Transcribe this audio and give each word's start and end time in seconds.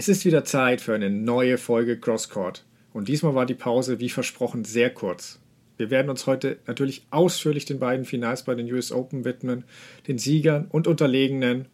Es 0.00 0.08
ist 0.08 0.24
wieder 0.24 0.46
Zeit 0.46 0.80
für 0.80 0.94
eine 0.94 1.10
neue 1.10 1.58
Folge 1.58 2.00
Crosscourt. 2.00 2.64
Und 2.94 3.08
diesmal 3.08 3.34
war 3.34 3.44
die 3.44 3.52
Pause, 3.52 4.00
wie 4.00 4.08
versprochen, 4.08 4.64
sehr 4.64 4.88
kurz. 4.88 5.40
Wir 5.76 5.90
werden 5.90 6.08
uns 6.08 6.26
heute 6.26 6.56
natürlich 6.66 7.04
ausführlich 7.10 7.66
den 7.66 7.78
beiden 7.78 8.06
Finals 8.06 8.44
bei 8.44 8.54
den 8.54 8.72
US 8.72 8.92
Open 8.92 9.26
widmen, 9.26 9.64
den 10.08 10.16
Siegern 10.16 10.68
und 10.70 10.86
Unterlegenen. 10.86 11.66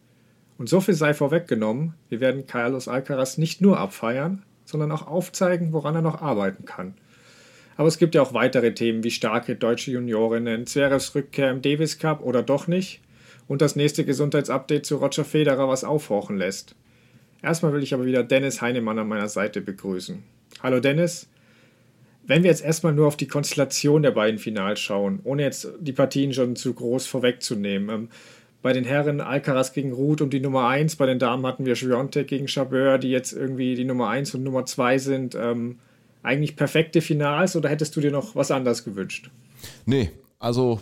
Und 0.59 0.69
so 0.69 0.81
viel 0.81 0.95
sei 0.95 1.15
vorweggenommen, 1.15 1.95
wir 2.09 2.19
werden 2.19 2.49
Carlos 2.49 2.89
Alcaraz 2.89 3.39
nicht 3.39 3.61
nur 3.61 3.79
abfeiern, 3.79 4.43
sondern 4.65 4.91
auch 4.91 5.07
aufzeigen, 5.07 5.73
woran 5.73 5.95
er 5.95 6.03
noch 6.03 6.21
arbeiten 6.21 6.65
kann. 6.65 6.95
Aber 7.77 7.87
es 7.87 7.97
gibt 7.97 8.17
ja 8.17 8.23
auch 8.23 8.35
weitere 8.35 8.75
Themen 8.75 9.05
wie 9.05 9.13
starke 9.13 9.55
deutsche 9.55 9.93
Juniorinnen, 9.93 10.67
Zverevs 10.67 11.15
Rückkehr 11.15 11.53
im 11.53 11.63
Davis 11.63 12.01
Cup 12.01 12.25
oder 12.25 12.43
doch 12.43 12.67
nicht 12.67 13.03
und 13.47 13.63
das 13.63 13.77
nächste 13.77 14.05
Gesundheitsupdate 14.05 14.85
zu 14.85 14.97
Roger 14.97 15.25
Federer, 15.25 15.69
was 15.69 15.85
aufhorchen 15.85 16.37
lässt. 16.37 16.75
Erstmal 17.43 17.73
will 17.73 17.83
ich 17.83 17.95
aber 17.95 18.07
wieder 18.07 18.23
Dennis 18.23 18.61
Heinemann 18.61 18.99
an 18.99 19.09
meiner 19.09 19.29
Seite 19.29 19.61
begrüßen. 19.61 20.23
Hallo 20.63 20.81
Dennis. 20.81 21.29
Wenn 22.27 22.43
wir 22.43 22.51
jetzt 22.51 22.65
erstmal 22.65 22.93
nur 22.93 23.07
auf 23.07 23.17
die 23.17 23.29
Konstellation 23.29 24.03
der 24.03 24.11
beiden 24.11 24.39
Finals 24.39 24.81
schauen, 24.81 25.21
ohne 25.23 25.43
jetzt 25.43 25.69
die 25.79 25.93
Partien 25.93 26.33
schon 26.33 26.57
zu 26.57 26.75
groß 26.75 27.07
vorwegzunehmen. 27.07 27.89
Ähm, 27.89 28.09
bei 28.63 28.73
den 28.73 28.85
Herren 28.85 29.21
Alcaraz 29.21 29.73
gegen 29.73 29.93
Ruth 29.93 30.21
um 30.23 30.31
die 30.31 30.41
Nummer 30.41 30.67
1, 30.67 30.97
bei 30.97 31.07
den 31.07 31.21
Damen 31.21 31.47
hatten 31.47 31.67
wir 31.67 31.77
Schwiontek 31.77 32.27
gegen 32.27 32.49
Chabeur, 32.49 32.99
die 32.99 33.11
jetzt 33.11 33.33
irgendwie 33.33 33.77
die 33.77 33.85
Nummer 33.85 34.09
1 34.09 34.35
und 34.35 34.43
Nummer 34.43 34.67
2 34.67 34.99
sind. 34.99 35.35
Ähm, 35.37 35.79
eigentlich 36.25 36.57
perfekte 36.57 37.01
Finals 37.01 37.55
oder 37.55 37.69
hättest 37.69 37.95
du 37.95 38.01
dir 38.01 38.11
noch 38.11 38.35
was 38.35 38.51
anderes 38.51 38.83
gewünscht? 38.83 39.31
Nee, 39.85 40.11
also 40.41 40.81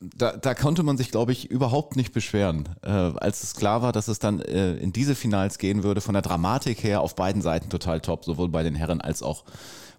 da, 0.00 0.36
da 0.36 0.54
konnte 0.54 0.82
man 0.82 0.96
sich, 0.96 1.10
glaube 1.10 1.32
ich, 1.32 1.50
überhaupt 1.50 1.96
nicht 1.96 2.12
beschweren. 2.12 2.68
Äh, 2.82 2.88
als 2.88 3.42
es 3.42 3.54
klar 3.54 3.82
war, 3.82 3.92
dass 3.92 4.08
es 4.08 4.18
dann 4.18 4.40
äh, 4.40 4.74
in 4.74 4.92
diese 4.92 5.14
Finals 5.14 5.58
gehen 5.58 5.82
würde, 5.82 6.00
von 6.00 6.12
der 6.12 6.22
Dramatik 6.22 6.82
her 6.84 7.00
auf 7.00 7.16
beiden 7.16 7.42
Seiten 7.42 7.68
total 7.68 8.00
top, 8.00 8.24
sowohl 8.24 8.48
bei 8.48 8.62
den 8.62 8.74
Herren 8.74 9.00
als 9.00 9.22
auch 9.22 9.44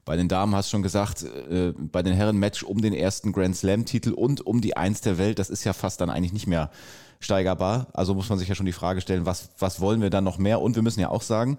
bei 0.05 0.16
den 0.16 0.27
Damen 0.27 0.55
hast 0.55 0.70
schon 0.70 0.81
gesagt, 0.81 1.23
äh, 1.23 1.73
bei 1.77 2.02
den 2.02 2.14
Herren 2.14 2.38
Match 2.38 2.64
um 2.64 2.81
den 2.81 2.94
ersten 2.94 3.31
Grand 3.33 3.55
Slam-Titel 3.55 4.11
und 4.11 4.45
um 4.45 4.61
die 4.61 4.77
Eins 4.77 5.02
der 5.02 5.17
Welt, 5.17 5.38
das 5.38 5.50
ist 5.50 5.66
ja 5.66 5.73
fast 5.73 6.02
dann 6.02 6.09
eigentlich 6.09 6.33
nicht 6.33 6.47
mehr 6.47 6.72
steigerbar. 7.20 7.88
Also 7.94 8.16
muss 8.16 8.30
man 8.30 8.39
sich 8.39 8.47
ja 8.47 8.55
schon 8.55 8.66
die 8.66 8.72
Frage 8.72 9.02
stellen, 9.02 9.25
was, 9.25 9.50
was 9.59 9.81
wollen 9.81 10.02
wir 10.02 10.09
dann 10.09 10.23
noch 10.23 10.38
mehr? 10.38 10.61
Und 10.61 10.75
wir 10.75 10.81
müssen 10.81 11.02
ja 11.02 11.09
auch 11.09 11.22
sagen, 11.22 11.58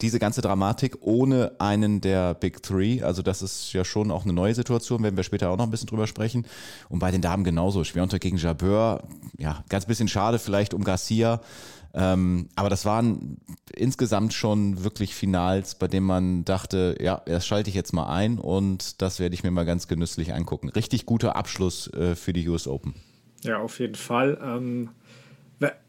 diese 0.00 0.18
ganze 0.18 0.40
Dramatik 0.40 0.98
ohne 1.00 1.52
einen 1.58 2.00
der 2.00 2.34
Big 2.34 2.62
Three. 2.62 3.02
Also 3.02 3.22
das 3.22 3.40
ist 3.40 3.72
ja 3.72 3.84
schon 3.84 4.10
auch 4.10 4.24
eine 4.24 4.32
neue 4.32 4.54
Situation, 4.54 5.02
werden 5.02 5.16
wir 5.16 5.24
später 5.24 5.50
auch 5.50 5.56
noch 5.56 5.64
ein 5.64 5.70
bisschen 5.70 5.88
drüber 5.88 6.06
sprechen. 6.06 6.46
Und 6.88 6.98
bei 6.98 7.10
den 7.10 7.22
Damen 7.22 7.44
genauso. 7.44 7.84
Schwerunter 7.84 8.18
gegen 8.18 8.36
Jabeur, 8.36 9.04
ja, 9.38 9.64
ganz 9.68 9.86
bisschen 9.86 10.08
schade 10.08 10.38
vielleicht 10.38 10.74
um 10.74 10.82
Garcia. 10.82 11.40
Ähm, 11.94 12.48
aber 12.56 12.70
das 12.70 12.84
waren 12.84 13.36
insgesamt 13.74 14.32
schon 14.32 14.82
wirklich 14.82 15.14
Finals, 15.14 15.74
bei 15.74 15.88
denen 15.88 16.06
man 16.06 16.44
dachte, 16.44 16.96
ja, 17.00 17.20
das 17.26 17.46
schalte 17.46 17.68
ich 17.68 17.76
jetzt 17.76 17.92
mal 17.92 18.06
ein 18.06 18.38
und 18.38 19.02
das 19.02 19.20
werde 19.20 19.34
ich 19.34 19.42
mir 19.42 19.50
mal 19.50 19.66
ganz 19.66 19.88
genüsslich 19.88 20.32
angucken. 20.32 20.70
Richtig 20.70 21.04
guter 21.04 21.36
Abschluss 21.36 21.92
äh, 21.92 22.14
für 22.14 22.32
die 22.32 22.48
US 22.48 22.66
Open. 22.66 22.94
Ja, 23.42 23.58
auf 23.58 23.78
jeden 23.78 23.94
Fall. 23.94 24.38
Ähm, 24.42 24.90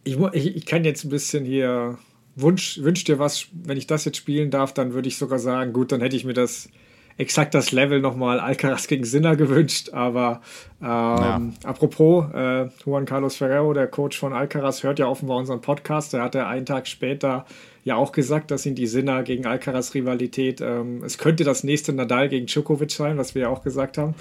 ich, 0.03 0.17
ich, 0.33 0.65
kann 0.65 0.83
jetzt 0.83 1.05
ein 1.05 1.09
bisschen 1.09 1.45
hier 1.45 1.97
Wunsch, 2.35 2.79
wünsch 2.81 3.03
dir 3.03 3.19
was, 3.19 3.47
wenn 3.53 3.77
ich 3.77 3.87
das 3.87 4.05
jetzt 4.05 4.17
spielen 4.17 4.49
darf, 4.49 4.73
dann 4.73 4.93
würde 4.93 5.07
ich 5.07 5.17
sogar 5.17 5.39
sagen, 5.39 5.73
gut, 5.73 5.91
dann 5.91 6.01
hätte 6.01 6.15
ich 6.15 6.25
mir 6.25 6.33
das 6.33 6.69
exakt 7.17 7.53
das 7.53 7.71
Level 7.71 7.99
nochmal 7.99 8.39
Alcaraz 8.39 8.87
gegen 8.87 9.03
Sinner 9.03 9.35
gewünscht. 9.35 9.91
Aber 9.93 10.41
ähm, 10.81 10.87
ja. 10.87 11.41
apropos, 11.63 12.25
äh, 12.33 12.69
Juan 12.83 13.05
Carlos 13.05 13.35
Ferrero, 13.35 13.73
der 13.73 13.87
Coach 13.87 14.17
von 14.17 14.33
Alcaraz, 14.33 14.83
hört 14.83 14.99
ja 14.99 15.07
offenbar 15.07 15.37
unseren 15.37 15.61
Podcast. 15.61 16.13
Der 16.13 16.23
hat 16.23 16.35
ja 16.35 16.47
einen 16.47 16.65
Tag 16.65 16.87
später 16.87 17.45
ja 17.83 17.95
auch 17.95 18.13
gesagt, 18.13 18.49
dass 18.49 18.65
ihn 18.65 18.75
die 18.75 18.87
Sinner 18.87 19.23
gegen 19.23 19.45
Alcaraz-Rivalität, 19.45 20.61
ähm, 20.61 21.03
es 21.03 21.17
könnte 21.17 21.43
das 21.43 21.63
nächste 21.63 21.91
Nadal 21.93 22.29
gegen 22.29 22.45
Djokovic 22.45 22.91
sein, 22.91 23.17
was 23.17 23.35
wir 23.35 23.43
ja 23.43 23.49
auch 23.49 23.61
gesagt 23.61 23.97
haben. 23.97 24.15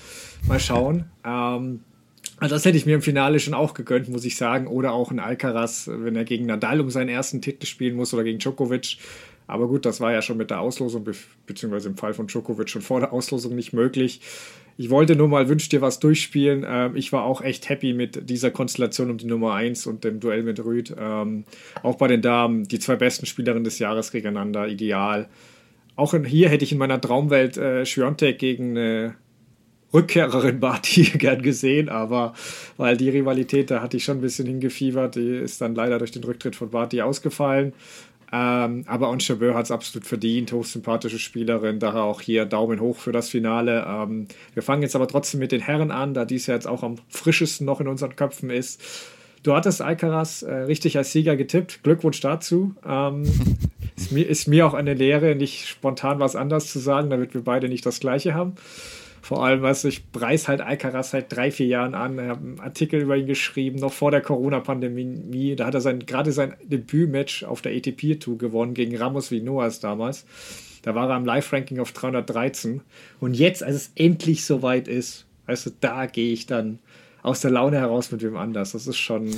Mal 0.49 0.61
schauen. 0.61 1.05
ähm, 1.25 1.84
also 2.43 2.57
das 2.57 2.65
hätte 2.65 2.77
ich 2.77 2.87
mir 2.87 2.97
im 2.97 3.03
Finale 3.03 3.39
schon 3.39 3.55
auch 3.55 3.73
gegönnt, 3.73 4.09
muss 4.09 4.25
ich 4.25 4.35
sagen. 4.35 4.67
Oder 4.67 4.95
auch 4.95 5.13
ein 5.13 5.21
Alcaraz, 5.21 5.89
wenn 5.89 6.17
er 6.17 6.25
gegen 6.25 6.47
Nadal 6.47 6.81
um 6.81 6.91
seinen 6.91 7.09
ersten 7.09 7.41
Titel 7.41 7.67
spielen 7.67 7.95
muss 7.95 8.13
oder 8.13 8.25
gegen 8.25 8.41
Djokovic. 8.41 8.97
Aber 9.47 9.69
gut, 9.69 9.87
das 9.87 10.01
war 10.01 10.11
ja 10.13 10.23
schon 10.23 10.39
mit 10.39 10.51
der 10.51 10.59
Auslosung, 10.59 11.07
beziehungsweise 11.47 11.89
im 11.89 11.97
Fall 11.97 12.15
von 12.15 12.27
Djokovic 12.27 12.69
schon 12.69 12.83
vor 12.83 12.99
der 12.99 13.13
Auslosung 13.13 13.55
nicht 13.55 13.73
möglich. 13.73 14.23
Ich 14.77 14.91
wollte 14.91 15.15
nur 15.15 15.29
mal 15.29 15.49
Wünsch 15.49 15.69
dir 15.69 15.83
was 15.83 16.01
durchspielen. 16.01 16.67
Ähm, 16.69 16.97
ich 16.97 17.13
war 17.13 17.23
auch 17.23 17.43
echt 17.43 17.69
happy 17.69 17.93
mit 17.93 18.29
dieser 18.29 18.51
Konstellation 18.51 19.13
um 19.13 19.19
die 19.19 19.27
Nummer 19.27 19.55
1 19.55 19.87
und 19.87 20.03
dem 20.03 20.19
Duell 20.19 20.43
mit 20.43 20.65
Rüd. 20.65 20.93
Ähm, 20.99 21.45
auch 21.85 21.95
bei 21.95 22.09
den 22.09 22.23
Damen, 22.23 22.65
die 22.65 22.81
zwei 22.81 22.97
besten 22.97 23.27
Spielerinnen 23.27 23.63
des 23.63 23.79
Jahres 23.79 24.11
gegeneinander, 24.11 24.67
ideal. 24.67 25.29
Auch 25.95 26.13
hier 26.25 26.49
hätte 26.49 26.65
ich 26.65 26.73
in 26.73 26.79
meiner 26.79 27.01
Traumwelt 27.01 27.57
äh, 27.57 27.87
Schwiontek 27.87 28.41
gegen 28.41 28.71
eine 28.77 29.15
Rückkehrerin 29.93 30.61
Barty 30.61 31.03
gern 31.19 31.43
gesehen, 31.43 31.89
aber 31.89 32.35
weil 32.77 32.97
die 32.97 33.11
Rivalität, 33.11 33.71
da 33.71 33.83
hatte 33.83 33.97
ich 33.97 34.05
schon 34.05 34.19
ein 34.19 34.23
bisschen 34.23 34.47
hingefiebert, 34.47 35.17
die 35.17 35.37
ist 35.37 35.61
dann 35.61 35.75
leider 35.75 35.99
durch 35.99 36.13
den 36.13 36.25
Rücktritt 36.25 36.57
von 36.57 36.71
Barty 36.71 37.03
ausgefallen. 37.03 37.73
Ähm, 38.35 38.85
aber 38.87 39.11
On 39.11 39.21
Chabeur 39.21 39.55
hat 39.55 39.67
es 39.67 39.71
absolut 39.71 40.07
verdient, 40.07 40.53
hochsympathische 40.53 41.19
Spielerin, 41.19 41.79
daher 41.79 42.05
auch 42.05 42.23
hier 42.23 42.47
Daumen 42.47 42.81
hoch 42.81 42.97
für 42.97 43.13
das 43.13 43.29
Finale. 43.29 43.85
Ähm, 43.87 44.27
wir 44.55 44.63
fangen 44.63 44.81
jetzt 44.81 44.97
aber 44.97 45.07
trotzdem 45.07 45.41
mit 45.41 45.53
den 45.53 45.61
Herren 45.61 45.91
an, 45.91 46.15
da 46.15 46.25
dies 46.25 46.47
ja 46.47 46.55
jetzt 46.55 46.67
auch 46.67 46.83
am 46.83 46.97
frischesten 47.09 47.67
noch 47.67 47.83
in 47.83 47.89
unseren 47.89 48.17
Köpfen 48.17 48.49
ist. 48.49 48.81
Du 49.43 49.55
hattest 49.55 49.83
Alcaraz 49.83 50.43
äh, 50.43 50.53
richtig 50.53 50.97
als 50.97 51.13
Sieger 51.13 51.37
getippt. 51.37 51.83
Glückwunsch 51.83 52.21
dazu. 52.21 52.75
Ähm, 52.87 53.25
ist, 53.97 54.13
mir, 54.13 54.27
ist 54.27 54.47
mir 54.47 54.67
auch 54.67 54.75
eine 54.75 54.95
Lehre, 54.95 55.35
nicht 55.35 55.67
spontan 55.67 56.21
was 56.21 56.37
anderes 56.37 56.73
zu 56.73 56.79
sagen, 56.79 57.11
damit 57.11 57.35
wir 57.35 57.43
beide 57.43 57.69
nicht 57.69 57.85
das 57.85 58.01
Gleiche 58.01 58.35
haben. 58.35 58.55
Vor 59.22 59.44
allem, 59.44 59.62
was 59.62 59.84
ich 59.84 60.10
preis 60.10 60.49
halt 60.49 60.60
Alcaraz 60.60 61.12
seit 61.12 61.34
drei, 61.34 61.53
vier 61.53 61.66
Jahren 61.66 61.94
an. 61.94 62.19
Ich 62.19 62.25
habe 62.27 62.41
einen 62.41 62.60
Artikel 62.60 63.00
über 63.00 63.16
ihn 63.16 63.28
geschrieben, 63.28 63.78
noch 63.78 63.93
vor 63.93 64.10
der 64.10 64.21
Corona-Pandemie. 64.21 65.55
Da 65.55 65.66
hat 65.66 65.75
er 65.75 65.81
sein, 65.81 66.00
gerade 66.00 66.33
sein 66.33 66.55
Debütmatch 66.65 67.44
auf 67.44 67.62
der 67.62 67.72
ATP-Tour 67.72 68.37
gewonnen 68.37 68.75
gegen 68.75 68.97
Ramos 68.97 69.31
Vinoas 69.31 69.78
damals. 69.78 70.27
Da 70.82 70.97
war 70.97 71.09
er 71.09 71.16
im 71.16 71.25
Live-Ranking 71.25 71.78
auf 71.78 71.93
313. 71.93 72.81
Und 73.21 73.34
jetzt, 73.34 73.62
als 73.62 73.77
es 73.77 73.93
endlich 73.94 74.44
soweit 74.44 74.88
ist, 74.88 75.25
also 75.47 75.71
da 75.81 76.06
gehe 76.06 76.32
ich 76.32 76.47
dann 76.47 76.81
aus 77.22 77.43
der 77.43 77.53
Laune 77.53 77.78
heraus 77.78 78.11
mit 78.11 78.22
wem 78.22 78.37
anders. 78.37 78.72
Das 78.72 78.88
ist 78.88 78.99
schon 78.99 79.31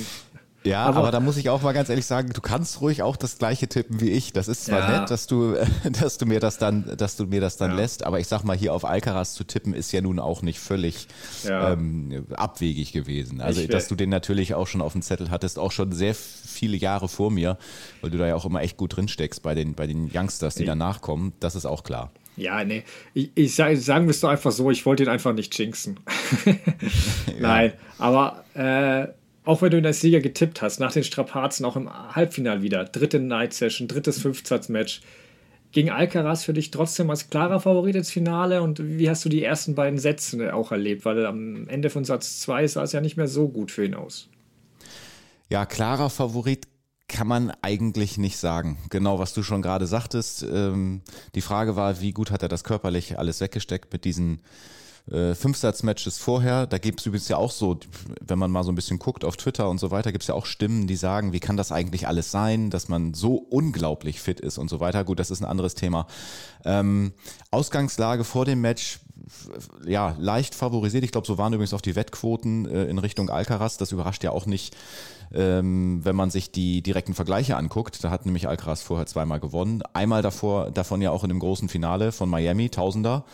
ja, 0.65 0.83
aber, 0.83 0.97
aber, 0.99 1.11
da 1.11 1.19
muss 1.19 1.37
ich 1.37 1.49
auch 1.49 1.61
mal 1.61 1.73
ganz 1.73 1.89
ehrlich 1.89 2.05
sagen, 2.05 2.31
du 2.33 2.41
kannst 2.41 2.81
ruhig 2.81 3.03
auch 3.03 3.17
das 3.17 3.37
gleiche 3.37 3.67
tippen 3.67 4.01
wie 4.01 4.09
ich. 4.09 4.33
Das 4.33 4.47
ist 4.47 4.65
zwar 4.65 4.79
ja. 4.79 4.99
nett, 4.99 5.11
dass 5.11 5.27
du, 5.27 5.55
dass 6.01 6.17
du 6.17 6.25
mir 6.25 6.39
das 6.39 6.57
dann, 6.57 6.97
dass 6.97 7.15
du 7.15 7.25
mir 7.25 7.41
das 7.41 7.57
dann 7.57 7.71
ja. 7.71 7.77
lässt, 7.77 8.03
aber 8.03 8.19
ich 8.19 8.27
sag 8.27 8.43
mal, 8.43 8.57
hier 8.57 8.73
auf 8.73 8.85
Alcaraz 8.85 9.33
zu 9.33 9.43
tippen, 9.43 9.73
ist 9.73 9.91
ja 9.91 10.01
nun 10.01 10.19
auch 10.19 10.41
nicht 10.41 10.59
völlig 10.59 11.07
ja. 11.43 11.73
ähm, 11.73 12.25
abwegig 12.35 12.91
gewesen. 12.91 13.41
Also, 13.41 13.65
dass 13.67 13.87
du 13.87 13.95
den 13.95 14.09
natürlich 14.09 14.53
auch 14.53 14.67
schon 14.67 14.81
auf 14.81 14.93
dem 14.93 15.01
Zettel 15.01 15.29
hattest, 15.29 15.59
auch 15.59 15.71
schon 15.71 15.91
sehr 15.91 16.15
viele 16.15 16.77
Jahre 16.77 17.07
vor 17.07 17.31
mir, 17.31 17.57
weil 18.01 18.09
du 18.09 18.17
da 18.17 18.27
ja 18.27 18.35
auch 18.35 18.45
immer 18.45 18.61
echt 18.61 18.77
gut 18.77 18.95
drin 18.95 19.07
steckst 19.07 19.41
bei 19.43 19.55
den, 19.55 19.75
bei 19.75 19.87
den 19.87 20.09
Youngsters, 20.13 20.55
die 20.55 20.63
ich, 20.63 20.67
danach 20.67 21.01
kommen, 21.01 21.33
das 21.39 21.55
ist 21.55 21.65
auch 21.65 21.83
klar. 21.83 22.11
Ja, 22.37 22.63
nee. 22.63 22.83
Ich, 23.13 23.31
ich 23.35 23.55
sag, 23.55 23.77
sagen 23.77 24.05
wir 24.05 24.11
es 24.11 24.19
doch 24.19 24.29
einfach 24.29 24.51
so, 24.51 24.69
ich 24.71 24.85
wollte 24.85 25.03
ihn 25.03 25.09
einfach 25.09 25.33
nicht 25.33 25.57
jinxen. 25.57 25.99
Nein, 27.39 27.73
aber 27.97 28.43
äh, 28.53 29.07
auch 29.45 29.61
wenn 29.61 29.71
du 29.71 29.77
in 29.77 29.83
der 29.83 29.93
Sieger 29.93 30.19
getippt 30.19 30.61
hast, 30.61 30.79
nach 30.79 30.91
den 30.91 31.03
Strapazen 31.03 31.65
auch 31.65 31.75
im 31.75 31.89
Halbfinale 31.89 32.61
wieder, 32.61 32.83
dritte 32.83 33.19
Night 33.19 33.53
Session, 33.53 33.87
drittes 33.87 34.21
Fünfsatzmatch, 34.21 35.01
ging 35.71 35.89
Alcaraz 35.89 36.43
für 36.43 36.53
dich 36.53 36.71
trotzdem 36.71 37.09
als 37.09 37.29
klarer 37.29 37.59
Favorit 37.59 37.95
ins 37.95 38.09
Finale 38.09 38.61
und 38.61 38.79
wie 38.81 39.09
hast 39.09 39.25
du 39.25 39.29
die 39.29 39.43
ersten 39.43 39.75
beiden 39.75 39.99
Sätze 39.99 40.53
auch 40.53 40.71
erlebt? 40.71 41.05
Weil 41.05 41.25
am 41.25 41.67
Ende 41.67 41.89
von 41.89 42.05
Satz 42.05 42.39
2 42.41 42.67
sah 42.67 42.83
es 42.83 42.93
ja 42.93 43.01
nicht 43.01 43.17
mehr 43.17 43.27
so 43.27 43.49
gut 43.49 43.71
für 43.71 43.85
ihn 43.85 43.93
aus. 43.93 44.29
Ja, 45.49 45.65
klarer 45.65 46.09
Favorit 46.09 46.67
kann 47.07 47.27
man 47.27 47.51
eigentlich 47.61 48.17
nicht 48.17 48.37
sagen. 48.37 48.77
Genau, 48.89 49.19
was 49.19 49.33
du 49.33 49.43
schon 49.43 49.61
gerade 49.61 49.85
sagtest. 49.85 50.43
Ähm, 50.43 51.01
die 51.35 51.41
Frage 51.41 51.75
war, 51.75 52.01
wie 52.01 52.13
gut 52.13 52.31
hat 52.31 52.41
er 52.41 52.49
das 52.49 52.63
körperlich 52.63 53.19
alles 53.19 53.41
weggesteckt 53.41 53.91
mit 53.93 54.05
diesen 54.05 54.41
äh, 55.11 55.35
Fünfsatz-Matches 55.35 56.17
vorher. 56.17 56.67
Da 56.67 56.77
gibt 56.77 56.99
es 56.99 57.05
übrigens 57.05 57.27
ja 57.27 57.37
auch 57.37 57.51
so, 57.51 57.77
wenn 58.21 58.39
man 58.39 58.51
mal 58.51 58.63
so 58.63 58.71
ein 58.71 58.75
bisschen 58.75 58.99
guckt 58.99 59.23
auf 59.23 59.37
Twitter 59.37 59.69
und 59.69 59.79
so 59.79 59.91
weiter, 59.91 60.11
gibt 60.11 60.23
es 60.23 60.27
ja 60.27 60.35
auch 60.35 60.45
Stimmen, 60.45 60.87
die 60.87 60.95
sagen, 60.95 61.33
wie 61.33 61.39
kann 61.39 61.57
das 61.57 61.71
eigentlich 61.71 62.07
alles 62.07 62.31
sein, 62.31 62.69
dass 62.69 62.87
man 62.87 63.13
so 63.13 63.35
unglaublich 63.35 64.21
fit 64.21 64.39
ist 64.39 64.57
und 64.57 64.69
so 64.69 64.79
weiter. 64.79 65.03
Gut, 65.03 65.19
das 65.19 65.31
ist 65.31 65.41
ein 65.41 65.45
anderes 65.45 65.75
Thema. 65.75 66.07
Ähm, 66.63 67.13
Ausgangslage 67.51 68.23
vor 68.23 68.45
dem 68.45 68.61
Match 68.61 68.99
ja, 69.85 70.15
leicht 70.19 70.55
favorisiert. 70.55 71.03
Ich 71.03 71.11
glaube, 71.11 71.27
so 71.27 71.37
waren 71.37 71.53
übrigens 71.53 71.73
auch 71.73 71.81
die 71.81 71.95
Wettquoten 71.95 72.65
äh, 72.65 72.85
in 72.85 72.97
Richtung 72.97 73.29
Alcaraz. 73.29 73.77
Das 73.77 73.91
überrascht 73.91 74.23
ja 74.23 74.31
auch 74.31 74.45
nicht, 74.45 74.75
ähm, 75.33 76.01
wenn 76.03 76.15
man 76.15 76.29
sich 76.29 76.51
die 76.51 76.81
direkten 76.81 77.13
Vergleiche 77.13 77.55
anguckt. 77.57 78.03
Da 78.03 78.09
hat 78.09 78.25
nämlich 78.25 78.47
Alcaraz 78.47 78.81
vorher 78.81 79.05
zweimal 79.05 79.39
gewonnen. 79.39 79.83
Einmal 79.93 80.21
davor, 80.21 80.71
davon 80.71 81.01
ja 81.01 81.11
auch 81.11 81.23
in 81.23 81.29
dem 81.29 81.39
großen 81.39 81.69
Finale 81.69 82.11
von 82.11 82.29
Miami, 82.29 82.69
Tausender. 82.69 83.25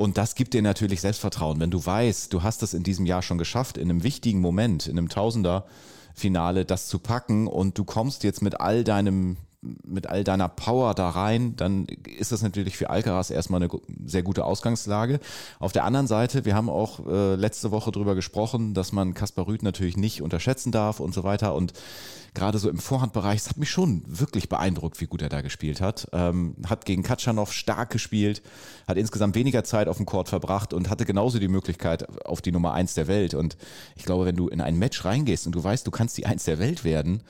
Und 0.00 0.16
das 0.16 0.34
gibt 0.34 0.54
dir 0.54 0.62
natürlich 0.62 1.02
Selbstvertrauen, 1.02 1.60
wenn 1.60 1.70
du 1.70 1.84
weißt, 1.84 2.32
du 2.32 2.42
hast 2.42 2.62
es 2.62 2.72
in 2.72 2.82
diesem 2.82 3.04
Jahr 3.04 3.20
schon 3.20 3.36
geschafft, 3.36 3.76
in 3.76 3.90
einem 3.90 4.02
wichtigen 4.02 4.40
Moment, 4.40 4.86
in 4.86 4.96
einem 4.96 5.10
Tausender-Finale 5.10 6.64
das 6.64 6.88
zu 6.88 7.00
packen 7.00 7.46
und 7.46 7.76
du 7.76 7.84
kommst 7.84 8.24
jetzt 8.24 8.40
mit 8.40 8.62
all 8.62 8.82
deinem 8.82 9.36
mit 9.60 10.06
all 10.06 10.24
deiner 10.24 10.48
Power 10.48 10.94
da 10.94 11.10
rein, 11.10 11.54
dann 11.56 11.84
ist 11.84 12.32
das 12.32 12.40
natürlich 12.40 12.78
für 12.78 12.88
Alcaraz 12.88 13.28
erstmal 13.28 13.62
eine 13.62 13.70
sehr 14.06 14.22
gute 14.22 14.46
Ausgangslage. 14.46 15.20
Auf 15.58 15.72
der 15.72 15.84
anderen 15.84 16.06
Seite, 16.06 16.46
wir 16.46 16.54
haben 16.54 16.70
auch 16.70 17.06
äh, 17.06 17.34
letzte 17.34 17.70
Woche 17.70 17.92
drüber 17.92 18.14
gesprochen, 18.14 18.72
dass 18.72 18.92
man 18.92 19.12
Kaspar 19.12 19.46
Rüth 19.46 19.62
natürlich 19.62 19.98
nicht 19.98 20.22
unterschätzen 20.22 20.72
darf 20.72 20.98
und 20.98 21.12
so 21.12 21.24
weiter. 21.24 21.54
Und 21.54 21.74
gerade 22.34 22.58
so 22.58 22.68
im 22.68 22.78
Vorhandbereich, 22.78 23.40
es 23.40 23.48
hat 23.48 23.56
mich 23.56 23.70
schon 23.70 24.02
wirklich 24.06 24.48
beeindruckt, 24.48 25.00
wie 25.00 25.06
gut 25.06 25.22
er 25.22 25.28
da 25.28 25.40
gespielt 25.40 25.80
hat. 25.80 26.08
Ähm, 26.12 26.56
hat 26.66 26.84
gegen 26.84 27.02
Katschanov 27.02 27.52
stark 27.52 27.90
gespielt, 27.90 28.42
hat 28.86 28.96
insgesamt 28.96 29.34
weniger 29.34 29.64
Zeit 29.64 29.88
auf 29.88 29.96
dem 29.96 30.06
Court 30.06 30.28
verbracht 30.28 30.72
und 30.72 30.90
hatte 30.90 31.04
genauso 31.04 31.38
die 31.38 31.48
Möglichkeit 31.48 32.24
auf 32.24 32.40
die 32.40 32.52
Nummer 32.52 32.72
eins 32.72 32.94
der 32.94 33.08
Welt. 33.08 33.34
Und 33.34 33.56
ich 33.96 34.04
glaube, 34.04 34.26
wenn 34.26 34.36
du 34.36 34.48
in 34.48 34.60
ein 34.60 34.78
Match 34.78 35.04
reingehst 35.04 35.46
und 35.46 35.52
du 35.52 35.62
weißt, 35.62 35.86
du 35.86 35.90
kannst 35.90 36.18
die 36.18 36.26
eins 36.26 36.44
der 36.44 36.58
Welt 36.58 36.84
werden, 36.84 37.22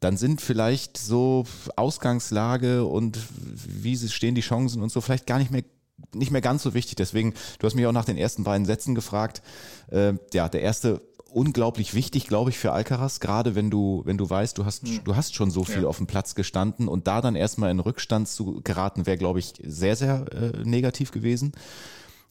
dann 0.00 0.16
sind 0.16 0.40
vielleicht 0.40 0.98
so 0.98 1.44
Ausgangslage 1.74 2.84
und 2.84 3.18
wie 3.30 3.96
stehen 3.96 4.34
die 4.34 4.42
Chancen 4.42 4.82
und 4.82 4.92
so 4.92 5.00
vielleicht 5.00 5.26
gar 5.26 5.38
nicht 5.38 5.50
mehr 5.50 5.64
nicht 6.12 6.30
mehr 6.30 6.40
ganz 6.40 6.62
so 6.62 6.74
wichtig. 6.74 6.96
Deswegen, 6.96 7.34
du 7.58 7.66
hast 7.66 7.74
mich 7.74 7.86
auch 7.86 7.92
nach 7.92 8.04
den 8.04 8.18
ersten 8.18 8.44
beiden 8.44 8.66
Sätzen 8.66 8.94
gefragt. 8.94 9.42
Äh, 9.90 10.14
ja, 10.32 10.48
der 10.48 10.60
erste 10.60 11.00
unglaublich 11.36 11.92
wichtig, 11.92 12.28
glaube 12.28 12.48
ich, 12.48 12.58
für 12.58 12.72
Alcaraz, 12.72 13.20
gerade 13.20 13.54
wenn 13.54 13.70
du, 13.70 14.00
wenn 14.06 14.16
du 14.16 14.28
weißt, 14.28 14.56
du 14.56 14.64
hast, 14.64 14.84
mhm. 14.84 15.04
du 15.04 15.16
hast 15.16 15.34
schon 15.34 15.50
so 15.50 15.64
viel 15.64 15.82
ja. 15.82 15.88
auf 15.88 15.98
dem 15.98 16.06
Platz 16.06 16.34
gestanden 16.34 16.88
und 16.88 17.06
da 17.06 17.20
dann 17.20 17.36
erstmal 17.36 17.70
in 17.70 17.78
Rückstand 17.78 18.26
zu 18.26 18.62
geraten, 18.64 19.04
wäre, 19.04 19.18
glaube 19.18 19.38
ich, 19.38 19.52
sehr, 19.62 19.96
sehr 19.96 20.24
äh, 20.32 20.64
negativ 20.64 21.10
gewesen. 21.10 21.52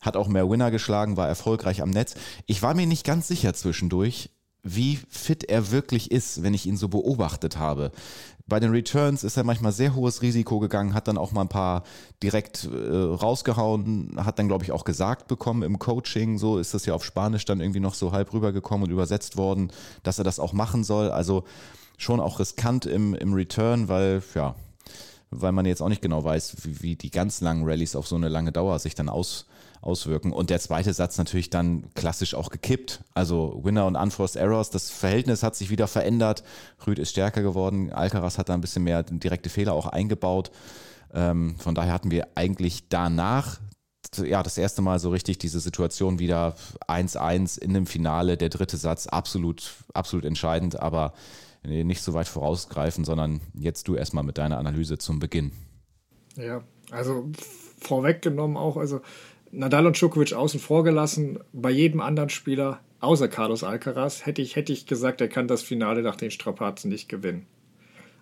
Hat 0.02 0.18
auch 0.18 0.28
mehr 0.28 0.50
Winner 0.50 0.72
geschlagen, 0.72 1.18
war 1.18 1.28
erfolgreich 1.28 1.84
am 1.84 1.92
Netz. 1.92 2.16
Ich 2.48 2.64
war 2.64 2.74
mir 2.74 2.88
nicht 2.88 3.06
ganz 3.06 3.28
sicher 3.28 3.54
zwischendurch, 3.54 4.32
wie 4.64 4.98
fit 5.08 5.44
er 5.44 5.70
wirklich 5.70 6.10
ist, 6.10 6.42
wenn 6.42 6.56
ich 6.56 6.66
ihn 6.66 6.76
so 6.76 6.88
beobachtet 6.88 7.58
habe. 7.58 7.92
Bei 8.48 8.60
den 8.60 8.70
Returns 8.70 9.24
ist 9.24 9.38
er 9.38 9.44
manchmal 9.44 9.72
sehr 9.72 9.96
hohes 9.96 10.22
Risiko 10.22 10.60
gegangen, 10.60 10.94
hat 10.94 11.08
dann 11.08 11.18
auch 11.18 11.32
mal 11.32 11.42
ein 11.42 11.50
paar 11.50 11.84
direkt 12.22 12.66
äh, 12.72 12.96
rausgehauen, 12.96 14.18
hat 14.18 14.38
dann, 14.38 14.48
glaube 14.48 14.64
ich, 14.64 14.72
auch 14.72 14.84
gesagt 14.84 15.28
bekommen 15.28 15.64
im 15.64 15.80
Coaching, 15.80 16.38
so 16.38 16.60
ist 16.60 16.76
das 16.76 16.86
ja 16.86 16.94
auf 16.94 17.04
Spanisch 17.04 17.46
dann 17.46 17.60
irgendwie 17.60 17.80
noch 17.80 17.96
so 17.96 18.12
halb 18.12 18.34
rübergekommen 18.34 18.86
und 18.86 18.92
übersetzt 18.92 19.36
worden, 19.36 19.72
dass 20.04 20.20
er 20.20 20.24
das 20.24 20.40
auch 20.40 20.54
machen 20.54 20.84
soll. 20.84 21.10
Also 21.10 21.44
schon 21.98 22.20
auch 22.20 22.40
riskant 22.40 22.86
im, 22.86 23.16
im 23.16 23.34
Return, 23.34 23.88
weil, 23.88 24.22
ja, 24.36 24.54
weil 25.32 25.52
man 25.52 25.66
jetzt 25.66 25.82
auch 25.82 25.90
nicht 25.90 26.04
genau 26.04 26.24
weiß, 26.24 26.58
wie, 26.64 26.82
wie 26.84 26.96
die 26.96 27.10
ganz 27.10 27.42
langen 27.42 27.64
Rallyes 27.66 27.96
auf 27.96 28.08
so 28.08 28.16
eine 28.16 28.30
lange 28.30 28.52
Dauer 28.52 28.78
sich 28.78 28.94
dann 28.94 29.10
aus, 29.10 29.48
auswirken. 29.86 30.34
Und 30.34 30.50
der 30.50 30.60
zweite 30.60 30.94
Satz 30.94 31.18
natürlich 31.18 31.50
dann 31.50 31.94
klassisch 31.94 32.34
auch 32.34 32.50
gekippt. 32.50 33.02
Also 33.14 33.62
Winner 33.64 33.86
und 33.86 33.96
Unforced 33.96 34.36
Errors, 34.36 34.70
das 34.70 34.90
Verhältnis 34.90 35.44
hat 35.44 35.56
sich 35.56 35.70
wieder 35.70 35.88
verändert. 35.88 36.44
Rüd 36.86 37.00
ist 37.00 37.12
stärker 37.12 37.42
geworden, 37.42 37.92
Alcaraz 37.92 38.38
hat 38.38 38.50
da 38.50 38.54
ein 38.54 38.62
bisschen 38.62 38.84
mehr 38.84 39.04
direkte 39.04 39.50
Fehler 39.50 39.74
auch 39.74 39.88
eingebaut. 39.88 40.52
Ähm, 41.14 41.56
von 41.60 41.76
daher 41.76 41.94
hatten 41.94 42.12
wir 42.12 42.28
eigentlich 42.36 42.90
danach 42.90 43.60
ja, 44.18 44.44
das 44.44 44.58
erste 44.58 44.82
Mal 44.82 45.00
so 45.00 45.10
richtig 45.10 45.40
diese 45.40 45.60
Situation 45.60 46.20
wieder 46.20 46.56
1-1 46.88 47.60
in 47.60 47.74
dem 47.74 47.86
Finale, 47.86 48.38
der 48.38 48.50
dritte 48.50 48.78
Satz, 48.78 49.08
absolut, 49.08 49.74
absolut 49.94 50.26
entscheidend, 50.26 50.80
aber 50.80 51.14
nicht 51.64 52.02
so 52.02 52.14
weit 52.14 52.28
vorausgreifen, 52.28 53.04
sondern 53.06 53.42
jetzt 53.54 53.88
du 53.88 53.96
erstmal 53.96 54.24
mit 54.24 54.38
deiner 54.38 54.58
Analyse 54.58 54.98
zum 54.98 55.20
Beginn. 55.20 55.52
Ja, 56.36 56.64
also 56.92 57.30
vorweggenommen 57.80 58.58
auch, 58.58 58.78
also 58.78 59.02
Nadal 59.56 59.88
und 59.88 59.98
Djokovic 60.00 60.34
außen 60.34 60.60
vor 60.60 60.84
gelassen. 60.84 61.40
Bei 61.54 61.70
jedem 61.70 62.02
anderen 62.02 62.30
Spieler, 62.30 62.82
außer 63.00 63.28
Carlos 63.28 63.64
Alcaraz, 63.64 64.26
hätte 64.26 64.42
ich, 64.42 64.56
hätte 64.56 64.74
ich 64.74 64.86
gesagt, 64.86 65.22
er 65.22 65.28
kann 65.28 65.48
das 65.48 65.62
Finale 65.62 66.02
nach 66.02 66.16
den 66.16 66.32
Strapazen 66.32 66.90
nicht 66.90 67.10
gewinnen. 67.10 67.46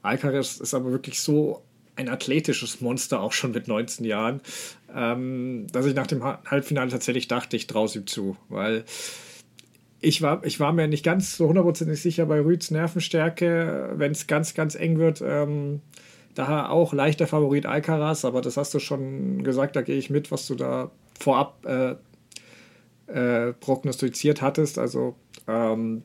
Alcaraz 0.02 0.58
ist 0.58 0.74
aber 0.74 0.92
wirklich 0.92 1.20
so 1.20 1.64
ein 1.96 2.10
athletisches 2.10 2.82
Monster, 2.82 3.22
auch 3.22 3.34
schon 3.34 3.52
mit 3.52 3.68
19 3.68 4.06
Jahren, 4.06 4.42
ähm, 4.94 5.68
dass 5.72 5.86
ich 5.86 5.96
nach 5.96 6.08
dem 6.08 6.24
Halbfinale 6.24 6.90
tatsächlich 6.90 7.28
dachte, 7.28 7.56
ich 7.56 7.68
traue 7.68 7.90
ihm 7.94 8.08
zu, 8.08 8.36
weil 8.50 8.84
ich 10.02 10.22
war, 10.22 10.44
ich 10.44 10.60
war 10.60 10.74
mir 10.74 10.88
nicht 10.88 11.06
ganz 11.06 11.38
so 11.38 11.48
hundertprozentig 11.48 12.02
sicher 12.02 12.26
bei 12.26 12.40
Rüds 12.42 12.72
Nervenstärke, 12.72 13.94
wenn 13.96 14.12
es 14.12 14.28
ganz, 14.28 14.54
ganz 14.54 14.76
eng 14.76 14.98
wird. 14.98 15.22
Ähm, 15.26 15.82
Daher 16.36 16.72
auch 16.72 16.94
leichter 16.94 17.28
Favorit 17.28 17.66
Alcaraz, 17.66 18.26
aber 18.26 18.42
das 18.42 18.58
hast 18.58 18.74
du 18.74 18.80
schon 18.80 19.44
gesagt, 19.44 19.76
da 19.76 19.82
gehe 19.82 19.98
ich 19.98 20.10
mit, 20.10 20.32
was 20.32 20.48
du 20.48 20.56
da 20.56 20.90
vorab 21.24 21.66
äh, 21.66 21.96
äh, 23.08 23.54
prognostiziert 23.54 24.42
hattest. 24.42 24.78
Also 24.78 25.16
ähm, 25.48 26.04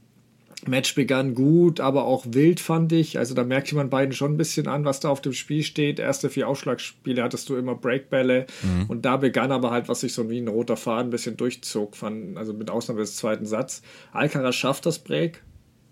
Match 0.66 0.94
begann 0.94 1.34
gut, 1.34 1.78
aber 1.78 2.04
auch 2.04 2.24
wild 2.28 2.58
fand 2.60 2.92
ich. 2.92 3.18
Also 3.18 3.34
da 3.34 3.44
merkte 3.44 3.76
man 3.76 3.90
beiden 3.90 4.12
schon 4.12 4.34
ein 4.34 4.36
bisschen 4.36 4.66
an, 4.66 4.84
was 4.84 5.00
da 5.00 5.08
auf 5.08 5.20
dem 5.20 5.32
Spiel 5.32 5.62
steht. 5.62 5.98
Erste 5.98 6.30
vier 6.30 6.48
Aufschlagspiele 6.48 7.22
hattest 7.22 7.48
du 7.48 7.56
immer 7.56 7.74
Breakbälle 7.74 8.46
mhm. 8.62 8.86
und 8.88 9.04
da 9.04 9.16
begann 9.16 9.52
aber 9.52 9.70
halt, 9.70 9.88
was 9.88 10.00
sich 10.00 10.12
so 10.12 10.28
wie 10.30 10.38
ein 10.40 10.48
roter 10.48 10.76
Faden 10.76 11.08
ein 11.08 11.10
bisschen 11.10 11.36
durchzog, 11.36 11.96
fand, 11.96 12.36
also 12.36 12.52
mit 12.52 12.70
Ausnahme 12.70 13.00
des 13.00 13.16
zweiten 13.16 13.46
Satzes. 13.46 13.82
Alcaraz 14.12 14.56
schafft 14.56 14.86
das 14.86 14.98
Break 14.98 15.42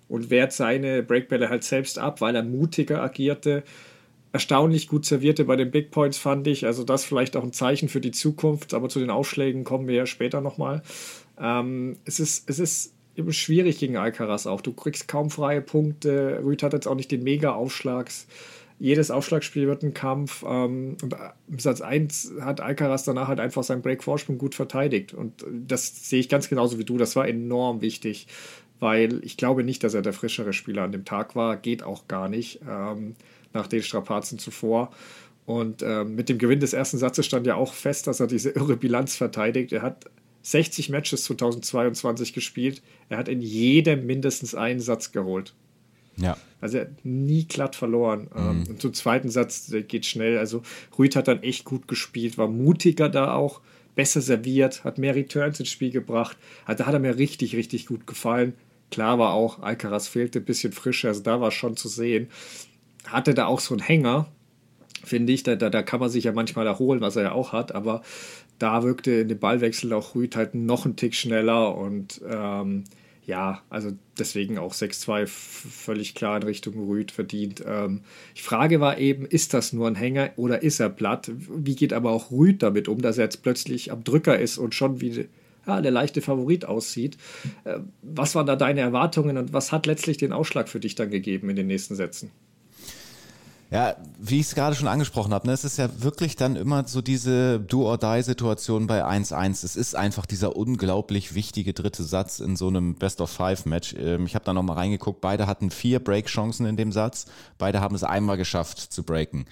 und 0.09 0.31
wehrt 0.31 0.53
seine 0.53 1.03
Breakbälle 1.03 1.49
halt 1.49 1.63
selbst 1.63 1.99
ab, 1.99 2.21
weil 2.21 2.35
er 2.35 2.43
mutiger 2.43 3.03
agierte 3.03 3.63
erstaunlich 4.33 4.89
gut 4.89 5.07
servierte 5.07 5.45
bei 5.45 5.57
den 5.57 5.71
Big 5.71 5.91
Points, 5.91 6.19
fand 6.19 6.47
ich. 6.47 6.67
Also 6.67 6.85
das 6.85 7.05
vielleicht 7.05 7.37
auch 7.37 7.43
ein 7.43 7.53
Zeichen 7.53 7.89
für 7.89 8.01
die 8.01 8.11
Zukunft, 8.11 8.75
aber 8.75 8.89
zu 8.89 8.99
den 8.99 9.11
Aufschlägen 9.11 9.65
kommen 9.65 9.89
wir 9.89 9.95
ja 9.95 10.07
später 10.07 10.41
nochmal. 10.41 10.83
Ähm, 11.39 11.97
es, 12.05 12.21
ist, 12.21 12.49
es 12.49 12.59
ist 12.59 12.95
eben 13.17 13.33
schwierig 13.33 13.79
gegen 13.79 13.97
Alcaraz 13.97 14.47
auch. 14.47 14.61
Du 14.61 14.73
kriegst 14.73 15.09
kaum 15.09 15.31
freie 15.31 15.63
Punkte. 15.63 16.41
Rüd 16.45 16.63
hat 16.63 16.73
jetzt 16.73 16.87
auch 16.87 16.95
nicht 16.95 17.11
den 17.11 17.23
Mega-Aufschlags. 17.23 18.27
Jedes 18.79 19.11
Aufschlagspiel 19.11 19.67
wird 19.67 19.83
ein 19.83 19.95
Kampf. 19.95 20.45
Ähm, 20.47 20.97
und 21.03 21.17
im 21.49 21.59
Satz 21.59 21.81
1 21.81 22.35
hat 22.41 22.61
Alcaraz 22.61 23.05
danach 23.05 23.29
halt 23.29 23.41
einfach 23.41 23.63
seinen 23.63 23.83
Break-Vorsprung 23.83 24.39
gut 24.39 24.55
verteidigt. 24.55 25.15
Und 25.15 25.45
das 25.51 26.11
sehe 26.11 26.21
ich 26.21 26.29
ganz 26.29 26.49
genauso 26.49 26.79
wie 26.79 26.85
du. 26.85 26.99
Das 26.99 27.17
war 27.17 27.27
enorm 27.27 27.81
wichtig, 27.81 28.27
weil 28.81 29.25
ich 29.25 29.39
glaube 29.39 29.65
nicht, 29.65 29.83
dass 29.83 29.95
er 29.95 30.03
der 30.03 30.13
frischere 30.13 30.53
Spieler 30.53 30.83
an 30.83 30.93
dem 30.93 31.07
Tag 31.07 31.35
war. 31.37 31.57
Geht 31.57 31.83
auch 31.83 32.07
gar 32.07 32.29
nicht. 32.29 32.61
Ähm, 32.69 33.17
nach 33.57 33.67
den 33.67 33.83
Strapazen 33.83 34.39
zuvor. 34.39 34.91
Und 35.47 35.83
äh, 35.83 36.05
mit 36.05 36.29
dem 36.29 36.39
Gewinn 36.39 36.61
des 36.61 36.73
ersten 36.73 36.99
Satzes 36.99 37.25
stand 37.25 37.47
ja 37.47 37.55
auch 37.55 37.73
fest, 37.73 38.07
dass 38.07 38.21
er 38.21 38.27
diese 38.27 38.51
irre 38.51 38.77
Bilanz 38.77 39.17
verteidigt. 39.17 39.73
Er 39.73 39.83
hat 39.83 40.07
60 40.43 40.91
Matches 40.91 41.25
2022 41.25 42.33
gespielt. 42.33 42.83
Er 43.09 43.19
hat 43.19 43.29
in 43.29 43.41
jedem 43.41 44.07
mindestens 44.07 44.55
einen 44.55 44.81
Satz 44.81 45.13
geholt. 45.13 45.55
Ja. 46.17 46.37
Also 46.61 46.79
er 46.79 46.85
hat 46.87 47.05
nie 47.05 47.45
glatt 47.45 47.77
verloren. 47.77 48.29
Ähm, 48.37 48.61
mhm. 48.61 48.67
Und 48.67 48.81
zum 48.81 48.93
zweiten 48.93 49.29
Satz, 49.29 49.67
der 49.67 49.83
geht 49.83 50.05
schnell. 50.05 50.39
Also 50.39 50.63
Rüd 50.99 51.15
hat 51.15 51.29
dann 51.29 51.43
echt 51.43 51.65
gut 51.65 51.87
gespielt, 51.87 52.39
war 52.39 52.49
mutiger 52.49 53.09
da 53.09 53.35
auch, 53.35 53.61
besser 53.95 54.21
serviert, 54.21 54.83
hat 54.83 54.99
mehr 54.99 55.15
Returns 55.15 55.61
ins 55.61 55.69
Spiel 55.69 55.91
gebracht. 55.91 56.37
Also 56.65 56.79
da 56.79 56.87
hat 56.87 56.95
er 56.95 57.01
mir 57.01 57.19
richtig, 57.19 57.55
richtig 57.55 57.87
gut 57.87 58.07
gefallen. 58.07 58.55
Klar 58.91 59.19
war 59.19 59.33
auch, 59.33 59.63
Alcaraz 59.63 60.09
fehlte 60.09 60.39
ein 60.41 60.45
bisschen 60.45 60.73
Frische, 60.73 61.09
also 61.09 61.23
da 61.23 61.41
war 61.41 61.51
schon 61.51 61.77
zu 61.77 61.89
sehen 61.89 62.29
hatte 63.09 63.35
da 63.35 63.47
auch 63.47 63.61
so 63.61 63.75
einen 63.75 63.83
Hänger, 63.83 64.27
finde 65.05 65.33
ich. 65.33 65.43
Da, 65.43 65.57
da, 65.57 65.71
da 65.71 65.83
kann 65.83 66.01
man 66.01 66.11
sich 66.11 66.25
ja 66.25 66.33
manchmal 66.33 66.67
erholen, 66.67 67.01
was 67.01 67.17
er 67.17 67.23
ja 67.25 67.33
auch 67.33 67.53
hat, 67.53 67.75
aber 67.75 68.03
da 68.59 68.83
wirkte 68.83 69.13
in 69.13 69.29
dem 69.29 69.39
Ballwechsel 69.39 69.93
auch 69.93 70.15
Rüd 70.15 70.37
halt 70.37 70.55
noch 70.55 70.85
einen 70.85 70.97
Tick 70.97 71.15
schneller 71.15 71.77
und 71.77 72.21
ähm, 72.29 72.85
ja, 73.27 73.61
also 73.71 73.91
deswegen 74.19 74.57
auch 74.57 74.73
6-2 74.73 75.27
völlig 75.27 76.15
klar 76.15 76.37
in 76.37 76.45
Richtung 76.45 76.89
Rüd 76.89 77.11
verdient. 77.11 77.63
Ähm, 77.67 78.03
die 78.37 78.43
Frage 78.43 78.81
war 78.81 78.99
eben, 78.99 79.27
ist 79.27 79.53
das 79.53 79.73
nur 79.73 79.89
ein 79.89 79.97
Hänger 79.97 80.31
oder 80.37 80.63
ist 80.63 80.79
er 80.79 80.91
platt? 80.91 81.31
Wie 81.35 81.75
geht 81.75 81.93
aber 81.93 82.13
auch 82.13 82.31
Rüd 82.31 82.63
damit 82.63 82.87
um, 82.87 83.03
dass 83.03 83.19
er 83.19 83.25
jetzt 83.25 83.43
plötzlich 83.43 83.91
am 83.91 84.05
Drücker 84.05 84.39
ist 84.39 84.59
und 84.59 84.77
schon 84.77 85.01
wie 85.01 85.29
ja, 85.67 85.81
der 85.81 85.91
leichte 85.91 86.23
Favorit 86.23 86.67
aussieht? 86.67 87.19
Äh, 87.65 87.81
was 88.01 88.37
waren 88.37 88.47
da 88.47 88.55
deine 88.55 88.81
Erwartungen 88.81 89.37
und 89.37 89.53
was 89.53 89.73
hat 89.73 89.87
letztlich 89.87 90.19
den 90.19 90.33
Ausschlag 90.33 90.69
für 90.69 90.81
dich 90.81 90.95
dann 90.95 91.11
gegeben 91.11 91.51
in 91.51 91.57
den 91.57 91.67
nächsten 91.67 91.97
Sätzen? 91.97 92.31
Ja, 93.69 93.97
wie 94.21 94.39
ich 94.39 94.47
es 94.47 94.55
gerade 94.55 94.77
schon 94.77 94.87
angesprochen 94.87 95.35
habe, 95.35 95.49
ne, 95.49 95.53
es 95.53 95.65
ist 95.65 95.77
ja 95.77 95.89
wirklich 96.01 96.37
dann 96.37 96.55
immer 96.55 96.87
so 96.87 97.03
diese 97.03 97.59
Do-or-Die-Situation 97.59 98.87
bei 98.87 99.05
1-1. 99.05 99.65
Es 99.65 99.75
ist 99.75 99.97
einfach 99.97 100.25
dieser 100.25 100.55
unglaublich 100.55 101.35
wichtige 101.35 101.73
dritte 101.73 102.05
Satz 102.05 102.39
in 102.39 102.55
so 102.55 102.69
einem 102.69 102.95
Best-of-Five-Match. 102.95 103.97
Ähm, 103.99 104.27
ich 104.27 104.37
habe 104.37 104.45
da 104.45 104.53
nochmal 104.53 104.77
reingeguckt, 104.77 105.21
beide 105.21 105.49
hatten 105.49 105.71
vier 105.71 105.99
Break-Chancen 105.99 106.65
in 106.65 106.77
dem 106.77 106.93
Satz. 106.93 107.27
Beide 107.59 107.81
haben 107.81 107.97
es 107.97 108.05
einmal 108.05 108.37
geschafft 108.37 108.79
zu 108.79 109.03
breaken. 109.03 109.47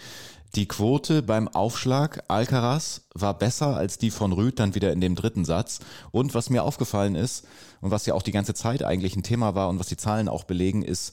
Die 0.54 0.68
Quote 0.68 1.22
beim 1.22 1.48
Aufschlag 1.48 2.22
Alcaraz 2.28 3.02
war 3.14 3.36
besser 3.36 3.76
als 3.76 3.98
die 3.98 4.12
von 4.12 4.32
Rüd 4.32 4.60
dann 4.60 4.76
wieder 4.76 4.92
in 4.92 5.00
dem 5.00 5.16
dritten 5.16 5.44
Satz. 5.44 5.80
Und 6.12 6.34
was 6.34 6.50
mir 6.50 6.62
aufgefallen 6.62 7.16
ist 7.16 7.44
und 7.80 7.90
was 7.90 8.06
ja 8.06 8.14
auch 8.14 8.22
die 8.22 8.30
ganze 8.30 8.54
Zeit 8.54 8.84
eigentlich 8.84 9.16
ein 9.16 9.24
Thema 9.24 9.56
war 9.56 9.68
und 9.68 9.80
was 9.80 9.88
die 9.88 9.96
Zahlen 9.96 10.28
auch 10.28 10.44
belegen, 10.44 10.82
ist, 10.82 11.12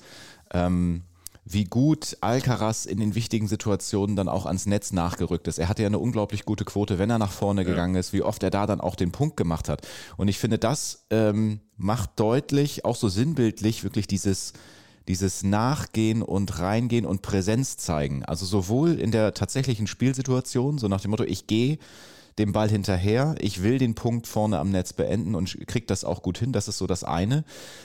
ähm, 0.53 1.01
wie 1.43 1.63
gut 1.63 2.17
Alcaraz 2.21 2.85
in 2.85 2.99
den 2.99 3.15
wichtigen 3.15 3.47
Situationen 3.47 4.15
dann 4.15 4.29
auch 4.29 4.45
ans 4.45 4.67
Netz 4.67 4.91
nachgerückt 4.91 5.47
ist. 5.47 5.57
Er 5.57 5.69
hatte 5.69 5.81
ja 5.81 5.87
eine 5.87 5.99
unglaublich 5.99 6.45
gute 6.45 6.65
Quote, 6.65 6.99
wenn 6.99 7.09
er 7.09 7.17
nach 7.17 7.31
vorne 7.31 7.61
ja. 7.61 7.67
gegangen 7.67 7.95
ist, 7.95 8.13
wie 8.13 8.21
oft 8.21 8.43
er 8.43 8.51
da 8.51 8.67
dann 8.67 8.79
auch 8.79 8.95
den 8.95 9.11
Punkt 9.11 9.37
gemacht 9.37 9.67
hat. 9.67 9.87
Und 10.17 10.27
ich 10.27 10.37
finde, 10.37 10.59
das 10.59 11.05
ähm, 11.09 11.61
macht 11.77 12.19
deutlich, 12.19 12.85
auch 12.85 12.95
so 12.95 13.09
sinnbildlich, 13.09 13.83
wirklich 13.83 14.07
dieses 14.07 14.53
dieses 15.07 15.43
Nachgehen 15.43 16.21
und 16.21 16.59
Reingehen 16.59 17.05
und 17.05 17.21
Präsenz 17.21 17.77
zeigen. 17.77 18.23
Also 18.23 18.45
sowohl 18.45 18.99
in 18.99 19.11
der 19.11 19.33
tatsächlichen 19.33 19.87
Spielsituation, 19.87 20.77
so 20.77 20.87
nach 20.87 21.01
dem 21.01 21.11
Motto, 21.11 21.23
ich 21.23 21.47
gehe 21.47 21.79
dem 22.39 22.53
Ball 22.53 22.69
hinterher, 22.69 23.35
ich 23.39 23.63
will 23.63 23.77
den 23.77 23.95
Punkt 23.95 24.27
vorne 24.27 24.59
am 24.59 24.71
Netz 24.71 24.93
beenden 24.93 25.35
und 25.35 25.57
kriege 25.67 25.85
das 25.85 26.03
auch 26.03 26.21
gut 26.21 26.37
hin, 26.37 26.53
das 26.53 26.67
ist 26.67 26.77
so 26.77 26.87
das 26.87 27.03
eine. 27.03 27.43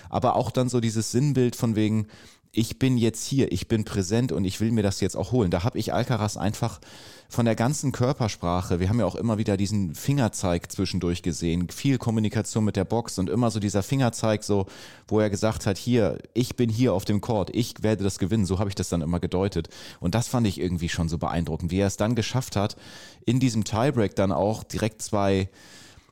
Aber 0.09 0.37
auch 0.37 0.51
dann 0.51 0.69
so 0.69 0.81
dieses 0.81 1.11
Sinnbild 1.11 1.57
von 1.57 1.77
wegen, 1.77 2.07
ich 2.53 2.79
bin 2.79 2.97
jetzt 2.97 3.27
hier, 3.27 3.53
ich 3.53 3.69
bin 3.69 3.85
präsent 3.85 4.33
und 4.33 4.45
ich 4.45 4.61
will 4.61 4.73
mir 4.73 4.83
das 4.83 5.01
jetzt 5.01 5.17
auch 5.17 5.33
holen. 5.33 5.51
Da 5.51 5.63
habe 5.63 5.79
ich 5.79 5.93
Alcaraz 5.93 6.37
einfach 6.37 6.81
von 7.29 7.45
der 7.45 7.57
ganzen 7.57 7.93
Körpersprache, 7.93 8.79
wir 8.79 8.89
haben 8.89 9.01
ja 9.01 9.07
auch 9.07 9.17
immer 9.17 9.39
wieder 9.39 9.57
diesen 9.57 9.95
Fingerzeig 9.95 10.71
zwischendurch 10.71 11.23
gesehen, 11.23 11.69
viel 11.69 11.99
Kommunikation 11.99 12.65
mit 12.65 12.77
der 12.77 12.85
Box 12.85 13.19
und 13.19 13.29
immer 13.29 13.51
so 13.51 13.59
dieser 13.59 13.83
Fingerzeig, 13.83 14.45
so, 14.45 14.67
wo 15.09 15.21
er 15.21 15.31
gesagt 15.31 15.67
hat, 15.67 15.77
hier, 15.77 16.19
ich 16.35 16.57
bin 16.57 16.71
hier 16.71 16.95
auf 16.95 17.05
dem 17.05 17.21
Court, 17.21 17.51
ich 17.53 17.83
werde 17.83 18.05
das 18.05 18.19
gewinnen, 18.19 18.47
so 18.47 18.59
habe 18.59 18.69
ich 18.69 18.75
das 18.75 18.89
dann 18.89 19.03
immer 19.03 19.21
gedeutet. 19.21 19.69
Und 20.01 20.15
das 20.15 20.29
fand 20.29 20.47
ich 20.47 20.61
irgendwie 20.61 20.89
schon 20.89 21.09
so 21.09 21.19
beeindruckend, 21.19 21.71
wie 21.71 21.79
er 21.79 21.89
es 21.89 21.97
dann 21.97 22.15
geschafft 22.15 22.57
hat, 22.57 22.77
in 23.25 23.41
diesem 23.41 23.65
Tiebreak 23.65 24.15
dann 24.15 24.31
auch 24.31 24.63
direkt 24.63 25.03
zwei, 25.03 25.49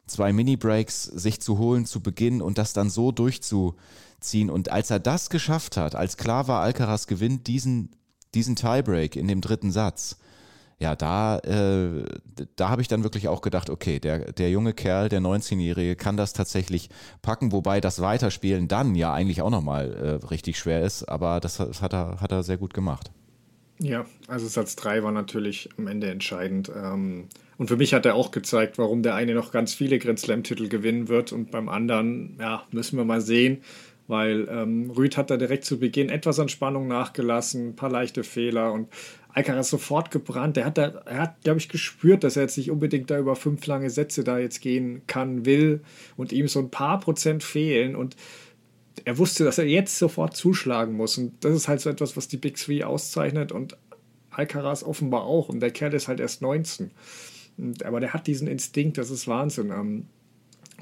zwei 0.06 0.32
Mini-Breaks 0.32 1.04
sich 1.04 1.40
zu 1.40 1.58
holen 1.58 1.86
zu 1.86 2.00
Beginn 2.00 2.42
und 2.42 2.58
das 2.58 2.72
dann 2.72 2.90
so 2.90 3.12
durchzuziehen. 3.12 4.50
Und 4.50 4.70
als 4.70 4.90
er 4.90 4.98
das 4.98 5.30
geschafft 5.30 5.76
hat, 5.76 5.94
als 5.94 6.16
klar 6.16 6.48
war, 6.48 6.62
Alcaraz 6.62 7.06
gewinnt 7.06 7.46
diesen, 7.46 7.90
diesen 8.34 8.56
Tiebreak 8.56 9.14
in 9.14 9.28
dem 9.28 9.40
dritten 9.40 9.70
Satz, 9.70 10.16
ja, 10.78 10.96
da, 10.96 11.38
äh, 11.38 12.04
da 12.56 12.68
habe 12.68 12.82
ich 12.82 12.88
dann 12.88 13.04
wirklich 13.04 13.28
auch 13.28 13.40
gedacht, 13.40 13.70
okay, 13.70 14.00
der, 14.00 14.32
der 14.32 14.50
junge 14.50 14.72
Kerl, 14.72 15.08
der 15.08 15.20
19-Jährige, 15.20 15.96
kann 15.96 16.16
das 16.16 16.32
tatsächlich 16.32 16.88
packen, 17.22 17.52
wobei 17.52 17.80
das 17.80 18.00
Weiterspielen 18.00 18.68
dann 18.68 18.94
ja 18.94 19.12
eigentlich 19.12 19.42
auch 19.42 19.50
nochmal 19.50 19.92
äh, 19.92 20.26
richtig 20.26 20.58
schwer 20.58 20.82
ist, 20.82 21.04
aber 21.04 21.40
das, 21.40 21.58
das, 21.58 21.80
hat, 21.80 21.92
er, 21.92 22.20
hat 22.20 22.32
er 22.32 22.42
sehr 22.42 22.56
gut 22.56 22.74
gemacht. 22.74 23.10
Ja, 23.80 24.04
also 24.28 24.46
Satz 24.46 24.76
3 24.76 25.02
war 25.02 25.12
natürlich 25.12 25.68
am 25.78 25.86
Ende 25.86 26.08
entscheidend. 26.08 26.70
Ähm, 26.74 27.28
und 27.58 27.68
für 27.68 27.76
mich 27.76 27.94
hat 27.94 28.06
er 28.06 28.14
auch 28.14 28.30
gezeigt, 28.30 28.78
warum 28.78 29.02
der 29.02 29.14
eine 29.14 29.34
noch 29.34 29.52
ganz 29.52 29.74
viele 29.74 29.98
Grand 29.98 30.18
Slam-Titel 30.18 30.68
gewinnen 30.68 31.08
wird 31.08 31.32
und 31.32 31.50
beim 31.50 31.68
anderen, 31.68 32.36
ja, 32.40 32.64
müssen 32.70 32.96
wir 32.96 33.04
mal 33.04 33.20
sehen, 33.20 33.62
weil 34.06 34.48
ähm, 34.50 34.90
Rüd 34.90 35.16
hat 35.16 35.30
da 35.30 35.36
direkt 35.36 35.64
zu 35.64 35.78
Beginn 35.78 36.08
etwas 36.08 36.38
an 36.38 36.48
Spannung 36.48 36.88
nachgelassen, 36.88 37.68
ein 37.68 37.76
paar 37.76 37.90
leichte 37.90 38.22
Fehler 38.22 38.72
und 38.72 38.88
Alcaraz 39.34 39.68
sofort 39.68 40.10
gebrannt. 40.12 40.56
Er 40.56 40.64
hat, 40.64 40.78
er 40.78 41.18
hat, 41.18 41.42
glaube 41.42 41.58
ich, 41.58 41.68
gespürt, 41.68 42.22
dass 42.22 42.36
er 42.36 42.42
jetzt 42.42 42.56
nicht 42.56 42.70
unbedingt 42.70 43.10
da 43.10 43.18
über 43.18 43.34
fünf 43.34 43.66
lange 43.66 43.90
Sätze 43.90 44.22
da 44.22 44.38
jetzt 44.38 44.60
gehen 44.60 45.02
kann, 45.06 45.44
will 45.44 45.82
und 46.16 46.32
ihm 46.32 46.46
so 46.46 46.60
ein 46.60 46.70
paar 46.70 47.00
Prozent 47.00 47.42
fehlen 47.42 47.96
und 47.96 48.16
er 49.04 49.18
wusste, 49.18 49.42
dass 49.42 49.58
er 49.58 49.66
jetzt 49.66 49.98
sofort 49.98 50.36
zuschlagen 50.36 50.94
muss 50.94 51.18
und 51.18 51.44
das 51.44 51.54
ist 51.54 51.66
halt 51.66 51.80
so 51.80 51.90
etwas, 51.90 52.16
was 52.16 52.28
die 52.28 52.36
Big 52.36 52.56
Three 52.56 52.84
auszeichnet 52.84 53.50
und 53.50 53.76
Alcaraz 54.30 54.84
offenbar 54.84 55.24
auch 55.24 55.48
und 55.48 55.58
der 55.58 55.72
Kerl 55.72 55.94
ist 55.94 56.06
halt 56.06 56.20
erst 56.20 56.40
19. 56.40 56.92
Und, 57.56 57.84
aber 57.84 57.98
der 57.98 58.14
hat 58.14 58.28
diesen 58.28 58.46
Instinkt, 58.46 58.98
das 58.98 59.10
ist 59.10 59.26
Wahnsinn. 59.26 59.70
Ähm, 59.70 60.06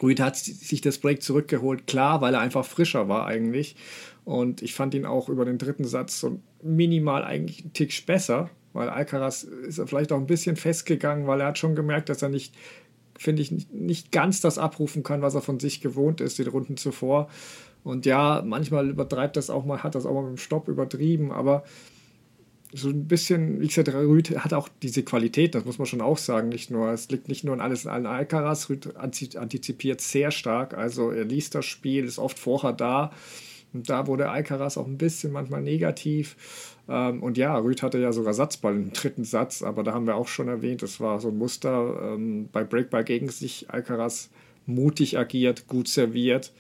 Ruid 0.02 0.21
hat 0.21 0.37
sich 0.37 0.80
das 0.80 0.99
Break 0.99 1.23
zurückgeholt, 1.23 1.87
klar, 1.87 2.21
weil 2.21 2.35
er 2.35 2.40
einfach 2.40 2.64
frischer 2.64 3.09
war 3.09 3.26
eigentlich. 3.26 3.76
Und 4.25 4.62
ich 4.62 4.75
fand 4.75 4.94
ihn 4.94 5.06
auch 5.06 5.28
über 5.28 5.44
den 5.44 5.59
dritten 5.59 5.85
Satz 5.85 6.21
so 6.21 6.40
minimal 6.62 7.25
eigentlich 7.25 7.62
einen 7.62 7.73
Tick 7.73 8.06
besser, 8.06 8.50
weil 8.73 8.88
Alcaraz 8.88 9.44
ist 9.44 9.80
vielleicht 9.87 10.12
auch 10.12 10.18
ein 10.18 10.26
bisschen 10.26 10.56
festgegangen, 10.56 11.26
weil 11.26 11.40
er 11.40 11.49
hat 11.49 11.59
schon 11.59 11.75
gemerkt, 11.75 12.09
dass 12.09 12.23
er 12.23 12.28
nicht, 12.28 12.54
finde 13.18 13.42
ich, 13.42 13.52
nicht 13.73 14.12
ganz 14.12 14.40
das 14.40 14.59
abrufen 14.59 15.02
kann, 15.02 15.23
was 15.23 15.35
er 15.35 15.42
von 15.42 15.61
sich 15.61 15.80
gewohnt 15.80 16.21
ist, 16.21 16.38
die 16.38 16.42
Runden 16.42 16.76
zuvor. 16.76 17.28
Und 17.85 18.06
ja, 18.06 18.42
manchmal 18.44 18.88
übertreibt 18.88 19.37
das 19.37 19.50
auch 19.50 19.64
mal, 19.64 19.82
hat 19.82 19.94
das 19.94 20.06
auch 20.06 20.14
mal 20.14 20.23
mit 20.23 20.32
dem 20.32 20.38
Stopp 20.38 20.68
übertrieben, 20.68 21.32
aber 21.32 21.64
so 22.75 22.88
ein 22.88 23.07
bisschen, 23.07 23.61
wie 23.61 23.67
gesagt, 23.67 23.93
Rüd 23.93 24.31
hat 24.38 24.55
auch 24.55 24.69
diese 24.83 25.02
Qualität, 25.02 25.55
das 25.55 25.64
muss 25.64 25.79
man 25.79 25.87
schon 25.87 26.00
auch 26.00 26.19
sagen. 26.19 26.49
Nicht 26.49 26.71
nur, 26.71 26.91
es 26.91 27.11
liegt 27.11 27.29
nicht 27.29 27.45
nur 27.45 27.55
an 27.55 27.61
alles 27.61 27.87
an 27.87 28.07
Alcaraz, 28.07 28.71
Rüd 28.71 28.97
antizipiert 28.97 30.00
sehr 30.00 30.31
stark, 30.31 30.75
also 30.75 31.11
er 31.11 31.25
liest 31.25 31.55
das 31.55 31.67
Spiel, 31.67 32.05
ist 32.05 32.19
oft 32.19 32.38
vorher 32.38 32.73
da. 32.73 33.12
Und 33.75 33.88
da 33.88 34.07
wurde 34.07 34.29
Alcaraz 34.29 34.76
auch 34.76 34.87
ein 34.87 34.99
bisschen 34.99 35.33
manchmal 35.33 35.62
negativ. 35.62 36.76
Ähm, 36.88 37.23
und 37.23 37.38
ja, 37.38 37.57
Rüd 37.57 37.83
hatte 37.83 37.99
ja 37.99 38.12
sogar 38.12 38.35
Satzball 38.35 38.75
im 38.75 38.93
dritten 38.93 39.25
Satz, 39.25 39.62
aber 39.62 39.83
da 39.83 39.93
haben 39.93 40.07
wir 40.07 40.17
auch 40.17 40.29
schon 40.29 40.49
erwähnt, 40.49 40.83
das 40.83 41.00
war 41.00 41.21
so 41.21 41.29
ein 41.29 41.38
Muster. 41.38 42.14
Ähm, 42.14 42.49
bei 42.52 42.64
Breakball 42.64 43.05
gegen 43.05 43.29
sich 43.29 43.71
Alcaraz 43.71 44.31
mutig 44.67 45.19
agiert, 45.19 45.69
gut 45.69 45.88
serviert 45.88 46.52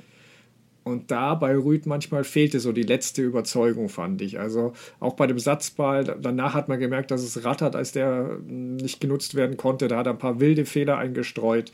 und 0.84 1.10
da 1.10 1.34
bei 1.34 1.54
Rüd 1.54 1.86
manchmal 1.86 2.24
fehlte 2.24 2.58
so 2.58 2.72
die 2.72 2.82
letzte 2.82 3.22
Überzeugung, 3.22 3.88
fand 3.88 4.20
ich. 4.20 4.40
Also 4.40 4.72
auch 4.98 5.14
bei 5.14 5.26
dem 5.28 5.38
Satzball, 5.38 6.04
danach 6.20 6.54
hat 6.54 6.68
man 6.68 6.80
gemerkt, 6.80 7.10
dass 7.12 7.22
es 7.22 7.44
rattert, 7.44 7.76
als 7.76 7.92
der 7.92 8.38
nicht 8.46 9.00
genutzt 9.00 9.36
werden 9.36 9.56
konnte. 9.56 9.86
Da 9.86 9.98
hat 9.98 10.06
er 10.06 10.12
ein 10.12 10.18
paar 10.18 10.40
wilde 10.40 10.64
Fehler 10.64 10.98
eingestreut. 10.98 11.70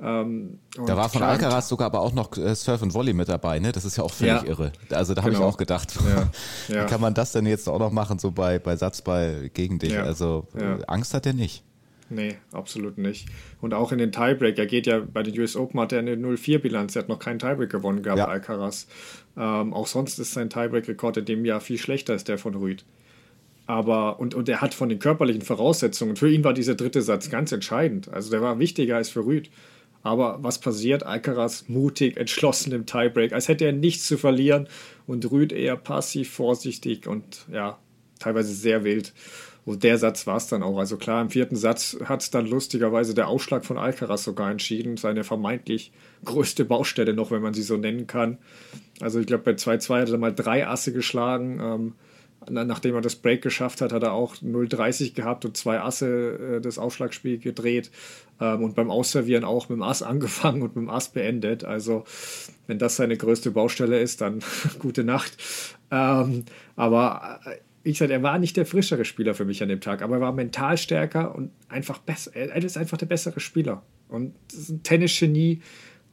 Ähm, 0.00 0.58
da 0.86 0.96
war 0.96 1.08
von 1.08 1.22
Alcaraz 1.22 1.68
sogar 1.68 1.86
aber 1.86 2.00
auch 2.00 2.12
noch 2.12 2.36
äh, 2.36 2.54
Surf 2.54 2.82
und 2.82 2.94
Volley 2.94 3.12
mit 3.12 3.28
dabei, 3.28 3.58
ne? 3.58 3.72
Das 3.72 3.84
ist 3.84 3.96
ja 3.96 4.04
auch 4.04 4.12
völlig 4.12 4.42
ja. 4.42 4.48
irre. 4.48 4.72
Also 4.90 5.14
da 5.14 5.22
habe 5.22 5.32
genau. 5.32 5.48
ich 5.48 5.54
auch 5.54 5.56
gedacht, 5.58 5.94
ja. 6.06 6.28
Ja. 6.68 6.84
wie 6.84 6.88
kann 6.88 7.00
man 7.00 7.14
das 7.14 7.32
denn 7.32 7.46
jetzt 7.46 7.68
auch 7.68 7.78
noch 7.78 7.90
machen, 7.90 8.18
so 8.18 8.30
bei, 8.30 8.58
bei 8.58 8.76
Satzball 8.76 9.50
gegen 9.52 9.78
dich? 9.78 9.98
Also 9.98 10.46
Angst 10.86 11.14
hat 11.14 11.26
er 11.26 11.32
nicht. 11.32 11.64
Nee, 12.14 12.36
absolut 12.52 12.98
nicht. 12.98 13.26
Und 13.62 13.72
auch 13.72 13.90
in 13.90 13.96
den 13.96 14.12
Tiebreak, 14.12 14.58
er 14.58 14.66
geht 14.66 14.86
ja 14.86 15.00
bei 15.00 15.22
den 15.22 15.38
US 15.40 15.56
Open 15.56 15.80
hat 15.80 15.92
er 15.92 16.00
eine 16.00 16.14
0-4-Bilanz, 16.14 16.94
er 16.94 17.02
hat 17.02 17.08
noch 17.08 17.18
keinen 17.18 17.38
Tiebreak 17.38 17.70
gewonnen 17.70 18.02
gehabt, 18.02 18.18
ja. 18.18 18.28
Alcaraz. 18.28 18.86
Ähm, 19.36 19.72
auch 19.72 19.86
sonst 19.86 20.18
ist 20.18 20.34
sein 20.34 20.50
Tiebreak-Rekord 20.50 21.16
in 21.16 21.24
dem 21.24 21.44
Jahr 21.46 21.60
viel 21.60 21.78
schlechter 21.78 22.12
als 22.12 22.24
der 22.24 22.36
von 22.36 22.54
Rüd. 22.54 22.84
Aber, 23.66 24.20
und, 24.20 24.34
und 24.34 24.48
er 24.50 24.60
hat 24.60 24.74
von 24.74 24.90
den 24.90 24.98
körperlichen 24.98 25.40
Voraussetzungen, 25.40 26.16
für 26.16 26.30
ihn 26.30 26.44
war 26.44 26.52
dieser 26.52 26.74
dritte 26.74 27.00
Satz 27.00 27.30
ganz 27.30 27.50
entscheidend. 27.50 28.12
Also 28.12 28.30
der 28.30 28.42
war 28.42 28.58
wichtiger 28.58 28.96
als 28.96 29.08
für 29.08 29.24
Rüd. 29.24 29.50
Aber 30.02 30.38
was 30.42 30.58
passiert? 30.58 31.04
Alcaraz 31.04 31.68
mutig, 31.68 32.18
entschlossen 32.18 32.72
im 32.72 32.84
Tiebreak, 32.84 33.32
als 33.32 33.48
hätte 33.48 33.64
er 33.64 33.72
nichts 33.72 34.06
zu 34.06 34.18
verlieren 34.18 34.68
und 35.06 35.30
Rüd 35.30 35.52
eher 35.52 35.76
passiv, 35.76 36.30
vorsichtig 36.30 37.06
und 37.06 37.46
ja, 37.50 37.78
teilweise 38.18 38.52
sehr 38.52 38.84
wild. 38.84 39.14
Und 39.64 39.84
der 39.84 39.96
Satz 39.96 40.26
war 40.26 40.36
es 40.36 40.48
dann 40.48 40.62
auch. 40.62 40.78
Also 40.78 40.96
klar, 40.96 41.22
im 41.22 41.30
vierten 41.30 41.54
Satz 41.56 41.96
hat 42.04 42.22
es 42.22 42.30
dann 42.30 42.46
lustigerweise 42.46 43.14
der 43.14 43.28
Aufschlag 43.28 43.64
von 43.64 43.78
Alcaraz 43.78 44.24
sogar 44.24 44.50
entschieden. 44.50 44.96
Seine 44.96 45.22
vermeintlich 45.22 45.92
größte 46.24 46.64
Baustelle 46.64 47.14
noch, 47.14 47.30
wenn 47.30 47.42
man 47.42 47.54
sie 47.54 47.62
so 47.62 47.76
nennen 47.76 48.06
kann. 48.06 48.38
Also 49.00 49.20
ich 49.20 49.26
glaube, 49.26 49.44
bei 49.44 49.52
2-2 49.52 50.00
hat 50.00 50.10
er 50.10 50.18
mal 50.18 50.34
drei 50.34 50.66
Asse 50.66 50.92
geschlagen. 50.92 51.60
Ähm, 51.62 51.94
nachdem 52.50 52.94
er 52.96 53.00
das 53.00 53.16
Break 53.16 53.42
geschafft 53.42 53.80
hat, 53.80 53.92
hat 53.92 54.02
er 54.02 54.12
auch 54.12 54.36
0,30 54.36 55.14
gehabt 55.14 55.44
und 55.44 55.56
zwei 55.56 55.80
Asse 55.80 56.56
äh, 56.56 56.60
das 56.60 56.78
Aufschlagspiel 56.78 57.38
gedreht. 57.38 57.92
Ähm, 58.40 58.64
und 58.64 58.74
beim 58.74 58.90
Ausservieren 58.90 59.44
auch 59.44 59.68
mit 59.68 59.76
dem 59.76 59.82
Ass 59.82 60.02
angefangen 60.02 60.62
und 60.62 60.74
mit 60.74 60.84
dem 60.84 60.90
Ass 60.90 61.10
beendet. 61.10 61.64
Also 61.64 62.04
wenn 62.66 62.78
das 62.78 62.96
seine 62.96 63.16
größte 63.16 63.52
Baustelle 63.52 64.00
ist, 64.00 64.20
dann 64.20 64.40
gute 64.80 65.04
Nacht. 65.04 65.36
Ähm, 65.92 66.46
aber 66.74 67.40
äh, 67.44 67.56
wie 67.82 67.92
gesagt, 67.92 68.10
er 68.10 68.22
war 68.22 68.38
nicht 68.38 68.56
der 68.56 68.66
frischere 68.66 69.04
Spieler 69.04 69.34
für 69.34 69.44
mich 69.44 69.62
an 69.62 69.68
dem 69.68 69.80
Tag, 69.80 70.02
aber 70.02 70.16
er 70.16 70.20
war 70.20 70.32
mental 70.32 70.78
stärker 70.78 71.34
und 71.34 71.50
einfach 71.68 71.98
besser. 71.98 72.34
Er 72.34 72.62
ist 72.62 72.76
einfach 72.76 72.98
der 72.98 73.06
bessere 73.06 73.40
Spieler. 73.40 73.82
Und 74.08 74.34
das 74.48 74.60
ist 74.60 74.68
ein 74.70 74.82
Tennisgenie, 74.82 75.60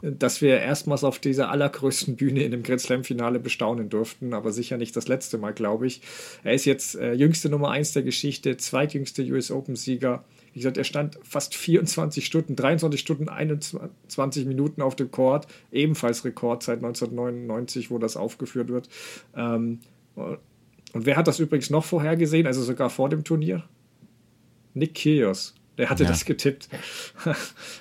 das 0.01 0.41
wir 0.41 0.59
erstmals 0.59 1.03
auf 1.03 1.19
dieser 1.19 1.51
allergrößten 1.51 2.15
Bühne 2.15 2.43
in 2.43 2.51
dem 2.51 2.63
Grand 2.63 2.79
Slam-Finale 2.79 3.39
bestaunen 3.39 3.89
durften, 3.89 4.33
aber 4.33 4.51
sicher 4.51 4.77
nicht 4.77 4.95
das 4.95 5.07
letzte 5.07 5.37
Mal, 5.37 5.53
glaube 5.53 5.87
ich. 5.87 6.01
Er 6.43 6.53
ist 6.53 6.65
jetzt 6.65 6.95
äh, 6.95 7.13
jüngste 7.13 7.49
Nummer 7.49 7.71
1 7.71 7.93
der 7.93 8.03
Geschichte, 8.03 8.55
zweitjüngste 8.55 9.23
US 9.23 9.51
Open-Sieger. 9.51 10.23
Wie 10.53 10.59
gesagt, 10.59 10.77
er 10.77 10.85
stand 10.85 11.19
fast 11.23 11.53
24 11.53 12.25
Stunden, 12.25 12.55
23 12.55 12.99
Stunden, 12.99 13.29
21 13.29 14.45
Minuten 14.45 14.81
auf 14.81 14.95
dem 14.95 15.11
Court, 15.11 15.47
ebenfalls 15.71 16.23
Rekord 16.25 16.63
seit 16.63 16.77
1999, 16.77 17.91
wo 17.91 17.99
das 17.99 18.17
aufgeführt 18.17 18.69
wird. 18.69 18.89
Ähm, 19.35 19.81
und 20.93 21.05
wer 21.05 21.17
hat 21.17 21.27
das 21.27 21.39
übrigens 21.39 21.69
noch 21.69 21.85
vorhergesehen, 21.85 22.47
also 22.47 22.61
sogar 22.63 22.89
vor 22.89 23.09
dem 23.09 23.23
Turnier? 23.23 23.63
Nick 24.73 24.95
Kyrgios. 24.95 25.55
Der 25.79 25.89
hatte 25.89 26.03
ja. 26.03 26.09
das 26.09 26.25
getippt. 26.25 26.67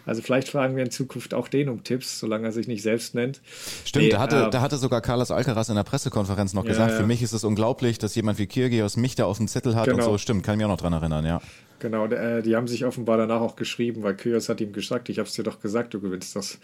Also 0.07 0.23
vielleicht 0.23 0.49
fragen 0.49 0.75
wir 0.77 0.85
in 0.85 0.91
Zukunft 0.91 1.35
auch 1.35 1.49
den 1.49 1.69
um 1.69 1.85
Tipps, 1.85 2.19
solange 2.19 2.47
er 2.47 2.53
sich 2.53 2.67
nicht 2.67 2.83
selbst 2.83 3.15
nennt. 3.15 3.43
Stimmt, 3.85 4.07
nee, 4.07 4.11
da, 4.11 4.21
hatte, 4.21 4.45
äh, 4.45 4.51
da 4.51 4.63
hatte 4.63 4.79
sogar 4.79 5.03
Carlos 5.03 5.31
Alcaraz 5.31 5.69
in 5.69 5.75
der 5.75 5.83
Pressekonferenz 5.83 6.55
noch 6.55 6.65
ja, 6.65 6.71
gesagt, 6.71 6.93
für 6.93 7.05
mich 7.05 7.23
ist 7.23 7.33
es 7.33 7.45
unglaublich, 7.45 7.99
dass 7.99 8.15
jemand 8.15 8.39
wie 8.39 8.47
Kyrgios 8.47 8.97
mich 8.97 9.17
da 9.17 9.27
auf 9.27 9.37
dem 9.37 9.49
Zettel 9.49 9.77
hat 9.77 9.85
genau. 9.85 9.99
und 9.99 10.05
so. 10.05 10.19
Stimmt, 10.19 10.45
kann 10.45 10.55
ich 10.55 10.59
mich 10.59 10.65
auch 10.65 10.71
noch 10.71 10.81
dran 10.81 10.95
erinnern, 10.95 11.27
ja. 11.27 11.43
Genau, 11.81 12.07
äh, 12.07 12.43
die 12.43 12.57
haben 12.57 12.69
sich 12.69 12.85
offenbar 12.85 13.19
danach 13.19 13.41
auch 13.41 13.57
geschrieben, 13.57 14.03
weil 14.03 14.15
Kyrgios 14.15 14.49
hat 14.49 14.61
ihm 14.61 14.73
gesagt, 14.73 15.09
ich 15.11 15.19
habe 15.19 15.29
es 15.29 15.35
dir 15.35 15.43
doch 15.43 15.61
gesagt, 15.61 15.93
du 15.93 16.01
gewinnst 16.01 16.35
das. 16.37 16.59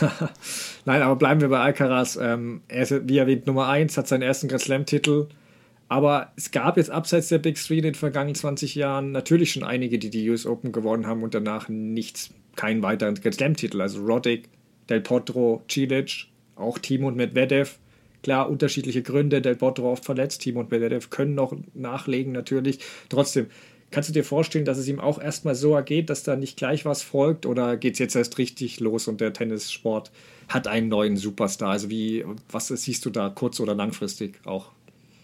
Nein, 0.84 1.02
aber 1.02 1.16
bleiben 1.16 1.40
wir 1.40 1.48
bei 1.48 1.58
Alcaraz. 1.58 2.16
Ähm, 2.20 2.60
er 2.68 2.82
ist, 2.82 3.08
wie 3.08 3.18
erwähnt, 3.18 3.46
Nummer 3.46 3.68
1, 3.68 3.96
hat 3.96 4.06
seinen 4.06 4.22
ersten 4.22 4.46
Grand 4.46 4.62
Slam-Titel 4.62 5.26
aber 5.90 6.32
es 6.36 6.52
gab 6.52 6.76
jetzt 6.76 6.90
abseits 6.90 7.28
der 7.28 7.38
Big 7.38 7.56
Three 7.56 7.78
in 7.78 7.82
den 7.82 7.94
vergangenen 7.96 8.36
20 8.36 8.76
Jahren 8.76 9.10
natürlich 9.10 9.50
schon 9.52 9.64
einige, 9.64 9.98
die 9.98 10.08
die 10.08 10.30
US 10.30 10.46
Open 10.46 10.70
gewonnen 10.70 11.04
haben 11.04 11.24
und 11.24 11.34
danach 11.34 11.68
nichts, 11.68 12.30
keinen 12.54 12.80
weiteren 12.82 13.16
Slam-Titel. 13.16 13.80
Also 13.80 14.00
Roddick, 14.00 14.48
Del 14.88 15.00
Potro, 15.00 15.64
Cilic, 15.68 16.26
auch 16.54 16.78
Timo 16.78 17.08
und 17.08 17.16
Medvedev, 17.16 17.80
Klar, 18.22 18.48
unterschiedliche 18.48 19.02
Gründe. 19.02 19.40
Del 19.40 19.56
Potro 19.56 19.90
oft 19.90 20.04
verletzt, 20.04 20.42
Team 20.42 20.58
und 20.58 20.70
Medvedev 20.70 21.10
können 21.10 21.34
noch 21.34 21.56
nachlegen 21.74 22.32
natürlich. 22.32 22.78
Trotzdem, 23.08 23.46
kannst 23.90 24.10
du 24.10 24.12
dir 24.12 24.24
vorstellen, 24.24 24.64
dass 24.64 24.78
es 24.78 24.86
ihm 24.86 25.00
auch 25.00 25.20
erstmal 25.20 25.56
so 25.56 25.74
ergeht, 25.74 26.08
dass 26.08 26.22
da 26.22 26.36
nicht 26.36 26.56
gleich 26.56 26.84
was 26.84 27.02
folgt? 27.02 27.46
Oder 27.46 27.76
geht 27.76 27.94
es 27.94 27.98
jetzt 27.98 28.14
erst 28.14 28.38
richtig 28.38 28.78
los 28.78 29.08
und 29.08 29.20
der 29.20 29.32
Tennissport 29.32 30.12
hat 30.48 30.68
einen 30.68 30.88
neuen 30.88 31.16
Superstar? 31.16 31.70
Also 31.70 31.90
wie, 31.90 32.24
was 32.48 32.68
siehst 32.68 33.04
du 33.06 33.10
da 33.10 33.28
kurz- 33.30 33.58
oder 33.58 33.74
langfristig 33.74 34.38
auch? 34.44 34.70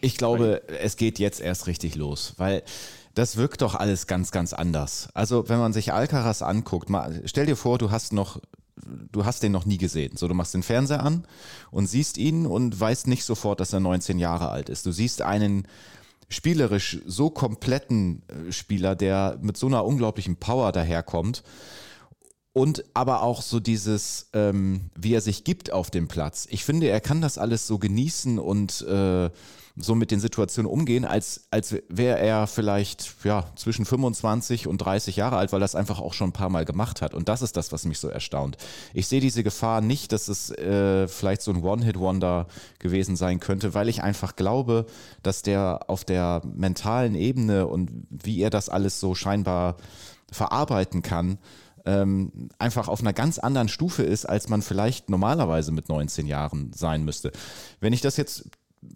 Ich 0.00 0.16
glaube, 0.16 0.62
es 0.80 0.96
geht 0.96 1.18
jetzt 1.18 1.40
erst 1.40 1.66
richtig 1.66 1.94
los, 1.94 2.34
weil 2.36 2.62
das 3.14 3.36
wirkt 3.36 3.62
doch 3.62 3.74
alles 3.74 4.06
ganz, 4.06 4.30
ganz 4.30 4.52
anders. 4.52 5.08
Also, 5.14 5.48
wenn 5.48 5.58
man 5.58 5.72
sich 5.72 5.92
Alcaraz 5.92 6.42
anguckt, 6.42 6.90
mal, 6.90 7.22
stell 7.24 7.46
dir 7.46 7.56
vor, 7.56 7.78
du 7.78 7.90
hast 7.90 8.12
noch, 8.12 8.40
du 8.76 9.24
hast 9.24 9.42
den 9.42 9.52
noch 9.52 9.64
nie 9.64 9.78
gesehen. 9.78 10.16
So, 10.16 10.28
du 10.28 10.34
machst 10.34 10.52
den 10.52 10.62
Fernseher 10.62 11.02
an 11.02 11.26
und 11.70 11.86
siehst 11.86 12.18
ihn 12.18 12.46
und 12.46 12.78
weißt 12.78 13.06
nicht 13.06 13.24
sofort, 13.24 13.60
dass 13.60 13.72
er 13.72 13.80
19 13.80 14.18
Jahre 14.18 14.50
alt 14.50 14.68
ist. 14.68 14.84
Du 14.84 14.92
siehst 14.92 15.22
einen 15.22 15.66
spielerisch 16.28 16.98
so 17.06 17.30
kompletten 17.30 18.22
äh, 18.28 18.52
Spieler, 18.52 18.96
der 18.96 19.38
mit 19.40 19.56
so 19.56 19.66
einer 19.66 19.84
unglaublichen 19.84 20.36
Power 20.36 20.72
daherkommt 20.72 21.42
und 22.52 22.84
aber 22.94 23.22
auch 23.22 23.42
so 23.42 23.60
dieses, 23.60 24.30
ähm, 24.32 24.90
wie 24.98 25.12
er 25.12 25.20
sich 25.20 25.44
gibt 25.44 25.72
auf 25.72 25.90
dem 25.90 26.08
Platz. 26.08 26.48
Ich 26.50 26.64
finde, 26.64 26.88
er 26.88 27.00
kann 27.00 27.20
das 27.20 27.38
alles 27.38 27.66
so 27.66 27.78
genießen 27.78 28.38
und 28.38 28.80
äh, 28.82 29.30
so 29.78 29.94
mit 29.94 30.10
den 30.10 30.20
Situationen 30.20 30.70
umgehen, 30.70 31.04
als, 31.04 31.48
als 31.50 31.76
wäre 31.88 32.18
er 32.18 32.46
vielleicht 32.46 33.24
ja, 33.24 33.44
zwischen 33.56 33.84
25 33.84 34.66
und 34.66 34.78
30 34.78 35.16
Jahre 35.16 35.36
alt, 35.36 35.52
weil 35.52 35.62
er 35.62 35.66
es 35.66 35.74
einfach 35.74 36.00
auch 36.00 36.14
schon 36.14 36.30
ein 36.30 36.32
paar 36.32 36.48
Mal 36.48 36.64
gemacht 36.64 37.02
hat. 37.02 37.12
Und 37.14 37.28
das 37.28 37.42
ist 37.42 37.56
das, 37.56 37.72
was 37.72 37.84
mich 37.84 37.98
so 37.98 38.08
erstaunt. 38.08 38.56
Ich 38.94 39.06
sehe 39.06 39.20
diese 39.20 39.44
Gefahr 39.44 39.82
nicht, 39.82 40.12
dass 40.12 40.28
es 40.28 40.50
äh, 40.50 41.06
vielleicht 41.08 41.42
so 41.42 41.52
ein 41.52 41.62
One-Hit-Wonder 41.62 42.46
gewesen 42.78 43.16
sein 43.16 43.38
könnte, 43.38 43.74
weil 43.74 43.90
ich 43.90 44.02
einfach 44.02 44.34
glaube, 44.34 44.86
dass 45.22 45.42
der 45.42 45.80
auf 45.88 46.04
der 46.04 46.40
mentalen 46.44 47.14
Ebene 47.14 47.66
und 47.66 47.90
wie 48.08 48.40
er 48.40 48.50
das 48.50 48.70
alles 48.70 48.98
so 48.98 49.14
scheinbar 49.14 49.76
verarbeiten 50.32 51.02
kann, 51.02 51.38
ähm, 51.84 52.48
einfach 52.58 52.88
auf 52.88 53.00
einer 53.00 53.12
ganz 53.12 53.38
anderen 53.38 53.68
Stufe 53.68 54.02
ist, 54.02 54.24
als 54.24 54.48
man 54.48 54.62
vielleicht 54.62 55.10
normalerweise 55.10 55.70
mit 55.70 55.88
19 55.88 56.26
Jahren 56.26 56.72
sein 56.74 57.04
müsste. 57.04 57.30
Wenn 57.80 57.92
ich 57.92 58.00
das 58.00 58.16
jetzt 58.16 58.48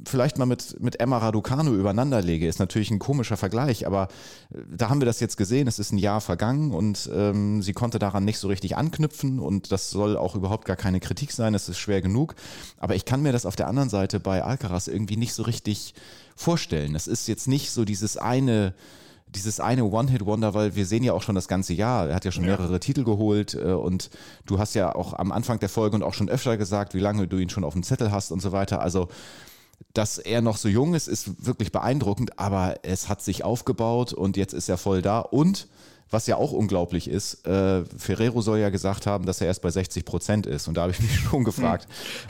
vielleicht 0.07 0.39
mal 0.39 0.47
mit, 0.47 0.81
mit 0.81 1.01
Emma 1.01 1.19
Raducanu 1.19 1.75
übereinander 1.75 2.23
lege, 2.23 2.47
ist 2.47 2.59
natürlich 2.59 2.91
ein 2.91 2.99
komischer 2.99 3.37
Vergleich, 3.37 3.87
aber 3.87 4.09
äh, 4.53 4.59
da 4.77 4.89
haben 4.89 5.01
wir 5.01 5.07
das 5.07 5.21
jetzt 5.21 5.37
gesehen, 5.37 5.69
es 5.69 5.79
ist 5.79 5.93
ein 5.93 5.99
Jahr 5.99 6.21
vergangen 6.21 6.73
und 6.73 7.11
ähm, 7.15 7.63
sie 7.63 7.73
konnte 7.73 7.99
daran 7.99 8.25
nicht 8.25 8.39
so 8.39 8.49
richtig 8.49 8.77
anknüpfen 8.77 9.39
und 9.39 9.73
das 9.73 9.91
soll 9.91 10.17
auch 10.17 10.35
überhaupt 10.35 10.65
gar 10.65 10.77
keine 10.77 11.01
Kritik 11.01 11.33
sein, 11.33 11.55
es 11.55 11.69
ist 11.69 11.79
schwer 11.79 12.03
genug, 12.03 12.35
aber 12.79 12.95
ich 12.95 13.05
kann 13.05 13.23
mir 13.23 13.33
das 13.33 13.47
auf 13.47 13.57
der 13.57 13.69
anderen 13.69 13.89
Seite 13.89 14.21
bei 14.21 14.43
Alcaraz 14.43 14.87
irgendwie 14.87 15.17
nicht 15.17 15.35
so 15.35 15.43
richtig 15.43 15.95
vorstellen. 16.37 16.95
Es 16.95 17.07
ist 17.07 17.29
jetzt 17.29 17.49
nicht 17.49 17.71
so 17.71 17.85
dieses 17.85 18.17
eine 18.17 18.75
dieses 19.35 19.61
eine 19.61 19.85
One-Hit-Wonder, 19.85 20.55
weil 20.55 20.75
wir 20.75 20.87
sehen 20.87 21.05
ja 21.05 21.13
auch 21.13 21.23
schon 21.23 21.35
das 21.35 21.49
ganze 21.49 21.73
Jahr, 21.73 22.09
er 22.09 22.15
hat 22.17 22.25
ja 22.25 22.33
schon 22.33 22.45
ja. 22.45 22.57
mehrere 22.57 22.81
Titel 22.81 23.05
geholt 23.05 23.55
äh, 23.55 23.73
und 23.73 24.11
du 24.47 24.59
hast 24.59 24.75
ja 24.75 24.95
auch 24.95 25.15
am 25.15 25.33
Anfang 25.33 25.59
der 25.59 25.69
Folge 25.69 25.97
und 25.97 26.03
auch 26.03 26.15
schon 26.15 26.29
öfter 26.29 26.57
gesagt, 26.57 26.95
wie 26.95 27.01
lange 27.01 27.29
du 27.29 27.39
ihn 27.39 27.51
schon 27.51 27.65
auf 27.65 27.75
dem 27.75 27.83
Zettel 27.83 28.11
hast 28.11 28.33
und 28.33 28.41
so 28.41 28.53
weiter. 28.53 28.81
Also 28.81 29.09
dass 29.93 30.19
er 30.19 30.41
noch 30.41 30.57
so 30.57 30.69
jung 30.69 30.95
ist, 30.95 31.09
ist 31.09 31.45
wirklich 31.45 31.73
beeindruckend, 31.73 32.39
aber 32.39 32.77
es 32.83 33.09
hat 33.09 33.23
sich 33.23 33.45
aufgebaut 33.45 34.13
und 34.13 34.37
jetzt 34.37 34.53
ist 34.53 34.69
er 34.69 34.79
voll 34.79 35.03
da. 35.03 35.21
Und 35.21 35.69
was 36.11 36.27
ja 36.27 36.37
auch 36.37 36.53
unglaublich 36.53 37.09
ist, 37.09 37.47
äh, 37.47 37.85
Ferrero 37.97 38.41
soll 38.41 38.59
ja 38.59 38.71
gesagt 38.71 39.07
haben, 39.07 39.27
dass 39.27 39.41
er 39.41 39.47
erst 39.47 39.63
bei 39.63 39.71
60 39.71 40.05
Prozent 40.05 40.47
ist. 40.47 40.67
Und 40.67 40.77
da 40.77 40.83
habe 40.83 40.93
ich 40.93 41.01
mich 41.01 41.15
schon 41.15 41.45
gefragt, 41.45 41.87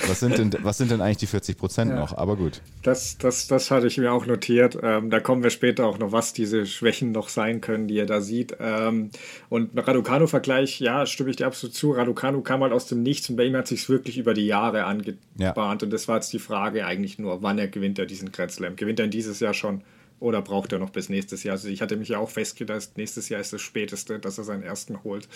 was, 0.06 0.20
sind 0.20 0.38
denn, 0.38 0.54
was 0.62 0.78
sind 0.78 0.90
denn 0.90 1.00
eigentlich 1.00 1.18
die 1.18 1.26
40 1.26 1.56
Prozent 1.56 1.90
ja, 1.90 1.98
noch? 1.98 2.16
Aber 2.16 2.36
gut. 2.36 2.60
Das, 2.82 3.16
das, 3.18 3.46
das 3.46 3.70
hatte 3.70 3.86
ich 3.86 3.96
mir 3.96 4.12
auch 4.12 4.26
notiert. 4.26 4.78
Ähm, 4.82 5.10
da 5.10 5.20
kommen 5.20 5.42
wir 5.42 5.50
später 5.50 5.86
auch 5.86 5.98
noch, 5.98 6.12
was 6.12 6.32
diese 6.32 6.66
Schwächen 6.66 7.12
noch 7.12 7.28
sein 7.28 7.60
können, 7.60 7.88
die 7.88 7.98
er 7.98 8.06
da 8.06 8.20
sieht. 8.20 8.56
Ähm, 8.60 9.10
und 9.48 9.70
Raducano-Vergleich, 9.74 10.80
ja, 10.80 11.06
stimme 11.06 11.30
ich 11.30 11.36
dir 11.36 11.46
absolut 11.46 11.74
zu. 11.74 11.92
Raducano 11.92 12.42
kam 12.42 12.62
halt 12.62 12.72
aus 12.72 12.86
dem 12.86 13.02
Nichts 13.02 13.30
und 13.30 13.36
bei 13.36 13.44
ihm 13.44 13.56
hat 13.56 13.66
sich 13.66 13.88
wirklich 13.88 14.18
über 14.18 14.34
die 14.34 14.46
Jahre 14.46 14.84
angebahnt. 14.84 15.20
Ja. 15.38 15.72
Und 15.86 15.92
das 15.92 16.06
war 16.06 16.16
jetzt 16.16 16.32
die 16.32 16.38
Frage 16.38 16.84
eigentlich 16.84 17.18
nur, 17.18 17.42
wann 17.42 17.58
er 17.58 17.68
gewinnt 17.68 17.98
er 17.98 18.06
diesen 18.06 18.30
Grand 18.30 18.52
Slam. 18.52 18.76
Gewinnt 18.76 18.98
er 18.98 19.06
in 19.06 19.10
dieses 19.10 19.40
Jahr 19.40 19.54
schon? 19.54 19.82
Oder 20.20 20.42
braucht 20.42 20.72
er 20.72 20.78
noch 20.78 20.90
bis 20.90 21.08
nächstes 21.08 21.42
Jahr? 21.42 21.54
Also 21.54 21.68
ich 21.68 21.80
hatte 21.80 21.96
mich 21.96 22.10
ja 22.10 22.18
auch 22.18 22.28
festgelegt, 22.28 22.96
nächstes 22.96 23.30
Jahr 23.30 23.40
ist 23.40 23.54
das 23.54 23.62
späteste, 23.62 24.18
dass 24.18 24.36
er 24.36 24.44
seinen 24.44 24.62
ersten 24.62 25.02
holt. 25.02 25.28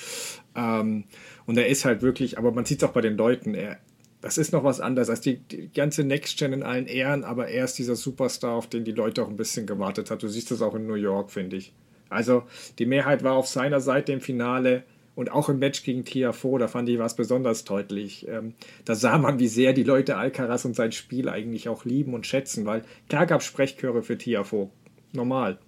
Ähm, 0.54 1.04
und 1.46 1.56
er 1.56 1.68
ist 1.68 1.86
halt 1.86 2.02
wirklich, 2.02 2.38
aber 2.38 2.52
man 2.52 2.66
sieht 2.66 2.82
es 2.82 2.88
auch 2.88 2.92
bei 2.92 3.00
den 3.00 3.16
Leuten, 3.16 3.54
er, 3.54 3.78
das 4.20 4.36
ist 4.36 4.52
noch 4.52 4.62
was 4.62 4.80
anderes 4.80 5.08
als 5.08 5.22
die, 5.22 5.38
die, 5.38 5.70
ganze 5.72 6.04
Next 6.04 6.38
Gen 6.38 6.52
in 6.52 6.62
allen 6.62 6.86
Ehren, 6.86 7.24
aber 7.24 7.48
er 7.48 7.64
ist 7.64 7.78
dieser 7.78 7.96
Superstar, 7.96 8.54
auf 8.54 8.68
den 8.68 8.84
die 8.84 8.92
Leute 8.92 9.22
auch 9.22 9.28
ein 9.28 9.36
bisschen 9.36 9.66
gewartet 9.66 10.10
haben. 10.10 10.18
Du 10.18 10.28
siehst 10.28 10.50
das 10.50 10.60
auch 10.62 10.74
in 10.74 10.86
New 10.86 10.94
York, 10.94 11.30
finde 11.30 11.56
ich. 11.56 11.72
Also 12.10 12.44
die 12.78 12.86
Mehrheit 12.86 13.24
war 13.24 13.34
auf 13.34 13.48
seiner 13.48 13.80
Seite 13.80 14.12
im 14.12 14.20
Finale. 14.20 14.84
Und 15.14 15.30
auch 15.30 15.48
im 15.48 15.60
Match 15.60 15.84
gegen 15.84 16.04
Tiafo, 16.04 16.58
da 16.58 16.66
fand 16.66 16.88
ich 16.88 16.98
was 16.98 17.14
besonders 17.14 17.64
deutlich. 17.64 18.26
Ähm, 18.28 18.54
da 18.84 18.94
sah 18.94 19.16
man, 19.18 19.38
wie 19.38 19.46
sehr 19.46 19.72
die 19.72 19.84
Leute 19.84 20.16
Alcaraz 20.16 20.64
und 20.64 20.74
sein 20.74 20.92
Spiel 20.92 21.28
eigentlich 21.28 21.68
auch 21.68 21.84
lieben 21.84 22.14
und 22.14 22.26
schätzen, 22.26 22.66
weil 22.66 22.82
klar 23.08 23.26
gab 23.26 23.40
es 23.40 23.46
Sprechchöre 23.46 24.02
für 24.02 24.18
Tiafo. 24.18 24.70
Normal. 25.12 25.58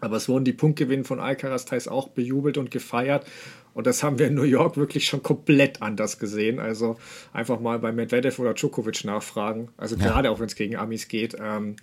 Aber 0.00 0.16
es 0.16 0.28
wurden 0.28 0.44
die 0.44 0.52
Punktgewinne 0.52 1.04
von 1.04 1.20
Alcaraz 1.20 1.64
teils 1.64 1.88
auch 1.88 2.08
bejubelt 2.08 2.56
und 2.56 2.70
gefeiert. 2.70 3.26
Und 3.74 3.86
das 3.86 4.02
haben 4.02 4.18
wir 4.18 4.28
in 4.28 4.34
New 4.34 4.42
York 4.42 4.76
wirklich 4.76 5.06
schon 5.06 5.22
komplett 5.22 5.82
anders 5.82 6.18
gesehen. 6.18 6.58
Also 6.58 6.96
einfach 7.32 7.60
mal 7.60 7.78
bei 7.78 7.92
Medvedev 7.92 8.38
oder 8.38 8.54
Djokovic 8.54 9.04
nachfragen. 9.04 9.68
Also 9.76 9.96
ja. 9.96 10.04
gerade 10.06 10.30
auch 10.30 10.40
wenn 10.40 10.46
es 10.46 10.54
gegen 10.54 10.76
Amis 10.76 11.08
geht. 11.08 11.36
Ähm, 11.40 11.76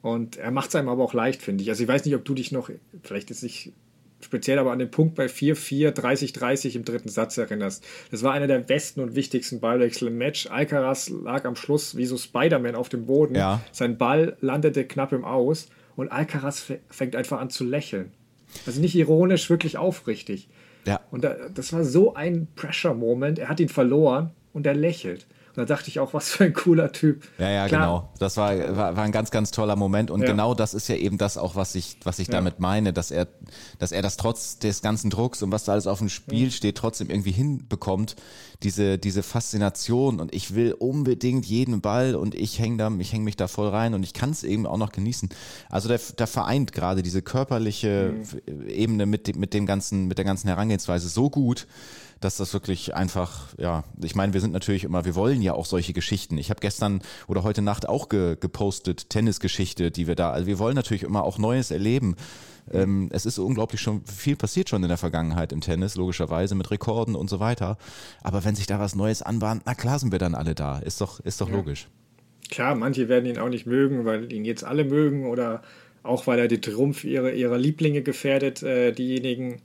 und 0.00 0.36
er 0.36 0.50
macht 0.50 0.68
es 0.68 0.76
einem 0.76 0.88
aber 0.88 1.02
auch 1.04 1.14
leicht, 1.14 1.42
finde 1.42 1.62
ich. 1.62 1.70
Also 1.70 1.82
ich 1.82 1.88
weiß 1.88 2.04
nicht, 2.04 2.14
ob 2.14 2.24
du 2.24 2.34
dich 2.34 2.52
noch, 2.52 2.70
vielleicht 3.02 3.30
ist 3.30 3.42
nicht 3.42 3.72
speziell 4.20 4.58
aber 4.58 4.72
an 4.72 4.78
den 4.78 4.90
Punkt 4.90 5.14
bei 5.14 5.26
4-4, 5.26 5.90
30-30 5.90 6.76
im 6.76 6.84
dritten 6.84 7.08
Satz 7.08 7.38
erinnerst. 7.38 7.84
Das 8.10 8.22
war 8.22 8.32
einer 8.32 8.46
der 8.46 8.58
besten 8.58 9.00
und 9.00 9.14
wichtigsten 9.14 9.60
Ballwechsel 9.60 10.08
im 10.08 10.18
Match. 10.18 10.46
Alcaraz 10.48 11.08
lag 11.08 11.44
am 11.44 11.56
Schluss 11.56 11.96
wie 11.96 12.06
so 12.06 12.16
Spider-Man 12.16 12.74
auf 12.74 12.88
dem 12.88 13.06
Boden. 13.06 13.34
Ja. 13.34 13.60
Sein 13.72 13.96
Ball 13.96 14.36
landete 14.40 14.84
knapp 14.84 15.12
im 15.12 15.24
Aus 15.24 15.68
und 15.96 16.10
Alcaraz 16.10 16.72
fängt 16.90 17.16
einfach 17.16 17.40
an 17.40 17.50
zu 17.50 17.64
lächeln. 17.64 18.12
Also 18.66 18.80
nicht 18.80 18.94
ironisch, 18.94 19.50
wirklich 19.50 19.76
aufrichtig. 19.76 20.48
Ja. 20.86 21.00
Und 21.10 21.24
das 21.54 21.72
war 21.72 21.84
so 21.84 22.14
ein 22.14 22.48
Pressure-Moment. 22.56 23.38
Er 23.38 23.48
hat 23.48 23.60
ihn 23.60 23.68
verloren 23.68 24.30
und 24.52 24.66
er 24.66 24.74
lächelt 24.74 25.26
da 25.58 25.64
dachte 25.64 25.88
ich 25.88 26.00
auch, 26.00 26.14
was 26.14 26.30
für 26.30 26.44
ein 26.44 26.54
cooler 26.54 26.92
Typ. 26.92 27.24
Ja, 27.38 27.50
ja, 27.50 27.68
Klar. 27.68 27.80
genau. 27.80 28.08
Das 28.18 28.36
war, 28.36 28.56
war, 28.76 28.96
war, 28.96 29.04
ein 29.04 29.12
ganz, 29.12 29.30
ganz 29.30 29.50
toller 29.50 29.76
Moment. 29.76 30.10
Und 30.10 30.22
ja. 30.22 30.26
genau 30.26 30.54
das 30.54 30.74
ist 30.74 30.88
ja 30.88 30.96
eben 30.96 31.18
das 31.18 31.36
auch, 31.36 31.56
was 31.56 31.74
ich, 31.74 31.98
was 32.04 32.18
ich 32.18 32.28
ja. 32.28 32.32
damit 32.32 32.60
meine, 32.60 32.92
dass 32.92 33.10
er, 33.10 33.28
dass 33.78 33.92
er 33.92 34.02
das 34.02 34.16
trotz 34.16 34.58
des 34.58 34.82
ganzen 34.82 35.10
Drucks 35.10 35.42
und 35.42 35.52
was 35.52 35.64
da 35.64 35.72
alles 35.72 35.86
auf 35.86 35.98
dem 35.98 36.08
Spiel 36.08 36.44
ja. 36.44 36.50
steht, 36.50 36.76
trotzdem 36.76 37.10
irgendwie 37.10 37.32
hinbekommt. 37.32 38.16
Diese, 38.64 38.98
diese 38.98 39.22
Faszination 39.22 40.18
und 40.18 40.34
ich 40.34 40.52
will 40.56 40.72
unbedingt 40.72 41.46
jeden 41.46 41.80
Ball 41.80 42.16
und 42.16 42.34
ich 42.34 42.58
hänge 42.58 42.76
da, 42.76 42.90
ich 42.98 43.12
hänge 43.12 43.24
mich 43.24 43.36
da 43.36 43.46
voll 43.46 43.68
rein 43.68 43.94
und 43.94 44.02
ich 44.02 44.14
kann 44.14 44.30
es 44.30 44.42
eben 44.42 44.66
auch 44.66 44.78
noch 44.78 44.90
genießen. 44.90 45.28
Also 45.70 45.88
der, 45.88 46.00
der 46.18 46.26
vereint 46.26 46.72
gerade 46.72 47.04
diese 47.04 47.22
körperliche 47.22 48.14
mhm. 48.46 48.68
Ebene 48.68 49.06
mit, 49.06 49.36
mit 49.36 49.54
dem 49.54 49.64
ganzen, 49.64 50.08
mit 50.08 50.18
der 50.18 50.24
ganzen 50.24 50.48
Herangehensweise 50.48 51.08
so 51.08 51.30
gut, 51.30 51.68
dass 52.20 52.36
das 52.36 52.52
wirklich 52.52 52.94
einfach, 52.94 53.54
ja, 53.58 53.84
ich 54.02 54.14
meine, 54.14 54.32
wir 54.32 54.40
sind 54.40 54.52
natürlich 54.52 54.84
immer, 54.84 55.04
wir 55.04 55.14
wollen 55.14 55.42
ja 55.42 55.54
auch 55.54 55.66
solche 55.66 55.92
Geschichten. 55.92 56.38
Ich 56.38 56.50
habe 56.50 56.60
gestern 56.60 57.00
oder 57.26 57.42
heute 57.42 57.62
Nacht 57.62 57.88
auch 57.88 58.08
ge, 58.08 58.36
gepostet, 58.38 59.10
Tennisgeschichte, 59.10 59.90
die 59.90 60.06
wir 60.06 60.14
da, 60.14 60.30
also 60.30 60.46
wir 60.46 60.58
wollen 60.58 60.74
natürlich 60.74 61.02
immer 61.02 61.22
auch 61.22 61.38
Neues 61.38 61.70
erleben. 61.70 62.16
Ähm, 62.70 63.08
es 63.12 63.24
ist 63.24 63.38
unglaublich 63.38 63.80
schon 63.80 64.04
viel 64.04 64.36
passiert 64.36 64.68
schon 64.68 64.82
in 64.82 64.88
der 64.88 64.98
Vergangenheit 64.98 65.52
im 65.52 65.60
Tennis, 65.60 65.96
logischerweise 65.96 66.54
mit 66.54 66.70
Rekorden 66.70 67.14
und 67.14 67.30
so 67.30 67.40
weiter. 67.40 67.78
Aber 68.22 68.44
wenn 68.44 68.54
sich 68.54 68.66
da 68.66 68.78
was 68.78 68.94
Neues 68.94 69.22
anbahnt, 69.22 69.62
na 69.64 69.74
klar 69.74 69.98
sind 69.98 70.12
wir 70.12 70.18
dann 70.18 70.34
alle 70.34 70.54
da. 70.54 70.78
Ist 70.78 71.00
doch, 71.00 71.20
ist 71.20 71.40
doch 71.40 71.48
ja. 71.48 71.56
logisch. 71.56 71.88
Klar, 72.50 72.74
manche 72.74 73.08
werden 73.08 73.26
ihn 73.26 73.38
auch 73.38 73.48
nicht 73.48 73.66
mögen, 73.66 74.04
weil 74.04 74.32
ihn 74.32 74.44
jetzt 74.44 74.64
alle 74.64 74.84
mögen 74.84 75.26
oder 75.26 75.62
auch 76.02 76.26
weil 76.26 76.38
er 76.38 76.48
die 76.48 76.60
Trumpf 76.60 77.04
ihrer, 77.04 77.32
ihrer 77.32 77.58
Lieblinge 77.58 78.02
gefährdet. 78.02 78.62
Äh, 78.62 78.92
diejenigen, 78.92 79.60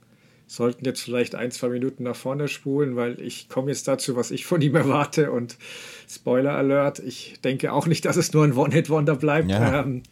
sollten 0.46 0.84
jetzt 0.84 1.02
vielleicht 1.02 1.34
ein, 1.34 1.50
zwei 1.50 1.68
Minuten 1.68 2.04
nach 2.04 2.16
vorne 2.16 2.48
spulen, 2.48 2.96
weil 2.96 3.20
ich 3.20 3.48
komme 3.48 3.70
jetzt 3.70 3.88
dazu, 3.88 4.16
was 4.16 4.30
ich 4.30 4.46
von 4.46 4.60
ihm 4.60 4.76
erwarte. 4.76 5.30
Und 5.30 5.56
Spoiler 6.08 6.52
Alert, 6.52 6.98
ich 6.98 7.40
denke 7.42 7.72
auch 7.72 7.86
nicht, 7.86 8.04
dass 8.04 8.16
es 8.16 8.32
nur 8.32 8.44
ein 8.44 8.56
One-Hit-Wonder 8.56 9.16
bleibt. 9.16 9.50
Ja. 9.50 9.80
Ähm, 9.80 10.02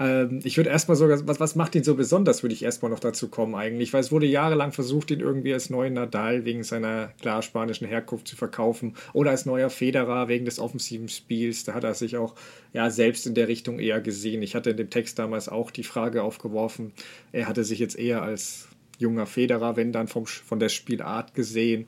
ähm, 0.00 0.40
ich 0.44 0.56
würde 0.56 0.70
erstmal 0.70 0.96
sogar, 0.96 1.26
was, 1.26 1.40
was 1.40 1.56
macht 1.56 1.74
ihn 1.74 1.82
so 1.82 1.94
besonders, 1.94 2.42
würde 2.42 2.54
ich 2.54 2.62
erstmal 2.62 2.90
noch 2.90 3.00
dazu 3.00 3.28
kommen 3.28 3.54
eigentlich, 3.54 3.92
weil 3.92 4.00
es 4.00 4.12
wurde 4.12 4.26
jahrelang 4.26 4.72
versucht, 4.72 5.10
ihn 5.10 5.20
irgendwie 5.20 5.52
als 5.52 5.70
neuen 5.70 5.94
Nadal 5.94 6.44
wegen 6.44 6.62
seiner 6.62 7.08
klar 7.20 7.42
spanischen 7.42 7.86
Herkunft 7.86 8.28
zu 8.28 8.36
verkaufen 8.36 8.94
oder 9.12 9.30
als 9.30 9.44
neuer 9.44 9.70
Federer 9.70 10.28
wegen 10.28 10.44
des 10.44 10.60
offensiven 10.60 11.08
Spiels. 11.08 11.64
Da 11.64 11.74
hat 11.74 11.84
er 11.84 11.94
sich 11.94 12.16
auch 12.16 12.34
ja 12.72 12.90
selbst 12.90 13.26
in 13.26 13.34
der 13.34 13.48
Richtung 13.48 13.80
eher 13.80 14.00
gesehen. 14.00 14.42
Ich 14.42 14.54
hatte 14.54 14.70
in 14.70 14.76
dem 14.76 14.90
Text 14.90 15.18
damals 15.18 15.48
auch 15.48 15.70
die 15.70 15.84
Frage 15.84 16.22
aufgeworfen, 16.22 16.92
er 17.32 17.48
hatte 17.48 17.64
sich 17.64 17.78
jetzt 17.80 17.98
eher 17.98 18.22
als 18.22 18.67
junger 18.98 19.26
Federer, 19.26 19.76
wenn 19.76 19.92
dann 19.92 20.08
vom, 20.08 20.26
von 20.26 20.58
der 20.58 20.68
Spielart 20.68 21.34
gesehen. 21.34 21.86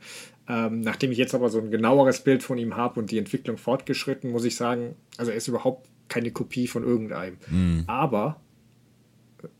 Ähm, 0.48 0.80
nachdem 0.80 1.12
ich 1.12 1.18
jetzt 1.18 1.34
aber 1.34 1.48
so 1.48 1.60
ein 1.60 1.70
genaueres 1.70 2.20
Bild 2.20 2.42
von 2.42 2.58
ihm 2.58 2.76
habe 2.76 2.98
und 2.98 3.10
die 3.10 3.18
Entwicklung 3.18 3.56
fortgeschritten, 3.56 4.30
muss 4.30 4.44
ich 4.44 4.56
sagen, 4.56 4.96
also 5.16 5.30
er 5.30 5.36
ist 5.36 5.48
überhaupt 5.48 5.88
keine 6.08 6.30
Kopie 6.32 6.66
von 6.66 6.82
irgendeinem. 6.82 7.36
Mhm. 7.50 7.84
Aber 7.86 8.40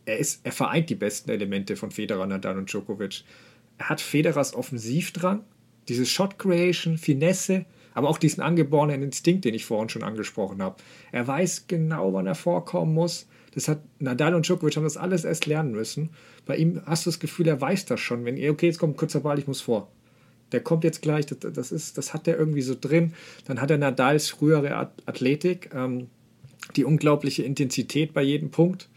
er, 0.04 0.18
ist, 0.18 0.40
er 0.44 0.52
vereint 0.52 0.90
die 0.90 0.94
besten 0.94 1.30
Elemente 1.30 1.76
von 1.76 1.90
Federer, 1.90 2.26
Nadal 2.26 2.58
und 2.58 2.72
Djokovic. 2.72 3.24
Er 3.78 3.88
hat 3.88 4.00
Federers 4.00 4.54
Offensivdrang, 4.54 5.44
diese 5.88 6.06
Shot 6.06 6.38
Creation, 6.38 6.98
Finesse, 6.98 7.64
aber 7.94 8.08
auch 8.08 8.18
diesen 8.18 8.42
angeborenen 8.42 9.02
Instinkt, 9.02 9.44
den 9.44 9.54
ich 9.54 9.64
vorhin 9.64 9.88
schon 9.88 10.02
angesprochen 10.02 10.62
habe. 10.62 10.76
Er 11.12 11.26
weiß 11.26 11.66
genau, 11.66 12.12
wann 12.12 12.26
er 12.26 12.34
vorkommen 12.34 12.94
muss. 12.94 13.26
Das 13.52 13.68
hat 13.68 13.82
Nadal 13.98 14.34
und 14.34 14.46
Djokovic 14.46 14.76
haben 14.76 14.84
das 14.84 14.96
alles 14.96 15.24
erst 15.24 15.46
lernen 15.46 15.72
müssen. 15.72 16.10
Bei 16.46 16.56
ihm 16.56 16.80
hast 16.86 17.06
du 17.06 17.10
das 17.10 17.18
Gefühl, 17.18 17.48
er 17.48 17.60
weiß 17.60 17.84
das 17.86 18.00
schon. 18.00 18.24
Wenn 18.24 18.36
okay, 18.50 18.66
jetzt 18.66 18.78
kommt 18.78 18.94
ein 18.94 18.96
kurzer 18.96 19.20
Ball, 19.20 19.38
ich 19.38 19.46
muss 19.46 19.60
vor. 19.60 19.90
Der 20.52 20.60
kommt 20.60 20.84
jetzt 20.84 21.02
gleich, 21.02 21.26
das, 21.26 21.38
das, 21.52 21.72
ist, 21.72 21.98
das 21.98 22.12
hat 22.12 22.26
er 22.28 22.38
irgendwie 22.38 22.62
so 22.62 22.76
drin. 22.80 23.14
Dann 23.46 23.60
hat 23.60 23.70
er 23.70 23.78
Nadals 23.78 24.28
frühere 24.28 24.90
Athletik, 25.06 25.70
ähm, 25.74 26.08
die 26.76 26.84
unglaubliche 26.84 27.42
Intensität 27.42 28.12
bei 28.12 28.22
jedem 28.22 28.50
Punkt 28.50 28.88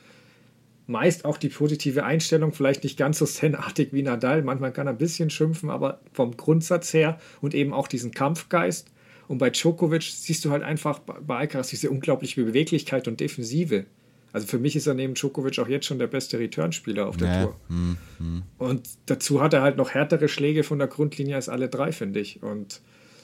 meist 0.88 1.26
auch 1.26 1.38
die 1.38 1.50
positive 1.50 2.04
Einstellung, 2.04 2.54
vielleicht 2.54 2.84
nicht 2.84 2.98
ganz 2.98 3.20
so 3.20 3.26
zenartig 3.26 3.94
wie 3.94 4.04
Nadal. 4.04 4.42
Manchmal 4.44 4.74
kann 4.74 4.88
er 4.88 4.94
ein 4.94 4.98
bisschen 4.98 5.30
schimpfen, 5.30 5.70
aber 5.70 6.02
vom 6.12 6.36
Grundsatz 6.36 6.94
her 6.94 7.20
und 7.42 7.54
eben 7.54 7.74
auch 7.74 7.88
diesen 7.88 8.12
Kampfgeist. 8.12 8.88
Und 9.28 9.38
bei 9.38 9.50
Djokovic 9.50 10.04
siehst 10.04 10.44
du 10.44 10.52
halt 10.52 10.63
einfach 10.63 11.00
bei 11.00 11.38
Alcaraz 11.38 11.70
diese 11.70 11.89
unglaubliche 11.89 12.44
Beweglichkeit 12.44 13.08
und 13.08 13.20
Defensive. 13.20 13.86
Also 14.34 14.48
für 14.48 14.58
mich 14.58 14.76
ist 14.76 14.88
er 14.88 14.96
neben 14.96 15.13
Djokovic 15.13 15.60
auch 15.60 15.67
jetzt 15.67 15.86
schon 15.86 16.00
der 16.00 16.08
beste 16.08 16.39
Returnspieler 16.39 17.08
auf 17.08 17.17
der 17.17 17.30
nee. 17.30 17.43
Tour. 17.43 17.56
Hm, 17.67 17.98
hm. 18.17 18.43
Und 18.58 18.89
dazu 19.06 19.41
hat 19.41 19.54
er 19.54 19.62
halt 19.62 19.78
noch 19.78 19.91
härtere 19.91 20.28
Schläge 20.28 20.63
von 20.63 20.80
der 20.80 20.88
Grundlinie 20.88 21.36
als 21.36 21.50
alle 21.50 21.69
drei, 21.69 21.91
finde 21.91 22.19
ich. 22.19 22.41
Und 22.41 22.82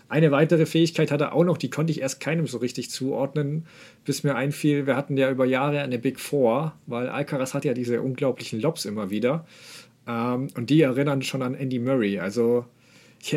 eine 0.07 0.31
weitere 0.31 0.67
Fähigkeit 0.67 1.11
hat 1.11 1.21
er 1.21 1.33
auch 1.33 1.43
noch, 1.43 1.57
die 1.57 1.71
konnte 1.71 1.91
ich 1.91 2.01
erst 2.01 2.19
keinem 2.19 2.45
so 2.45 2.59
richtig 2.59 2.91
zuordnen, 2.91 3.65
bis 4.05 4.23
mir 4.23 4.35
einfiel, 4.35 4.85
wir 4.85 4.95
hatten 4.95 5.17
ja 5.17 5.31
über 5.31 5.45
Jahre 5.45 5.81
eine 5.81 5.97
Big 5.97 6.19
Four, 6.19 6.73
weil 6.85 7.09
Alcaraz 7.09 7.55
hat 7.55 7.65
ja 7.65 7.73
diese 7.73 8.01
unglaublichen 8.01 8.61
Lobs 8.61 8.85
immer 8.85 9.09
wieder. 9.09 9.47
Ähm, 10.07 10.47
und 10.55 10.69
die 10.69 10.81
erinnern 10.81 11.23
schon 11.23 11.41
an 11.41 11.55
Andy 11.55 11.79
Murray. 11.79 12.19
Also 12.19 12.65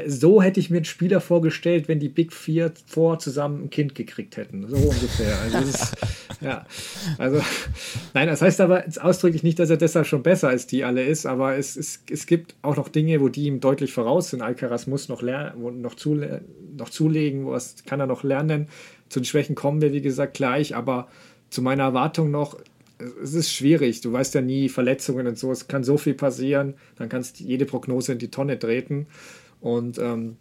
so 0.06 0.40
hätte 0.40 0.60
ich 0.60 0.70
mir 0.70 0.76
einen 0.76 0.84
Spieler 0.84 1.20
vorgestellt, 1.20 1.88
wenn 1.88 1.98
die 1.98 2.08
Big 2.08 2.32
Four 2.32 2.72
vor 2.86 3.18
zusammen 3.18 3.64
ein 3.64 3.70
Kind 3.70 3.94
gekriegt 3.94 4.36
hätten. 4.36 4.66
So 4.68 4.76
ungefähr. 4.76 5.36
Also, 5.40 5.58
ist, 5.58 5.96
ja. 6.40 6.64
also 7.18 7.40
nein, 8.14 8.28
das 8.28 8.42
heißt 8.42 8.60
aber 8.60 8.84
ausdrücklich 9.00 9.42
nicht, 9.42 9.58
dass 9.58 9.70
er 9.70 9.76
deshalb 9.76 10.06
schon 10.06 10.22
besser 10.22 10.48
als 10.48 10.66
die 10.66 10.84
alle 10.84 11.02
ist, 11.02 11.26
aber 11.26 11.56
es, 11.56 11.76
es, 11.76 12.00
es 12.10 12.26
gibt 12.26 12.54
auch 12.62 12.76
noch 12.76 12.88
Dinge, 12.88 13.20
wo 13.20 13.28
die 13.28 13.46
ihm 13.46 13.60
deutlich 13.60 13.92
voraus 13.92 14.30
sind. 14.30 14.40
Alcaraz 14.40 14.86
muss 14.86 15.08
noch, 15.08 15.20
lernen, 15.20 15.80
noch, 15.80 15.96
zule 15.96 16.42
noch 16.76 16.90
zulegen, 16.90 17.46
was 17.46 17.84
kann 17.84 18.00
er 18.00 18.06
noch 18.06 18.22
lernen. 18.22 18.68
Zu 19.08 19.20
den 19.20 19.24
Schwächen 19.24 19.54
kommen 19.54 19.82
wir, 19.82 19.92
wie 19.92 20.00
gesagt, 20.00 20.34
gleich, 20.34 20.76
aber 20.76 21.08
zu 21.50 21.60
meiner 21.60 21.82
Erwartung 21.82 22.30
noch, 22.30 22.56
es 23.22 23.34
ist 23.34 23.52
schwierig. 23.52 24.00
Du 24.00 24.12
weißt 24.12 24.34
ja 24.34 24.40
nie, 24.40 24.68
Verletzungen 24.68 25.26
und 25.26 25.36
so, 25.38 25.50
es 25.50 25.68
kann 25.68 25.84
so 25.84 25.96
viel 25.96 26.14
passieren, 26.14 26.74
dann 26.96 27.08
kannst 27.08 27.40
du 27.40 27.44
jede 27.44 27.66
Prognose 27.66 28.12
in 28.12 28.18
die 28.18 28.30
Tonne 28.30 28.58
treten. 28.58 29.06
Und 29.62 29.98
ähm, 29.98 30.36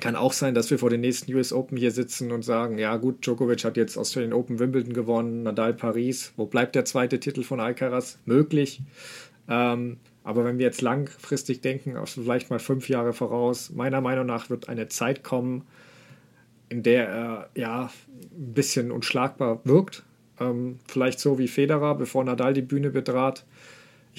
kann 0.00 0.16
auch 0.16 0.32
sein, 0.32 0.54
dass 0.54 0.70
wir 0.70 0.78
vor 0.78 0.90
den 0.90 1.00
nächsten 1.00 1.34
US 1.34 1.52
Open 1.52 1.76
hier 1.76 1.90
sitzen 1.90 2.30
und 2.30 2.42
sagen, 2.42 2.78
ja 2.78 2.96
gut, 2.96 3.24
Djokovic 3.26 3.64
hat 3.64 3.76
jetzt 3.76 3.96
Australian 3.96 4.32
Open 4.32 4.58
Wimbledon 4.58 4.92
gewonnen, 4.92 5.42
Nadal 5.42 5.74
Paris. 5.74 6.32
Wo 6.36 6.46
bleibt 6.46 6.74
der 6.74 6.84
zweite 6.84 7.20
Titel 7.20 7.42
von 7.42 7.58
Alcaraz? 7.58 8.18
Möglich. 8.24 8.82
Ähm, 9.48 9.96
aber 10.22 10.44
wenn 10.44 10.58
wir 10.58 10.66
jetzt 10.66 10.82
langfristig 10.82 11.62
denken, 11.62 11.96
vielleicht 12.06 12.50
mal 12.50 12.58
fünf 12.58 12.88
Jahre 12.88 13.12
voraus, 13.12 13.70
meiner 13.70 14.00
Meinung 14.00 14.26
nach 14.26 14.50
wird 14.50 14.68
eine 14.68 14.88
Zeit 14.88 15.24
kommen, 15.24 15.64
in 16.68 16.82
der 16.82 17.08
er 17.08 17.50
ja 17.56 17.90
ein 18.14 18.52
bisschen 18.54 18.92
unschlagbar 18.92 19.60
wirkt. 19.64 20.04
Ähm, 20.38 20.78
vielleicht 20.86 21.18
so 21.18 21.38
wie 21.38 21.48
Federer, 21.48 21.94
bevor 21.94 22.24
Nadal 22.24 22.54
die 22.54 22.62
Bühne 22.62 22.90
betrat. 22.90 23.44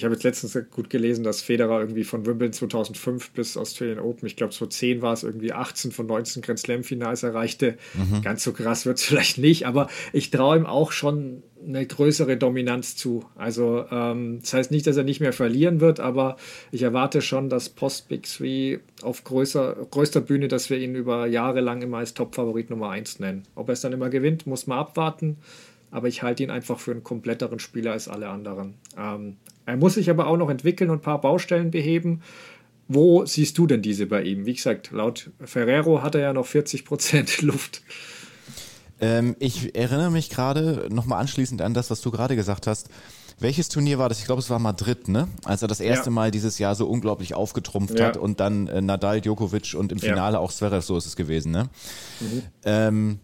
Ich 0.02 0.04
habe 0.04 0.16
jetzt 0.16 0.24
letztens 0.24 0.58
gut 0.72 0.90
gelesen, 0.90 1.22
dass 1.22 1.42
Federer 1.42 1.78
irgendwie 1.78 2.02
von 2.02 2.26
Wimbledon 2.26 2.52
2005 2.52 3.30
bis 3.30 3.56
Australian 3.56 4.00
Open, 4.00 4.26
ich 4.26 4.34
glaube 4.34 4.52
2010 4.52 5.00
war 5.00 5.12
es 5.12 5.22
irgendwie 5.22 5.52
18 5.52 5.92
von 5.92 6.06
19 6.06 6.42
Grand 6.42 6.58
Slam 6.58 6.82
Finals 6.82 7.22
erreichte. 7.22 7.76
Mhm. 7.94 8.20
Ganz 8.20 8.42
so 8.42 8.52
krass 8.52 8.84
wird 8.84 8.98
es 8.98 9.04
vielleicht 9.04 9.38
nicht, 9.38 9.64
aber 9.64 9.86
ich 10.12 10.32
traue 10.32 10.56
ihm 10.56 10.66
auch 10.66 10.90
schon 10.90 11.44
eine 11.64 11.86
größere 11.86 12.36
Dominanz 12.36 12.96
zu. 12.96 13.26
Also 13.36 13.84
ähm, 13.92 14.40
das 14.40 14.52
heißt 14.54 14.70
nicht, 14.72 14.88
dass 14.88 14.96
er 14.96 15.04
nicht 15.04 15.20
mehr 15.20 15.32
verlieren 15.32 15.80
wird, 15.80 16.00
aber 16.00 16.36
ich 16.72 16.82
erwarte 16.82 17.22
schon, 17.22 17.48
dass 17.48 17.68
Post 17.68 18.08
Big 18.08 18.24
Three 18.24 18.80
auf 19.02 19.22
größer, 19.22 19.86
größter 19.88 20.20
Bühne, 20.20 20.48
dass 20.48 20.68
wir 20.68 20.78
ihn 20.78 20.96
über 20.96 21.28
Jahre 21.28 21.60
lang 21.60 21.80
immer 21.80 21.98
als 21.98 22.14
Top-Favorit 22.14 22.70
Nummer 22.70 22.90
1 22.90 23.20
nennen. 23.20 23.44
Ob 23.54 23.68
er 23.68 23.74
es 23.74 23.82
dann 23.82 23.92
immer 23.92 24.10
gewinnt, 24.10 24.48
muss 24.48 24.66
man 24.66 24.80
abwarten 24.80 25.36
aber 25.92 26.08
ich 26.08 26.22
halte 26.22 26.42
ihn 26.42 26.50
einfach 26.50 26.80
für 26.80 26.90
einen 26.90 27.04
kompletteren 27.04 27.60
Spieler 27.60 27.92
als 27.92 28.08
alle 28.08 28.28
anderen. 28.28 28.74
Ähm, 28.98 29.36
er 29.66 29.76
muss 29.76 29.94
sich 29.94 30.10
aber 30.10 30.26
auch 30.26 30.36
noch 30.36 30.50
entwickeln 30.50 30.90
und 30.90 30.98
ein 30.98 31.02
paar 31.02 31.20
Baustellen 31.20 31.70
beheben. 31.70 32.22
Wo 32.88 33.24
siehst 33.24 33.56
du 33.58 33.66
denn 33.66 33.82
diese 33.82 34.06
bei 34.06 34.22
ihm? 34.22 34.44
Wie 34.46 34.54
gesagt, 34.54 34.90
laut 34.90 35.30
Ferrero 35.44 36.02
hat 36.02 36.14
er 36.14 36.22
ja 36.22 36.32
noch 36.32 36.46
40 36.46 36.84
Prozent 36.84 37.42
Luft. 37.42 37.82
Ähm, 39.00 39.36
ich 39.38 39.76
erinnere 39.76 40.10
mich 40.10 40.30
gerade 40.30 40.88
nochmal 40.90 41.20
anschließend 41.20 41.60
an 41.62 41.74
das, 41.74 41.90
was 41.90 42.00
du 42.00 42.10
gerade 42.10 42.36
gesagt 42.36 42.66
hast. 42.66 42.88
Welches 43.38 43.68
Turnier 43.68 43.98
war 43.98 44.08
das? 44.08 44.20
Ich 44.20 44.24
glaube, 44.24 44.40
es 44.40 44.50
war 44.50 44.58
Madrid, 44.58 45.08
ne? 45.08 45.28
Als 45.44 45.62
er 45.62 45.68
das 45.68 45.80
erste 45.80 46.06
ja. 46.06 46.12
Mal 46.12 46.30
dieses 46.30 46.58
Jahr 46.58 46.74
so 46.74 46.86
unglaublich 46.86 47.34
aufgetrumpft 47.34 47.98
ja. 47.98 48.06
hat 48.06 48.16
und 48.16 48.40
dann 48.40 48.68
äh, 48.68 48.80
Nadal, 48.80 49.20
Djokovic 49.20 49.74
und 49.74 49.92
im 49.92 49.98
Finale 49.98 50.34
ja. 50.34 50.38
auch 50.38 50.52
Zverev, 50.52 50.84
so 50.84 50.96
ist 50.96 51.06
es 51.06 51.16
gewesen, 51.16 51.50
ne? 51.52 51.68
Mhm. 52.20 52.42
Ähm, 52.64 53.18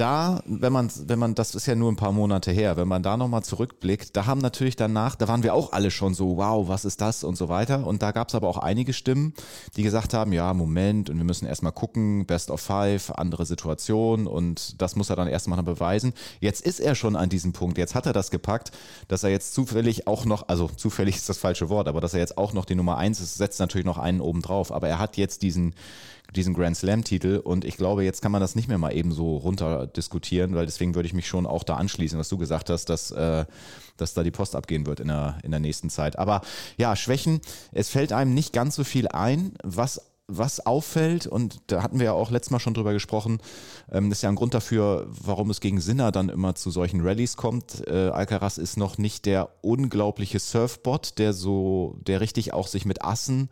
da, 0.00 0.42
wenn 0.46 0.72
man, 0.72 0.90
wenn 1.06 1.18
man, 1.18 1.34
das 1.34 1.54
ist 1.54 1.66
ja 1.66 1.74
nur 1.74 1.90
ein 1.90 1.96
paar 1.96 2.12
Monate 2.12 2.52
her, 2.52 2.76
wenn 2.76 2.88
man 2.88 3.02
da 3.02 3.16
nochmal 3.16 3.42
zurückblickt, 3.42 4.16
da 4.16 4.26
haben 4.26 4.40
natürlich 4.40 4.76
danach, 4.76 5.14
da 5.14 5.28
waren 5.28 5.42
wir 5.42 5.54
auch 5.54 5.72
alle 5.72 5.90
schon 5.90 6.14
so, 6.14 6.36
wow, 6.36 6.68
was 6.68 6.84
ist 6.84 7.00
das 7.00 7.24
und 7.24 7.36
so 7.36 7.48
weiter. 7.48 7.86
Und 7.86 8.02
da 8.02 8.12
gab 8.12 8.28
es 8.28 8.34
aber 8.34 8.48
auch 8.48 8.58
einige 8.58 8.92
Stimmen, 8.92 9.34
die 9.76 9.82
gesagt 9.82 10.14
haben, 10.14 10.32
ja, 10.32 10.54
Moment, 10.54 11.10
und 11.10 11.16
wir 11.16 11.24
müssen 11.24 11.46
erstmal 11.46 11.72
gucken, 11.72 12.26
Best 12.26 12.50
of 12.50 12.60
Five, 12.60 13.10
andere 13.12 13.46
Situation 13.46 14.26
und 14.26 14.80
das 14.80 14.96
muss 14.96 15.10
er 15.10 15.16
dann 15.16 15.28
erstmal 15.28 15.62
beweisen. 15.62 16.12
Jetzt 16.40 16.64
ist 16.64 16.80
er 16.80 16.94
schon 16.94 17.16
an 17.16 17.28
diesem 17.28 17.52
Punkt, 17.52 17.78
jetzt 17.78 17.94
hat 17.94 18.06
er 18.06 18.12
das 18.12 18.30
gepackt, 18.30 18.72
dass 19.08 19.24
er 19.24 19.30
jetzt 19.30 19.54
zufällig 19.54 20.06
auch 20.06 20.24
noch, 20.24 20.48
also 20.48 20.68
zufällig 20.68 21.16
ist 21.16 21.28
das 21.28 21.38
falsche 21.38 21.68
Wort, 21.68 21.88
aber 21.88 22.00
dass 22.00 22.14
er 22.14 22.20
jetzt 22.20 22.38
auch 22.38 22.52
noch 22.52 22.64
die 22.64 22.74
Nummer 22.74 22.98
eins 22.98 23.20
ist, 23.20 23.36
setzt 23.36 23.60
natürlich 23.60 23.86
noch 23.86 23.98
einen 23.98 24.20
oben 24.20 24.42
drauf. 24.42 24.72
Aber 24.72 24.88
er 24.88 24.98
hat 24.98 25.16
jetzt 25.16 25.42
diesen, 25.42 25.74
diesen 26.34 26.54
Grand 26.54 26.76
Slam-Titel. 26.76 27.40
Und 27.42 27.64
ich 27.64 27.76
glaube, 27.76 28.04
jetzt 28.04 28.22
kann 28.22 28.32
man 28.32 28.40
das 28.40 28.54
nicht 28.54 28.68
mehr 28.68 28.78
mal 28.78 28.94
eben 28.94 29.12
so 29.12 29.36
runter 29.36 29.86
diskutieren, 29.86 30.54
weil 30.54 30.66
deswegen 30.66 30.94
würde 30.94 31.06
ich 31.06 31.14
mich 31.14 31.26
schon 31.26 31.46
auch 31.46 31.64
da 31.64 31.76
anschließen, 31.76 32.18
was 32.18 32.28
du 32.28 32.38
gesagt 32.38 32.70
hast, 32.70 32.86
dass, 32.86 33.10
äh, 33.10 33.44
dass 33.96 34.14
da 34.14 34.22
die 34.22 34.30
Post 34.30 34.54
abgehen 34.54 34.86
wird 34.86 35.00
in 35.00 35.08
der, 35.08 35.38
in 35.42 35.50
der 35.50 35.60
nächsten 35.60 35.90
Zeit. 35.90 36.18
Aber 36.18 36.42
ja, 36.76 36.96
Schwächen, 36.96 37.40
es 37.72 37.88
fällt 37.88 38.12
einem 38.12 38.34
nicht 38.34 38.52
ganz 38.52 38.76
so 38.76 38.84
viel 38.84 39.08
ein, 39.08 39.54
was 39.62 40.00
was 40.30 40.64
auffällt, 40.66 41.26
und 41.26 41.56
da 41.68 41.82
hatten 41.82 41.98
wir 41.98 42.04
ja 42.04 42.12
auch 42.12 42.30
letztes 42.30 42.50
Mal 42.50 42.60
schon 42.60 42.74
drüber 42.74 42.92
gesprochen, 42.92 43.38
ähm, 43.90 44.12
ist 44.12 44.22
ja 44.22 44.28
ein 44.28 44.34
Grund 44.34 44.52
dafür, 44.52 45.06
warum 45.08 45.48
es 45.48 45.60
gegen 45.60 45.80
Sinner 45.80 46.12
dann 46.12 46.28
immer 46.28 46.54
zu 46.54 46.70
solchen 46.70 47.00
Rallyes 47.00 47.38
kommt. 47.38 47.88
Äh, 47.88 48.10
Alcaraz 48.10 48.58
ist 48.58 48.76
noch 48.76 48.98
nicht 48.98 49.24
der 49.24 49.48
unglaubliche 49.62 50.38
Surfbot, 50.38 51.18
der 51.18 51.32
so, 51.32 51.96
der 52.06 52.20
richtig 52.20 52.52
auch 52.52 52.66
sich 52.66 52.84
mit 52.84 53.02
Assen 53.02 53.48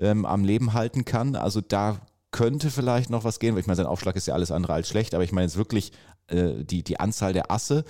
ähm, 0.00 0.24
am 0.24 0.44
Leben 0.44 0.72
halten 0.72 1.04
kann. 1.04 1.36
Also 1.36 1.60
da 1.60 2.00
könnte 2.30 2.70
vielleicht 2.70 3.10
noch 3.10 3.24
was 3.24 3.38
gehen, 3.38 3.54
weil 3.54 3.60
ich 3.60 3.66
meine, 3.66 3.76
sein 3.76 3.86
Aufschlag 3.86 4.16
ist 4.16 4.26
ja 4.26 4.34
alles 4.34 4.50
andere 4.50 4.74
als 4.74 4.88
schlecht, 4.88 5.14
aber 5.14 5.24
ich 5.24 5.32
meine 5.32 5.46
jetzt 5.46 5.56
wirklich 5.56 5.92
äh, 6.28 6.64
die, 6.64 6.82
die 6.82 7.00
Anzahl 7.00 7.32
der 7.32 7.50
Asse. 7.50 7.84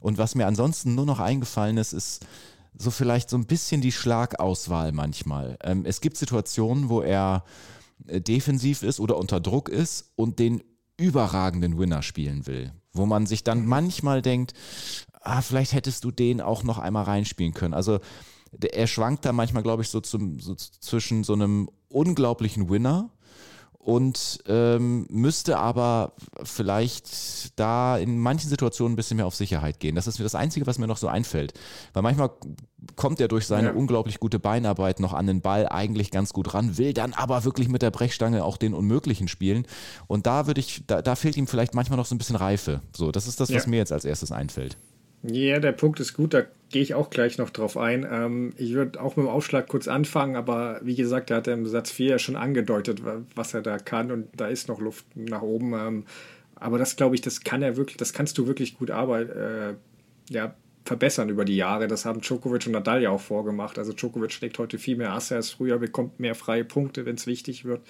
Und 0.00 0.18
was 0.18 0.34
mir 0.34 0.46
ansonsten 0.46 0.94
nur 0.94 1.06
noch 1.06 1.18
eingefallen 1.18 1.76
ist, 1.76 1.92
ist 1.92 2.26
so 2.76 2.90
vielleicht 2.90 3.28
so 3.30 3.36
ein 3.36 3.46
bisschen 3.46 3.80
die 3.80 3.92
Schlagauswahl 3.92 4.92
manchmal. 4.92 5.58
Ähm, 5.62 5.84
es 5.84 6.00
gibt 6.00 6.16
Situationen, 6.16 6.88
wo 6.88 7.02
er 7.02 7.44
äh, 8.06 8.20
defensiv 8.20 8.82
ist 8.82 9.00
oder 9.00 9.16
unter 9.16 9.40
Druck 9.40 9.68
ist 9.68 10.12
und 10.16 10.38
den 10.38 10.62
überragenden 10.96 11.78
Winner 11.78 12.02
spielen 12.02 12.46
will, 12.46 12.72
wo 12.92 13.06
man 13.06 13.26
sich 13.26 13.42
dann 13.42 13.66
manchmal 13.66 14.22
denkt, 14.22 14.54
ah, 15.20 15.42
vielleicht 15.42 15.72
hättest 15.72 16.04
du 16.04 16.10
den 16.10 16.40
auch 16.40 16.62
noch 16.62 16.78
einmal 16.78 17.04
reinspielen 17.04 17.54
können. 17.54 17.74
Also 17.74 18.00
er 18.72 18.86
schwankt 18.86 19.24
da 19.24 19.32
manchmal, 19.32 19.62
glaube 19.62 19.82
ich, 19.82 19.88
so, 19.88 20.00
zum, 20.00 20.40
so 20.40 20.54
zwischen 20.54 21.24
so 21.24 21.32
einem 21.32 21.70
unglaublichen 21.88 22.68
Winner 22.68 23.10
und 23.82 24.40
ähm, 24.46 25.06
müsste 25.08 25.56
aber 25.56 26.12
vielleicht 26.42 27.58
da 27.58 27.96
in 27.96 28.18
manchen 28.18 28.50
Situationen 28.50 28.92
ein 28.92 28.96
bisschen 28.96 29.16
mehr 29.16 29.26
auf 29.26 29.34
Sicherheit 29.34 29.80
gehen. 29.80 29.94
Das 29.94 30.06
ist 30.06 30.20
das 30.20 30.34
Einzige, 30.34 30.66
was 30.66 30.78
mir 30.78 30.86
noch 30.86 30.98
so 30.98 31.08
einfällt. 31.08 31.54
Weil 31.94 32.02
manchmal 32.02 32.30
kommt 32.96 33.20
er 33.20 33.28
durch 33.28 33.46
seine 33.46 33.68
ja. 33.68 33.74
unglaublich 33.74 34.20
gute 34.20 34.38
Beinarbeit 34.38 35.00
noch 35.00 35.14
an 35.14 35.26
den 35.26 35.40
Ball 35.40 35.66
eigentlich 35.66 36.10
ganz 36.10 36.34
gut 36.34 36.52
ran, 36.52 36.76
will 36.76 36.92
dann 36.92 37.14
aber 37.14 37.44
wirklich 37.44 37.70
mit 37.70 37.80
der 37.80 37.90
Brechstange 37.90 38.44
auch 38.44 38.58
den 38.58 38.74
Unmöglichen 38.74 39.28
spielen. 39.28 39.66
Und 40.06 40.26
da 40.26 40.46
würde 40.46 40.60
ich, 40.60 40.84
da, 40.86 41.00
da 41.00 41.16
fehlt 41.16 41.38
ihm 41.38 41.46
vielleicht 41.46 41.74
manchmal 41.74 41.96
noch 41.96 42.06
so 42.06 42.14
ein 42.14 42.18
bisschen 42.18 42.36
Reife. 42.36 42.82
So, 42.94 43.10
das 43.12 43.26
ist 43.26 43.40
das, 43.40 43.50
was 43.50 43.64
ja. 43.64 43.70
mir 43.70 43.78
jetzt 43.78 43.92
als 43.92 44.04
erstes 44.04 44.30
einfällt. 44.30 44.76
Ja, 45.22 45.58
der 45.58 45.72
Punkt 45.72 46.00
ist 46.00 46.14
gut, 46.14 46.32
da 46.32 46.44
gehe 46.70 46.82
ich 46.82 46.94
auch 46.94 47.10
gleich 47.10 47.36
noch 47.36 47.50
drauf 47.50 47.76
ein. 47.76 48.06
Ähm, 48.10 48.52
ich 48.56 48.72
würde 48.72 49.00
auch 49.00 49.16
mit 49.16 49.26
dem 49.26 49.30
Aufschlag 49.30 49.68
kurz 49.68 49.86
anfangen, 49.86 50.36
aber 50.36 50.80
wie 50.82 50.94
gesagt, 50.94 51.30
da 51.30 51.36
hat 51.36 51.46
er 51.46 51.54
im 51.54 51.66
Satz 51.66 51.90
4 51.90 52.10
ja 52.10 52.18
schon 52.18 52.36
angedeutet, 52.36 53.02
was 53.34 53.52
er 53.54 53.62
da 53.62 53.78
kann 53.78 54.10
und 54.10 54.28
da 54.34 54.46
ist 54.46 54.68
noch 54.68 54.80
Luft 54.80 55.04
nach 55.14 55.42
oben. 55.42 55.74
Ähm, 55.74 56.04
aber 56.54 56.78
das 56.78 56.96
glaube 56.96 57.14
ich, 57.14 57.20
das 57.20 57.42
kann 57.42 57.62
er 57.62 57.76
wirklich, 57.76 57.96
das 57.96 58.12
kannst 58.12 58.38
du 58.38 58.46
wirklich 58.46 58.78
gut 58.78 58.90
arbeiten, 58.90 59.30
äh, 59.30 59.74
ja, 60.30 60.54
verbessern 60.84 61.28
über 61.28 61.44
die 61.44 61.56
Jahre. 61.56 61.88
Das 61.88 62.04
haben 62.04 62.20
Djokovic 62.20 62.66
und 62.66 62.72
Nadal 62.72 63.02
ja 63.02 63.10
auch 63.10 63.20
vorgemacht. 63.20 63.78
Also 63.78 63.92
Djokovic 63.92 64.32
schlägt 64.32 64.58
heute 64.58 64.78
viel 64.78 64.96
mehr 64.96 65.12
Asse 65.12 65.36
als 65.36 65.50
früher, 65.50 65.78
bekommt 65.78 66.20
mehr 66.20 66.34
freie 66.34 66.64
Punkte, 66.64 67.04
wenn 67.04 67.16
es 67.16 67.26
wichtig 67.26 67.64
wird. 67.64 67.80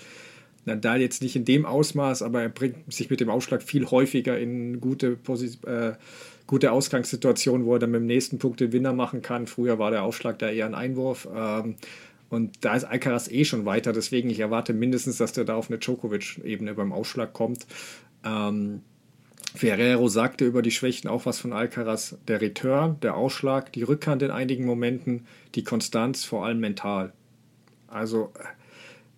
Nadal 0.64 1.00
jetzt 1.00 1.22
nicht 1.22 1.36
in 1.36 1.44
dem 1.44 1.64
Ausmaß, 1.64 2.22
aber 2.22 2.42
er 2.42 2.48
bringt 2.48 2.92
sich 2.92 3.08
mit 3.10 3.20
dem 3.20 3.30
Aufschlag 3.30 3.62
viel 3.62 3.86
häufiger 3.86 4.38
in 4.38 4.80
gute, 4.80 5.18
äh, 5.66 5.92
gute 6.50 6.72
Ausgangssituationen, 6.72 7.64
wo 7.64 7.74
er 7.74 7.78
dann 7.78 7.92
mit 7.92 8.00
dem 8.00 8.06
nächsten 8.06 8.40
Punkt 8.40 8.58
den 8.58 8.72
Winner 8.72 8.92
machen 8.92 9.22
kann. 9.22 9.46
Früher 9.46 9.78
war 9.78 9.92
der 9.92 10.02
Aufschlag 10.02 10.40
da 10.40 10.50
eher 10.50 10.66
ein 10.66 10.74
Einwurf. 10.74 11.28
Ähm, 11.32 11.76
und 12.28 12.64
da 12.64 12.74
ist 12.74 12.82
Alcaraz 12.82 13.28
eh 13.28 13.44
schon 13.44 13.66
weiter, 13.66 13.92
deswegen 13.92 14.28
ich 14.30 14.40
erwarte 14.40 14.72
mindestens, 14.72 15.18
dass 15.18 15.32
der 15.32 15.44
da 15.44 15.54
auf 15.54 15.70
eine 15.70 15.78
Djokovic-Ebene 15.78 16.74
beim 16.74 16.92
Aufschlag 16.92 17.34
kommt. 17.34 17.68
Ähm, 18.24 18.82
Ferrero 19.54 20.08
sagte 20.08 20.44
über 20.44 20.60
die 20.62 20.72
Schwächen 20.72 21.08
auch 21.08 21.24
was 21.24 21.38
von 21.38 21.52
Alcaraz. 21.52 22.18
Der 22.26 22.40
Return, 22.40 22.98
der 22.98 23.16
Ausschlag, 23.16 23.72
die 23.72 23.84
Rückhand 23.84 24.22
in 24.22 24.32
einigen 24.32 24.66
Momenten, 24.66 25.28
die 25.54 25.62
Konstanz, 25.62 26.24
vor 26.24 26.44
allem 26.44 26.58
mental. 26.58 27.12
Also 27.86 28.32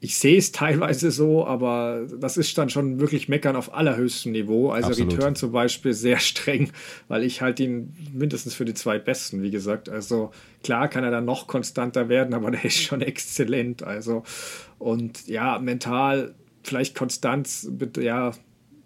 ich 0.05 0.17
sehe 0.17 0.37
es 0.37 0.51
teilweise 0.51 1.13
so, 1.13 1.47
aber 1.47 2.09
das 2.19 2.37
ist 2.37 2.59
dann 2.59 2.69
schon 2.69 2.99
wirklich 2.99 3.29
Meckern 3.29 3.55
auf 3.55 3.73
allerhöchstem 3.73 4.33
Niveau. 4.33 4.71
Also 4.71 4.89
Absolut. 4.89 5.13
Return 5.13 5.37
zum 5.37 5.53
Beispiel 5.53 5.93
sehr 5.93 6.19
streng, 6.19 6.73
weil 7.07 7.23
ich 7.23 7.41
halte 7.41 7.63
ihn 7.63 7.95
mindestens 8.13 8.53
für 8.53 8.65
die 8.65 8.75
zweitbesten, 8.75 9.45
wie 9.45 9.53
gesagt. 9.53 9.89
Also 9.89 10.33
klar 10.65 10.89
kann 10.89 11.05
er 11.05 11.13
dann 11.13 11.25
noch 11.25 11.47
konstanter 11.47 12.09
werden, 12.09 12.35
aber 12.35 12.51
der 12.51 12.65
ist 12.65 12.83
schon 12.83 13.01
exzellent. 13.01 13.85
Also 13.85 14.25
und 14.81 15.29
ja, 15.29 15.61
mental 15.61 16.35
vielleicht 16.65 16.97
Konstanz, 16.97 17.71
ja, 17.97 18.33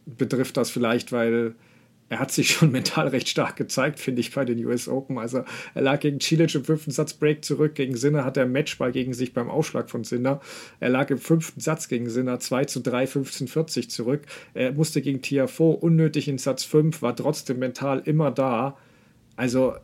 betrifft 0.05 0.59
das 0.59 0.68
vielleicht, 0.68 1.12
weil 1.12 1.55
er 2.09 2.21
hat 2.21 2.31
sich 2.31 2.51
schon 2.51 2.71
mental 2.73 3.09
recht 3.09 3.29
stark 3.29 3.57
gezeigt, 3.57 3.99
finde 3.99 4.21
ich, 4.21 4.33
bei 4.33 4.45
den 4.45 4.64
US 4.64 4.88
Open. 4.88 5.19
Also 5.19 5.45
er 5.75 5.83
lag 5.83 6.01
gegen 6.01 6.21
Cilic 6.21 6.55
im 6.55 6.64
fünften 6.64 6.90
Satz 6.90 7.14
Break 7.14 7.45
zurück. 7.45 7.75
Gegen 7.75 7.97
Sinner 7.97 8.25
hat 8.25 8.37
er 8.37 8.47
Matchball 8.47 8.92
gegen 8.92 9.12
sich 9.12 9.33
beim 9.33 9.51
Aufschlag 9.51 9.90
von 9.90 10.05
Sinner. 10.05 10.40
Er 10.81 10.90
lag 10.90 11.11
im 11.11 11.19
fünften 11.19 11.61
Satz 11.61 11.88
gegen 11.88 12.09
Sinner 12.09 12.38
2 12.38 12.66
zu 12.66 12.81
3, 12.81 13.07
15, 13.07 13.49
40 13.49 13.90
zurück. 13.90 14.23
Er 14.55 14.73
musste 14.73 15.03
gegen 15.03 15.23
Tiafo 15.23 15.71
unnötig 15.71 16.29
in 16.29 16.38
Satz 16.38 16.64
5, 16.64 17.03
war 17.03 17.16
trotzdem 17.16 17.59
mental 17.59 18.03
immer 18.05 18.31
da. 18.31 18.77
Also 19.37 19.75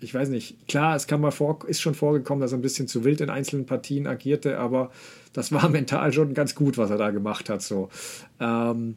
ich 0.00 0.12
weiß 0.12 0.28
nicht, 0.28 0.68
klar, 0.68 0.96
es 0.96 1.06
kann 1.06 1.20
mal 1.20 1.30
vor, 1.30 1.60
ist 1.66 1.80
schon 1.80 1.94
vorgekommen, 1.94 2.42
dass 2.42 2.52
er 2.52 2.58
ein 2.58 2.62
bisschen 2.62 2.88
zu 2.88 3.04
wild 3.04 3.22
in 3.22 3.30
einzelnen 3.30 3.64
Partien 3.64 4.06
agierte, 4.06 4.58
aber 4.58 4.90
das 5.32 5.50
war 5.50 5.68
mental 5.70 6.12
schon 6.12 6.34
ganz 6.34 6.54
gut, 6.54 6.76
was 6.76 6.90
er 6.90 6.98
da 6.98 7.10
gemacht 7.10 7.48
hat. 7.48 7.62
So. 7.62 7.88
Ähm, 8.38 8.96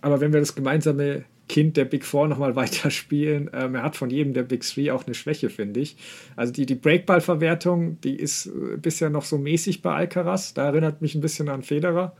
aber 0.00 0.20
wenn 0.20 0.32
wir 0.32 0.40
das 0.40 0.54
gemeinsame 0.54 1.24
Kind 1.52 1.76
der 1.76 1.84
Big 1.84 2.06
Four 2.06 2.28
nochmal 2.28 2.56
weiterspielen. 2.56 3.50
Ähm, 3.52 3.74
er 3.74 3.82
hat 3.82 3.94
von 3.94 4.08
jedem 4.08 4.32
der 4.32 4.42
Big 4.42 4.62
Three 4.62 4.90
auch 4.90 5.04
eine 5.04 5.14
Schwäche, 5.14 5.50
finde 5.50 5.80
ich. 5.80 5.96
Also 6.34 6.50
die, 6.50 6.64
die 6.64 6.74
Breakball-Verwertung, 6.74 8.00
die 8.00 8.16
ist 8.16 8.46
äh, 8.46 8.78
bisher 8.78 9.10
noch 9.10 9.24
so 9.24 9.36
mäßig 9.36 9.82
bei 9.82 9.92
Alcaraz. 9.92 10.54
Da 10.54 10.64
erinnert 10.64 11.02
mich 11.02 11.14
ein 11.14 11.20
bisschen 11.20 11.50
an 11.50 11.62
Federer. 11.62 12.16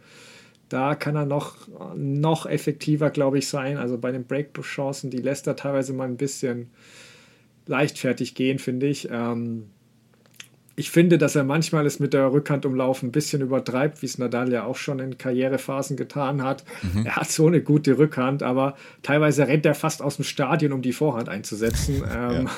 Da 0.69 0.95
kann 0.95 1.17
er 1.17 1.25
noch, 1.25 1.57
noch 1.97 2.45
effektiver, 2.45 3.09
glaube 3.09 3.39
ich, 3.39 3.49
sein. 3.49 3.79
Also 3.79 3.97
bei 3.97 4.13
den 4.13 4.25
Breakball-Chancen, 4.25 5.09
die 5.09 5.19
lässt 5.19 5.47
er 5.47 5.57
teilweise 5.57 5.95
mal 5.95 6.09
ein 6.09 6.19
bisschen 6.19 6.71
leichtfertig 7.67 8.35
gehen, 8.35 8.59
finde 8.59 8.87
ich. 8.87 9.09
Ähm, 9.11 9.71
ich 10.75 10.91
finde, 10.91 11.19
dass 11.19 11.37
er 11.37 11.45
manchmal 11.45 11.85
es 11.85 12.01
mit 12.01 12.15
der 12.15 12.33
Rückhand 12.33 12.65
umlaufen 12.65 13.11
ein 13.11 13.13
bisschen 13.13 13.43
übertreibt, 13.43 14.01
wie 14.01 14.07
es 14.07 14.17
Nadal 14.17 14.51
ja 14.51 14.65
auch 14.65 14.77
schon 14.77 15.01
in 15.01 15.19
Karrierephasen 15.19 15.99
getan 15.99 16.43
hat. 16.43 16.65
Mhm. 16.83 17.05
Er 17.05 17.17
hat 17.17 17.31
so 17.31 17.47
eine 17.47 17.61
gute 17.61 17.99
Rückhand, 17.99 18.43
aber 18.43 18.77
teilweise 19.03 19.47
rennt 19.47 19.67
er 19.67 19.75
fast 19.75 20.01
aus 20.01 20.17
dem 20.17 20.25
Stadion, 20.25 20.73
um 20.73 20.81
die 20.81 20.95
Vorhand 20.95 21.29
einzusetzen. 21.29 21.97
ähm, 22.11 22.47
ja. 22.47 22.51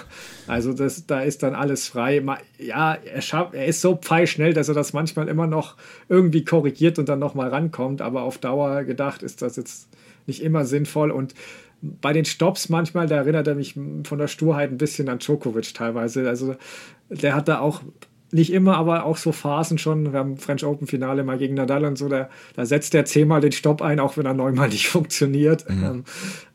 Also 0.47 0.73
das, 0.73 1.07
da 1.07 1.23
ist 1.23 1.43
dann 1.43 1.57
alles 1.57 1.89
frei. 1.89 2.23
Ja, 2.59 2.95
er, 2.95 3.21
schafft, 3.21 3.55
er 3.55 3.67
ist 3.67 3.81
so 3.81 3.97
pfeilschnell, 3.97 4.55
dass 4.55 4.69
er 4.69 4.75
das 4.75 4.93
manchmal 4.93 5.27
immer 5.27 5.49
noch 5.49 5.75
irgendwie 6.09 6.45
korrigiert 6.45 7.01
und 7.01 7.09
dann 7.09 7.19
nochmal 7.19 7.49
rankommt, 7.49 8.01
aber 8.01 8.23
auf 8.23 8.39
Dauer 8.39 8.85
gedacht 8.85 9.25
ist 9.25 9.43
das 9.43 9.57
jetzt 9.57 9.89
nicht 10.27 10.43
immer 10.43 10.65
sinnvoll 10.65 11.11
und 11.11 11.35
bei 12.01 12.13
den 12.13 12.25
Stops 12.25 12.69
manchmal, 12.69 13.07
da 13.07 13.17
erinnert 13.17 13.47
er 13.47 13.55
mich 13.55 13.75
von 13.75 14.19
der 14.19 14.29
Sturheit 14.29 14.71
ein 14.71 14.79
bisschen 14.79 15.09
an 15.09 15.19
Djokovic 15.19 15.75
teilweise. 15.75 16.29
Also 16.29 16.57
der 17.11 17.35
hat 17.35 17.49
da 17.49 17.61
auch 17.61 17.83
nicht 18.35 18.53
immer, 18.53 18.77
aber 18.77 19.05
auch 19.05 19.17
so 19.17 19.31
Phasen 19.31 19.79
schon. 19.79 20.13
Wir 20.13 20.19
haben 20.19 20.37
French 20.37 20.65
Open 20.65 20.89
Finale 20.89 21.23
mal 21.23 21.39
gegen 21.39 21.55
Nadal 21.55 21.85
und 21.85 21.97
so, 21.97 22.09
da, 22.09 22.29
da 22.57 22.67
setzt 22.67 22.93
er 22.95 23.05
zehnmal 23.05 23.41
den 23.41 23.53
Stopp 23.53 23.81
ein, 23.81 24.01
auch 24.01 24.17
wenn 24.17 24.27
er 24.27 24.35
neunmal 24.35 24.69
nicht 24.71 24.89
funktioniert. 24.89 25.71
Mhm. 25.71 25.85
Ähm, 25.85 26.05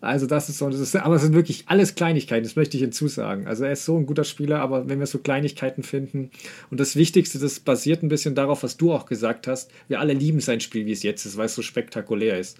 also 0.01 0.25
das 0.25 0.49
ist 0.49 0.57
so, 0.57 0.69
das 0.69 0.81
ist, 0.81 0.95
aber 0.97 1.15
es 1.15 1.21
sind 1.21 1.33
wirklich 1.33 1.63
alles 1.67 1.95
Kleinigkeiten, 1.95 2.43
das 2.43 2.57
möchte 2.57 2.75
ich 2.75 2.83
hinzusagen. 2.83 3.47
Also 3.47 3.63
er 3.63 3.71
ist 3.71 3.85
so 3.85 3.97
ein 3.97 4.05
guter 4.05 4.25
Spieler, 4.25 4.59
aber 4.59 4.89
wenn 4.89 4.99
wir 4.99 5.07
so 5.07 5.19
Kleinigkeiten 5.19 5.83
finden 5.83 6.31
und 6.69 6.81
das 6.81 6.97
Wichtigste, 6.97 7.39
das 7.39 7.61
basiert 7.61 8.03
ein 8.03 8.09
bisschen 8.09 8.35
darauf, 8.35 8.61
was 8.63 8.75
du 8.75 8.91
auch 8.91 9.05
gesagt 9.05 9.47
hast, 9.47 9.71
wir 9.87 10.01
alle 10.01 10.13
lieben 10.13 10.41
sein 10.41 10.59
Spiel, 10.59 10.85
wie 10.85 10.91
es 10.91 11.03
jetzt 11.03 11.25
ist, 11.25 11.37
weil 11.37 11.45
es 11.45 11.55
so 11.55 11.61
spektakulär 11.61 12.39
ist. 12.39 12.57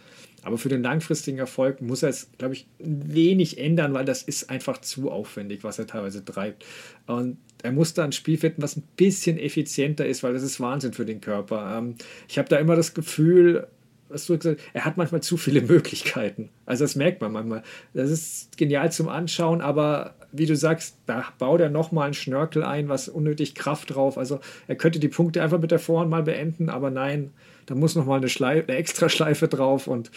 Aber 0.50 0.58
für 0.58 0.68
den 0.68 0.82
langfristigen 0.82 1.38
Erfolg 1.38 1.80
muss 1.80 2.02
er 2.02 2.10
es, 2.10 2.32
glaube 2.40 2.56
ich, 2.56 2.66
wenig 2.80 3.60
ändern, 3.60 3.94
weil 3.94 4.04
das 4.04 4.24
ist 4.24 4.50
einfach 4.50 4.82
zu 4.82 5.12
aufwendig, 5.12 5.64
was 5.64 5.78
er 5.78 5.86
teilweise 5.86 6.26
treibt. 6.26 6.66
Und 7.06 7.38
er 7.62 7.72
muss 7.72 7.94
da 7.94 8.04
ein 8.04 8.14
Spiel 8.14 8.40
finden, 8.40 8.64
was 8.64 8.76
ein 8.76 8.82
bisschen 8.98 9.38
effizienter 9.38 10.08
ist, 10.08 10.24
weil 10.24 10.34
das 10.34 10.42
ist 10.42 10.60
Wahnsinn 10.60 10.94
für 10.94 11.06
den 11.06 11.22
Körper. 11.22 11.78
Ähm, 11.78 11.98
ich 12.28 12.40
habe 12.40 12.50
da 12.50 12.58
immer 12.58 12.76
das 12.76 12.96
Gefühl, 12.96 13.68
was 14.08 14.26
du 14.26 14.40
gesagt 14.40 14.60
er 14.74 14.86
hat 14.86 14.98
manchmal 14.98 15.22
zu 15.22 15.38
viele 15.38 15.62
Möglichkeiten. 15.68 16.50
Also 16.66 16.84
das 16.84 16.96
merkt 16.96 17.22
man 17.22 17.32
manchmal. 17.32 17.62
Das 17.94 18.10
ist 18.10 18.58
genial 18.58 18.92
zum 18.92 19.08
Anschauen, 19.08 19.62
aber 19.62 20.16
wie 20.32 20.48
du 20.48 20.56
sagst, 20.56 20.98
da 21.06 21.26
baut 21.38 21.62
er 21.62 21.70
nochmal 21.70 22.06
einen 22.06 22.16
Schnörkel 22.16 22.64
ein, 22.64 22.90
was 22.90 23.08
unnötig 23.08 23.54
Kraft 23.54 23.94
drauf. 23.94 24.18
Also 24.18 24.40
er 24.68 24.78
könnte 24.78 24.98
die 24.98 25.10
Punkte 25.10 25.44
einfach 25.44 25.60
mit 25.60 25.70
der 25.70 25.78
Vorhand 25.78 26.10
mal 26.10 26.24
beenden, 26.24 26.70
aber 26.70 26.90
nein, 26.90 27.34
da 27.70 27.76
muss 27.76 27.94
nochmal 27.94 28.18
eine, 28.18 28.30
Schleife, 28.30 28.68
eine 28.68 28.78
extra 28.78 29.10
Schleife 29.10 29.48
drauf 29.48 29.86
und 29.86 30.10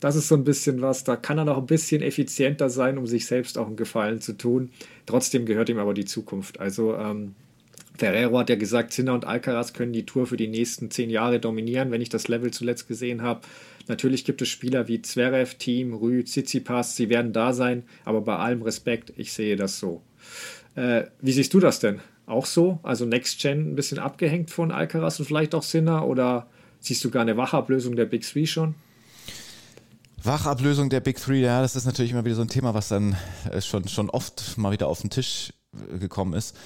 das 0.00 0.16
ist 0.16 0.26
so 0.26 0.34
ein 0.34 0.42
bisschen 0.42 0.82
was, 0.82 1.04
da 1.04 1.14
kann 1.14 1.38
er 1.38 1.44
noch 1.44 1.56
ein 1.56 1.66
bisschen 1.66 2.02
effizienter 2.02 2.68
sein, 2.68 2.98
um 2.98 3.06
sich 3.06 3.26
selbst 3.26 3.58
auch 3.58 3.68
einen 3.68 3.76
Gefallen 3.76 4.20
zu 4.20 4.32
tun. 4.32 4.70
Trotzdem 5.06 5.46
gehört 5.46 5.68
ihm 5.68 5.78
aber 5.78 5.94
die 5.94 6.04
Zukunft. 6.04 6.58
Also 6.58 6.96
ähm, 6.96 7.36
Ferrero 7.96 8.40
hat 8.40 8.50
ja 8.50 8.56
gesagt, 8.56 8.92
Sinner 8.92 9.14
und 9.14 9.24
Alcaraz 9.24 9.72
können 9.72 9.92
die 9.92 10.04
Tour 10.04 10.26
für 10.26 10.36
die 10.36 10.48
nächsten 10.48 10.90
zehn 10.90 11.08
Jahre 11.08 11.38
dominieren, 11.38 11.92
wenn 11.92 12.02
ich 12.02 12.08
das 12.08 12.26
Level 12.26 12.50
zuletzt 12.50 12.88
gesehen 12.88 13.22
habe. 13.22 13.42
Natürlich 13.86 14.24
gibt 14.24 14.42
es 14.42 14.48
Spieler 14.48 14.88
wie 14.88 15.00
Zverev, 15.00 15.54
Team, 15.58 15.94
Rü, 15.94 16.24
Tsitsipas, 16.24 16.96
sie 16.96 17.08
werden 17.08 17.32
da 17.32 17.52
sein, 17.52 17.84
aber 18.04 18.20
bei 18.20 18.34
allem 18.34 18.62
Respekt, 18.62 19.12
ich 19.16 19.32
sehe 19.32 19.54
das 19.54 19.78
so. 19.78 20.02
Äh, 20.74 21.04
wie 21.20 21.32
siehst 21.32 21.54
du 21.54 21.60
das 21.60 21.78
denn? 21.78 22.00
Auch 22.26 22.46
so? 22.46 22.80
Also 22.82 23.04
Next 23.04 23.40
Gen 23.40 23.70
ein 23.70 23.76
bisschen 23.76 24.00
abgehängt 24.00 24.50
von 24.50 24.72
Alcaraz 24.72 25.20
und 25.20 25.26
vielleicht 25.26 25.54
auch 25.54 25.62
Sinner 25.62 26.04
oder 26.08 26.48
Siehst 26.80 27.04
du 27.04 27.10
gar 27.10 27.22
eine 27.22 27.36
Wachablösung 27.36 27.96
der 27.96 28.06
Big 28.06 28.22
Three 28.22 28.46
schon? 28.46 28.74
Wachablösung 30.22 30.90
der 30.90 31.00
Big 31.00 31.18
Three, 31.18 31.40
ja, 31.40 31.60
das 31.60 31.76
ist 31.76 31.84
natürlich 31.84 32.10
immer 32.10 32.24
wieder 32.24 32.34
so 32.34 32.42
ein 32.42 32.48
Thema, 32.48 32.74
was 32.74 32.88
dann 32.88 33.16
äh, 33.50 33.60
schon, 33.60 33.86
schon 33.88 34.10
oft 34.10 34.58
mal 34.58 34.72
wieder 34.72 34.88
auf 34.88 35.00
den 35.00 35.10
Tisch 35.10 35.52
äh, 35.92 35.98
gekommen 35.98 36.34
ist. 36.34 36.56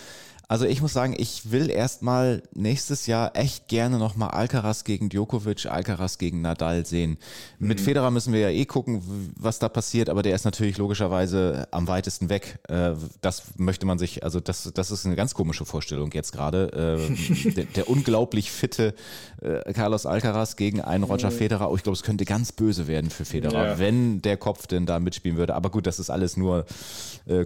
Also 0.50 0.66
ich 0.66 0.82
muss 0.82 0.92
sagen, 0.92 1.14
ich 1.16 1.52
will 1.52 1.70
erstmal 1.70 2.42
nächstes 2.52 3.06
Jahr 3.06 3.36
echt 3.36 3.68
gerne 3.68 4.00
nochmal 4.00 4.30
Alcaraz 4.30 4.82
gegen 4.82 5.08
Djokovic, 5.08 5.66
Alcaraz 5.66 6.18
gegen 6.18 6.40
Nadal 6.40 6.84
sehen. 6.84 7.18
Mit 7.60 7.78
mhm. 7.78 7.84
Federer 7.84 8.10
müssen 8.10 8.32
wir 8.32 8.40
ja 8.40 8.48
eh 8.48 8.64
gucken, 8.64 9.00
was 9.36 9.60
da 9.60 9.68
passiert, 9.68 10.08
aber 10.08 10.22
der 10.22 10.34
ist 10.34 10.44
natürlich 10.44 10.76
logischerweise 10.76 11.68
am 11.70 11.86
weitesten 11.86 12.30
weg. 12.30 12.58
Äh, 12.66 12.94
das 13.20 13.44
möchte 13.58 13.86
man 13.86 14.00
sich, 14.00 14.24
also 14.24 14.40
das, 14.40 14.72
das 14.74 14.90
ist 14.90 15.06
eine 15.06 15.14
ganz 15.14 15.34
komische 15.34 15.64
Vorstellung 15.64 16.10
jetzt 16.10 16.32
gerade. 16.32 16.98
Äh, 16.98 17.50
der, 17.52 17.64
der, 17.66 17.88
unglaublich 17.88 18.50
fitte 18.50 18.96
äh, 19.40 19.72
Carlos 19.72 20.04
Alcaraz 20.04 20.56
gegen 20.56 20.80
einen 20.80 21.04
Roger 21.04 21.30
mhm. 21.30 21.34
Federer. 21.34 21.70
Oh, 21.70 21.76
ich 21.76 21.84
glaube, 21.84 21.94
es 21.94 22.02
könnte 22.02 22.24
ganz 22.24 22.50
böse 22.50 22.88
werden 22.88 23.10
für 23.10 23.24
Federer, 23.24 23.66
ja. 23.66 23.78
wenn 23.78 24.20
der 24.20 24.36
Kopf 24.36 24.66
denn 24.66 24.84
da 24.84 24.98
mitspielen 24.98 25.38
würde. 25.38 25.54
Aber 25.54 25.70
gut, 25.70 25.86
das 25.86 26.00
ist 26.00 26.10
alles 26.10 26.36
nur 26.36 26.66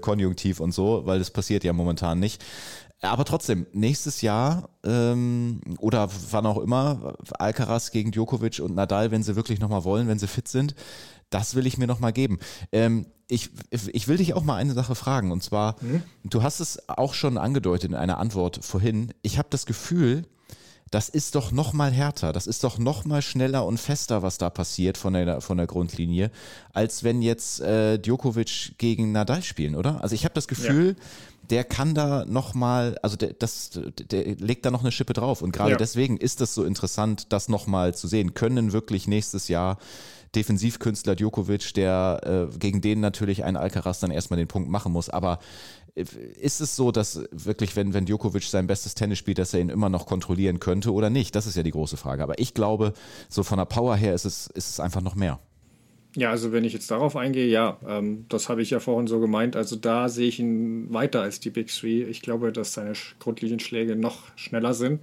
konjunktiv 0.00 0.60
und 0.60 0.72
so, 0.72 1.02
weil 1.04 1.18
das 1.18 1.30
passiert 1.30 1.64
ja 1.64 1.74
momentan 1.74 2.18
nicht. 2.18 2.42
Aber 3.04 3.24
trotzdem, 3.24 3.66
nächstes 3.72 4.22
Jahr 4.22 4.70
ähm, 4.84 5.60
oder 5.78 6.08
wann 6.30 6.46
auch 6.46 6.58
immer, 6.58 7.16
Alcaraz 7.38 7.90
gegen 7.90 8.10
Djokovic 8.10 8.60
und 8.60 8.74
Nadal, 8.74 9.10
wenn 9.10 9.22
sie 9.22 9.36
wirklich 9.36 9.60
nochmal 9.60 9.84
wollen, 9.84 10.08
wenn 10.08 10.18
sie 10.18 10.26
fit 10.26 10.48
sind, 10.48 10.74
das 11.30 11.54
will 11.54 11.66
ich 11.66 11.78
mir 11.78 11.86
nochmal 11.86 12.12
geben. 12.12 12.38
Ähm, 12.72 13.06
ich, 13.28 13.50
ich 13.70 14.08
will 14.08 14.18
dich 14.18 14.34
auch 14.34 14.44
mal 14.44 14.56
eine 14.56 14.74
Sache 14.74 14.94
fragen 14.94 15.32
und 15.32 15.42
zwar, 15.42 15.76
mhm. 15.80 16.02
du 16.24 16.42
hast 16.42 16.60
es 16.60 16.88
auch 16.88 17.14
schon 17.14 17.38
angedeutet 17.38 17.90
in 17.90 17.96
einer 17.96 18.18
Antwort 18.18 18.60
vorhin. 18.62 19.12
Ich 19.22 19.38
habe 19.38 19.48
das 19.50 19.66
Gefühl, 19.66 20.26
das 20.90 21.08
ist 21.08 21.34
doch 21.34 21.50
noch 21.50 21.72
mal 21.72 21.90
härter, 21.90 22.32
das 22.32 22.46
ist 22.46 22.62
doch 22.62 22.78
noch 22.78 23.04
mal 23.04 23.22
schneller 23.22 23.66
und 23.66 23.80
fester, 23.80 24.22
was 24.22 24.38
da 24.38 24.50
passiert 24.50 24.96
von 24.96 25.14
der, 25.14 25.40
von 25.40 25.56
der 25.56 25.66
Grundlinie, 25.66 26.30
als 26.72 27.02
wenn 27.02 27.22
jetzt 27.22 27.60
äh, 27.60 27.98
Djokovic 27.98 28.78
gegen 28.78 29.10
Nadal 29.10 29.42
spielen, 29.42 29.74
oder? 29.74 30.02
Also 30.02 30.14
ich 30.14 30.24
habe 30.24 30.34
das 30.34 30.46
Gefühl, 30.46 30.96
ja. 30.96 31.04
Der 31.50 31.64
kann 31.64 31.94
da 31.94 32.24
noch 32.26 32.54
mal, 32.54 32.98
also 33.02 33.16
der, 33.16 33.32
das, 33.32 33.70
der 34.10 34.36
legt 34.36 34.64
da 34.64 34.70
noch 34.70 34.80
eine 34.80 34.92
Schippe 34.92 35.12
drauf 35.12 35.42
und 35.42 35.52
gerade 35.52 35.72
ja. 35.72 35.76
deswegen 35.76 36.16
ist 36.16 36.40
das 36.40 36.54
so 36.54 36.64
interessant, 36.64 37.32
das 37.32 37.48
noch 37.48 37.66
mal 37.66 37.94
zu 37.94 38.08
sehen. 38.08 38.34
Können 38.34 38.72
wirklich 38.72 39.06
nächstes 39.06 39.48
Jahr 39.48 39.78
Defensivkünstler 40.34 41.14
Djokovic, 41.14 41.74
der 41.74 42.48
äh, 42.52 42.58
gegen 42.58 42.80
den 42.80 43.00
natürlich 43.00 43.44
ein 43.44 43.56
Alcaraz 43.56 44.00
dann 44.00 44.10
erstmal 44.10 44.38
den 44.38 44.48
Punkt 44.48 44.68
machen 44.68 44.92
muss, 44.92 45.08
aber 45.08 45.38
ist 45.94 46.60
es 46.60 46.74
so, 46.74 46.90
dass 46.90 47.20
wirklich, 47.30 47.76
wenn, 47.76 47.94
wenn 47.94 48.04
Djokovic 48.04 48.42
sein 48.42 48.66
bestes 48.66 48.96
Tennis 48.96 49.18
spielt, 49.18 49.38
dass 49.38 49.54
er 49.54 49.60
ihn 49.60 49.68
immer 49.68 49.88
noch 49.88 50.06
kontrollieren 50.06 50.58
könnte 50.58 50.92
oder 50.92 51.08
nicht? 51.08 51.36
Das 51.36 51.46
ist 51.46 51.56
ja 51.56 51.62
die 51.62 51.70
große 51.70 51.96
Frage. 51.96 52.22
Aber 52.24 52.38
ich 52.40 52.52
glaube, 52.52 52.94
so 53.28 53.44
von 53.44 53.58
der 53.58 53.64
Power 53.64 53.94
her 53.94 54.12
ist 54.12 54.24
es, 54.24 54.48
ist 54.48 54.70
es 54.70 54.80
einfach 54.80 55.02
noch 55.02 55.14
mehr. 55.14 55.38
Ja, 56.16 56.30
also 56.30 56.52
wenn 56.52 56.62
ich 56.62 56.72
jetzt 56.72 56.90
darauf 56.92 57.16
eingehe, 57.16 57.48
ja, 57.48 57.76
ähm, 57.88 58.26
das 58.28 58.48
habe 58.48 58.62
ich 58.62 58.70
ja 58.70 58.78
vorhin 58.78 59.08
so 59.08 59.18
gemeint. 59.18 59.56
Also 59.56 59.74
da 59.74 60.08
sehe 60.08 60.28
ich 60.28 60.38
ihn 60.38 60.92
weiter 60.92 61.22
als 61.22 61.40
die 61.40 61.50
Big 61.50 61.68
Three. 61.68 62.04
Ich 62.04 62.22
glaube, 62.22 62.52
dass 62.52 62.72
seine 62.72 62.92
Grundlinienschläge 63.18 63.96
noch 63.96 64.18
schneller 64.36 64.74
sind. 64.74 65.00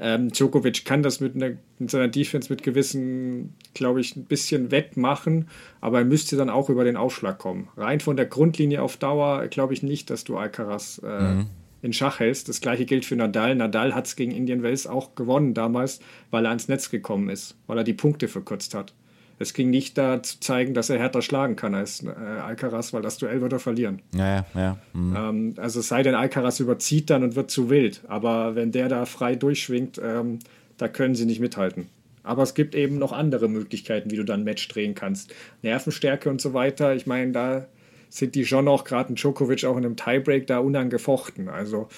Ähm, 0.00 0.30
Djokovic 0.32 0.84
kann 0.84 1.04
das 1.04 1.20
mit, 1.20 1.36
einer, 1.36 1.56
mit 1.78 1.90
seiner 1.90 2.08
Defense 2.08 2.52
mit 2.52 2.64
gewissen, 2.64 3.54
glaube 3.74 4.00
ich, 4.00 4.16
ein 4.16 4.24
bisschen 4.24 4.72
wettmachen, 4.72 5.48
aber 5.80 5.98
er 5.98 6.04
müsste 6.04 6.36
dann 6.36 6.50
auch 6.50 6.68
über 6.68 6.82
den 6.84 6.96
Aufschlag 6.96 7.38
kommen. 7.38 7.68
Rein 7.76 8.00
von 8.00 8.16
der 8.16 8.26
Grundlinie 8.26 8.82
auf 8.82 8.96
Dauer 8.96 9.46
glaube 9.46 9.74
ich 9.74 9.84
nicht, 9.84 10.10
dass 10.10 10.24
du 10.24 10.36
Alcaraz 10.36 11.00
äh, 11.04 11.34
mhm. 11.34 11.46
in 11.82 11.92
Schach 11.92 12.18
hältst. 12.18 12.48
Das 12.48 12.60
gleiche 12.60 12.86
gilt 12.86 13.04
für 13.04 13.14
Nadal. 13.14 13.54
Nadal 13.54 13.94
hat 13.94 14.06
es 14.06 14.16
gegen 14.16 14.32
Indian 14.32 14.64
Wells 14.64 14.88
auch 14.88 15.14
gewonnen 15.14 15.54
damals, 15.54 16.00
weil 16.32 16.44
er 16.44 16.48
ans 16.48 16.66
Netz 16.66 16.90
gekommen 16.90 17.28
ist, 17.28 17.56
weil 17.68 17.78
er 17.78 17.84
die 17.84 17.94
Punkte 17.94 18.26
verkürzt 18.26 18.74
hat. 18.74 18.94
Es 19.40 19.54
ging 19.54 19.70
nicht 19.70 19.96
da 19.96 20.22
zu 20.22 20.38
zeigen, 20.38 20.74
dass 20.74 20.90
er 20.90 20.98
härter 20.98 21.22
schlagen 21.22 21.56
kann 21.56 21.74
als 21.74 22.04
äh, 22.04 22.10
Alcaraz, 22.10 22.92
weil 22.92 23.00
das 23.00 23.16
Duell 23.16 23.40
würde 23.40 23.56
er 23.56 23.60
verlieren. 23.60 24.02
Ja, 24.14 24.36
ja, 24.36 24.46
ja. 24.54 24.78
Mhm. 24.92 25.16
Ähm, 25.16 25.54
also 25.56 25.80
es 25.80 25.88
sei 25.88 26.02
denn, 26.02 26.14
Alcaraz 26.14 26.60
überzieht 26.60 27.08
dann 27.08 27.22
und 27.22 27.36
wird 27.36 27.50
zu 27.50 27.70
wild. 27.70 28.02
Aber 28.06 28.54
wenn 28.54 28.70
der 28.70 28.90
da 28.90 29.06
frei 29.06 29.36
durchschwingt, 29.36 29.98
ähm, 30.04 30.40
da 30.76 30.88
können 30.88 31.14
sie 31.14 31.24
nicht 31.24 31.40
mithalten. 31.40 31.86
Aber 32.22 32.42
es 32.42 32.52
gibt 32.52 32.74
eben 32.74 32.98
noch 32.98 33.12
andere 33.12 33.48
Möglichkeiten, 33.48 34.10
wie 34.10 34.16
du 34.16 34.24
dann 34.24 34.40
ein 34.40 34.44
Match 34.44 34.68
drehen 34.68 34.94
kannst. 34.94 35.34
Nervenstärke 35.62 36.28
und 36.28 36.42
so 36.42 36.52
weiter. 36.52 36.94
Ich 36.94 37.06
meine, 37.06 37.32
da 37.32 37.66
sind 38.10 38.34
die 38.34 38.44
schon 38.44 38.68
auch 38.68 38.84
gerade 38.84 39.10
ein 39.10 39.16
Djokovic 39.16 39.64
auch 39.64 39.78
in 39.78 39.86
einem 39.86 39.96
Tiebreak 39.96 40.48
da 40.48 40.58
unangefochten. 40.58 41.48
Also 41.48 41.88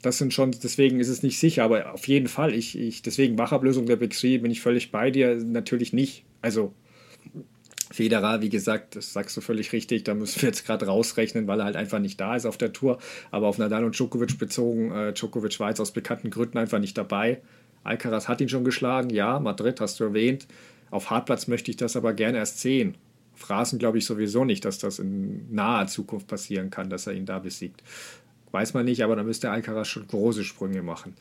das 0.00 0.18
sind 0.18 0.32
schon, 0.32 0.52
deswegen 0.62 1.00
ist 1.00 1.08
es 1.08 1.24
nicht 1.24 1.40
sicher, 1.40 1.64
aber 1.64 1.92
auf 1.92 2.06
jeden 2.06 2.28
Fall, 2.28 2.54
ich, 2.54 2.78
ich 2.78 3.02
deswegen 3.02 3.36
Wachablösung 3.36 3.86
der 3.86 3.96
Big 3.96 4.16
Three 4.16 4.38
bin 4.38 4.52
ich 4.52 4.60
völlig 4.60 4.92
bei 4.92 5.10
dir, 5.10 5.34
natürlich 5.36 5.92
nicht. 5.92 6.24
Also 6.42 6.74
Federer, 7.92 8.40
wie 8.40 8.48
gesagt, 8.48 8.96
das 8.96 9.12
sagst 9.12 9.36
du 9.36 9.40
völlig 9.40 9.72
richtig, 9.72 10.04
da 10.04 10.14
müssen 10.14 10.42
wir 10.42 10.48
jetzt 10.48 10.66
gerade 10.66 10.86
rausrechnen, 10.86 11.46
weil 11.46 11.60
er 11.60 11.66
halt 11.66 11.76
einfach 11.76 11.98
nicht 11.98 12.20
da 12.20 12.36
ist 12.36 12.46
auf 12.46 12.56
der 12.56 12.72
Tour. 12.72 12.98
Aber 13.30 13.46
auf 13.46 13.58
Nadal 13.58 13.84
und 13.84 13.96
Djokovic 13.96 14.38
bezogen, 14.38 14.90
äh, 14.90 15.12
Djokovic 15.12 15.58
war 15.60 15.68
jetzt 15.68 15.80
aus 15.80 15.92
bekannten 15.92 16.30
Gründen 16.30 16.58
einfach 16.58 16.78
nicht 16.78 16.96
dabei. 16.96 17.40
Alcaraz 17.84 18.28
hat 18.28 18.40
ihn 18.40 18.48
schon 18.48 18.64
geschlagen, 18.64 19.10
ja, 19.10 19.38
Madrid 19.40 19.80
hast 19.80 20.00
du 20.00 20.04
erwähnt. 20.04 20.46
Auf 20.90 21.10
Hartplatz 21.10 21.48
möchte 21.48 21.70
ich 21.70 21.76
das 21.76 21.96
aber 21.96 22.12
gerne 22.12 22.38
erst 22.38 22.60
sehen. 22.60 22.96
Phrasen 23.34 23.78
glaube 23.78 23.98
ich 23.98 24.04
sowieso 24.04 24.44
nicht, 24.44 24.64
dass 24.64 24.78
das 24.78 24.98
in 24.98 25.52
naher 25.52 25.86
Zukunft 25.86 26.28
passieren 26.28 26.70
kann, 26.70 26.90
dass 26.90 27.06
er 27.06 27.14
ihn 27.14 27.26
da 27.26 27.38
besiegt. 27.38 27.82
Weiß 28.52 28.74
man 28.74 28.84
nicht, 28.84 29.02
aber 29.02 29.16
da 29.16 29.22
müsste 29.22 29.50
Alcaraz 29.50 29.88
schon 29.88 30.06
große 30.06 30.44
Sprünge 30.44 30.82
machen. 30.82 31.14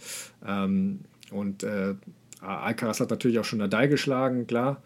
Ähm, 0.45 0.99
und 1.31 1.63
äh, 1.63 1.95
Alcaraz 2.41 2.99
hat 2.99 3.09
natürlich 3.09 3.39
auch 3.39 3.45
schon 3.45 3.59
Nadal 3.59 3.87
geschlagen, 3.87 4.47
klar. 4.47 4.81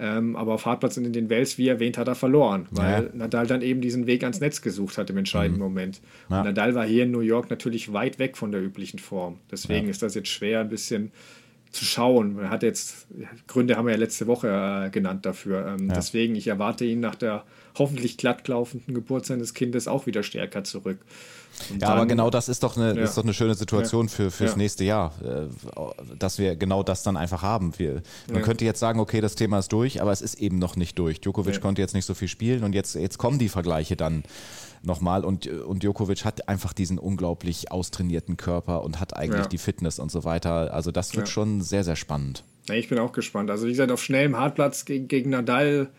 Ähm, 0.00 0.36
aber 0.36 0.54
auf 0.54 0.64
Hartplatz 0.64 0.96
in 0.96 1.12
den 1.12 1.28
Wels, 1.28 1.58
wie 1.58 1.66
erwähnt, 1.66 1.98
hat 1.98 2.06
er 2.06 2.14
verloren, 2.14 2.68
weil 2.70 3.04
ja. 3.04 3.10
Nadal 3.14 3.48
dann 3.48 3.62
eben 3.62 3.80
diesen 3.80 4.06
Weg 4.06 4.22
ans 4.22 4.38
Netz 4.38 4.62
gesucht 4.62 4.96
hat 4.96 5.10
im 5.10 5.16
entscheidenden 5.16 5.58
mhm. 5.58 5.68
Moment. 5.68 6.00
Ja. 6.30 6.44
Nadal 6.44 6.76
war 6.76 6.86
hier 6.86 7.02
in 7.02 7.10
New 7.10 7.20
York 7.20 7.50
natürlich 7.50 7.92
weit 7.92 8.20
weg 8.20 8.36
von 8.36 8.52
der 8.52 8.62
üblichen 8.62 9.00
Form. 9.00 9.38
Deswegen 9.50 9.86
ja. 9.86 9.90
ist 9.90 10.02
das 10.02 10.14
jetzt 10.14 10.28
schwer, 10.28 10.60
ein 10.60 10.68
bisschen 10.68 11.10
zu 11.70 11.84
schauen. 11.84 12.38
Er 12.38 12.50
hat 12.50 12.62
jetzt, 12.62 13.06
Gründe 13.46 13.76
haben 13.76 13.86
wir 13.86 13.92
ja 13.92 13.98
letzte 13.98 14.26
Woche 14.26 14.86
äh, 14.86 14.90
genannt 14.90 15.26
dafür. 15.26 15.66
Ähm, 15.66 15.92
deswegen, 15.94 16.34
ich 16.34 16.46
erwarte 16.46 16.84
ihn 16.84 17.00
nach 17.00 17.14
der 17.14 17.44
hoffentlich 17.78 18.16
glattlaufenden 18.16 18.94
Geburt 18.94 19.26
seines 19.26 19.54
Kindes 19.54 19.86
auch 19.88 20.06
wieder 20.06 20.22
stärker 20.22 20.64
zurück. 20.64 20.98
Und 21.70 21.82
ja, 21.82 21.88
dann, 21.88 21.98
aber 21.98 22.06
genau 22.06 22.30
das 22.30 22.48
ist 22.48 22.62
doch 22.62 22.76
eine, 22.76 22.94
ja. 22.94 23.02
ist 23.02 23.16
doch 23.16 23.24
eine 23.24 23.34
schöne 23.34 23.54
Situation 23.54 24.06
ja. 24.06 24.12
für, 24.12 24.30
fürs 24.30 24.52
ja. 24.52 24.56
nächste 24.56 24.84
Jahr, 24.84 25.12
äh, 25.22 25.48
dass 26.18 26.38
wir 26.38 26.56
genau 26.56 26.82
das 26.82 27.02
dann 27.02 27.16
einfach 27.16 27.42
haben. 27.42 27.72
Wir, 27.78 28.02
man 28.32 28.42
könnte 28.42 28.64
jetzt 28.64 28.80
sagen, 28.80 29.00
okay, 29.00 29.20
das 29.20 29.34
Thema 29.34 29.58
ist 29.58 29.72
durch, 29.72 30.00
aber 30.00 30.12
es 30.12 30.22
ist 30.22 30.36
eben 30.36 30.58
noch 30.58 30.76
nicht 30.76 30.98
durch. 30.98 31.20
Djokovic 31.20 31.60
konnte 31.60 31.82
jetzt 31.82 31.94
nicht 31.94 32.04
so 32.04 32.14
viel 32.14 32.28
spielen 32.28 32.64
und 32.64 32.74
jetzt, 32.74 32.94
jetzt 32.94 33.18
kommen 33.18 33.38
die 33.38 33.48
Vergleiche 33.48 33.96
dann 33.96 34.22
nochmal 34.82 35.24
und, 35.24 35.46
und 35.46 35.82
Djokovic 35.82 36.24
hat 36.24 36.48
einfach 36.48 36.72
diesen 36.72 36.98
unglaublich 36.98 37.70
austrainierten 37.70 38.36
Körper 38.36 38.82
und 38.82 39.00
hat 39.00 39.16
eigentlich 39.16 39.46
die 39.46 39.58
Fitness 39.58 39.98
und 39.98 40.10
so 40.10 40.24
weiter. 40.24 40.72
Also 40.72 40.90
das 40.90 41.14
wird 41.16 41.28
schon 41.28 41.60
sehr, 41.60 41.84
sehr 41.84 41.96
spannend. 41.96 42.44
ich 42.70 42.88
bin 42.88 42.98
auch 42.98 43.12
gespannt. 43.12 43.50
Also 43.50 43.66
wie 43.66 43.70
gesagt, 43.70 43.92
auf 43.92 44.02
schnellem 44.02 44.36
Hartplatz 44.36 44.84
gegen, 44.84 45.08
gegen 45.08 45.30
Nadal 45.30 45.90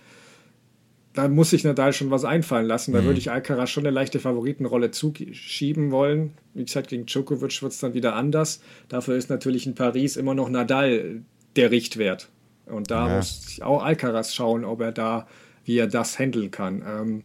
da 1.14 1.28
muss 1.28 1.50
sich 1.50 1.64
Nadal 1.64 1.92
schon 1.92 2.12
was 2.12 2.24
einfallen 2.24 2.66
lassen. 2.66 2.94
Da 2.94 3.02
mhm. 3.02 3.06
würde 3.06 3.20
ich 3.20 3.32
Alcaraz 3.32 3.70
schon 3.70 3.86
eine 3.86 3.94
leichte 3.94 4.20
Favoritenrolle 4.20 4.92
zuschieben 4.92 5.92
wollen. 5.92 6.34
Wie 6.54 6.64
gesagt, 6.64 6.90
gegen 6.90 7.06
Djokovic 7.08 7.62
wird 7.62 7.72
es 7.72 7.80
dann 7.80 7.94
wieder 7.94 8.16
anders. 8.16 8.62
Dafür 8.90 9.16
ist 9.16 9.30
natürlich 9.30 9.66
in 9.66 9.76
Paris 9.76 10.18
immer 10.18 10.34
noch 10.34 10.50
Nadal 10.50 11.24
der 11.56 11.72
Richtwert. 11.72 12.30
Und 12.68 12.92
da 12.92 13.08
ja. 13.08 13.16
muss 13.16 13.60
auch 13.62 13.84
Alcaraz 13.84 14.34
schauen, 14.34 14.64
ob 14.64 14.82
er 14.82 14.92
da, 14.92 15.28
wie 15.66 15.78
er 15.78 15.88
das 15.88 16.20
handeln 16.20 16.52
kann. 16.52 16.84
Ähm, 16.88 17.24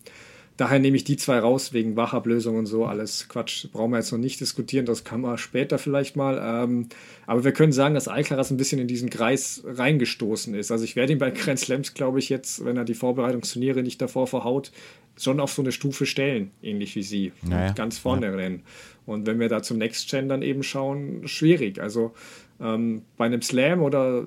Daher 0.56 0.78
nehme 0.78 0.96
ich 0.96 1.02
die 1.02 1.16
zwei 1.16 1.40
raus, 1.40 1.72
wegen 1.72 1.96
Wachablösung 1.96 2.56
und 2.56 2.66
so. 2.66 2.86
Alles 2.86 3.28
Quatsch, 3.28 3.66
brauchen 3.72 3.90
wir 3.90 3.98
jetzt 3.98 4.12
noch 4.12 4.20
nicht 4.20 4.40
diskutieren. 4.40 4.86
Das 4.86 5.02
kann 5.02 5.20
man 5.20 5.36
später 5.36 5.78
vielleicht 5.78 6.14
mal. 6.14 6.40
Ähm, 6.40 6.88
aber 7.26 7.42
wir 7.42 7.52
können 7.52 7.72
sagen, 7.72 7.94
dass 7.94 8.06
Alcaraz 8.06 8.52
ein 8.52 8.56
bisschen 8.56 8.80
in 8.80 8.86
diesen 8.86 9.10
Kreis 9.10 9.64
reingestoßen 9.66 10.54
ist. 10.54 10.70
Also 10.70 10.84
ich 10.84 10.94
werde 10.94 11.12
ihn 11.12 11.18
bei 11.18 11.32
Grand 11.32 11.58
Slams, 11.58 11.94
glaube 11.94 12.20
ich, 12.20 12.28
jetzt, 12.28 12.64
wenn 12.64 12.76
er 12.76 12.84
die 12.84 12.94
Vorbereitungsturniere 12.94 13.82
nicht 13.82 14.00
davor 14.00 14.28
verhaut, 14.28 14.70
schon 15.18 15.40
auf 15.40 15.52
so 15.52 15.62
eine 15.62 15.72
Stufe 15.72 16.06
stellen, 16.06 16.52
ähnlich 16.62 16.94
wie 16.94 17.02
sie. 17.02 17.32
Naja, 17.42 17.72
ganz 17.72 17.98
vorne 17.98 18.26
ja. 18.26 18.32
rennen. 18.32 18.62
Und 19.06 19.26
wenn 19.26 19.40
wir 19.40 19.48
da 19.48 19.60
zum 19.62 19.78
Next 19.78 20.08
Gen 20.08 20.28
dann 20.28 20.42
eben 20.42 20.62
schauen, 20.62 21.26
schwierig. 21.26 21.80
Also 21.80 22.14
ähm, 22.60 23.02
bei 23.16 23.26
einem 23.26 23.42
Slam 23.42 23.82
oder 23.82 24.26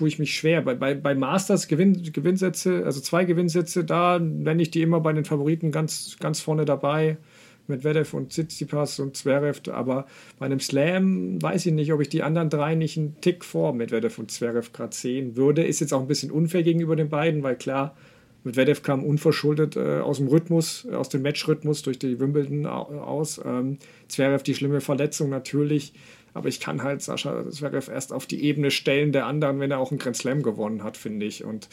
tue 0.00 0.08
ich 0.08 0.18
mich 0.18 0.34
schwer. 0.34 0.62
Bei, 0.62 0.74
bei, 0.74 0.94
bei 0.94 1.14
Masters 1.14 1.68
Gewinn, 1.68 2.02
Gewinnsätze, 2.10 2.86
also 2.86 3.02
zwei 3.02 3.26
Gewinnsätze, 3.26 3.84
da 3.84 4.18
nenne 4.18 4.62
ich 4.62 4.70
die 4.70 4.80
immer 4.80 4.98
bei 5.00 5.12
den 5.12 5.26
Favoriten 5.26 5.72
ganz, 5.72 6.16
ganz 6.18 6.40
vorne 6.40 6.64
dabei. 6.64 7.18
Mit 7.66 7.84
Vedev 7.84 8.14
und 8.14 8.30
Tsitsipas 8.30 8.98
und 8.98 9.16
Zverev, 9.16 9.60
aber 9.70 10.06
bei 10.40 10.46
einem 10.46 10.58
Slam 10.58 11.40
weiß 11.40 11.66
ich 11.66 11.72
nicht, 11.72 11.92
ob 11.92 12.00
ich 12.00 12.08
die 12.08 12.22
anderen 12.24 12.48
drei 12.48 12.74
nicht 12.74 12.96
einen 12.96 13.20
Tick 13.20 13.44
vor 13.44 13.74
Medvedev 13.74 14.18
und 14.18 14.30
Zverev 14.30 14.72
gerade 14.72 14.96
sehen 14.96 15.36
würde. 15.36 15.62
Ist 15.62 15.80
jetzt 15.80 15.92
auch 15.92 16.00
ein 16.00 16.08
bisschen 16.08 16.32
unfair 16.32 16.64
gegenüber 16.64 16.96
den 16.96 17.10
beiden, 17.10 17.44
weil 17.44 17.54
klar, 17.54 17.94
Medvedev 18.42 18.82
kam 18.82 19.04
unverschuldet 19.04 19.76
äh, 19.76 20.00
aus 20.00 20.16
dem 20.16 20.28
Rhythmus, 20.28 20.88
aus 20.90 21.10
dem 21.10 21.22
Matchrhythmus 21.22 21.82
durch 21.82 21.98
die 21.98 22.18
Wimbledon 22.18 22.66
aus. 22.66 23.40
Ähm, 23.44 23.78
Zverev 24.08 24.42
die 24.42 24.54
schlimme 24.54 24.80
Verletzung 24.80 25.28
natürlich. 25.28 25.92
Aber 26.34 26.48
ich 26.48 26.60
kann 26.60 26.82
halt 26.82 27.02
Sascha 27.02 27.48
Zverev 27.50 27.90
erst 27.90 28.12
auf 28.12 28.26
die 28.26 28.44
Ebene 28.44 28.70
stellen 28.70 29.12
der 29.12 29.26
anderen, 29.26 29.60
wenn 29.60 29.70
er 29.70 29.78
auch 29.78 29.90
einen 29.90 29.98
Grand 29.98 30.16
Slam 30.16 30.42
gewonnen 30.42 30.82
hat, 30.82 30.96
finde 30.96 31.26
ich. 31.26 31.44
Und 31.44 31.68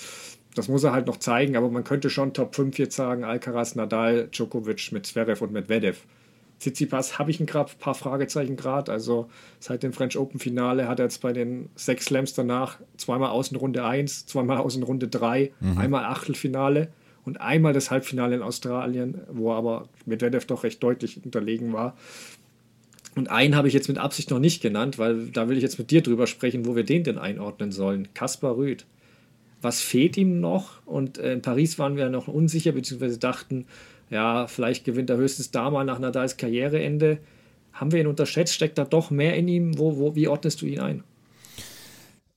das 0.56 0.68
muss 0.68 0.84
er 0.84 0.92
halt 0.92 1.08
noch 1.08 1.18
zeigen. 1.18 1.56
Aber 1.56 1.70
man 1.70 1.84
könnte 1.84 2.10
schon 2.10 2.34
Top 2.34 2.56
5 2.56 2.78
jetzt 2.80 2.96
sagen: 2.96 3.24
Alcaraz, 3.24 3.76
Nadal, 3.76 4.28
Djokovic 4.28 4.92
mit 4.92 5.06
Zverev 5.06 5.44
und 5.44 5.52
Medvedev. 5.52 5.98
Tsitsipas 6.60 7.20
habe 7.20 7.30
ich 7.32 7.40
ein 7.40 7.46
paar 7.46 7.96
Fragezeichen 7.96 8.56
gerade. 8.56 8.92
Also 8.92 9.30
seit 9.60 9.84
dem 9.84 9.94
French 9.94 10.18
Open 10.18 10.40
Finale 10.40 10.88
hat 10.88 11.00
er 11.00 11.06
jetzt 11.06 11.22
bei 11.22 11.34
den 11.34 11.70
sechs 11.76 12.06
Slams 12.06 12.34
danach 12.34 12.80
zweimal 12.98 13.30
Außenrunde 13.30 13.86
1, 13.86 14.26
zweimal 14.26 14.58
Außenrunde 14.58 15.08
3, 15.08 15.52
mhm. 15.60 15.78
einmal 15.78 16.06
Achtelfinale 16.06 16.90
und 17.26 17.42
einmal 17.42 17.74
das 17.74 17.92
Halbfinale 17.92 18.36
in 18.36 18.42
Australien, 18.42 19.22
wo 19.30 19.52
er 19.52 19.58
aber 19.58 19.90
Medvedev 20.06 20.46
doch 20.46 20.64
recht 20.64 20.82
deutlich 20.82 21.24
unterlegen 21.24 21.74
war. 21.74 21.96
Und 23.18 23.32
einen 23.32 23.56
habe 23.56 23.68
ich 23.68 23.74
jetzt 23.74 23.88
mit 23.88 23.98
Absicht 23.98 24.30
noch 24.30 24.38
nicht 24.38 24.62
genannt, 24.62 25.00
weil 25.00 25.30
da 25.30 25.50
will 25.50 25.58
ich 25.58 25.64
jetzt 25.64 25.80
mit 25.80 25.90
dir 25.90 26.04
drüber 26.04 26.28
sprechen, 26.28 26.68
wo 26.68 26.76
wir 26.76 26.84
den 26.84 27.04
denn 27.04 27.18
einordnen 27.18 27.72
sollen. 27.72 28.10
Kaspar 28.14 28.56
Rüth. 28.58 28.86
Was 29.60 29.82
fehlt 29.82 30.18
ihm 30.18 30.40
noch? 30.40 30.86
Und 30.86 31.18
äh, 31.18 31.34
in 31.34 31.42
Paris 31.42 31.80
waren 31.80 31.96
wir 31.96 32.04
ja 32.04 32.10
noch 32.12 32.28
unsicher, 32.28 32.74
beziehungsweise 32.74 33.18
dachten, 33.18 33.66
ja, 34.12 34.46
vielleicht 34.46 34.86
gewinnt 34.86 35.10
er 35.10 35.18
höchstens 35.18 35.50
da 35.50 35.72
mal 35.72 35.84
nach 35.84 35.98
Nadals 35.98 36.38
Karriereende. 36.38 37.18
Haben 37.74 37.92
wir 37.92 38.00
ihn 38.00 38.06
unterschätzt? 38.06 38.54
Steckt 38.54 38.78
da 38.78 38.86
doch 38.86 39.10
mehr 39.10 39.36
in 39.36 39.48
ihm? 39.48 39.80
Wo, 39.80 39.98
wo, 39.98 40.14
wie 40.14 40.28
ordnest 40.28 40.62
du 40.62 40.68
ihn 40.68 40.80
ein? 40.80 41.04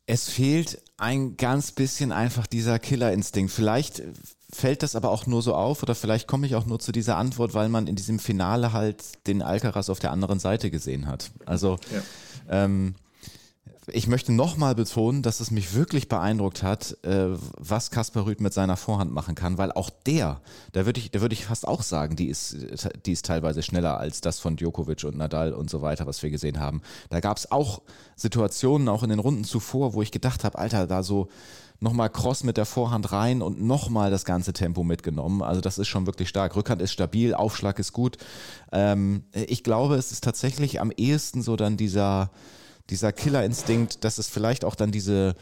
Es 0.06 0.30
fehlt 0.30 0.80
ein 0.96 1.36
ganz 1.36 1.72
bisschen 1.72 2.10
einfach 2.10 2.46
dieser 2.46 2.78
Killerinstinkt. 2.78 3.52
Vielleicht 3.52 4.02
fällt 4.52 4.82
das 4.82 4.96
aber 4.96 5.10
auch 5.10 5.26
nur 5.26 5.42
so 5.42 5.54
auf 5.54 5.82
oder 5.82 5.94
vielleicht 5.94 6.26
komme 6.26 6.46
ich 6.46 6.54
auch 6.54 6.66
nur 6.66 6.78
zu 6.78 6.92
dieser 6.92 7.16
Antwort, 7.16 7.54
weil 7.54 7.68
man 7.68 7.86
in 7.86 7.96
diesem 7.96 8.18
Finale 8.18 8.72
halt 8.72 9.26
den 9.26 9.42
Alcaraz 9.42 9.88
auf 9.88 9.98
der 10.00 10.10
anderen 10.10 10.40
Seite 10.40 10.70
gesehen 10.70 11.06
hat. 11.06 11.30
Also 11.46 11.78
Ähm, 12.48 12.94
ich 13.92 14.06
möchte 14.06 14.32
nochmal 14.32 14.74
betonen, 14.74 15.22
dass 15.22 15.40
es 15.40 15.50
mich 15.50 15.74
wirklich 15.74 16.08
beeindruckt 16.08 16.62
hat, 16.62 16.96
äh, 17.02 17.28
was 17.58 17.90
Kaspar 17.90 18.26
Rüth 18.26 18.40
mit 18.40 18.52
seiner 18.52 18.76
Vorhand 18.76 19.12
machen 19.12 19.34
kann, 19.34 19.58
weil 19.58 19.72
auch 19.72 19.90
der, 19.90 20.40
da 20.72 20.86
würde 20.86 21.00
ich, 21.00 21.10
da 21.10 21.20
würde 21.20 21.32
ich 21.32 21.46
fast 21.46 21.66
auch 21.66 21.82
sagen, 21.82 22.14
die 22.14 22.28
ist, 22.28 22.56
die 23.04 23.12
ist 23.12 23.26
teilweise 23.26 23.62
schneller 23.62 23.98
als 23.98 24.20
das 24.20 24.38
von 24.38 24.56
Djokovic 24.56 25.04
und 25.04 25.16
Nadal 25.16 25.52
und 25.52 25.70
so 25.70 25.82
weiter, 25.82 26.06
was 26.06 26.22
wir 26.22 26.30
gesehen 26.30 26.60
haben. 26.60 26.82
Da 27.08 27.20
gab 27.20 27.36
es 27.36 27.50
auch 27.50 27.82
Situationen, 28.16 28.88
auch 28.88 29.02
in 29.02 29.10
den 29.10 29.18
Runden 29.18 29.44
zuvor, 29.44 29.94
wo 29.94 30.02
ich 30.02 30.12
gedacht 30.12 30.44
habe, 30.44 30.58
Alter, 30.58 30.86
da 30.86 31.02
so 31.02 31.28
nochmal 31.80 32.10
Cross 32.10 32.44
mit 32.44 32.56
der 32.56 32.66
Vorhand 32.66 33.10
rein 33.12 33.42
und 33.42 33.62
nochmal 33.62 34.10
das 34.10 34.24
ganze 34.24 34.52
Tempo 34.52 34.84
mitgenommen. 34.84 35.42
Also 35.42 35.60
das 35.60 35.78
ist 35.78 35.88
schon 35.88 36.06
wirklich 36.06 36.28
stark. 36.28 36.54
Rückhand 36.54 36.82
ist 36.82 36.92
stabil, 36.92 37.34
Aufschlag 37.34 37.78
ist 37.78 37.92
gut. 37.92 38.18
Ähm, 38.70 39.24
ich 39.32 39.64
glaube, 39.64 39.96
es 39.96 40.12
ist 40.12 40.22
tatsächlich 40.22 40.80
am 40.80 40.90
ehesten 40.90 41.42
so 41.42 41.56
dann 41.56 41.76
dieser 41.76 42.30
dieser 42.90 43.12
Killerinstinkt, 43.12 44.04
dass 44.04 44.18
es 44.18 44.28
vielleicht 44.28 44.64
auch 44.64 44.74
dann 44.74 44.90
diese, 44.90 45.36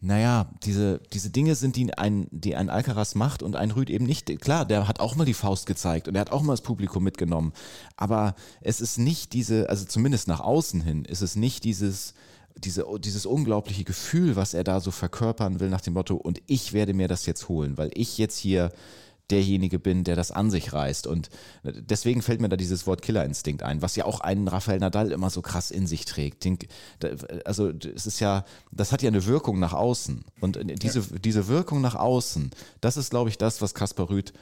naja, 0.00 0.50
diese, 0.62 1.00
diese 1.12 1.30
Dinge 1.30 1.54
sind, 1.54 1.76
die 1.76 1.96
ein, 1.96 2.28
die 2.30 2.54
ein 2.54 2.70
Alcaraz 2.70 3.14
macht 3.14 3.42
und 3.42 3.56
ein 3.56 3.70
Rüd 3.70 3.90
eben 3.90 4.04
nicht. 4.04 4.26
Klar, 4.40 4.64
der 4.64 4.86
hat 4.86 5.00
auch 5.00 5.16
mal 5.16 5.24
die 5.24 5.34
Faust 5.34 5.66
gezeigt 5.66 6.06
und 6.06 6.14
er 6.14 6.20
hat 6.20 6.32
auch 6.32 6.42
mal 6.42 6.52
das 6.52 6.60
Publikum 6.60 7.02
mitgenommen. 7.02 7.52
Aber 7.96 8.34
es 8.60 8.80
ist 8.80 8.98
nicht 8.98 9.32
diese, 9.32 9.68
also 9.70 9.84
zumindest 9.86 10.28
nach 10.28 10.40
außen 10.40 10.82
hin, 10.82 11.04
ist 11.04 11.22
es 11.22 11.34
nicht 11.34 11.64
dieses, 11.64 12.14
diese, 12.56 12.86
dieses 12.98 13.26
unglaubliche 13.26 13.84
Gefühl, 13.84 14.36
was 14.36 14.54
er 14.54 14.64
da 14.64 14.80
so 14.80 14.90
verkörpern 14.90 15.60
will 15.60 15.68
nach 15.68 15.80
dem 15.80 15.94
Motto, 15.94 16.16
und 16.16 16.40
ich 16.46 16.72
werde 16.72 16.94
mir 16.94 17.08
das 17.08 17.26
jetzt 17.26 17.48
holen, 17.48 17.78
weil 17.78 17.90
ich 17.94 18.18
jetzt 18.18 18.38
hier 18.38 18.72
derjenige 19.30 19.78
bin, 19.78 20.04
der 20.04 20.14
das 20.14 20.30
an 20.30 20.50
sich 20.50 20.72
reißt. 20.72 21.06
Und 21.06 21.30
deswegen 21.64 22.22
fällt 22.22 22.40
mir 22.40 22.48
da 22.48 22.56
dieses 22.56 22.86
Wort 22.86 23.02
Killerinstinkt 23.02 23.62
ein, 23.62 23.80
was 23.80 23.96
ja 23.96 24.04
auch 24.04 24.20
einen 24.20 24.46
Rafael 24.46 24.78
Nadal 24.78 25.10
immer 25.10 25.30
so 25.30 25.40
krass 25.42 25.70
in 25.70 25.86
sich 25.86 26.04
trägt. 26.04 26.46
Also 27.44 27.70
es 27.70 28.06
ist 28.06 28.20
ja, 28.20 28.44
das 28.70 28.92
hat 28.92 29.02
ja 29.02 29.08
eine 29.08 29.24
Wirkung 29.24 29.58
nach 29.58 29.72
außen. 29.72 30.24
Und 30.40 30.58
diese, 30.82 31.00
ja. 31.00 31.18
diese 31.18 31.48
Wirkung 31.48 31.80
nach 31.80 31.94
außen, 31.94 32.50
das 32.80 32.96
ist, 32.96 33.10
glaube 33.10 33.30
ich, 33.30 33.38
das, 33.38 33.62
was 33.62 33.74
Kaspar 33.74 34.10
Rüth 34.10 34.32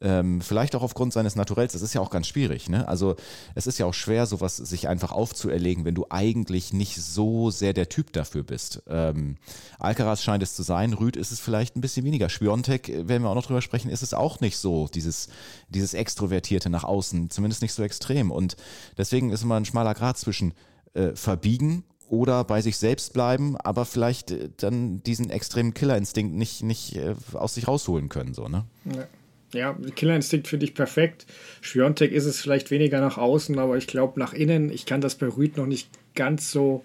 ähm, 0.00 0.40
vielleicht 0.40 0.74
auch 0.74 0.82
aufgrund 0.82 1.12
seines 1.12 1.36
Naturells, 1.36 1.72
das 1.72 1.82
ist 1.82 1.94
ja 1.94 2.00
auch 2.00 2.10
ganz 2.10 2.26
schwierig. 2.26 2.68
Ne? 2.68 2.88
Also 2.88 3.16
es 3.54 3.66
ist 3.66 3.78
ja 3.78 3.86
auch 3.86 3.94
schwer, 3.94 4.26
sowas 4.26 4.56
sich 4.56 4.88
einfach 4.88 5.12
aufzuerlegen, 5.12 5.84
wenn 5.84 5.94
du 5.94 6.06
eigentlich 6.08 6.72
nicht 6.72 6.96
so 6.96 7.50
sehr 7.50 7.72
der 7.72 7.88
Typ 7.88 8.12
dafür 8.12 8.42
bist. 8.42 8.82
Ähm, 8.88 9.36
Alcaraz 9.78 10.22
scheint 10.22 10.42
es 10.42 10.54
zu 10.54 10.62
sein, 10.62 10.94
Rüd 10.94 11.16
ist 11.16 11.32
es 11.32 11.40
vielleicht 11.40 11.76
ein 11.76 11.80
bisschen 11.80 12.04
weniger. 12.04 12.28
Spiontek, 12.28 12.88
äh, 12.88 13.08
werden 13.08 13.22
wir 13.22 13.30
auch 13.30 13.34
noch 13.34 13.46
drüber 13.46 13.62
sprechen, 13.62 13.90
ist 13.90 14.02
es 14.02 14.14
auch 14.14 14.40
nicht 14.40 14.56
so, 14.56 14.88
dieses, 14.88 15.28
dieses 15.68 15.94
Extrovertierte 15.94 16.70
nach 16.70 16.84
außen, 16.84 17.30
zumindest 17.30 17.62
nicht 17.62 17.74
so 17.74 17.82
extrem. 17.82 18.30
Und 18.30 18.56
deswegen 18.96 19.30
ist 19.30 19.42
immer 19.42 19.56
ein 19.56 19.64
schmaler 19.64 19.94
Grad 19.94 20.16
zwischen 20.16 20.54
äh, 20.94 21.14
verbiegen 21.14 21.84
oder 22.08 22.42
bei 22.42 22.60
sich 22.60 22.76
selbst 22.76 23.12
bleiben, 23.12 23.56
aber 23.56 23.84
vielleicht 23.84 24.30
äh, 24.30 24.48
dann 24.56 25.02
diesen 25.02 25.30
extremen 25.30 25.74
Killerinstinkt 25.74 26.34
nicht, 26.34 26.62
nicht 26.62 26.96
äh, 26.96 27.14
aus 27.34 27.54
sich 27.54 27.68
rausholen 27.68 28.08
können. 28.08 28.34
So, 28.34 28.48
ne? 28.48 28.64
Ja. 28.84 29.06
Ja, 29.52 29.76
Killerinstinkt 29.96 30.48
finde 30.48 30.66
ich 30.66 30.74
perfekt. 30.74 31.26
Schwiontek 31.60 32.12
ist 32.12 32.26
es 32.26 32.40
vielleicht 32.40 32.70
weniger 32.70 33.00
nach 33.00 33.18
außen, 33.18 33.58
aber 33.58 33.76
ich 33.76 33.86
glaube 33.86 34.20
nach 34.20 34.32
innen, 34.32 34.70
ich 34.70 34.86
kann 34.86 35.00
das 35.00 35.16
bei 35.16 35.26
Rüd 35.26 35.56
noch 35.56 35.66
nicht 35.66 35.88
ganz 36.14 36.52
so 36.52 36.84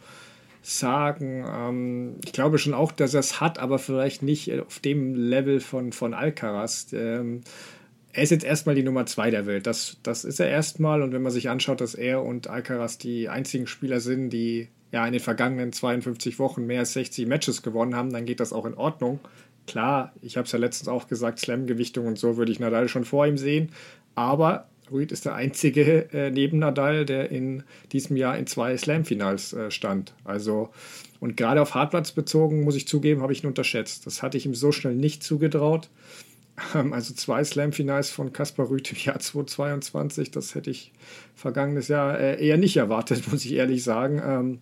sagen. 0.62 1.46
Ähm, 1.48 2.16
ich 2.26 2.34
glaube 2.34 2.58
schon 2.58 2.74
auch, 2.74 2.92
dass 2.92 3.14
er 3.14 3.20
es 3.20 3.40
hat, 3.40 3.60
aber 3.60 3.80
vielleicht 3.80 4.24
nicht 4.24 4.52
auf 4.60 4.80
dem 4.80 5.16
Level 5.16 5.60
von, 5.60 5.92
von 5.92 6.14
Alcaraz. 6.14 6.88
Ähm, 6.94 7.42
er 8.14 8.24
ist 8.24 8.32
jetzt 8.32 8.46
erstmal 8.46 8.76
die 8.76 8.84
Nummer 8.84 9.06
zwei 9.06 9.30
der 9.30 9.46
Welt. 9.46 9.68
Das, 9.68 9.98
das 10.02 10.24
ist 10.24 10.40
er 10.40 10.50
erstmal. 10.50 11.02
Und 11.02 11.12
wenn 11.12 11.22
man 11.22 11.32
sich 11.32 11.50
anschaut, 11.50 11.82
dass 11.82 11.96
er 11.96 12.24
und 12.24 12.48
Alcaraz 12.48 12.98
die 12.98 13.30
einzigen 13.30 13.68
Spieler 13.68 14.00
sind, 14.00 14.30
die 14.30 14.70
ja 14.92 15.06
in 15.06 15.12
den 15.12 15.22
vergangenen 15.22 15.74
52 15.74 16.40
Wochen 16.40 16.66
mehr 16.66 16.80
als 16.80 16.94
60 16.94 17.28
Matches 17.28 17.62
gewonnen 17.62 17.96
haben, 17.96 18.12
dann 18.12 18.26
geht 18.26 18.40
das 18.40 18.54
auch 18.54 18.66
in 18.66 18.74
Ordnung. 18.74 19.20
Klar, 19.68 20.14
ich 20.22 20.38
habe 20.38 20.46
es 20.46 20.52
ja 20.52 20.60
letztens 20.60 20.88
auch 20.88 21.08
gesagt, 21.08 21.40
Slam-Gewichtung 21.40 22.06
und 22.06 22.20
so 22.20 22.38
würde 22.38 22.52
ich 22.52 22.60
Nadal 22.60 22.88
schon 22.88 23.06
vor 23.06 23.26
ihm 23.26 23.38
sehen. 23.38 23.72
Aber 24.14 24.68
Ruid 24.92 25.12
ist 25.12 25.26
der 25.26 25.36
einzige 25.36 26.14
äh, 26.14 26.30
neben 26.30 26.60
Nadal, 26.60 27.06
der 27.06 27.32
in 27.32 27.64
diesem 27.92 28.18
Jahr 28.18 28.38
in 28.38 28.48
zwei 28.48 28.78
Slam-Finals 28.78 29.54
äh, 29.54 29.72
stand. 29.72 30.14
Also, 30.24 30.70
und 31.20 31.38
gerade 31.38 31.62
auf 31.62 31.74
Hartplatz 31.74 32.12
bezogen, 32.12 32.64
muss 32.64 32.76
ich 32.76 32.88
zugeben, 32.88 33.22
habe 33.22 33.34
ich 33.34 33.44
ihn 33.44 33.48
unterschätzt. 33.48 34.06
Das 34.06 34.22
hatte 34.22 34.38
ich 34.38 34.46
ihm 34.46 34.54
so 34.54 34.72
schnell 34.72 34.96
nicht 34.96 35.24
zugetraut. 35.24 35.90
Ähm, 36.74 36.94
also 36.94 37.14
zwei 37.14 37.44
Slam-Finals 37.44 38.12
von 38.12 38.34
Kaspar 38.34 38.70
Rüth 38.70 38.92
im 38.92 38.98
Jahr 39.00 39.20
2022, 39.20 40.32
das 40.32 40.56
hätte 40.56 40.70
ich 40.70 40.92
vergangenes 41.36 41.88
Jahr 41.88 42.20
äh, 42.20 42.46
eher 42.46 42.58
nicht 42.58 42.78
erwartet, 42.78 43.24
muss 43.32 43.46
ich 43.46 43.54
ehrlich 43.54 43.84
sagen. 43.84 44.22
Ähm, 44.24 44.60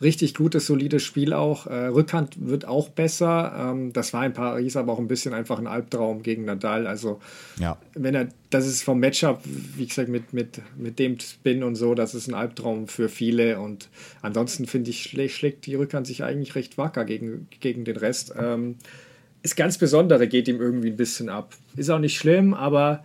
richtig 0.00 0.34
gutes, 0.34 0.66
solides 0.66 1.02
Spiel 1.02 1.32
auch. 1.32 1.66
Äh, 1.66 1.86
Rückhand 1.86 2.34
wird 2.46 2.66
auch 2.66 2.88
besser. 2.88 3.70
Ähm, 3.72 3.92
das 3.92 4.12
war 4.12 4.26
in 4.26 4.32
Paris 4.32 4.76
aber 4.76 4.92
auch 4.92 4.98
ein 4.98 5.08
bisschen 5.08 5.32
einfach 5.32 5.58
ein 5.58 5.66
Albtraum 5.66 6.22
gegen 6.22 6.44
Nadal. 6.44 6.86
Also, 6.86 7.20
ja. 7.58 7.78
wenn 7.94 8.14
er, 8.14 8.28
das 8.50 8.66
ist 8.66 8.82
vom 8.82 9.00
Matchup, 9.00 9.40
wie 9.44 9.86
gesagt, 9.86 10.08
mit, 10.08 10.32
mit, 10.32 10.60
mit 10.76 10.98
dem 10.98 11.18
Spin 11.18 11.62
und 11.62 11.76
so, 11.76 11.94
das 11.94 12.14
ist 12.14 12.28
ein 12.28 12.34
Albtraum 12.34 12.88
für 12.88 13.08
viele. 13.08 13.58
Und 13.60 13.88
ansonsten 14.22 14.66
finde 14.66 14.90
ich, 14.90 15.02
schlä 15.04 15.28
schlägt 15.28 15.66
die 15.66 15.74
Rückhand 15.74 16.06
sich 16.06 16.22
eigentlich 16.22 16.54
recht 16.54 16.78
wacker 16.78 17.04
gegen, 17.04 17.48
gegen 17.60 17.84
den 17.84 17.96
Rest. 17.96 18.34
Ähm, 18.38 18.76
das 19.42 19.56
ganz 19.56 19.78
Besondere 19.78 20.28
geht 20.28 20.48
ihm 20.48 20.60
irgendwie 20.60 20.90
ein 20.90 20.96
bisschen 20.96 21.28
ab. 21.28 21.54
Ist 21.76 21.90
auch 21.90 22.00
nicht 22.00 22.18
schlimm, 22.18 22.52
aber 22.52 23.04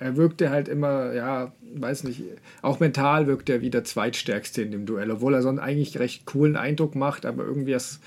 er 0.00 0.16
wirkte 0.16 0.50
halt 0.50 0.68
immer, 0.68 1.12
ja, 1.12 1.52
weiß 1.74 2.04
nicht, 2.04 2.22
auch 2.60 2.80
mental 2.80 3.26
wirkt 3.26 3.50
er 3.50 3.60
wie 3.60 3.70
der 3.70 3.84
Zweitstärkste 3.84 4.62
in 4.62 4.70
dem 4.70 4.86
Duell, 4.86 5.10
obwohl 5.10 5.34
er 5.34 5.42
so 5.42 5.48
einen 5.48 5.58
eigentlich 5.58 5.98
recht 5.98 6.26
coolen 6.26 6.56
Eindruck 6.56 6.94
macht, 6.94 7.26
aber 7.26 7.44
irgendwie 7.44 7.72
das 7.72 8.00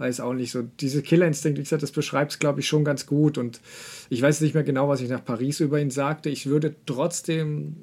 weiß 0.00 0.20
auch 0.20 0.32
nicht 0.32 0.50
so. 0.50 0.62
Diese 0.80 1.02
Killerinstinkt, 1.02 1.58
wie 1.58 1.62
gesagt, 1.62 1.82
das 1.82 1.92
beschreibt 1.92 2.32
es, 2.32 2.38
glaube 2.38 2.60
ich, 2.60 2.66
schon 2.66 2.84
ganz 2.84 3.06
gut. 3.06 3.36
Und 3.36 3.60
ich 4.08 4.22
weiß 4.22 4.40
nicht 4.40 4.54
mehr 4.54 4.64
genau, 4.64 4.88
was 4.88 5.02
ich 5.02 5.10
nach 5.10 5.24
Paris 5.24 5.60
über 5.60 5.78
ihn 5.78 5.90
sagte. 5.90 6.30
Ich 6.30 6.46
würde 6.46 6.74
trotzdem 6.86 7.76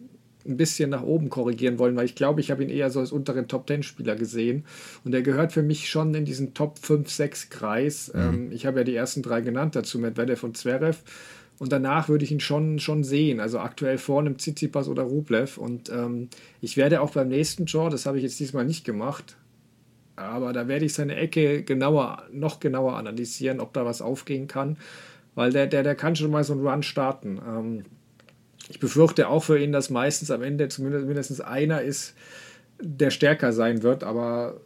ein 0.48 0.58
bisschen 0.58 0.90
nach 0.90 1.04
oben 1.04 1.30
korrigieren 1.30 1.78
wollen, 1.78 1.96
weil 1.96 2.06
ich 2.06 2.16
glaube, 2.16 2.42
ich 2.42 2.50
habe 2.50 2.64
ihn 2.64 2.70
eher 2.70 2.90
so 2.90 3.00
als 3.00 3.12
unteren 3.12 3.48
Top-10-Spieler 3.48 4.16
gesehen. 4.16 4.66
Und 5.04 5.14
er 5.14 5.22
gehört 5.22 5.52
für 5.52 5.62
mich 5.62 5.90
schon 5.90 6.14
in 6.16 6.26
diesen 6.26 6.54
Top 6.54 6.80
5-6-Kreis. 6.80 8.12
Mhm. 8.14 8.22
Ähm, 8.22 8.52
ich 8.52 8.66
habe 8.66 8.80
ja 8.80 8.84
die 8.84 8.96
ersten 8.96 9.22
drei 9.22 9.42
genannt 9.42 9.76
dazu, 9.76 10.00
Medvedev 10.00 10.44
und 10.44 10.58
Zverev. 10.58 10.98
Und 11.60 11.72
danach 11.72 12.08
würde 12.08 12.24
ich 12.24 12.32
ihn 12.32 12.39
schon, 12.39 12.80
schon 12.80 13.03
sehen. 13.03 13.39
Also 13.39 13.60
aktuell 13.60 13.97
vor 13.97 14.20
einem 14.20 14.38
Tsitsipas 14.38 14.88
oder 14.88 15.03
Rublev. 15.03 15.58
Und 15.58 15.89
ähm, 15.89 16.30
ich 16.62 16.78
werde 16.78 17.01
auch 17.01 17.12
beim 17.12 17.30
nächsten 17.30 17.66
Draw, 17.66 17.89
das 17.89 18.05
habe 18.05 18.18
ich 18.18 18.24
jetzt 18.24 18.39
diesmal 18.39 18.66
nicht 18.66 18.86
gemacht, 18.86 19.38
aber 20.16 20.53
da 20.53 20.68
werde 20.68 20.86
ich 20.86 20.93
seine 20.93 21.16
Ecke 21.16 21.64
genauer, 21.64 22.24
noch 22.32 22.60
genauer 22.60 22.95
analysieren, 22.95 23.60
ob 23.60 23.74
da 23.74 23.86
was 23.86 24.01
aufgehen 24.01 24.47
kann. 24.47 24.78
Weil 25.36 25.51
der, 25.51 25.68
der, 25.68 25.84
der 25.84 25.95
kann 25.95 26.16
schon 26.16 26.32
mal 26.32 26.43
so 26.43 26.53
einen 26.53 26.66
Run 26.66 26.84
starten. 26.84 27.39
Ähm, 27.47 27.86
ich 28.70 28.80
befürchte 28.80 29.30
auch 29.30 29.43
für 29.43 29.60
ihn, 29.60 29.72
dass 29.72 29.89
meistens 29.89 30.32
am 30.32 30.41
Ende 30.41 30.68
zumindest 30.68 31.05
mindestens 31.05 31.41
einer 31.41 31.82
ist, 31.82 32.16
der 32.82 33.12
stärker 33.12 33.53
sein 33.53 33.84
wird. 33.84 34.03
Aber 34.03 34.60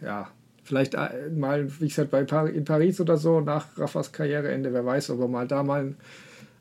äh, 0.00 0.06
ja, 0.06 0.30
Vielleicht 0.64 0.94
äh, 0.94 1.30
mal, 1.34 1.68
wie 1.80 1.88
gesagt, 1.88 2.10
bei 2.10 2.24
Par 2.24 2.48
in 2.48 2.64
Paris 2.64 3.00
oder 3.00 3.16
so, 3.16 3.40
nach 3.40 3.66
Raffas 3.76 4.12
Karriereende, 4.12 4.72
wer 4.72 4.86
weiß, 4.86 5.10
ob 5.10 5.20
er 5.20 5.28
mal 5.28 5.48
da 5.48 5.62
mal 5.62 5.94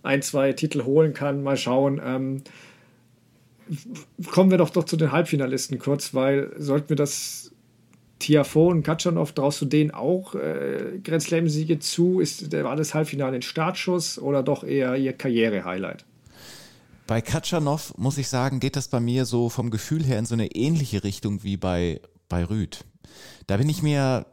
ein, 0.04 0.22
zwei 0.22 0.54
Titel 0.54 0.84
holen 0.84 1.14
kann. 1.14 1.43
Mal 1.43 1.58
schauen. 1.58 2.02
Ähm, 2.04 2.43
kommen 4.32 4.52
wir 4.52 4.58
doch 4.58 4.72
doch 4.72 4.86
zu 4.86 4.97
den 4.97 5.12
Halbfinalisten 5.12 5.80
kurz, 5.80 6.14
weil 6.14 6.52
sollten 6.58 6.89
wir 6.89 6.95
das 6.95 7.52
Tiafo 8.20 8.70
und 8.70 8.84
Katschanov, 8.84 9.34
traust 9.34 9.62
du 9.62 9.66
denen 9.66 9.91
auch 9.91 10.36
äh, 10.36 10.99
Grand 11.04 11.24
Slam-Siege 11.24 11.80
zu? 11.80 12.20
Ist, 12.20 12.52
war 12.52 12.76
das 12.76 12.93
Halbfinale 12.93 13.36
ein 13.36 13.41
Startschuss 13.41 14.20
oder 14.20 14.43
doch 14.43 14.64
eher 14.64 14.95
ihr 14.95 15.14
Karriere-Highlight? 15.14 16.06
Bei 17.08 17.22
Katschanov, 17.22 17.93
muss 17.97 18.18
ich 18.18 18.30
sagen, 18.30 18.60
geht 18.60 18.76
das 18.76 18.88
bei 18.88 18.99
mir 18.99 19.26
so 19.26 19.49
vom 19.49 19.70
Gefühl 19.70 20.04
her 20.04 20.20
in 20.20 20.26
so 20.26 20.34
eine 20.34 20.52
ähnliche 20.52 21.04
Richtung 21.04 21.43
wie 21.43 21.58
bei, 21.58 21.99
bei 22.30 22.45
Rüd 22.45 22.86
da 23.48 23.58
bin 23.58 23.70
ich 23.70 23.82
mir, 23.82 24.26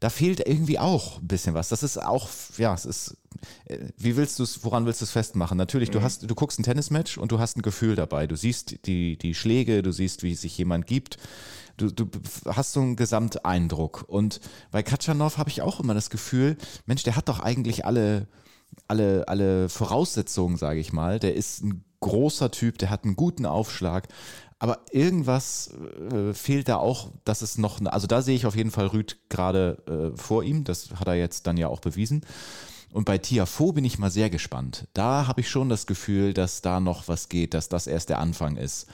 da 0.00 0.10
fehlt 0.10 0.46
irgendwie 0.46 0.78
auch 0.78 1.20
ein 1.20 1.26
bisschen 1.26 1.54
was. 1.54 1.68
Das 1.68 1.82
ist 1.82 1.98
auch, 1.98 2.28
ja, 2.56 2.74
es 2.74 2.84
ist, 2.84 3.16
äh, 3.66 3.78
wie 3.98 4.16
willst 4.16 4.38
du 4.38 4.42
es, 4.42 4.64
woran 4.64 4.86
willst 4.86 5.00
du 5.00 5.04
es 5.04 5.10
festmachen? 5.10 5.58
Natürlich, 5.58 5.88
mhm. 5.90 5.94
du 5.94 6.02
hast, 6.02 6.28
du 6.30 6.34
guckst 6.34 6.58
ein 6.58 6.62
Tennismatch 6.62 7.18
und 7.18 7.32
du 7.32 7.38
hast 7.38 7.56
ein 7.56 7.62
Gefühl 7.62 7.96
dabei. 7.96 8.26
Du 8.26 8.36
siehst 8.36 8.86
die, 8.86 9.16
die 9.18 9.34
Schläge, 9.34 9.82
du 9.82 9.92
siehst, 9.92 10.22
wie 10.22 10.34
sich 10.34 10.56
jemand 10.58 10.86
gibt. 10.86 11.18
Du, 11.76 11.90
du 11.90 12.08
hast 12.46 12.72
so 12.72 12.80
einen 12.80 12.96
Gesamteindruck. 12.96 14.04
Und 14.06 14.40
bei 14.70 14.82
Katschanov 14.82 15.38
habe 15.38 15.50
ich 15.50 15.62
auch 15.62 15.80
immer 15.80 15.94
das 15.94 16.10
Gefühl, 16.10 16.56
Mensch, 16.86 17.02
der 17.02 17.16
hat 17.16 17.28
doch 17.28 17.40
eigentlich 17.40 17.84
alle, 17.84 18.28
alle, 18.86 19.26
alle 19.28 19.68
Voraussetzungen, 19.68 20.56
sage 20.56 20.80
ich 20.80 20.92
mal. 20.92 21.18
Der 21.18 21.34
ist 21.34 21.64
ein 21.64 21.84
großer 22.00 22.50
Typ, 22.50 22.78
der 22.78 22.90
hat 22.90 23.04
einen 23.04 23.16
guten 23.16 23.46
Aufschlag, 23.46 24.08
aber 24.64 24.80
irgendwas 24.92 25.74
äh, 26.10 26.32
fehlt 26.32 26.70
da 26.70 26.76
auch, 26.76 27.10
dass 27.26 27.42
es 27.42 27.58
noch, 27.58 27.84
also 27.84 28.06
da 28.06 28.22
sehe 28.22 28.34
ich 28.34 28.46
auf 28.46 28.56
jeden 28.56 28.70
Fall 28.70 28.86
Rüd 28.86 29.18
gerade 29.28 29.76
äh, 30.14 30.18
vor 30.18 30.42
ihm, 30.42 30.64
das 30.64 30.88
hat 30.92 31.06
er 31.06 31.16
jetzt 31.16 31.46
dann 31.46 31.58
ja 31.58 31.68
auch 31.68 31.80
bewiesen. 31.80 32.24
Und 32.90 33.04
bei 33.04 33.18
Tiafo 33.18 33.74
bin 33.74 33.84
ich 33.84 33.98
mal 33.98 34.10
sehr 34.10 34.30
gespannt. 34.30 34.88
Da 34.94 35.26
habe 35.26 35.42
ich 35.42 35.50
schon 35.50 35.68
das 35.68 35.84
Gefühl, 35.84 36.32
dass 36.32 36.62
da 36.62 36.80
noch 36.80 37.08
was 37.08 37.28
geht, 37.28 37.52
dass 37.52 37.68
das 37.68 37.86
erst 37.86 38.08
der 38.08 38.20
Anfang 38.20 38.56
ist. 38.56 38.86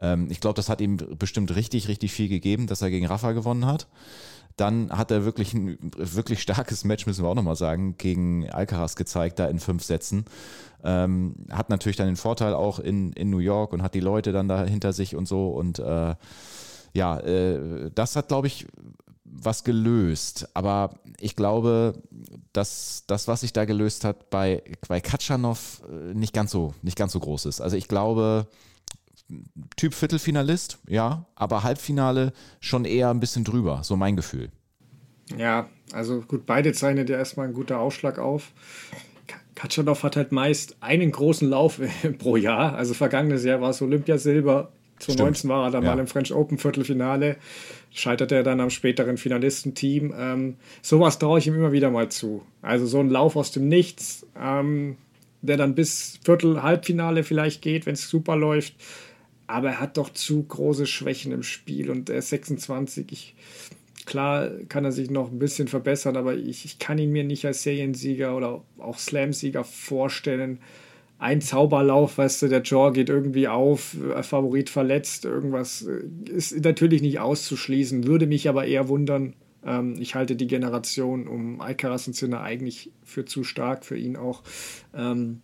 Ähm, 0.00 0.30
ich 0.30 0.40
glaube, 0.40 0.54
das 0.54 0.70
hat 0.70 0.80
ihm 0.80 0.96
bestimmt 0.96 1.54
richtig, 1.54 1.88
richtig 1.88 2.10
viel 2.10 2.30
gegeben, 2.30 2.66
dass 2.66 2.80
er 2.80 2.88
gegen 2.88 3.04
Rafa 3.04 3.32
gewonnen 3.32 3.66
hat. 3.66 3.86
Dann 4.58 4.90
hat 4.90 5.10
er 5.10 5.24
wirklich 5.24 5.54
ein 5.54 5.78
wirklich 5.96 6.42
starkes 6.42 6.84
Match, 6.84 7.06
müssen 7.06 7.24
wir 7.24 7.30
auch 7.30 7.34
nochmal 7.34 7.56
sagen, 7.56 7.96
gegen 7.96 8.50
Alcaraz 8.50 8.96
gezeigt, 8.96 9.38
da 9.38 9.46
in 9.46 9.60
fünf 9.60 9.84
Sätzen. 9.84 10.24
Ähm, 10.84 11.34
hat 11.50 11.70
natürlich 11.70 11.96
dann 11.96 12.08
den 12.08 12.16
Vorteil 12.16 12.54
auch 12.54 12.78
in, 12.78 13.12
in 13.12 13.30
New 13.30 13.38
York 13.38 13.72
und 13.72 13.82
hat 13.82 13.94
die 13.94 14.00
Leute 14.00 14.32
dann 14.32 14.48
da 14.48 14.64
hinter 14.64 14.92
sich 14.92 15.16
und 15.16 15.26
so. 15.26 15.48
Und 15.48 15.78
äh, 15.78 16.14
ja, 16.92 17.18
äh, 17.20 17.90
das 17.94 18.16
hat, 18.16 18.28
glaube 18.28 18.48
ich, 18.48 18.66
was 19.24 19.64
gelöst. 19.64 20.48
Aber 20.54 20.94
ich 21.20 21.36
glaube, 21.36 21.94
dass 22.52 23.04
das, 23.06 23.28
was 23.28 23.42
sich 23.42 23.52
da 23.52 23.64
gelöst 23.64 24.04
hat, 24.04 24.30
bei, 24.30 24.62
bei 24.88 25.00
Katschanov 25.00 25.82
äh, 25.88 26.14
nicht 26.14 26.32
ganz 26.32 26.50
so, 26.50 26.74
nicht 26.82 26.96
ganz 26.96 27.12
so 27.12 27.20
groß 27.20 27.46
ist. 27.46 27.60
Also 27.60 27.76
ich 27.76 27.88
glaube, 27.88 28.46
Typ 29.76 29.94
Viertelfinalist, 29.94 30.78
ja, 30.88 31.26
aber 31.34 31.62
Halbfinale 31.62 32.32
schon 32.60 32.84
eher 32.84 33.10
ein 33.10 33.20
bisschen 33.20 33.44
drüber, 33.44 33.80
so 33.82 33.96
mein 33.96 34.16
Gefühl. 34.16 34.50
Ja, 35.36 35.68
also 35.92 36.22
gut, 36.22 36.46
beide 36.46 36.72
zeichnet 36.72 37.10
ja 37.10 37.18
erstmal 37.18 37.48
ein 37.48 37.54
guter 37.54 37.80
Ausschlag 37.80 38.18
auf. 38.18 38.52
Katschanov 39.54 40.02
hat 40.04 40.16
halt 40.16 40.32
meist 40.32 40.76
einen 40.80 41.10
großen 41.10 41.48
Lauf 41.48 41.80
pro 42.18 42.36
Jahr. 42.36 42.74
Also 42.74 42.94
vergangenes 42.94 43.44
Jahr 43.44 43.60
war 43.60 43.70
es 43.70 43.82
Olympiasilber, 43.82 44.72
2019 45.00 45.50
war 45.50 45.66
er 45.66 45.70
dann 45.70 45.84
ja. 45.84 45.90
mal 45.90 46.00
im 46.00 46.06
French 46.06 46.32
Open 46.32 46.58
Viertelfinale, 46.58 47.36
scheiterte 47.90 48.36
er 48.36 48.42
dann 48.42 48.60
am 48.60 48.70
späteren 48.70 49.16
Finalistenteam. 49.16 50.14
Ähm, 50.16 50.56
sowas 50.82 51.18
traue 51.18 51.38
ich 51.38 51.46
ihm 51.46 51.54
immer 51.54 51.72
wieder 51.72 51.90
mal 51.90 52.08
zu. 52.08 52.42
Also 52.62 52.86
so 52.86 53.00
ein 53.00 53.10
Lauf 53.10 53.36
aus 53.36 53.50
dem 53.50 53.68
Nichts, 53.68 54.26
ähm, 54.40 54.96
der 55.42 55.56
dann 55.56 55.74
bis 55.74 56.18
Viertel, 56.24 56.62
Halbfinale 56.62 57.22
vielleicht 57.22 57.62
geht, 57.62 57.86
wenn 57.86 57.94
es 57.94 58.08
super 58.08 58.36
läuft. 58.36 58.74
Aber 59.48 59.70
er 59.70 59.80
hat 59.80 59.96
doch 59.96 60.10
zu 60.10 60.44
große 60.44 60.86
Schwächen 60.86 61.32
im 61.32 61.42
Spiel 61.42 61.90
und 61.90 62.08
er 62.08 62.18
ist 62.18 62.28
26. 62.28 63.06
Ich, 63.10 63.34
klar 64.06 64.50
kann 64.68 64.84
er 64.84 64.92
sich 64.92 65.10
noch 65.10 65.32
ein 65.32 65.40
bisschen 65.40 65.66
verbessern, 65.66 66.16
aber 66.16 66.36
ich, 66.36 66.64
ich 66.64 66.78
kann 66.78 66.98
ihn 66.98 67.10
mir 67.10 67.24
nicht 67.24 67.44
als 67.44 67.64
Seriensieger 67.64 68.36
oder 68.36 68.62
auch 68.78 68.98
Slam-Sieger 68.98 69.64
vorstellen 69.64 70.60
ein 71.18 71.40
Zauberlauf, 71.40 72.18
weißt 72.18 72.42
du, 72.42 72.48
der 72.48 72.62
Jaw 72.62 72.92
geht 72.92 73.08
irgendwie 73.08 73.48
auf, 73.48 73.96
Favorit 74.22 74.70
verletzt, 74.70 75.24
irgendwas 75.24 75.82
äh, 75.82 76.04
ist 76.30 76.64
natürlich 76.64 77.02
nicht 77.02 77.18
auszuschließen, 77.18 78.06
würde 78.06 78.26
mich 78.26 78.48
aber 78.48 78.66
eher 78.66 78.88
wundern. 78.88 79.34
Ähm, 79.64 79.96
ich 79.98 80.14
halte 80.14 80.36
die 80.36 80.46
Generation 80.46 81.26
um 81.26 81.60
Alcaraz 81.60 82.06
und 82.06 82.14
Sinner 82.14 82.42
eigentlich 82.42 82.92
für 83.02 83.24
zu 83.24 83.42
stark, 83.42 83.84
für 83.84 83.96
ihn 83.96 84.16
auch. 84.16 84.42
Ähm, 84.94 85.40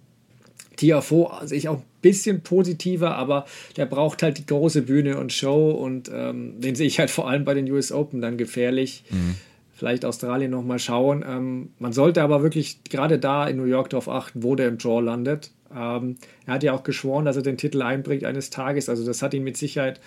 Tiafo 0.76 1.30
sehe 1.44 1.58
ich 1.58 1.68
auch 1.68 1.78
ein 1.78 1.84
bisschen 2.02 2.42
positiver, 2.42 3.16
aber 3.16 3.46
der 3.76 3.86
braucht 3.86 4.22
halt 4.22 4.38
die 4.38 4.46
große 4.46 4.82
Bühne 4.82 5.18
und 5.18 5.32
Show 5.32 5.70
und 5.70 6.10
ähm, 6.12 6.60
den 6.60 6.74
sehe 6.74 6.86
ich 6.86 6.98
halt 6.98 7.10
vor 7.10 7.28
allem 7.28 7.44
bei 7.44 7.54
den 7.54 7.70
US 7.70 7.92
Open 7.92 8.20
dann 8.20 8.36
gefährlich. 8.36 9.04
Mhm 9.10 9.36
vielleicht 9.74 10.04
Australien 10.04 10.50
nochmal 10.50 10.78
schauen. 10.78 11.24
Ähm, 11.26 11.70
man 11.78 11.92
sollte 11.92 12.22
aber 12.22 12.42
wirklich 12.42 12.82
gerade 12.84 13.18
da 13.18 13.46
in 13.46 13.56
New 13.56 13.64
York 13.64 13.90
darauf 13.90 14.08
achten, 14.08 14.42
wo 14.42 14.54
der 14.54 14.68
im 14.68 14.78
Draw 14.78 15.00
landet. 15.00 15.50
Ähm, 15.74 16.16
er 16.46 16.54
hat 16.54 16.62
ja 16.62 16.72
auch 16.72 16.84
geschworen, 16.84 17.24
dass 17.24 17.36
er 17.36 17.42
den 17.42 17.58
Titel 17.58 17.82
einbringt 17.82 18.24
eines 18.24 18.50
Tages. 18.50 18.88
Also 18.88 19.04
das 19.04 19.20
hat 19.20 19.34
ihn 19.34 19.42
mit 19.42 19.56
Sicherheit 19.56 20.00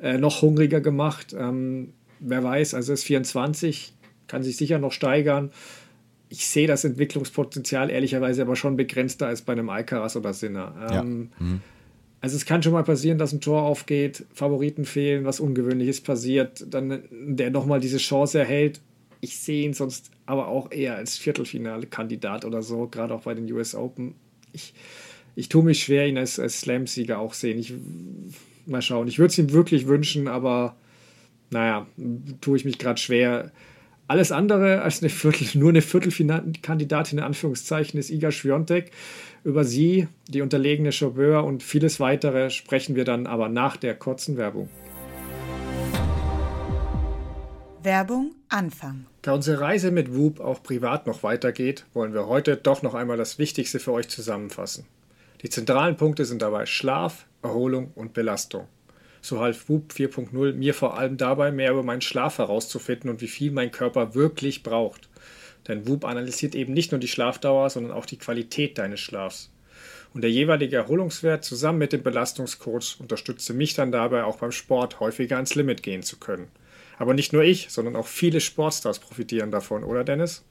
äh, 0.00 0.18
noch 0.18 0.42
hungriger 0.42 0.80
gemacht. 0.80 1.34
Ähm, 1.38 1.92
wer 2.18 2.42
weiß, 2.42 2.74
also 2.74 2.92
ist 2.92 3.04
24, 3.04 3.94
kann 4.26 4.42
sich 4.42 4.56
sicher 4.56 4.78
noch 4.78 4.92
steigern. 4.92 5.50
Ich 6.28 6.46
sehe 6.46 6.66
das 6.66 6.84
Entwicklungspotenzial 6.84 7.90
ehrlicherweise 7.90 8.42
aber 8.42 8.56
schon 8.56 8.76
begrenzter 8.76 9.28
als 9.28 9.42
bei 9.42 9.52
einem 9.52 9.70
Alcaraz 9.70 10.16
oder 10.16 10.32
Sinner. 10.32 10.74
Ähm, 10.90 11.30
ja. 11.38 11.44
mhm. 11.44 11.60
Also 12.20 12.36
es 12.36 12.46
kann 12.46 12.62
schon 12.62 12.72
mal 12.72 12.82
passieren, 12.82 13.18
dass 13.18 13.32
ein 13.32 13.40
Tor 13.40 13.62
aufgeht, 13.62 14.24
Favoriten 14.34 14.84
fehlen, 14.84 15.24
was 15.24 15.38
Ungewöhnliches 15.38 16.00
passiert, 16.00 16.64
dann 16.68 17.02
der 17.10 17.50
nochmal 17.50 17.78
diese 17.78 17.98
Chance 17.98 18.38
erhält. 18.40 18.80
Ich 19.20 19.38
sehe 19.38 19.64
ihn 19.64 19.74
sonst 19.74 20.10
aber 20.24 20.48
auch 20.48 20.72
eher 20.72 20.96
als 20.96 21.16
Viertelfinale-Kandidat 21.18 22.44
oder 22.44 22.62
so, 22.62 22.88
gerade 22.88 23.14
auch 23.14 23.22
bei 23.22 23.34
den 23.34 23.50
US 23.52 23.74
Open 23.74 24.14
ich, 24.56 24.74
ich 25.36 25.48
tue 25.48 25.62
mich 25.62 25.84
schwer, 25.84 26.08
ihn 26.08 26.18
als, 26.18 26.40
als 26.40 26.60
Slam-Sieger 26.60 27.18
auch 27.18 27.34
sehen. 27.34 27.58
Ich, 27.58 27.72
mal 28.66 28.82
schauen. 28.82 29.06
Ich 29.06 29.18
würde 29.18 29.30
es 29.30 29.38
ihm 29.38 29.52
wirklich 29.52 29.86
wünschen, 29.86 30.26
aber 30.26 30.76
naja, 31.50 31.86
tue 32.40 32.56
ich 32.56 32.64
mich 32.64 32.78
gerade 32.78 32.98
schwer. 32.98 33.52
Alles 34.08 34.30
andere 34.30 34.82
als 34.82 35.02
eine 35.02 35.10
Viertel, 35.10 35.58
nur 35.58 35.70
eine 35.70 35.82
Viertelkandidatin 35.82 37.18
in 37.18 37.24
Anführungszeichen 37.24 37.98
ist 37.98 38.10
Iga 38.10 38.30
Schwiontek. 38.30 38.92
Über 39.42 39.64
sie, 39.64 40.06
die 40.28 40.42
unterlegene 40.42 40.92
Chauffeur 40.92 41.44
und 41.44 41.64
vieles 41.64 41.98
weitere 41.98 42.50
sprechen 42.50 42.94
wir 42.94 43.04
dann 43.04 43.26
aber 43.26 43.48
nach 43.48 43.76
der 43.76 43.96
kurzen 43.96 44.36
Werbung. 44.36 44.68
Werbung 47.82 48.34
Anfang. 48.48 49.06
Da 49.22 49.32
unsere 49.32 49.60
Reise 49.60 49.90
mit 49.90 50.14
Whoop 50.14 50.38
auch 50.38 50.62
privat 50.62 51.08
noch 51.08 51.24
weitergeht, 51.24 51.84
wollen 51.92 52.14
wir 52.14 52.26
heute 52.26 52.56
doch 52.56 52.82
noch 52.82 52.94
einmal 52.94 53.16
das 53.16 53.38
Wichtigste 53.38 53.80
für 53.80 53.92
euch 53.92 54.08
zusammenfassen. 54.08 54.86
Die 55.42 55.50
zentralen 55.50 55.96
Punkte 55.96 56.24
sind 56.24 56.42
dabei 56.42 56.66
Schlaf, 56.66 57.26
Erholung 57.42 57.90
und 57.94 58.12
Belastung. 58.12 58.66
So 59.26 59.40
half 59.40 59.68
Whoop 59.68 59.92
4.0 59.92 60.52
mir 60.52 60.72
vor 60.72 60.96
allem 60.96 61.16
dabei, 61.16 61.50
mehr 61.50 61.72
über 61.72 61.82
meinen 61.82 62.00
Schlaf 62.00 62.38
herauszufinden 62.38 63.10
und 63.10 63.20
wie 63.20 63.26
viel 63.26 63.50
mein 63.50 63.72
Körper 63.72 64.14
wirklich 64.14 64.62
braucht. 64.62 65.08
Denn 65.66 65.88
Whoop 65.88 66.04
analysiert 66.04 66.54
eben 66.54 66.72
nicht 66.72 66.92
nur 66.92 67.00
die 67.00 67.08
Schlafdauer, 67.08 67.68
sondern 67.70 67.90
auch 67.90 68.06
die 68.06 68.18
Qualität 68.18 68.78
deines 68.78 69.00
Schlafs. 69.00 69.50
Und 70.14 70.20
der 70.20 70.30
jeweilige 70.30 70.76
Erholungswert 70.76 71.42
zusammen 71.42 71.80
mit 71.80 71.92
dem 71.92 72.04
Belastungscoach 72.04 73.00
unterstützte 73.00 73.52
mich 73.52 73.74
dann 73.74 73.90
dabei, 73.90 74.22
auch 74.22 74.36
beim 74.36 74.52
Sport 74.52 75.00
häufiger 75.00 75.34
ans 75.34 75.56
Limit 75.56 75.82
gehen 75.82 76.04
zu 76.04 76.18
können. 76.18 76.46
Aber 76.96 77.12
nicht 77.12 77.32
nur 77.32 77.42
ich, 77.42 77.70
sondern 77.70 77.96
auch 77.96 78.06
viele 78.06 78.40
Sportstars 78.40 79.00
profitieren 79.00 79.50
davon, 79.50 79.82
oder 79.82 80.04
Dennis? 80.04 80.44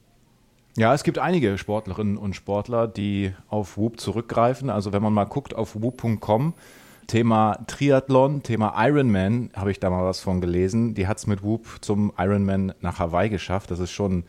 Ja, 0.76 0.94
es 0.94 1.04
gibt 1.04 1.18
einige 1.18 1.58
Sportlerinnen 1.58 2.18
und 2.18 2.36
Sportler, 2.36 2.90
die 2.90 3.34
auf 3.48 3.78
Whoop 3.78 4.02
zurückgreifen. 4.02 4.70
Also 4.70 4.92
wenn 4.92 5.02
man 5.02 5.14
mal 5.14 5.24
guckt 5.24 5.56
auf 5.56 5.82
whoop.com, 5.82 6.54
Thema 7.08 7.60
Triathlon, 7.68 8.44
Thema 8.44 8.74
Ironman, 8.78 9.50
habe 9.56 9.72
ich 9.72 9.80
da 9.80 9.90
mal 9.90 10.06
was 10.06 10.20
von 10.20 10.42
gelesen. 10.42 10.94
Die 10.96 11.08
hat 11.08 11.18
es 11.18 11.28
mit 11.28 11.44
Whoop 11.44 11.66
zum 11.82 12.12
Ironman 12.18 12.74
nach 12.82 13.00
Hawaii 13.00 13.30
geschafft. 13.30 13.72
Das 13.72 13.80
ist 13.80 13.92
schon 13.92 14.24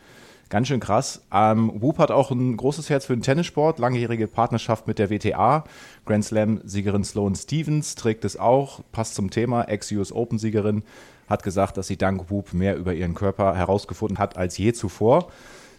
ganz 0.49 0.69
schön 0.69 0.81
krass. 0.81 1.23
Ähm, 1.33 1.73
Whoop 1.81 1.99
hat 1.99 2.11
auch 2.11 2.31
ein 2.31 2.57
großes 2.57 2.91
Herz 2.91 3.07
für 3.07 3.17
den 3.17 3.23
Tennissport, 3.23 3.79
langjährige 3.79 4.29
Partnerschaft 4.29 4.87
mit 4.87 4.99
der 4.99 5.11
WTA. 5.11 5.65
Grand 6.05 6.25
Slam-Siegerin 6.25 7.05
Sloane 7.05 7.37
Stevens 7.37 7.95
trägt 7.95 8.25
es 8.25 8.37
auch, 8.37 8.81
passt 8.93 9.15
zum 9.15 9.31
Thema, 9.31 9.65
Ex-US 9.65 10.13
Open-Siegerin 10.13 10.83
hat 11.29 11.43
gesagt, 11.43 11.77
dass 11.77 11.89
sie 11.89 11.97
dank 11.97 12.31
Whoop 12.31 12.53
mehr 12.53 12.77
über 12.77 12.95
ihren 12.95 13.15
Körper 13.15 13.57
herausgefunden 13.57 14.19
hat 14.19 14.37
als 14.37 14.59
je 14.59 14.73
zuvor. 14.73 15.29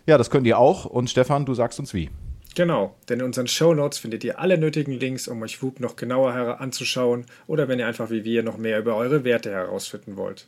Ja, 0.05 0.17
das 0.17 0.29
könnt 0.29 0.47
ihr 0.47 0.57
auch. 0.57 0.85
Und 0.85 1.09
Stefan, 1.09 1.45
du 1.45 1.53
sagst 1.53 1.79
uns 1.79 1.93
wie. 1.93 2.09
Genau, 2.57 2.95
denn 3.07 3.19
in 3.19 3.25
unseren 3.27 3.45
Show 3.45 3.75
Notes 3.75 3.99
findet 3.99 4.23
ihr 4.23 4.39
alle 4.39 4.57
nötigen 4.57 4.93
Links, 4.93 5.27
um 5.27 5.43
euch 5.43 5.61
Whoop 5.61 5.79
noch 5.79 5.95
genauer 5.95 6.59
anzuschauen 6.59 7.27
oder 7.45 7.67
wenn 7.67 7.77
ihr 7.77 7.85
einfach 7.85 8.09
wie 8.09 8.23
wir 8.23 8.41
noch 8.41 8.57
mehr 8.57 8.79
über 8.79 8.95
eure 8.95 9.23
Werte 9.23 9.51
herausfinden 9.51 10.17
wollt. 10.17 10.47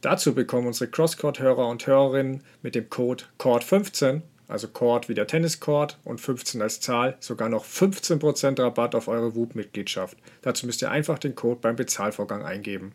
Dazu 0.00 0.34
bekommen 0.34 0.68
unsere 0.68 0.90
Crosscourt-Hörer 0.90 1.68
und 1.68 1.86
Hörerinnen 1.86 2.42
mit 2.62 2.74
dem 2.74 2.88
Code 2.88 3.24
CORD15, 3.38 4.22
also 4.46 4.68
Court 4.68 5.10
wie 5.10 5.14
der 5.14 5.26
Tenniscourt 5.26 5.98
und 6.02 6.18
15 6.18 6.62
als 6.62 6.80
Zahl, 6.80 7.18
sogar 7.20 7.50
noch 7.50 7.66
15% 7.66 8.58
Rabatt 8.58 8.94
auf 8.94 9.06
eure 9.06 9.36
Whoop-Mitgliedschaft. 9.36 10.16
Dazu 10.40 10.64
müsst 10.64 10.80
ihr 10.80 10.90
einfach 10.90 11.18
den 11.18 11.34
Code 11.34 11.60
beim 11.60 11.76
Bezahlvorgang 11.76 12.42
eingeben. 12.42 12.92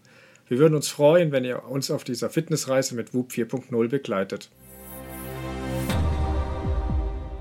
Wir 0.48 0.58
würden 0.58 0.74
uns 0.74 0.88
freuen, 0.88 1.32
wenn 1.32 1.46
ihr 1.46 1.66
uns 1.66 1.92
auf 1.92 2.04
dieser 2.04 2.32
Fitnessreise 2.32 2.96
mit 2.96 3.14
WUP 3.14 3.32
4.0 3.32 3.90
begleitet. 3.90 4.50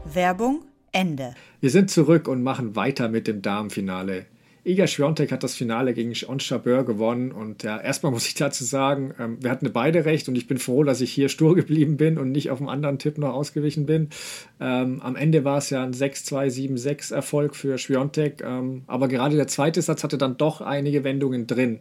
Werbung 0.04 0.66
Ende. 0.92 1.34
Wir 1.60 1.70
sind 1.70 1.90
zurück 1.90 2.28
und 2.28 2.42
machen 2.42 2.76
weiter 2.76 3.08
mit 3.08 3.26
dem 3.26 3.42
Damenfinale. 3.42 4.26
Iga 4.64 4.86
Świątek 4.86 5.32
hat 5.32 5.42
das 5.42 5.56
Finale 5.56 5.92
gegen 5.92 6.14
Ons 6.28 6.48
Jabeur 6.48 6.84
gewonnen 6.84 7.32
und 7.32 7.64
ja, 7.64 7.80
erstmal 7.80 8.12
muss 8.12 8.28
ich 8.28 8.34
dazu 8.34 8.62
sagen, 8.62 9.12
ähm, 9.18 9.38
wir 9.40 9.50
hatten 9.50 9.72
beide 9.72 10.04
recht 10.04 10.28
und 10.28 10.36
ich 10.36 10.46
bin 10.46 10.58
froh, 10.58 10.84
dass 10.84 11.00
ich 11.00 11.10
hier 11.10 11.28
stur 11.28 11.56
geblieben 11.56 11.96
bin 11.96 12.16
und 12.16 12.30
nicht 12.30 12.50
auf 12.50 12.60
einen 12.60 12.68
anderen 12.68 13.00
Tipp 13.00 13.18
noch 13.18 13.32
ausgewichen 13.32 13.86
bin. 13.86 14.10
Ähm, 14.60 15.00
am 15.02 15.16
Ende 15.16 15.44
war 15.44 15.58
es 15.58 15.70
ja 15.70 15.82
ein 15.82 15.92
6-2-7-6 15.92 17.12
Erfolg 17.12 17.56
für 17.56 17.76
Świątek, 17.76 18.40
ähm, 18.44 18.84
aber 18.86 19.08
gerade 19.08 19.34
der 19.34 19.48
zweite 19.48 19.82
Satz 19.82 20.04
hatte 20.04 20.16
dann 20.16 20.36
doch 20.36 20.60
einige 20.60 21.02
Wendungen 21.02 21.48
drin. 21.48 21.80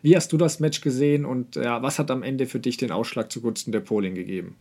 Wie 0.00 0.16
hast 0.16 0.32
du 0.32 0.38
das 0.38 0.58
Match 0.58 0.80
gesehen 0.80 1.26
und 1.26 1.56
ja, 1.56 1.82
was 1.82 1.98
hat 1.98 2.10
am 2.10 2.22
Ende 2.22 2.46
für 2.46 2.60
dich 2.60 2.78
den 2.78 2.92
Ausschlag 2.92 3.30
zugunsten 3.30 3.72
der 3.72 3.80
Polin 3.80 4.14
gegeben? 4.14 4.56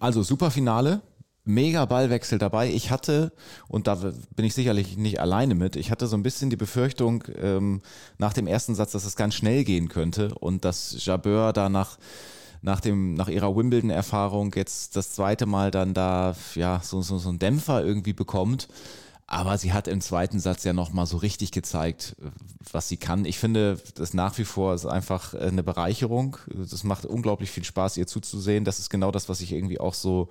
Also 0.00 0.22
super 0.22 0.50
Finale, 0.50 1.00
mega 1.44 1.84
Ballwechsel 1.84 2.38
dabei. 2.38 2.70
Ich 2.70 2.90
hatte, 2.90 3.32
und 3.68 3.86
da 3.86 3.94
bin 3.94 4.44
ich 4.44 4.54
sicherlich 4.54 4.96
nicht 4.96 5.20
alleine 5.20 5.54
mit, 5.54 5.76
ich 5.76 5.90
hatte 5.90 6.06
so 6.06 6.16
ein 6.16 6.22
bisschen 6.22 6.50
die 6.50 6.56
Befürchtung 6.56 7.24
ähm, 7.36 7.82
nach 8.18 8.32
dem 8.32 8.46
ersten 8.46 8.74
Satz, 8.74 8.92
dass 8.92 9.04
es 9.04 9.16
ganz 9.16 9.34
schnell 9.34 9.64
gehen 9.64 9.88
könnte 9.88 10.34
und 10.34 10.64
dass 10.64 11.04
Jabeur 11.04 11.52
da 11.52 11.68
nach, 11.68 11.98
nach, 12.62 12.80
dem, 12.80 13.14
nach 13.14 13.28
ihrer 13.28 13.54
Wimbledon-Erfahrung 13.54 14.52
jetzt 14.54 14.96
das 14.96 15.12
zweite 15.12 15.46
Mal 15.46 15.70
dann 15.70 15.92
da 15.94 16.34
ja, 16.54 16.80
so, 16.82 17.02
so, 17.02 17.18
so 17.18 17.28
einen 17.28 17.38
Dämpfer 17.38 17.84
irgendwie 17.84 18.14
bekommt. 18.14 18.68
Aber 19.26 19.56
sie 19.56 19.72
hat 19.72 19.88
im 19.88 20.02
zweiten 20.02 20.38
Satz 20.38 20.64
ja 20.64 20.74
nochmal 20.74 21.06
so 21.06 21.16
richtig 21.16 21.50
gezeigt, 21.50 22.14
was 22.70 22.88
sie 22.88 22.98
kann. 22.98 23.24
Ich 23.24 23.38
finde, 23.38 23.78
das 23.94 24.12
nach 24.12 24.36
wie 24.36 24.44
vor 24.44 24.74
ist 24.74 24.84
einfach 24.84 25.32
eine 25.32 25.62
Bereicherung. 25.62 26.36
Das 26.46 26.84
macht 26.84 27.06
unglaublich 27.06 27.50
viel 27.50 27.64
Spaß, 27.64 27.96
ihr 27.96 28.06
zuzusehen. 28.06 28.64
Das 28.64 28.78
ist 28.78 28.90
genau 28.90 29.10
das, 29.10 29.30
was 29.30 29.40
ich 29.40 29.52
irgendwie 29.52 29.80
auch 29.80 29.94
so, 29.94 30.28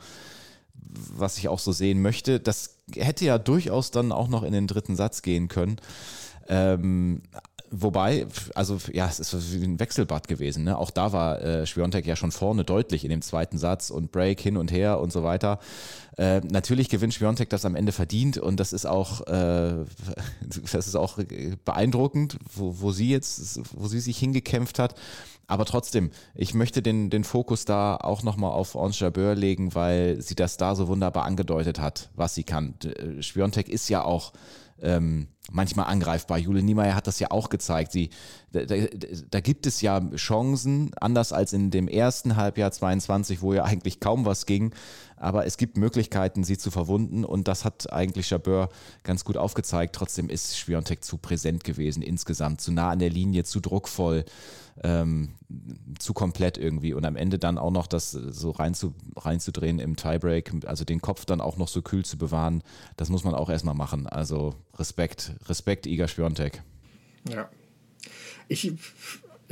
was 1.15 1.37
ich 1.37 1.47
auch 1.47 1.59
so 1.59 1.71
sehen 1.71 2.01
möchte. 2.01 2.39
Das 2.39 2.77
hätte 2.95 3.25
ja 3.25 3.37
durchaus 3.37 3.91
dann 3.91 4.11
auch 4.11 4.27
noch 4.27 4.43
in 4.43 4.53
den 4.53 4.67
dritten 4.67 4.95
Satz 4.95 5.21
gehen 5.21 5.47
können. 5.47 5.77
Ähm, 6.47 7.21
Wobei, 7.75 8.27
also 8.53 8.77
ja, 8.91 9.07
es 9.07 9.19
ist 9.19 9.51
wie 9.51 9.65
ein 9.65 9.79
Wechselbad 9.79 10.27
gewesen. 10.27 10.63
Ne? 10.63 10.77
Auch 10.77 10.91
da 10.91 11.11
war 11.11 11.41
äh, 11.41 11.65
Schwiontek 11.65 12.05
ja 12.05 12.15
schon 12.15 12.31
vorne 12.31 12.63
deutlich 12.63 13.03
in 13.03 13.09
dem 13.09 13.23
zweiten 13.23 13.57
Satz 13.57 13.89
und 13.89 14.11
Break 14.11 14.39
hin 14.39 14.57
und 14.57 14.71
her 14.71 14.99
und 14.99 15.11
so 15.11 15.23
weiter. 15.23 15.57
Äh, 16.15 16.41
natürlich 16.41 16.87
gewinnt 16.89 17.15
Schwiontek 17.15 17.49
das 17.49 17.65
am 17.65 17.75
Ende 17.75 17.91
verdient 17.91 18.37
und 18.37 18.59
das 18.59 18.73
ist 18.73 18.85
auch, 18.85 19.21
äh, 19.21 19.85
das 20.71 20.87
ist 20.87 20.95
auch 20.95 21.17
beeindruckend, 21.65 22.37
wo, 22.53 22.79
wo 22.79 22.91
sie 22.91 23.09
jetzt, 23.09 23.59
wo 23.73 23.87
sie 23.87 24.01
sich 24.01 24.19
hingekämpft 24.19 24.77
hat. 24.77 24.93
Aber 25.47 25.65
trotzdem, 25.65 26.11
ich 26.35 26.53
möchte 26.53 26.81
den, 26.81 27.09
den 27.09 27.23
Fokus 27.23 27.65
da 27.65 27.97
auch 27.97 28.23
nochmal 28.23 28.51
auf 28.51 28.75
Ons 28.75 28.99
Jabeur 28.99 29.35
legen, 29.35 29.75
weil 29.75 30.21
sie 30.21 30.35
das 30.35 30.57
da 30.57 30.75
so 30.75 30.87
wunderbar 30.87 31.25
angedeutet 31.25 31.79
hat, 31.79 32.09
was 32.15 32.35
sie 32.35 32.43
kann. 32.43 32.75
Schwiontek 33.19 33.67
ist 33.69 33.89
ja 33.89 34.03
auch 34.03 34.33
ähm, 34.81 35.27
manchmal 35.51 35.87
angreifbar. 35.87 36.37
Jule 36.37 36.63
Niemeyer 36.63 36.95
hat 36.95 37.07
das 37.07 37.19
ja 37.19 37.31
auch 37.31 37.49
gezeigt. 37.49 37.91
Sie, 37.91 38.09
da, 38.51 38.65
da, 38.65 38.75
da, 39.29 39.39
gibt 39.39 39.65
es 39.65 39.81
ja 39.81 40.01
Chancen, 40.15 40.91
anders 40.99 41.33
als 41.33 41.53
in 41.53 41.71
dem 41.71 41.87
ersten 41.87 42.35
Halbjahr 42.35 42.71
22, 42.71 43.41
wo 43.41 43.53
ja 43.53 43.63
eigentlich 43.63 43.99
kaum 43.99 44.25
was 44.25 44.45
ging. 44.45 44.73
Aber 45.23 45.45
es 45.45 45.57
gibt 45.57 45.77
Möglichkeiten, 45.77 46.43
sie 46.43 46.57
zu 46.57 46.69
verwunden 46.69 47.23
und 47.23 47.47
das 47.47 47.63
hat 47.63 47.91
eigentlich 47.93 48.29
Jabeur 48.29 48.69
ganz 49.03 49.23
gut 49.23 49.37
aufgezeigt. 49.37 49.95
Trotzdem 49.95 50.29
ist 50.29 50.57
Schwiontek 50.57 51.03
zu 51.03 51.17
präsent 51.17 51.63
gewesen 51.63 52.03
insgesamt, 52.03 52.59
zu 52.59 52.73
nah 52.73 52.89
an 52.89 52.99
der 52.99 53.09
Linie, 53.09 53.45
zu 53.45 53.61
druckvoll 53.61 54.25
ähm, 54.81 55.35
zu 55.99 56.13
komplett 56.13 56.57
irgendwie 56.57 56.93
und 56.93 57.05
am 57.05 57.15
Ende 57.15 57.39
dann 57.39 57.57
auch 57.57 57.71
noch 57.71 57.87
das 57.87 58.11
so 58.11 58.51
rein 58.51 58.73
zu, 58.73 58.93
reinzudrehen 59.15 59.79
im 59.79 59.95
Tiebreak, 59.95 60.51
also 60.65 60.83
den 60.83 61.01
Kopf 61.01 61.25
dann 61.25 61.41
auch 61.41 61.57
noch 61.57 61.67
so 61.67 61.81
kühl 61.81 62.03
zu 62.03 62.17
bewahren, 62.17 62.63
das 62.97 63.09
muss 63.09 63.23
man 63.23 63.35
auch 63.35 63.49
erstmal 63.49 63.75
machen. 63.75 64.07
Also 64.07 64.55
Respekt, 64.75 65.33
Respekt, 65.47 65.85
Iga 65.85 66.07
Schwiontek. 66.07 66.63
Ja. 67.29 67.49
Ich, 68.47 68.73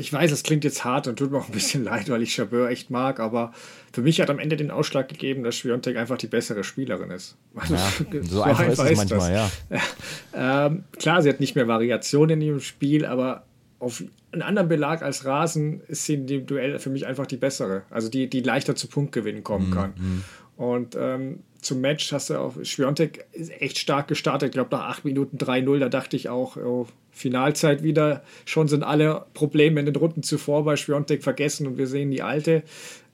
ich 0.01 0.11
weiß, 0.11 0.31
es 0.31 0.43
klingt 0.43 0.63
jetzt 0.63 0.83
hart 0.83 1.07
und 1.07 1.17
tut 1.17 1.31
mir 1.31 1.37
auch 1.37 1.47
ein 1.47 1.51
bisschen 1.51 1.83
leid, 1.85 2.09
weil 2.09 2.21
ich 2.21 2.33
Chabeur 2.33 2.69
echt 2.69 2.89
mag, 2.89 3.19
aber 3.19 3.53
für 3.93 4.01
mich 4.01 4.19
hat 4.19 4.29
am 4.29 4.39
Ende 4.39 4.57
den 4.57 4.71
Ausschlag 4.71 5.07
gegeben, 5.07 5.43
dass 5.43 5.55
Schwiontek 5.55 5.95
einfach 5.95 6.17
die 6.17 6.27
bessere 6.27 6.63
Spielerin 6.63 7.11
ist. 7.11 7.37
Ja, 7.69 7.77
so, 7.77 8.21
so 8.35 8.41
einfach, 8.41 8.65
einfach 8.65 8.85
ist 8.85 8.91
es 8.91 8.97
manchmal, 8.97 9.33
das. 9.69 9.81
ja. 10.33 10.65
Ähm, 10.65 10.83
klar, 10.97 11.21
sie 11.21 11.29
hat 11.29 11.39
nicht 11.39 11.55
mehr 11.55 11.67
Variationen 11.67 12.41
in 12.41 12.47
ihrem 12.47 12.59
Spiel, 12.59 13.05
aber 13.05 13.45
auf 13.79 14.03
einen 14.31 14.41
anderen 14.41 14.69
Belag 14.69 15.01
als 15.01 15.25
Rasen 15.25 15.81
ist 15.87 16.05
sie 16.05 16.15
in 16.15 16.27
dem 16.27 16.45
Duell 16.45 16.79
für 16.79 16.89
mich 16.89 17.05
einfach 17.05 17.27
die 17.27 17.37
bessere. 17.37 17.83
Also 17.89 18.09
die, 18.09 18.29
die 18.29 18.41
leichter 18.41 18.75
zu 18.75 18.87
Punktgewinn 18.87 19.43
kommen 19.43 19.69
mhm, 19.69 19.73
kann. 19.73 19.93
Mhm. 19.97 20.23
Und 20.55 20.97
ähm, 20.99 21.39
zum 21.61 21.79
Match 21.81 22.11
hast 22.11 22.29
du 22.29 22.39
auch, 22.39 22.55
Schwiontek 22.63 23.25
echt 23.59 23.77
stark 23.77 24.07
gestartet. 24.07 24.49
Ich 24.49 24.53
glaube, 24.53 24.75
nach 24.75 24.89
8 24.89 25.05
Minuten 25.05 25.37
3-0, 25.37 25.79
da 25.79 25.89
dachte 25.89 26.15
ich 26.15 26.27
auch, 26.29 26.57
oh, 26.57 26.87
Finalzeit 27.11 27.83
wieder. 27.83 28.23
Schon 28.45 28.67
sind 28.67 28.83
alle 28.83 29.25
Probleme 29.33 29.79
in 29.79 29.85
den 29.85 29.95
Runden 29.95 30.23
zuvor 30.23 30.63
bei 30.65 30.75
Schwiontek 30.75 31.23
vergessen 31.23 31.67
und 31.67 31.77
wir 31.77 31.87
sehen 31.87 32.09
die 32.09 32.21
alte. 32.21 32.63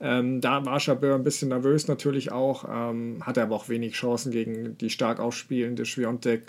Ähm, 0.00 0.40
da 0.40 0.64
war 0.64 0.80
Chabeur 0.80 1.14
ein 1.14 1.24
bisschen 1.24 1.48
nervös 1.48 1.88
natürlich 1.88 2.32
auch, 2.32 2.64
ähm, 2.70 3.18
hatte 3.26 3.42
aber 3.42 3.54
auch 3.56 3.68
wenig 3.68 3.94
Chancen 3.94 4.32
gegen 4.32 4.78
die 4.78 4.90
stark 4.90 5.20
ausspielende 5.20 5.84
Schwiontek 5.84 6.44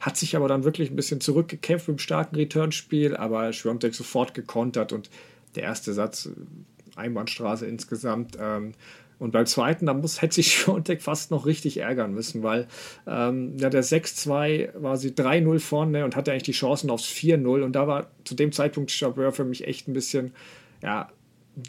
hat 0.00 0.16
sich 0.16 0.34
aber 0.34 0.48
dann 0.48 0.64
wirklich 0.64 0.90
ein 0.90 0.96
bisschen 0.96 1.20
zurückgekämpft 1.20 1.88
im 1.88 1.98
starken 1.98 2.34
Returnspiel, 2.36 3.14
aber 3.16 3.52
Schwiontek 3.52 3.94
sofort 3.94 4.32
gekontert 4.32 4.92
und 4.94 5.10
der 5.54 5.64
erste 5.64 5.92
Satz, 5.92 6.26
äh, 6.26 6.30
Einbahnstraße 6.96 7.66
insgesamt. 7.66 8.36
Ähm, 8.40 8.72
und 9.20 9.30
beim 9.30 9.46
zweiten, 9.46 9.86
da 9.86 9.94
muss, 9.94 10.22
hätte 10.22 10.34
sich 10.34 10.52
Schwiontek 10.56 11.02
fast 11.02 11.30
noch 11.30 11.46
richtig 11.46 11.76
ärgern 11.76 12.12
müssen, 12.12 12.42
weil 12.42 12.66
ähm, 13.06 13.56
ja, 13.58 13.70
der 13.70 13.84
6-2 13.84 14.70
war 14.82 14.96
sie 14.96 15.10
3-0 15.10 15.60
vorne 15.60 16.04
und 16.04 16.16
hatte 16.16 16.32
eigentlich 16.32 16.42
die 16.44 16.52
Chancen 16.52 16.90
aufs 16.90 17.04
4-0 17.04 17.62
und 17.62 17.72
da 17.72 17.86
war 17.86 18.10
zu 18.24 18.34
dem 18.34 18.50
Zeitpunkt 18.50 18.90
Chabeur 18.90 19.30
für 19.30 19.44
mich 19.44 19.66
echt 19.66 19.86
ein 19.86 19.92
bisschen, 19.92 20.32
ja, 20.82 21.10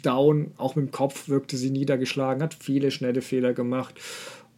down, 0.02 0.52
auch 0.56 0.74
mit 0.76 0.86
dem 0.86 0.90
Kopf 0.90 1.28
wirkte 1.28 1.56
sie 1.56 1.70
niedergeschlagen, 1.70 2.42
hat 2.42 2.54
viele 2.54 2.90
schnelle 2.90 3.20
Fehler 3.20 3.52
gemacht. 3.52 4.00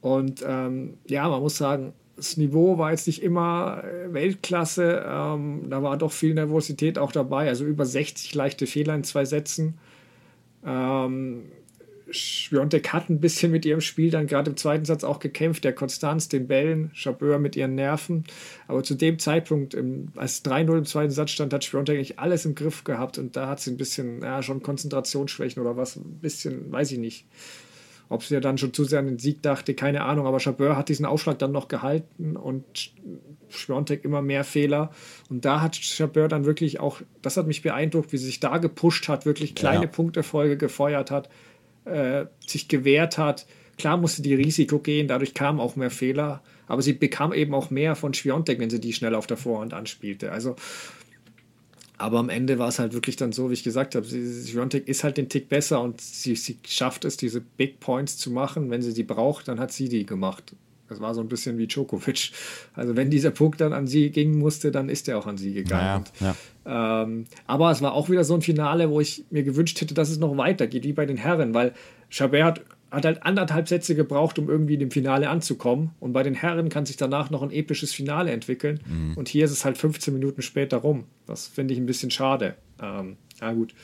Und 0.00 0.44
ähm, 0.46 0.98
ja, 1.06 1.28
man 1.28 1.40
muss 1.40 1.56
sagen, 1.56 1.94
das 2.16 2.36
Niveau 2.36 2.78
war 2.78 2.90
jetzt 2.90 3.06
nicht 3.06 3.22
immer 3.22 3.82
äh, 3.84 4.12
Weltklasse. 4.12 5.04
Ähm, 5.08 5.66
da 5.68 5.82
war 5.82 5.96
doch 5.96 6.12
viel 6.12 6.34
Nervosität 6.34 6.98
auch 6.98 7.10
dabei. 7.10 7.48
Also 7.48 7.64
über 7.64 7.86
60 7.86 8.34
leichte 8.34 8.66
Fehler 8.66 8.94
in 8.94 9.02
zwei 9.02 9.24
Sätzen. 9.24 9.78
Ähm, 10.64 11.44
Schwiontek 12.10 12.92
hat 12.92 13.08
ein 13.08 13.20
bisschen 13.20 13.50
mit 13.50 13.64
ihrem 13.64 13.80
Spiel 13.80 14.10
dann 14.10 14.26
gerade 14.26 14.50
im 14.50 14.56
zweiten 14.56 14.84
Satz 14.84 15.04
auch 15.04 15.18
gekämpft, 15.18 15.64
der 15.64 15.72
Konstanz, 15.72 16.28
den 16.28 16.46
Bällen, 16.46 16.90
Chabeur 16.94 17.38
mit 17.38 17.56
ihren 17.56 17.74
Nerven. 17.74 18.24
Aber 18.68 18.82
zu 18.82 18.94
dem 18.94 19.18
Zeitpunkt, 19.18 19.74
im, 19.74 20.08
als 20.16 20.44
3-0 20.44 20.78
im 20.78 20.84
zweiten 20.84 21.10
Satz 21.10 21.30
stand, 21.30 21.52
hat 21.52 21.64
Schwiontek 21.64 21.96
eigentlich 21.96 22.18
alles 22.18 22.44
im 22.44 22.54
Griff 22.54 22.84
gehabt 22.84 23.18
und 23.18 23.36
da 23.36 23.48
hat 23.48 23.60
sie 23.60 23.70
ein 23.70 23.76
bisschen, 23.76 24.22
ja, 24.22 24.42
schon 24.42 24.62
Konzentrationsschwächen 24.62 25.62
oder 25.62 25.76
was, 25.76 25.96
ein 25.96 26.18
bisschen, 26.20 26.70
weiß 26.70 26.92
ich 26.92 26.98
nicht. 26.98 27.26
Ob 28.10 28.22
sie 28.22 28.34
ja 28.34 28.40
dann 28.40 28.58
schon 28.58 28.74
zu 28.74 28.84
sehr 28.84 28.98
an 28.98 29.06
den 29.06 29.18
Sieg 29.18 29.42
dachte, 29.42 29.74
keine 29.74 30.04
Ahnung. 30.04 30.26
Aber 30.26 30.38
Chabeur 30.38 30.76
hat 30.76 30.90
diesen 30.90 31.06
Aufschlag 31.06 31.38
dann 31.38 31.52
noch 31.52 31.68
gehalten 31.68 32.36
und 32.36 32.92
Schwiontek 33.48 34.04
immer 34.04 34.20
mehr 34.20 34.44
Fehler. 34.44 34.90
Und 35.30 35.44
da 35.44 35.62
hat 35.62 35.76
Chabeur 35.76 36.28
dann 36.28 36.44
wirklich 36.44 36.80
auch, 36.80 37.00
das 37.22 37.36
hat 37.36 37.46
mich 37.46 37.62
beeindruckt, 37.62 38.12
wie 38.12 38.18
sie 38.18 38.26
sich 38.26 38.40
da 38.40 38.58
gepusht 38.58 39.08
hat, 39.08 39.24
wirklich 39.24 39.54
kleine 39.54 39.84
ja. 39.84 39.90
Punkterfolge 39.90 40.58
gefeuert 40.58 41.10
hat, 41.10 41.30
äh, 41.84 42.26
sich 42.46 42.68
gewehrt 42.68 43.18
hat. 43.18 43.46
Klar 43.78 43.96
musste 43.96 44.22
die 44.22 44.34
Risiko 44.34 44.78
gehen, 44.78 45.08
dadurch 45.08 45.34
kamen 45.34 45.60
auch 45.60 45.76
mehr 45.76 45.90
Fehler. 45.90 46.42
Aber 46.66 46.80
sie 46.80 46.94
bekam 46.94 47.32
eben 47.32 47.54
auch 47.54 47.70
mehr 47.70 47.94
von 47.94 48.14
Schwiontek, 48.14 48.58
wenn 48.58 48.70
sie 48.70 48.80
die 48.80 48.92
schnell 48.92 49.14
auf 49.14 49.26
der 49.26 49.36
Vorhand 49.36 49.74
anspielte. 49.74 50.32
Also 50.32 50.56
aber 51.96 52.18
am 52.18 52.28
Ende 52.28 52.58
war 52.58 52.68
es 52.68 52.78
halt 52.78 52.92
wirklich 52.92 53.16
dann 53.16 53.32
so, 53.32 53.50
wie 53.50 53.54
ich 53.54 53.62
gesagt 53.62 53.94
habe, 53.94 54.04
Sviontek 54.04 54.88
ist 54.88 55.04
halt 55.04 55.16
den 55.16 55.28
Tick 55.28 55.48
besser 55.48 55.80
und 55.80 56.00
sie, 56.00 56.34
sie 56.34 56.58
schafft 56.66 57.04
es, 57.04 57.16
diese 57.16 57.40
Big 57.40 57.78
Points 57.78 58.18
zu 58.18 58.30
machen. 58.30 58.70
Wenn 58.70 58.82
sie 58.82 58.94
die 58.94 59.04
braucht, 59.04 59.46
dann 59.46 59.60
hat 59.60 59.72
sie 59.72 59.88
die 59.88 60.04
gemacht. 60.04 60.54
Das 60.88 61.00
war 61.00 61.14
so 61.14 61.20
ein 61.20 61.28
bisschen 61.28 61.58
wie 61.58 61.66
Djokovic. 61.66 62.32
Also 62.74 62.96
wenn 62.96 63.10
dieser 63.10 63.30
Punkt 63.30 63.60
dann 63.60 63.72
an 63.72 63.86
sie 63.86 64.10
gingen 64.10 64.38
musste, 64.38 64.70
dann 64.70 64.88
ist 64.88 65.08
er 65.08 65.18
auch 65.18 65.26
an 65.26 65.38
sie 65.38 65.54
gegangen. 65.54 66.04
Ja, 66.20 66.34
ja. 66.66 67.02
Ähm, 67.02 67.24
aber 67.46 67.70
es 67.70 67.82
war 67.82 67.92
auch 67.92 68.10
wieder 68.10 68.24
so 68.24 68.34
ein 68.34 68.42
Finale, 68.42 68.90
wo 68.90 69.00
ich 69.00 69.24
mir 69.30 69.42
gewünscht 69.42 69.80
hätte, 69.80 69.94
dass 69.94 70.10
es 70.10 70.18
noch 70.18 70.36
weitergeht, 70.36 70.84
wie 70.84 70.92
bei 70.92 71.06
den 71.06 71.16
Herren, 71.16 71.54
weil 71.54 71.72
Chabert 72.10 72.60
hat 72.60 72.64
hat 72.94 73.04
halt 73.04 73.22
anderthalb 73.24 73.68
Sätze 73.68 73.94
gebraucht, 73.94 74.38
um 74.38 74.48
irgendwie 74.48 74.74
in 74.74 74.80
dem 74.80 74.90
Finale 74.90 75.28
anzukommen. 75.28 75.90
Und 76.00 76.12
bei 76.12 76.22
den 76.22 76.34
Herren 76.34 76.68
kann 76.68 76.86
sich 76.86 76.96
danach 76.96 77.30
noch 77.30 77.42
ein 77.42 77.50
episches 77.50 77.92
Finale 77.92 78.30
entwickeln. 78.30 78.80
Mhm. 78.86 79.16
Und 79.16 79.28
hier 79.28 79.44
ist 79.44 79.50
es 79.50 79.64
halt 79.64 79.76
15 79.78 80.14
Minuten 80.14 80.42
später 80.42 80.78
rum. 80.78 81.04
Das 81.26 81.46
finde 81.46 81.74
ich 81.74 81.80
ein 81.80 81.86
bisschen 81.86 82.10
schade. 82.10 82.54
Ähm, 82.80 83.16
ja, 83.40 83.52
gut. 83.52 83.74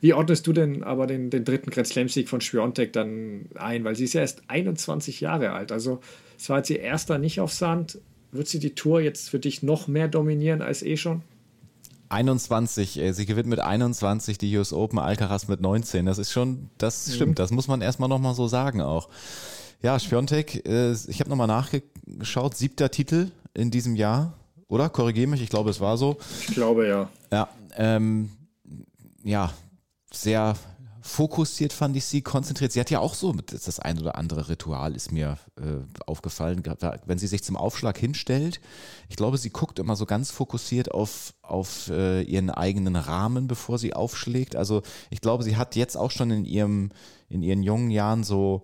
Wie 0.00 0.12
ordnest 0.12 0.46
du 0.46 0.52
denn 0.52 0.82
aber 0.82 1.06
den, 1.06 1.30
den 1.30 1.44
dritten 1.44 1.70
Grand 1.70 1.86
Slam-Sieg 1.86 2.28
von 2.28 2.40
Schwiontek 2.40 2.92
dann 2.92 3.46
ein? 3.54 3.84
Weil 3.84 3.96
sie 3.96 4.04
ist 4.04 4.14
ja 4.14 4.22
erst 4.22 4.42
21 4.48 5.20
Jahre 5.20 5.52
alt. 5.52 5.72
Also, 5.72 6.00
es 6.36 6.48
war 6.48 6.58
jetzt 6.58 6.70
ihr 6.70 6.80
erster 6.80 7.18
nicht 7.18 7.40
auf 7.40 7.52
Sand. 7.52 7.98
Wird 8.32 8.48
sie 8.48 8.58
die 8.58 8.74
Tour 8.74 9.00
jetzt 9.00 9.30
für 9.30 9.38
dich 9.38 9.62
noch 9.62 9.86
mehr 9.86 10.08
dominieren 10.08 10.60
als 10.60 10.82
eh 10.82 10.96
schon? 10.96 11.22
21, 12.08 12.98
äh, 12.98 13.12
sie 13.12 13.26
gewinnt 13.26 13.48
mit 13.48 13.60
21 13.60 14.38
die 14.38 14.56
US 14.56 14.72
Open, 14.72 14.98
Alcaraz 14.98 15.48
mit 15.48 15.60
19. 15.60 16.06
Das 16.06 16.18
ist 16.18 16.32
schon, 16.32 16.70
das 16.78 17.08
mhm. 17.08 17.12
stimmt, 17.12 17.38
das 17.38 17.50
muss 17.50 17.68
man 17.68 17.80
erstmal 17.80 18.08
nochmal 18.08 18.34
so 18.34 18.46
sagen 18.46 18.80
auch. 18.80 19.08
Ja, 19.82 19.98
Spiontek, 19.98 20.66
äh, 20.66 20.92
ich 20.92 21.20
habe 21.20 21.30
nochmal 21.30 21.46
nachgeschaut, 21.46 22.56
siebter 22.56 22.90
Titel 22.90 23.30
in 23.52 23.70
diesem 23.70 23.96
Jahr, 23.96 24.34
oder? 24.68 24.88
Korrigiere 24.88 25.28
mich, 25.28 25.42
ich 25.42 25.50
glaube, 25.50 25.70
es 25.70 25.80
war 25.80 25.96
so. 25.96 26.16
Ich 26.48 26.54
glaube, 26.54 26.86
ja. 26.88 27.08
Ja, 27.32 27.48
ähm, 27.76 28.30
ja, 29.22 29.52
sehr 30.12 30.54
fokussiert 31.06 31.74
fand 31.74 31.94
ich 31.96 32.06
sie, 32.06 32.22
konzentriert. 32.22 32.72
Sie 32.72 32.80
hat 32.80 32.88
ja 32.88 32.98
auch 32.98 33.12
so 33.12 33.30
das 33.32 33.78
ein 33.78 33.98
oder 33.98 34.16
andere 34.16 34.48
Ritual 34.48 34.96
ist 34.96 35.12
mir 35.12 35.36
äh, 35.56 35.84
aufgefallen, 36.06 36.62
wenn 37.04 37.18
sie 37.18 37.26
sich 37.26 37.44
zum 37.44 37.58
Aufschlag 37.58 37.98
hinstellt. 37.98 38.58
Ich 39.10 39.16
glaube, 39.16 39.36
sie 39.36 39.50
guckt 39.50 39.78
immer 39.78 39.96
so 39.96 40.06
ganz 40.06 40.30
fokussiert 40.30 40.92
auf, 40.92 41.34
auf 41.42 41.90
äh, 41.90 42.22
ihren 42.22 42.48
eigenen 42.48 42.96
Rahmen, 42.96 43.48
bevor 43.48 43.78
sie 43.78 43.92
aufschlägt. 43.92 44.56
Also 44.56 44.80
ich 45.10 45.20
glaube, 45.20 45.44
sie 45.44 45.58
hat 45.58 45.76
jetzt 45.76 45.98
auch 45.98 46.10
schon 46.10 46.30
in 46.30 46.46
ihrem 46.46 46.90
in 47.28 47.42
ihren 47.42 47.62
jungen 47.62 47.90
Jahren 47.90 48.24
so 48.24 48.62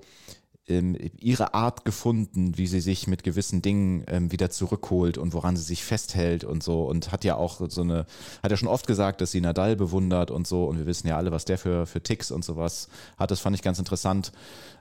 ähm, 0.70 0.96
ihre 1.18 1.54
Art 1.54 1.84
gefunden, 1.84 2.56
wie 2.56 2.66
sie 2.66 2.80
sich 2.80 3.06
mit 3.06 3.22
gewissen 3.24 3.60
Dingen 3.60 4.04
ähm, 4.06 4.32
wieder 4.32 4.50
zurückholt 4.50 5.18
und 5.18 5.34
woran 5.34 5.56
sie 5.56 5.62
sich 5.62 5.84
festhält 5.84 6.44
und 6.44 6.62
so 6.62 6.84
und 6.84 7.12
hat 7.12 7.24
ja 7.24 7.34
auch 7.34 7.60
so 7.68 7.82
eine, 7.82 8.06
hat 8.42 8.50
ja 8.50 8.56
schon 8.56 8.68
oft 8.68 8.86
gesagt, 8.86 9.20
dass 9.20 9.32
sie 9.32 9.40
Nadal 9.40 9.76
bewundert 9.76 10.30
und 10.30 10.46
so 10.46 10.64
und 10.64 10.78
wir 10.78 10.86
wissen 10.86 11.08
ja 11.08 11.16
alle, 11.16 11.32
was 11.32 11.44
der 11.44 11.58
für, 11.58 11.86
für 11.86 12.02
Ticks 12.02 12.30
und 12.30 12.44
sowas 12.44 12.88
hat. 13.18 13.30
Das 13.30 13.40
fand 13.40 13.56
ich 13.56 13.62
ganz 13.62 13.78
interessant 13.78 14.32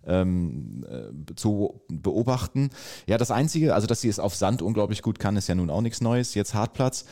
ähm, 0.06 0.86
äh, 0.90 1.36
zu 1.36 1.82
beobachten. 1.88 2.70
Ja, 3.08 3.18
das 3.18 3.32
Einzige, 3.32 3.74
also 3.74 3.88
dass 3.88 4.02
sie 4.02 4.10
es 4.10 4.20
auf 4.20 4.36
Sand 4.36 4.62
unglaublich 4.62 5.02
gut 5.02 5.20
kann, 5.20 5.36
ist 5.36 5.50
ja 5.50 5.56
nun 5.56 5.70
auch 5.70 5.82
nichts 5.82 6.02
Neues. 6.02 6.36
Jetzt 6.36 6.54
Hartplatz. 6.54 7.06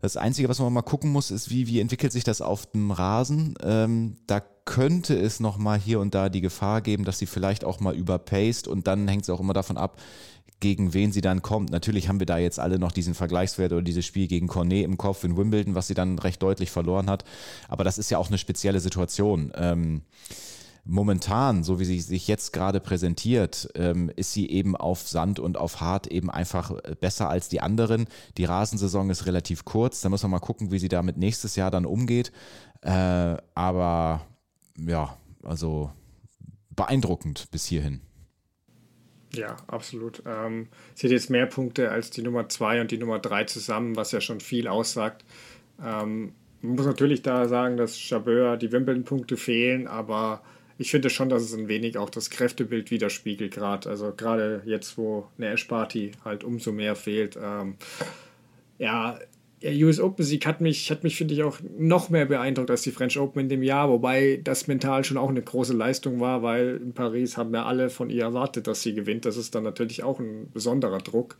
Das 0.00 0.18
Einzige, 0.18 0.50
was 0.50 0.58
man 0.58 0.72
mal 0.72 0.82
gucken 0.82 1.10
muss, 1.10 1.30
ist, 1.30 1.48
wie, 1.48 1.66
wie 1.66 1.80
entwickelt 1.80 2.12
sich 2.12 2.24
das 2.24 2.42
auf 2.42 2.66
dem 2.66 2.90
Rasen. 2.90 3.54
Ähm, 3.62 4.16
da 4.26 4.42
könnte 4.64 5.14
es 5.16 5.40
noch 5.40 5.58
mal 5.58 5.78
hier 5.78 6.00
und 6.00 6.14
da 6.14 6.28
die 6.28 6.40
Gefahr 6.40 6.80
geben, 6.80 7.04
dass 7.04 7.18
sie 7.18 7.26
vielleicht 7.26 7.64
auch 7.64 7.80
mal 7.80 7.94
überpaced 7.94 8.66
und 8.68 8.86
dann 8.86 9.06
hängt 9.08 9.22
es 9.24 9.30
auch 9.30 9.40
immer 9.40 9.52
davon 9.52 9.76
ab, 9.76 10.00
gegen 10.60 10.94
wen 10.94 11.12
sie 11.12 11.20
dann 11.20 11.42
kommt. 11.42 11.70
Natürlich 11.70 12.08
haben 12.08 12.20
wir 12.20 12.26
da 12.26 12.38
jetzt 12.38 12.58
alle 12.58 12.78
noch 12.78 12.92
diesen 12.92 13.14
Vergleichswert 13.14 13.72
oder 13.72 13.82
dieses 13.82 14.06
Spiel 14.06 14.26
gegen 14.26 14.46
Cornet 14.46 14.84
im 14.84 14.96
Kopf 14.96 15.24
in 15.24 15.36
Wimbledon, 15.36 15.74
was 15.74 15.88
sie 15.88 15.94
dann 15.94 16.18
recht 16.18 16.42
deutlich 16.42 16.70
verloren 16.70 17.10
hat. 17.10 17.24
Aber 17.68 17.84
das 17.84 17.98
ist 17.98 18.10
ja 18.10 18.18
auch 18.18 18.28
eine 18.28 18.38
spezielle 18.38 18.80
Situation. 18.80 19.52
Ähm, 19.56 20.02
momentan, 20.84 21.64
so 21.64 21.80
wie 21.80 21.84
sie 21.84 22.00
sich 22.00 22.28
jetzt 22.28 22.52
gerade 22.52 22.80
präsentiert, 22.80 23.68
ähm, 23.74 24.10
ist 24.16 24.32
sie 24.32 24.48
eben 24.48 24.76
auf 24.76 25.06
Sand 25.06 25.38
und 25.38 25.58
auf 25.58 25.80
Hart 25.80 26.06
eben 26.06 26.30
einfach 26.30 26.70
äh, 26.70 26.94
besser 26.98 27.28
als 27.28 27.48
die 27.48 27.60
anderen. 27.60 28.06
Die 28.38 28.44
Rasensaison 28.44 29.10
ist 29.10 29.26
relativ 29.26 29.64
kurz, 29.64 30.00
da 30.00 30.08
muss 30.08 30.22
man 30.22 30.30
mal 30.30 30.40
gucken, 30.40 30.70
wie 30.70 30.78
sie 30.78 30.88
damit 30.88 31.16
nächstes 31.16 31.56
Jahr 31.56 31.70
dann 31.70 31.86
umgeht. 31.86 32.32
Äh, 32.82 33.36
aber 33.54 34.22
ja, 34.78 35.16
also 35.42 35.90
beeindruckend 36.70 37.50
bis 37.50 37.66
hierhin. 37.66 38.00
Ja, 39.32 39.56
absolut. 39.66 40.22
Ähm, 40.26 40.68
sie 40.94 41.06
hat 41.06 41.12
jetzt 41.12 41.30
mehr 41.30 41.46
Punkte 41.46 41.90
als 41.90 42.10
die 42.10 42.22
Nummer 42.22 42.48
2 42.48 42.80
und 42.80 42.90
die 42.90 42.98
Nummer 42.98 43.18
3 43.18 43.44
zusammen, 43.44 43.96
was 43.96 44.12
ja 44.12 44.20
schon 44.20 44.40
viel 44.40 44.68
aussagt. 44.68 45.24
Ähm, 45.82 46.32
man 46.62 46.76
muss 46.76 46.86
natürlich 46.86 47.22
da 47.22 47.46
sagen, 47.48 47.76
dass 47.76 47.98
Chabeur 47.98 48.56
die 48.56 48.72
Wimbledon-Punkte 48.72 49.36
fehlen, 49.36 49.86
aber 49.86 50.42
ich 50.78 50.90
finde 50.90 51.10
schon, 51.10 51.28
dass 51.28 51.42
es 51.42 51.54
ein 51.54 51.68
wenig 51.68 51.98
auch 51.98 52.10
das 52.10 52.30
Kräftebild 52.30 52.90
widerspiegelt, 52.90 53.52
gerade. 53.52 53.88
Also 53.88 54.12
gerade 54.16 54.62
jetzt, 54.64 54.96
wo 54.98 55.28
eine 55.36 55.48
Ash-Party 55.50 56.12
halt 56.24 56.42
umso 56.42 56.72
mehr 56.72 56.96
fehlt. 56.96 57.38
Ähm, 57.40 57.76
ja, 58.78 59.18
der 59.64 59.72
US 59.86 59.98
Open 59.98 60.24
Sieg 60.24 60.44
hat 60.46 60.60
mich, 60.60 60.90
hat 60.90 61.04
mich 61.04 61.16
finde 61.16 61.32
ich, 61.32 61.42
auch 61.42 61.58
noch 61.78 62.10
mehr 62.10 62.26
beeindruckt 62.26 62.70
als 62.70 62.82
die 62.82 62.90
French 62.90 63.18
Open 63.18 63.40
in 63.40 63.48
dem 63.48 63.62
Jahr, 63.62 63.88
wobei 63.88 64.38
das 64.44 64.66
mental 64.66 65.04
schon 65.04 65.16
auch 65.16 65.30
eine 65.30 65.40
große 65.40 65.72
Leistung 65.72 66.20
war, 66.20 66.42
weil 66.42 66.80
in 66.82 66.92
Paris 66.92 67.38
haben 67.38 67.50
wir 67.50 67.64
alle 67.64 67.88
von 67.88 68.10
ihr 68.10 68.24
erwartet, 68.24 68.66
dass 68.66 68.82
sie 68.82 68.92
gewinnt. 68.92 69.24
Das 69.24 69.38
ist 69.38 69.54
dann 69.54 69.64
natürlich 69.64 70.02
auch 70.02 70.20
ein 70.20 70.50
besonderer 70.52 70.98
Druck. 70.98 71.38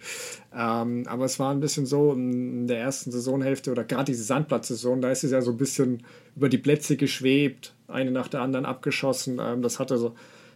Ähm, 0.55 1.05
aber 1.07 1.27
es 1.27 1.39
war 1.39 1.53
ein 1.53 1.61
bisschen 1.61 1.85
so 1.85 2.15
in 2.15 2.67
der 2.67 2.79
ersten 2.79 3.13
Saisonhälfte 3.13 3.71
oder 3.71 3.85
gerade 3.85 4.07
diese 4.07 4.25
Sandplatzsaison, 4.25 5.03
da 5.03 5.11
ist 5.11 5.25
es 5.25 5.33
ja 5.33 5.43
so 5.43 5.51
ein 5.51 5.59
bisschen 5.59 6.03
über 6.35 6.49
die 6.49 6.59
Plätze 6.59 6.97
geschwebt, 6.97 7.75
eine 7.89 8.11
nach 8.11 8.29
der 8.29 8.41
anderen 8.41 8.65
abgeschossen. 8.65 9.39
Ähm, 9.39 9.61
das 9.61 9.79
hatte 9.79 9.99
so 9.99 10.15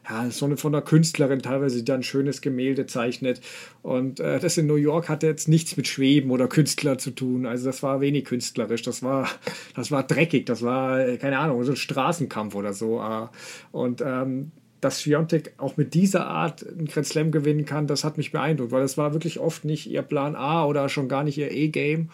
ja, 0.09 0.30
so 0.30 0.46
eine 0.46 0.56
von 0.56 0.72
der 0.72 0.82
Künstlerin 0.82 1.40
teilweise, 1.40 1.78
die 1.78 1.84
dann 1.84 2.02
schönes 2.02 2.40
Gemälde 2.40 2.86
zeichnet. 2.86 3.40
Und 3.82 4.20
äh, 4.20 4.38
das 4.38 4.56
in 4.56 4.66
New 4.66 4.76
York 4.76 5.09
hatte 5.09 5.26
jetzt 5.26 5.48
nichts 5.48 5.76
mit 5.76 5.86
Schweben 5.86 6.30
oder 6.30 6.48
Künstler 6.48 6.98
zu 6.98 7.11
tun. 7.11 7.44
Also 7.44 7.66
das 7.66 7.82
war 7.82 8.00
wenig 8.00 8.24
künstlerisch. 8.24 8.82
Das 8.82 9.02
war, 9.02 9.28
das 9.74 9.90
war 9.90 10.02
dreckig. 10.02 10.46
Das 10.46 10.62
war, 10.62 11.00
äh, 11.00 11.18
keine 11.18 11.38
Ahnung, 11.38 11.62
so 11.64 11.72
ein 11.72 11.76
Straßenkampf 11.76 12.54
oder 12.54 12.72
so. 12.72 13.00
Äh. 13.00 13.26
Und 13.70 14.00
ähm, 14.00 14.52
dass 14.80 15.00
Fiontek 15.00 15.54
auch 15.59 15.76
mit 15.76 15.94
dieser 15.94 16.26
Art 16.26 16.66
einen 16.66 16.86
Grand 16.86 17.06
Slam 17.06 17.30
gewinnen 17.30 17.64
kann, 17.64 17.86
das 17.86 18.04
hat 18.04 18.16
mich 18.16 18.32
beeindruckt, 18.32 18.70
weil 18.70 18.82
das 18.82 18.96
war 18.96 19.12
wirklich 19.12 19.40
oft 19.40 19.64
nicht 19.64 19.90
ihr 19.90 20.02
Plan 20.02 20.36
A 20.36 20.64
oder 20.64 20.88
schon 20.88 21.09
gar 21.09 21.24
nicht 21.24 21.36
ihr 21.36 21.50
E-Game. 21.50 22.11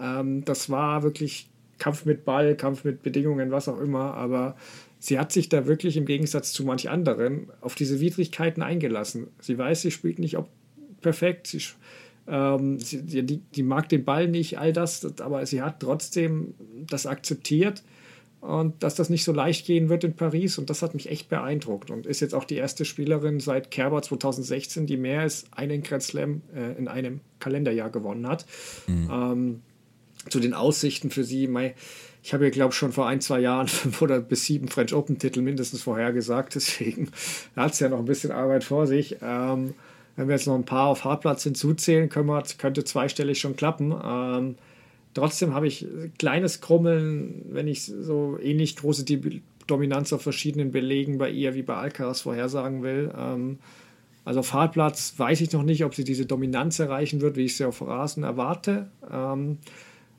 Ähm, 0.00 0.44
das 0.44 0.70
war 0.70 1.02
wirklich 1.02 1.48
Kampf 1.78 2.06
mit 2.06 2.24
Ball, 2.24 2.56
Kampf 2.56 2.84
mit 2.84 3.02
Bedingungen, 3.02 3.50
was 3.50 3.68
auch 3.68 3.80
immer, 3.80 4.14
aber 4.14 4.56
sie 4.98 5.18
hat 5.18 5.32
sich 5.32 5.48
da 5.48 5.66
wirklich 5.66 5.96
im 5.96 6.06
Gegensatz 6.06 6.52
zu 6.52 6.64
manch 6.64 6.88
anderen 6.88 7.48
auf 7.60 7.74
diese 7.74 8.00
Widrigkeiten 8.00 8.62
eingelassen. 8.62 9.28
Sie 9.40 9.58
weiß, 9.58 9.82
sie 9.82 9.90
spielt 9.90 10.18
nicht 10.18 10.36
perfekt, 11.00 11.46
sie, 11.46 11.62
ähm, 12.26 12.78
sie, 12.78 13.02
die, 13.02 13.38
die, 13.38 13.62
mag 13.62 13.88
den 13.88 14.04
Ball 14.04 14.28
nicht, 14.28 14.58
all 14.58 14.72
das, 14.72 15.20
aber 15.20 15.44
sie 15.46 15.62
hat 15.62 15.80
trotzdem 15.80 16.54
das 16.88 17.06
akzeptiert 17.06 17.82
und 18.40 18.82
dass 18.82 18.94
das 18.94 19.10
nicht 19.10 19.24
so 19.24 19.32
leicht 19.32 19.66
gehen 19.66 19.88
wird 19.88 20.04
in 20.04 20.14
Paris 20.14 20.58
und 20.58 20.70
das 20.70 20.82
hat 20.82 20.94
mich 20.94 21.10
echt 21.10 21.28
beeindruckt 21.28 21.90
und 21.90 22.06
ist 22.06 22.20
jetzt 22.20 22.34
auch 22.34 22.44
die 22.44 22.56
erste 22.56 22.84
Spielerin 22.84 23.40
seit 23.40 23.70
Kerber 23.70 24.02
2016, 24.02 24.86
die 24.86 24.96
mehr 24.96 25.22
als 25.22 25.44
einen 25.52 25.82
Grand 25.82 26.02
Slam 26.02 26.42
äh, 26.54 26.78
in 26.78 26.88
einem 26.88 27.20
Kalenderjahr 27.40 27.90
gewonnen 27.90 28.26
hat. 28.26 28.46
Mhm. 28.86 29.10
Ähm, 29.10 29.62
zu 30.28 30.40
den 30.40 30.54
Aussichten 30.54 31.10
für 31.10 31.24
sie, 31.24 31.46
mein, 31.46 31.72
ich 32.26 32.34
habe 32.34 32.42
ja, 32.42 32.50
glaube 32.50 32.72
ich, 32.72 32.76
schon 32.76 32.90
vor 32.90 33.06
ein, 33.06 33.20
zwei 33.20 33.38
Jahren 33.38 33.68
fünf 33.68 34.02
oder 34.02 34.18
bis 34.18 34.44
sieben 34.46 34.66
French 34.66 34.92
Open-Titel 34.92 35.42
mindestens 35.42 35.82
vorhergesagt. 35.82 36.56
Deswegen 36.56 37.12
hat 37.56 37.74
es 37.74 37.78
ja 37.78 37.88
noch 37.88 38.00
ein 38.00 38.04
bisschen 38.04 38.32
Arbeit 38.32 38.64
vor 38.64 38.88
sich. 38.88 39.18
Ähm, 39.22 39.74
wenn 40.16 40.26
wir 40.26 40.34
jetzt 40.34 40.48
noch 40.48 40.56
ein 40.56 40.64
paar 40.64 40.88
auf 40.88 41.04
Hartplatz 41.04 41.44
hinzuzählen, 41.44 42.08
können 42.08 42.26
wir, 42.26 42.42
könnte 42.58 42.82
zweistellig 42.82 43.38
schon 43.38 43.54
klappen. 43.54 43.94
Ähm, 44.04 44.56
trotzdem 45.14 45.54
habe 45.54 45.68
ich 45.68 45.86
kleines 46.18 46.60
Krummeln, 46.60 47.44
wenn 47.50 47.68
ich 47.68 47.84
so 47.84 48.36
ähnlich 48.42 48.74
große 48.74 49.04
Dominanz 49.68 50.12
auf 50.12 50.22
verschiedenen 50.22 50.72
Belegen 50.72 51.18
bei 51.18 51.30
ihr 51.30 51.54
wie 51.54 51.62
bei 51.62 51.76
Alcaraz 51.76 52.22
vorhersagen 52.22 52.82
will. 52.82 53.12
Ähm, 53.16 53.60
also 54.24 54.40
auf 54.40 54.52
Hartplatz 54.52 55.14
weiß 55.16 55.42
ich 55.42 55.52
noch 55.52 55.62
nicht, 55.62 55.84
ob 55.84 55.94
sie 55.94 56.02
diese 56.02 56.26
Dominanz 56.26 56.80
erreichen 56.80 57.20
wird, 57.20 57.36
wie 57.36 57.44
ich 57.44 57.56
sie 57.56 57.66
auf 57.66 57.82
Rasen 57.82 58.24
erwarte. 58.24 58.90
Ähm, 59.08 59.58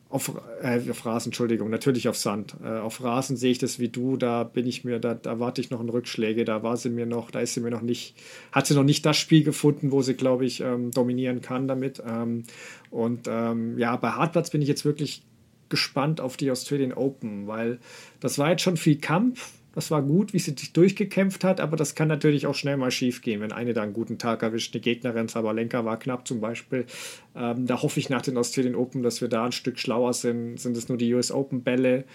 auf, 0.09 0.31
äh, 0.61 0.79
auf 0.89 1.05
Rasen, 1.05 1.29
Entschuldigung, 1.29 1.69
natürlich 1.69 2.07
auf 2.07 2.17
Sand. 2.17 2.55
Äh, 2.63 2.79
auf 2.79 3.03
Rasen 3.03 3.35
sehe 3.35 3.51
ich 3.51 3.57
das 3.57 3.79
wie 3.79 3.89
du, 3.89 4.15
da 4.15 4.43
bin 4.43 4.65
ich 4.65 4.83
mir, 4.83 4.99
da, 4.99 5.13
da 5.13 5.39
warte 5.39 5.59
ich 5.59 5.69
noch 5.69 5.79
einen 5.79 5.89
Rückschläge, 5.89 6.45
da 6.45 6.63
war 6.63 6.77
sie 6.77 6.89
mir 6.89 7.05
noch, 7.05 7.29
da 7.29 7.39
ist 7.41 7.53
sie 7.53 7.59
mir 7.59 7.71
noch 7.71 7.81
nicht, 7.81 8.15
hat 8.51 8.67
sie 8.67 8.75
noch 8.75 8.83
nicht 8.83 9.05
das 9.05 9.17
Spiel 9.17 9.43
gefunden, 9.43 9.91
wo 9.91 10.01
sie, 10.01 10.13
glaube 10.13 10.45
ich, 10.45 10.61
ähm, 10.61 10.91
dominieren 10.91 11.41
kann 11.41 11.67
damit. 11.67 12.01
Ähm, 12.07 12.43
und 12.89 13.27
ähm, 13.27 13.77
ja, 13.77 13.95
bei 13.97 14.11
Hartplatz 14.11 14.49
bin 14.49 14.61
ich 14.61 14.67
jetzt 14.69 14.85
wirklich 14.85 15.23
gespannt 15.69 16.21
auf 16.21 16.37
die 16.37 16.49
Australian 16.51 16.93
Open, 16.93 17.47
weil 17.47 17.79
das 18.21 18.39
war 18.39 18.51
jetzt 18.51 18.61
schon 18.61 18.77
viel 18.77 18.99
Kampf, 18.99 19.51
das 19.77 19.91
war 19.91 20.01
gut, 20.01 20.33
wie 20.33 20.39
sie 20.39 20.55
sich 20.57 20.73
durchgekämpft 20.73 21.43
hat, 21.43 21.61
aber 21.61 21.77
das 21.77 21.93
kann 21.93 22.07
natürlich 22.07 22.47
auch 22.47 22.55
schnell 22.55 22.77
mal 22.77 22.89
schief 22.89 23.21
gehen, 23.21 23.41
wenn 23.41 23.51
eine 23.51 23.73
da 23.73 23.83
einen 23.83 23.93
guten 23.93 24.17
Tag 24.17 24.41
erwischt. 24.41 24.73
Eine 24.73 24.81
Gegnerin, 24.81 25.27
Sabalenka 25.27 25.85
war 25.85 25.99
knapp 25.99 26.27
zum 26.27 26.41
Beispiel. 26.41 26.87
Ähm, 27.35 27.67
da 27.67 27.79
hoffe 27.83 27.99
ich 27.99 28.09
nach 28.09 28.23
den 28.23 28.37
Australian 28.37 28.73
Open, 28.73 29.03
dass 29.03 29.21
wir 29.21 29.27
da 29.27 29.45
ein 29.45 29.51
Stück 29.51 29.77
schlauer 29.77 30.13
sind. 30.13 30.59
Sind 30.59 30.75
es 30.75 30.89
nur 30.89 30.97
die 30.97 31.13
US 31.13 31.31
Open 31.31 31.61
Bälle? 31.61 32.05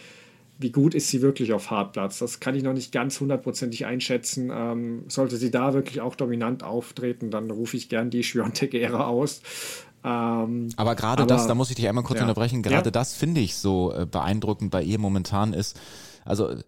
Wie 0.58 0.72
gut 0.72 0.92
ist 0.92 1.10
sie 1.10 1.22
wirklich 1.22 1.52
auf 1.52 1.70
Hartplatz? 1.70 2.18
Das 2.18 2.40
kann 2.40 2.56
ich 2.56 2.64
noch 2.64 2.72
nicht 2.72 2.90
ganz 2.90 3.20
hundertprozentig 3.20 3.86
einschätzen. 3.86 4.50
Ähm, 4.52 5.04
sollte 5.06 5.36
sie 5.36 5.52
da 5.52 5.72
wirklich 5.72 6.00
auch 6.00 6.16
dominant 6.16 6.64
auftreten, 6.64 7.30
dann 7.30 7.48
rufe 7.48 7.76
ich 7.76 7.88
gern 7.88 8.10
die 8.10 8.24
Schwiontek-Ära 8.24 9.06
aus. 9.06 9.40
Ähm, 10.02 10.70
aber 10.74 10.96
gerade 10.96 11.28
das, 11.28 11.46
da 11.46 11.54
muss 11.54 11.70
ich 11.70 11.76
dich 11.76 11.88
einmal 11.88 12.02
kurz 12.02 12.18
ja. 12.18 12.24
unterbrechen, 12.24 12.62
gerade 12.64 12.88
ja. 12.88 12.90
das 12.90 13.14
finde 13.14 13.40
ich 13.40 13.54
so 13.54 13.94
äh, 13.94 14.04
beeindruckend 14.04 14.72
bei 14.72 14.82
ihr 14.82 14.98
momentan 14.98 15.52
ist, 15.52 15.78
also 16.24 16.50
äh, 16.50 16.62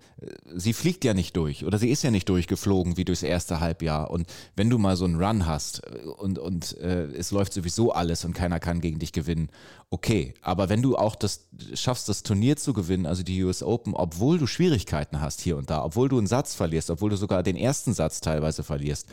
sie 0.54 0.72
fliegt 0.72 1.04
ja 1.04 1.14
nicht 1.14 1.36
durch 1.36 1.64
oder 1.64 1.78
sie 1.78 1.90
ist 1.90 2.02
ja 2.02 2.10
nicht 2.10 2.28
durchgeflogen 2.28 2.96
wie 2.96 3.04
durchs 3.04 3.22
erste 3.22 3.60
Halbjahr. 3.60 4.10
Und 4.10 4.26
wenn 4.56 4.70
du 4.70 4.78
mal 4.78 4.96
so 4.96 5.04
einen 5.04 5.22
Run 5.22 5.46
hast 5.46 5.82
äh, 5.86 6.00
und, 6.00 6.38
und 6.38 6.76
äh, 6.78 7.04
es 7.06 7.30
läuft 7.30 7.52
sowieso 7.52 7.92
alles 7.92 8.24
und 8.24 8.34
keiner 8.34 8.60
kann 8.60 8.80
gegen 8.80 8.98
dich 8.98 9.12
gewinnen, 9.12 9.48
okay. 9.90 10.34
Aber 10.42 10.68
wenn 10.68 10.82
du 10.82 10.96
auch 10.96 11.16
das 11.16 11.48
schaffst, 11.74 12.08
das 12.08 12.22
Turnier 12.22 12.56
zu 12.56 12.72
gewinnen, 12.72 13.06
also 13.06 13.22
die 13.22 13.42
US 13.44 13.62
Open, 13.62 13.94
obwohl 13.94 14.38
du 14.38 14.46
Schwierigkeiten 14.46 15.20
hast 15.20 15.40
hier 15.40 15.56
und 15.56 15.70
da, 15.70 15.84
obwohl 15.84 16.08
du 16.08 16.18
einen 16.18 16.26
Satz 16.26 16.54
verlierst, 16.54 16.90
obwohl 16.90 17.10
du 17.10 17.16
sogar 17.16 17.42
den 17.42 17.56
ersten 17.56 17.94
Satz 17.94 18.20
teilweise 18.20 18.62
verlierst 18.62 19.08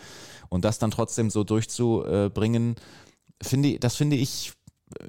und 0.50 0.66
das 0.66 0.80
dann 0.80 0.92
trotzdem 0.92 1.30
so 1.30 1.44
durchzubringen, 1.44 2.76
finde 3.42 3.80
das 3.80 3.96
finde 3.96 4.16
ich 4.16 4.54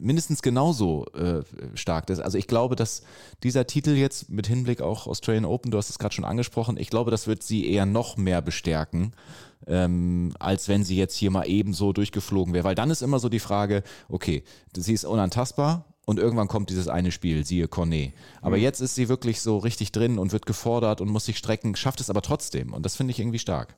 mindestens 0.01 0.43
genauso 0.43 1.07
äh, 1.15 1.43
stark 1.75 2.11
ist. 2.11 2.21
Also 2.21 2.39
ich 2.39 2.47
glaube, 2.47 2.77
dass 2.77 3.03
dieser 3.43 3.67
Titel 3.67 3.91
jetzt 3.91 4.31
mit 4.31 4.47
Hinblick 4.47 4.81
auch 4.81 5.07
Australian 5.07 5.45
Open, 5.45 5.71
du 5.71 5.79
hast 5.79 5.91
es 5.91 5.99
gerade 5.99 6.15
schon 6.15 6.25
angesprochen, 6.25 6.77
ich 6.77 6.91
glaube, 6.91 7.11
das 7.11 7.27
wird 7.27 7.43
sie 7.43 7.67
eher 7.67 7.87
noch 7.87 8.17
mehr 8.17 8.43
bestärken, 8.43 9.13
ähm, 9.67 10.35
als 10.39 10.69
wenn 10.69 10.85
sie 10.85 10.97
jetzt 10.97 11.17
hier 11.17 11.31
mal 11.31 11.45
ebenso 11.45 11.93
durchgeflogen 11.93 12.55
wäre. 12.55 12.65
Weil 12.65 12.75
dann 12.75 12.91
ist 12.91 13.03
immer 13.03 13.19
so 13.19 13.29
die 13.29 13.39
Frage, 13.39 13.83
okay, 14.09 14.43
sie 14.75 14.93
ist 14.93 15.05
unantastbar 15.05 15.85
und 16.05 16.19
irgendwann 16.19 16.49
kommt 16.49 16.71
dieses 16.71 16.89
eine 16.89 17.13
Spiel, 17.13 17.45
siehe 17.45 17.69
Cornet. 17.69 18.13
Aber 18.41 18.57
mhm. 18.57 18.63
jetzt 18.63 18.81
ist 18.81 18.95
sie 18.95 19.09
wirklich 19.09 19.41
so 19.41 19.59
richtig 19.59 19.93
drin 19.93 20.19
und 20.19 20.33
wird 20.33 20.47
gefordert 20.47 21.01
und 21.01 21.09
muss 21.09 21.27
sich 21.27 21.39
strecken, 21.39 21.77
schafft 21.77 22.01
es 22.01 22.11
aber 22.11 22.23
trotzdem. 22.23 22.73
Und 22.73 22.85
das 22.85 22.97
finde 22.97 23.13
ich 23.13 23.21
irgendwie 23.21 23.39
stark. 23.39 23.77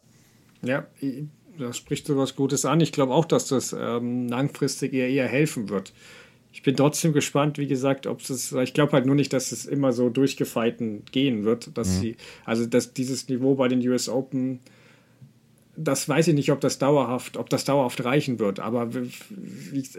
Ja, 0.63 0.87
da 1.59 1.73
spricht 1.73 2.07
so 2.07 2.17
was 2.17 2.37
Gutes 2.37 2.65
an. 2.65 2.81
Ich 2.81 2.93
glaube 2.93 3.13
auch, 3.13 3.25
dass 3.25 3.49
das 3.49 3.75
ähm, 3.79 4.29
langfristig 4.29 4.93
eher, 4.93 5.09
eher 5.09 5.29
helfen 5.29 5.69
wird. 5.69 5.93
Ich 6.53 6.63
bin 6.63 6.77
trotzdem 6.77 7.13
gespannt, 7.13 7.59
wie 7.59 7.67
gesagt, 7.67 8.07
ob 8.07 8.21
es, 8.21 8.53
ich 8.53 8.75
glaube 8.75 8.93
halt 8.93 9.07
nur 9.07 9.17
nicht, 9.17 9.33
dass 9.33 9.51
es 9.51 9.67
immer 9.67 9.93
so 9.93 10.09
durchgefeiten 10.09 11.03
gehen 11.11 11.45
wird, 11.45 11.77
dass 11.77 11.97
mhm. 11.97 12.01
sie, 12.01 12.17
also 12.45 12.65
dass 12.67 12.95
dieses 12.95 13.29
Niveau 13.29 13.57
bei 13.57 13.69
den 13.69 13.87
US 13.89 14.09
Open 14.09 14.61
das 15.77 16.09
weiß 16.09 16.29
ich 16.29 16.35
nicht, 16.35 16.53
ob 16.53 16.61
das 16.61 16.79
dauerhaft, 16.79 17.37
ob 17.37 17.51
das 17.51 17.65
dauerhaft 17.65 18.05
reichen 18.05 18.39
wird. 18.39 18.61
Aber 18.61 18.91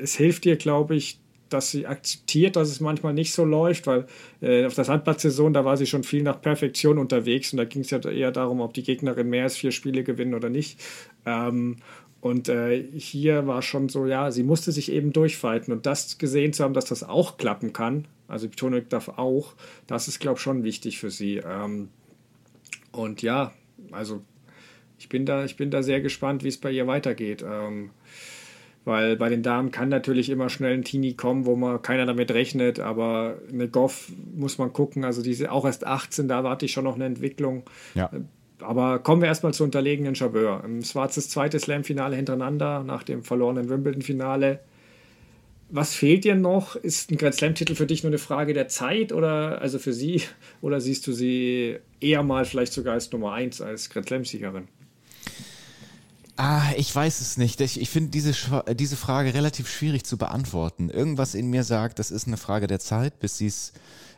es 0.01 0.15
hilft 0.15 0.45
dir, 0.45 0.55
glaube 0.55 0.95
ich, 0.95 1.19
dass 1.55 1.71
sie 1.71 1.87
akzeptiert, 1.87 2.55
dass 2.55 2.69
es 2.69 2.81
manchmal 2.81 3.13
nicht 3.13 3.33
so 3.33 3.45
läuft, 3.45 3.87
weil 3.87 4.05
äh, 4.41 4.65
auf 4.65 4.75
der 4.75 4.83
Sandplatzsaison, 4.83 5.53
da 5.53 5.63
war 5.63 5.77
sie 5.77 5.85
schon 5.85 6.03
viel 6.03 6.21
nach 6.21 6.41
Perfektion 6.41 6.97
unterwegs 6.97 7.53
und 7.53 7.57
da 7.57 7.65
ging 7.65 7.81
es 7.81 7.89
ja 7.89 7.99
eher 7.99 8.31
darum, 8.31 8.59
ob 8.59 8.73
die 8.73 8.83
Gegnerin 8.83 9.29
mehr 9.29 9.43
als 9.43 9.55
vier 9.55 9.71
Spiele 9.71 10.03
gewinnen 10.03 10.33
oder 10.33 10.49
nicht. 10.49 10.79
Ähm, 11.25 11.77
und 12.19 12.49
äh, 12.49 12.83
hier 12.97 13.47
war 13.47 13.61
schon 13.61 13.87
so, 13.87 14.05
ja, 14.05 14.31
sie 14.31 14.43
musste 14.43 14.71
sich 14.71 14.91
eben 14.91 15.13
durchfighten 15.13 15.71
und 15.71 15.85
das 15.85 16.17
gesehen 16.17 16.53
zu 16.53 16.63
haben, 16.63 16.73
dass 16.73 16.85
das 16.85 17.03
auch 17.03 17.37
klappen 17.37 17.71
kann, 17.71 18.07
also 18.27 18.49
Betonik 18.49 18.89
darf 18.89 19.09
auch, 19.09 19.53
das 19.87 20.07
ist, 20.07 20.19
glaube 20.19 20.37
ich, 20.37 20.41
schon 20.41 20.63
wichtig 20.63 20.99
für 20.99 21.11
sie. 21.11 21.37
Ähm, 21.37 21.89
und 22.91 23.21
ja, 23.21 23.53
also 23.91 24.21
ich 24.97 25.07
bin 25.07 25.25
da, 25.25 25.45
ich 25.45 25.55
bin 25.55 25.71
da 25.71 25.83
sehr 25.83 26.01
gespannt, 26.01 26.43
wie 26.43 26.47
es 26.47 26.57
bei 26.57 26.71
ihr 26.71 26.87
weitergeht. 26.87 27.45
Ähm, 27.47 27.91
weil 28.85 29.17
bei 29.17 29.29
den 29.29 29.41
Damen 29.41 29.71
kann 29.71 29.89
natürlich 29.89 30.29
immer 30.29 30.49
schnell 30.49 30.75
ein 30.75 30.83
Teenie 30.83 31.15
kommen, 31.15 31.45
wo 31.45 31.55
man 31.55 31.81
keiner 31.81 32.05
damit 32.05 32.31
rechnet, 32.31 32.79
aber 32.79 33.39
eine 33.51 33.67
Goff 33.67 34.11
muss 34.35 34.57
man 34.59 34.71
gucken, 34.71 35.03
also 35.03 35.21
diese 35.23 35.51
auch 35.51 35.65
erst 35.65 35.85
18, 35.85 36.27
da 36.27 36.43
warte 36.43 36.65
ich 36.65 36.71
schon 36.71 36.83
noch 36.83 36.95
eine 36.95 37.05
Entwicklung. 37.05 37.63
Ja. 37.95 38.11
Aber 38.59 38.99
kommen 38.99 39.21
wir 39.21 39.27
erstmal 39.27 39.53
zur 39.53 39.65
unterlegenen 39.65 40.15
Chabeur. 40.15 40.63
Es 40.79 40.95
war 40.95 41.07
das 41.07 41.29
zweite 41.29 41.59
Slam-Finale 41.59 42.15
hintereinander 42.15 42.83
nach 42.83 43.03
dem 43.03 43.23
verlorenen 43.23 43.69
Wimbledon-Finale. 43.69 44.59
Was 45.69 45.95
fehlt 45.95 46.23
dir 46.23 46.35
noch? 46.35 46.75
Ist 46.75 47.11
ein 47.11 47.17
Grand 47.17 47.35
Slam-Titel 47.35 47.75
für 47.75 47.87
dich 47.87 48.03
nur 48.03 48.11
eine 48.11 48.19
Frage 48.19 48.53
der 48.53 48.67
Zeit 48.67 49.11
oder 49.11 49.61
also 49.61 49.79
für 49.79 49.93
sie? 49.93 50.21
Oder 50.61 50.79
siehst 50.79 51.05
du 51.07 51.11
sie 51.11 51.77
eher 51.99 52.23
mal 52.23 52.45
vielleicht 52.45 52.73
sogar 52.73 52.93
als 52.93 53.11
Nummer 53.11 53.33
1 53.33 53.61
als 53.61 53.89
Grand 53.89 54.07
Slam-Siegerin? 54.07 54.67
Ah, 56.37 56.71
ich 56.75 56.93
weiß 56.93 57.21
es 57.21 57.37
nicht. 57.37 57.61
Ich, 57.61 57.79
ich 57.79 57.89
finde 57.89 58.11
diese, 58.11 58.33
diese 58.73 58.97
Frage 58.97 59.33
relativ 59.33 59.69
schwierig 59.69 60.03
zu 60.05 60.17
beantworten. 60.17 60.89
Irgendwas 60.89 61.33
in 61.33 61.49
mir 61.49 61.63
sagt, 61.63 61.97
das 61.97 62.11
ist 62.11 62.27
eine 62.27 62.37
Frage 62.37 62.67
der 62.67 62.79
Zeit, 62.79 63.19
bis 63.19 63.37
sie 63.37 63.47
es 63.47 63.71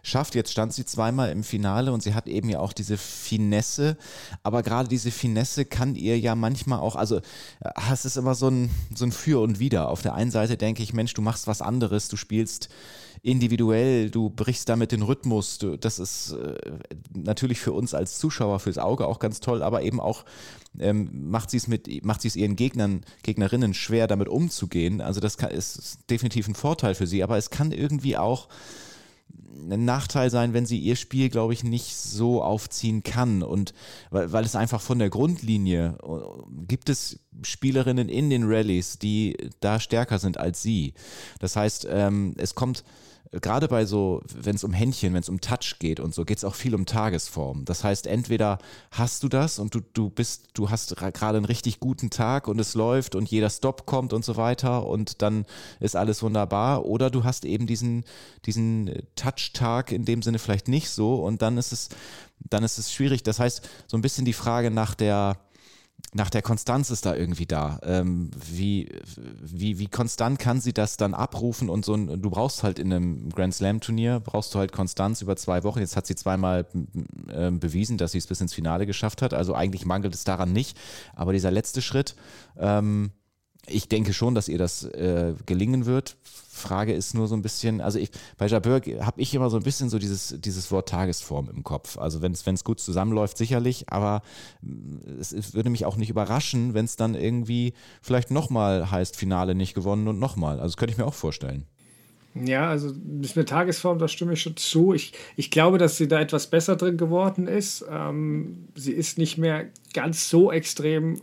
schafft. 0.07 0.35
Jetzt 0.35 0.51
stand 0.51 0.73
sie 0.73 0.85
zweimal 0.85 1.31
im 1.31 1.43
Finale 1.43 1.91
und 1.91 2.01
sie 2.01 2.13
hat 2.13 2.27
eben 2.27 2.49
ja 2.49 2.59
auch 2.59 2.73
diese 2.73 2.97
Finesse. 2.97 3.97
Aber 4.43 4.63
gerade 4.63 4.87
diese 4.89 5.11
Finesse 5.11 5.65
kann 5.65 5.95
ihr 5.95 6.19
ja 6.19 6.35
manchmal 6.35 6.79
auch, 6.79 6.95
also 6.95 7.21
es 7.91 8.05
ist 8.05 8.17
immer 8.17 8.35
so 8.35 8.49
ein, 8.49 8.69
so 8.95 9.05
ein 9.05 9.11
Für 9.11 9.41
und 9.41 9.59
Wider. 9.59 9.89
Auf 9.89 10.01
der 10.01 10.13
einen 10.13 10.31
Seite 10.31 10.57
denke 10.57 10.83
ich, 10.83 10.93
Mensch, 10.93 11.13
du 11.13 11.21
machst 11.21 11.47
was 11.47 11.61
anderes, 11.61 12.07
du 12.07 12.17
spielst 12.17 12.69
individuell, 13.21 14.09
du 14.09 14.29
brichst 14.29 14.69
damit 14.69 14.91
den 14.91 15.01
Rhythmus. 15.01 15.57
Du, 15.57 15.77
das 15.77 15.99
ist 15.99 16.31
äh, 16.31 16.55
natürlich 17.13 17.59
für 17.59 17.73
uns 17.73 17.93
als 17.93 18.19
Zuschauer, 18.19 18.59
fürs 18.59 18.77
Auge 18.77 19.07
auch 19.07 19.19
ganz 19.19 19.39
toll, 19.39 19.63
aber 19.63 19.81
eben 19.81 19.99
auch 19.99 20.23
ähm, 20.79 21.29
macht 21.29 21.49
sie 21.49 21.57
es 21.57 21.67
mit, 21.67 22.05
macht 22.05 22.21
sie 22.21 22.27
es 22.27 22.35
ihren 22.35 22.55
Gegnern, 22.55 23.01
Gegnerinnen 23.23 23.73
schwer, 23.73 24.07
damit 24.07 24.29
umzugehen. 24.29 25.01
Also 25.01 25.19
das 25.19 25.37
kann, 25.37 25.51
ist 25.51 25.99
definitiv 26.09 26.47
ein 26.47 26.55
Vorteil 26.55 26.95
für 26.95 27.07
sie, 27.07 27.23
aber 27.23 27.37
es 27.37 27.49
kann 27.49 27.71
irgendwie 27.71 28.17
auch 28.17 28.47
ein 29.69 29.85
Nachteil 29.85 30.29
sein, 30.29 30.53
wenn 30.53 30.65
sie 30.65 30.79
ihr 30.79 30.95
Spiel, 30.95 31.29
glaube 31.29 31.53
ich, 31.53 31.63
nicht 31.63 31.95
so 31.95 32.41
aufziehen 32.41 33.03
kann. 33.03 33.43
Und 33.43 33.73
weil, 34.11 34.31
weil 34.31 34.45
es 34.45 34.55
einfach 34.55 34.81
von 34.81 34.99
der 34.99 35.09
Grundlinie 35.09 35.97
äh, 36.03 36.65
gibt 36.67 36.89
es 36.89 37.19
Spielerinnen 37.43 38.09
in 38.09 38.29
den 38.29 38.43
Rallyes, 38.45 38.99
die 38.99 39.37
da 39.59 39.79
stärker 39.79 40.19
sind 40.19 40.37
als 40.37 40.61
sie. 40.61 40.93
Das 41.39 41.55
heißt, 41.55 41.87
ähm, 41.89 42.33
es 42.37 42.55
kommt 42.55 42.83
gerade 43.31 43.67
bei 43.67 43.85
so, 43.85 44.21
wenn 44.33 44.55
es 44.55 44.63
um 44.63 44.73
Händchen, 44.73 45.13
wenn 45.13 45.21
es 45.21 45.29
um 45.29 45.41
Touch 45.41 45.77
geht 45.79 45.99
und 45.99 46.13
so, 46.13 46.25
geht 46.25 46.37
es 46.37 46.43
auch 46.43 46.55
viel 46.55 46.75
um 46.75 46.85
Tagesform. 46.85 47.65
Das 47.65 47.83
heißt, 47.83 48.07
entweder 48.07 48.57
hast 48.91 49.23
du 49.23 49.29
das 49.29 49.59
und 49.59 49.75
du, 49.75 49.81
du 49.93 50.09
bist, 50.09 50.49
du 50.53 50.69
hast 50.69 50.95
gerade 50.95 51.37
einen 51.37 51.45
richtig 51.45 51.79
guten 51.79 52.09
Tag 52.09 52.47
und 52.47 52.59
es 52.59 52.73
läuft 52.73 53.15
und 53.15 53.29
jeder 53.29 53.49
Stop 53.49 53.85
kommt 53.85 54.13
und 54.13 54.23
so 54.23 54.37
weiter 54.37 54.85
und 54.85 55.21
dann 55.21 55.45
ist 55.79 55.95
alles 55.95 56.23
wunderbar, 56.23 56.85
oder 56.85 57.09
du 57.09 57.23
hast 57.23 57.45
eben 57.45 57.67
diesen, 57.67 58.05
diesen 58.45 58.91
Touch-Tag 59.15 59.91
in 59.91 60.05
dem 60.05 60.21
Sinne 60.21 60.39
vielleicht 60.39 60.67
nicht 60.67 60.89
so 60.89 61.15
und 61.15 61.41
dann 61.41 61.57
ist 61.57 61.71
es, 61.71 61.89
dann 62.49 62.63
ist 62.63 62.77
es 62.77 62.93
schwierig. 62.93 63.23
Das 63.23 63.39
heißt, 63.39 63.67
so 63.87 63.97
ein 63.97 64.01
bisschen 64.01 64.25
die 64.25 64.33
Frage 64.33 64.71
nach 64.71 64.95
der, 64.95 65.37
nach 66.17 66.31
der 66.31 66.41
Konstanz 66.41 66.89
ist 66.89 67.05
da 67.05 67.15
irgendwie 67.15 67.45
da. 67.45 67.79
Ähm, 67.83 68.31
wie, 68.51 68.89
wie, 69.39 69.77
wie 69.77 69.87
konstant 69.87 70.39
kann 70.39 70.59
sie 70.59 70.73
das 70.73 70.97
dann 70.97 71.13
abrufen 71.13 71.69
und 71.69 71.85
so 71.85 71.93
ein, 71.93 72.21
du 72.21 72.29
brauchst 72.31 72.63
halt 72.63 72.79
in 72.79 72.91
einem 72.91 73.29
Grand 73.29 73.53
Slam 73.53 73.81
Turnier, 73.81 74.19
brauchst 74.19 74.53
du 74.53 74.59
halt 74.59 74.71
Konstanz 74.71 75.21
über 75.21 75.35
zwei 75.35 75.63
Wochen. 75.63 75.79
Jetzt 75.79 75.95
hat 75.95 76.07
sie 76.07 76.15
zweimal 76.15 76.65
äh, 77.27 77.51
bewiesen, 77.51 77.99
dass 77.99 78.13
sie 78.13 78.17
es 78.17 78.25
bis 78.25 78.41
ins 78.41 78.53
Finale 78.53 78.87
geschafft 78.87 79.21
hat. 79.21 79.35
Also 79.35 79.53
eigentlich 79.53 79.85
mangelt 79.85 80.15
es 80.15 80.23
daran 80.23 80.51
nicht. 80.51 80.75
Aber 81.15 81.33
dieser 81.33 81.51
letzte 81.51 81.83
Schritt, 81.83 82.15
ähm, 82.57 83.11
ich 83.67 83.87
denke 83.87 84.13
schon, 84.13 84.33
dass 84.33 84.47
ihr 84.47 84.57
das 84.57 84.85
äh, 84.85 85.35
gelingen 85.45 85.85
wird. 85.85 86.17
Frage 86.57 86.93
ist 86.93 87.13
nur 87.13 87.27
so 87.27 87.35
ein 87.35 87.41
bisschen, 87.41 87.79
also 87.81 87.99
ich, 87.99 88.11
bei 88.37 88.47
Jabeur 88.47 88.81
habe 88.99 89.21
ich 89.21 89.33
immer 89.33 89.49
so 89.49 89.57
ein 89.57 89.63
bisschen 89.63 89.89
so 89.89 89.99
dieses, 89.99 90.35
dieses 90.39 90.71
Wort 90.71 90.89
Tagesform 90.89 91.49
im 91.49 91.63
Kopf. 91.63 91.97
Also 91.97 92.21
wenn 92.21 92.33
es 92.33 92.63
gut 92.63 92.79
zusammenläuft, 92.79 93.37
sicherlich, 93.37 93.85
aber 93.89 94.21
mm, 94.61 95.19
es, 95.19 95.53
würde 95.53 95.69
mich 95.69 95.85
auch 95.85 95.95
nicht 95.95 96.09
überraschen, 96.09 96.73
wenn 96.73 96.85
es 96.85 96.95
dann 96.95 97.15
irgendwie 97.15 97.73
vielleicht 98.01 98.31
nochmal 98.31 98.91
heißt, 98.91 99.15
Finale 99.15 99.55
nicht 99.55 99.73
gewonnen 99.73 100.07
und 100.07 100.19
nochmal. 100.19 100.59
Also 100.59 100.73
das 100.73 100.77
könnte 100.77 100.91
ich 100.91 100.97
mir 100.97 101.05
auch 101.05 101.13
vorstellen. 101.13 101.65
Ja, 102.45 102.69
also 102.69 102.93
mit 103.35 103.49
Tagesform, 103.49 103.99
da 103.99 104.07
stimme 104.07 104.33
ich 104.33 104.41
schon 104.41 104.57
zu. 104.57 104.93
Ich, 104.93 105.13
ich 105.35 105.49
glaube, 105.49 105.77
dass 105.77 105.97
sie 105.97 106.07
da 106.07 106.19
etwas 106.19 106.47
besser 106.47 106.75
drin 106.75 106.97
geworden 106.97 107.47
ist. 107.47 107.85
Ähm, 107.89 108.67
sie 108.75 108.91
ist 108.91 109.17
nicht 109.17 109.37
mehr 109.37 109.67
ganz 109.93 110.29
so 110.29 110.51
extrem 110.51 111.21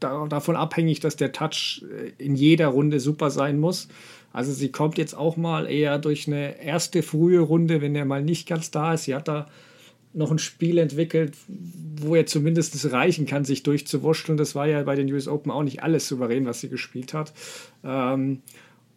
davon 0.00 0.56
abhängig, 0.56 1.00
dass 1.00 1.16
der 1.16 1.32
Touch 1.32 1.84
äh, 1.90 2.12
in 2.22 2.34
jeder 2.34 2.68
Runde 2.68 3.00
super 3.00 3.30
sein 3.30 3.58
muss. 3.58 3.88
Also 4.32 4.52
sie 4.52 4.70
kommt 4.70 4.98
jetzt 4.98 5.14
auch 5.14 5.36
mal 5.36 5.66
eher 5.66 5.98
durch 5.98 6.26
eine 6.26 6.62
erste 6.62 7.02
frühe 7.02 7.40
Runde, 7.40 7.80
wenn 7.80 7.96
er 7.96 8.04
mal 8.04 8.22
nicht 8.22 8.48
ganz 8.48 8.70
da 8.70 8.94
ist. 8.94 9.04
Sie 9.04 9.14
hat 9.14 9.28
da 9.28 9.48
noch 10.12 10.30
ein 10.30 10.38
Spiel 10.38 10.78
entwickelt, 10.78 11.36
wo 11.48 12.14
er 12.14 12.26
zumindest 12.26 12.92
reichen 12.92 13.26
kann, 13.26 13.44
sich 13.44 13.62
durchzuwurschteln. 13.62 14.38
Das 14.38 14.54
war 14.54 14.66
ja 14.66 14.82
bei 14.82 14.96
den 14.96 15.12
US 15.12 15.28
Open 15.28 15.52
auch 15.52 15.62
nicht 15.62 15.82
alles 15.82 16.08
souverän, 16.08 16.46
was 16.46 16.60
sie 16.60 16.68
gespielt 16.68 17.14
hat. 17.14 17.32
Ähm, 17.84 18.42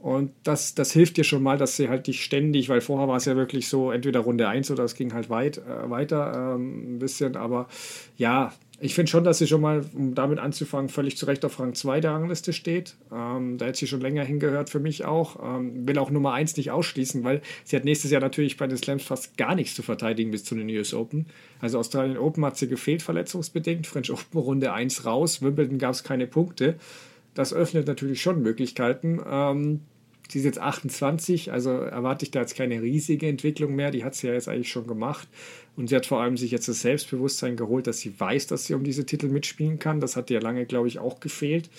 und 0.04 0.34
das, 0.44 0.76
das 0.76 0.92
hilft 0.92 1.16
dir 1.16 1.24
schon 1.24 1.42
mal, 1.42 1.58
dass 1.58 1.78
sie 1.78 1.88
halt 1.88 2.08
dich 2.08 2.26
ständig, 2.26 2.68
weil 2.68 2.82
vorher 2.82 3.08
war 3.08 3.16
es 3.16 3.24
ja 3.24 3.38
wirklich 3.38 3.70
so, 3.70 3.90
entweder 3.90 4.20
Runde 4.20 4.50
1 4.50 4.70
oder 4.70 4.84
es 4.84 4.96
ging 4.96 5.14
halt 5.14 5.30
weit, 5.30 5.60
äh, 5.60 5.90
weiter 5.90 6.56
ähm, 6.56 6.96
ein 6.96 7.00
bisschen. 7.00 7.38
Aber 7.38 7.70
ja, 8.18 8.52
ich 8.82 8.96
finde 8.96 9.10
schon, 9.10 9.24
dass 9.24 9.38
sie 9.38 9.48
schon 9.48 9.62
mal, 9.62 9.86
um 9.94 10.14
damit 10.14 10.40
anzufangen, 10.40 10.90
völlig 10.90 11.16
zu 11.16 11.26
Recht 11.26 11.46
auf 11.46 11.58
Rang 11.58 11.74
2 11.74 12.02
der 12.02 12.12
Rangliste 12.12 12.52
steht. 12.52 12.96
Ähm, 13.14 13.58
da 13.58 13.68
hätte 13.68 13.78
sie 13.78 13.88
schon 13.88 14.02
länger 14.02 14.26
hingehört 14.26 14.70
für 14.70 14.82
mich 14.82 15.06
auch. 15.06 15.38
Ähm, 15.42 15.88
will 15.88 15.98
auch 15.98 16.10
Nummer 16.10 16.34
1 16.34 16.58
nicht 16.58 16.72
ausschließen, 16.72 17.24
weil 17.24 17.42
sie 17.64 17.78
hat 17.78 17.86
nächstes 17.86 18.12
Jahr 18.12 18.20
natürlich 18.20 18.58
bei 18.58 18.68
den 18.68 18.78
Slams 18.78 19.04
fast 19.04 19.38
gar 19.38 19.56
nichts 19.56 19.74
zu 19.74 19.84
verteidigen 19.84 20.32
bis 20.32 20.44
zu 20.44 20.54
den 20.54 20.68
US 20.68 20.94
Open. 20.94 21.28
Also 21.62 21.80
Australien 21.80 22.18
Open 22.18 22.44
hat 22.44 22.58
sie 22.58 22.68
gefehlt, 22.68 23.04
verletzungsbedingt. 23.04 23.88
French 23.88 24.12
Open 24.12 24.38
Runde 24.38 24.74
1 24.74 25.06
raus. 25.06 25.42
Wimbledon 25.42 25.78
gab 25.78 25.94
es 25.94 26.04
keine 26.04 26.28
Punkte. 26.28 26.76
Das 27.36 27.54
öffnet 27.54 27.88
natürlich 27.88 28.22
schon 28.22 28.42
Möglichkeiten. 28.42 29.22
Ähm, 29.26 29.80
Sie 30.30 30.40
ist 30.40 30.46
jetzt 30.46 30.60
28, 30.60 31.52
also 31.52 31.70
erwarte 31.72 32.26
ich 32.26 32.32
da 32.32 32.42
jetzt 32.42 32.56
keine 32.56 32.82
riesige 32.82 33.28
Entwicklung 33.28 33.76
mehr. 33.76 33.92
Die 33.92 34.04
hat 34.04 34.16
sie 34.16 34.28
ja 34.28 34.34
jetzt 34.34 34.48
eigentlich 34.48 34.72
schon 34.72 34.88
gemacht. 34.88 35.28
Und 35.76 35.90
sie 35.90 35.96
hat 35.96 36.06
vor 36.06 36.22
allem 36.22 36.38
sich 36.38 36.52
jetzt 36.52 36.68
das 36.68 36.82
Selbstbewusstsein 36.82 37.56
geholt, 37.56 37.88
dass 37.88 38.00
sie 38.00 38.20
weiß, 38.20 38.48
dass 38.48 38.66
sie 38.66 38.74
um 38.74 38.84
diese 38.84 39.06
Titel 39.06 39.28
mitspielen 39.28 39.80
kann. 39.80 40.00
Das 40.00 40.16
hat 40.16 40.30
ihr 40.30 40.42
lange, 40.42 40.66
glaube 40.66 40.88
ich, 40.88 41.00
auch 41.00 41.20
gefehlt. 41.20 41.70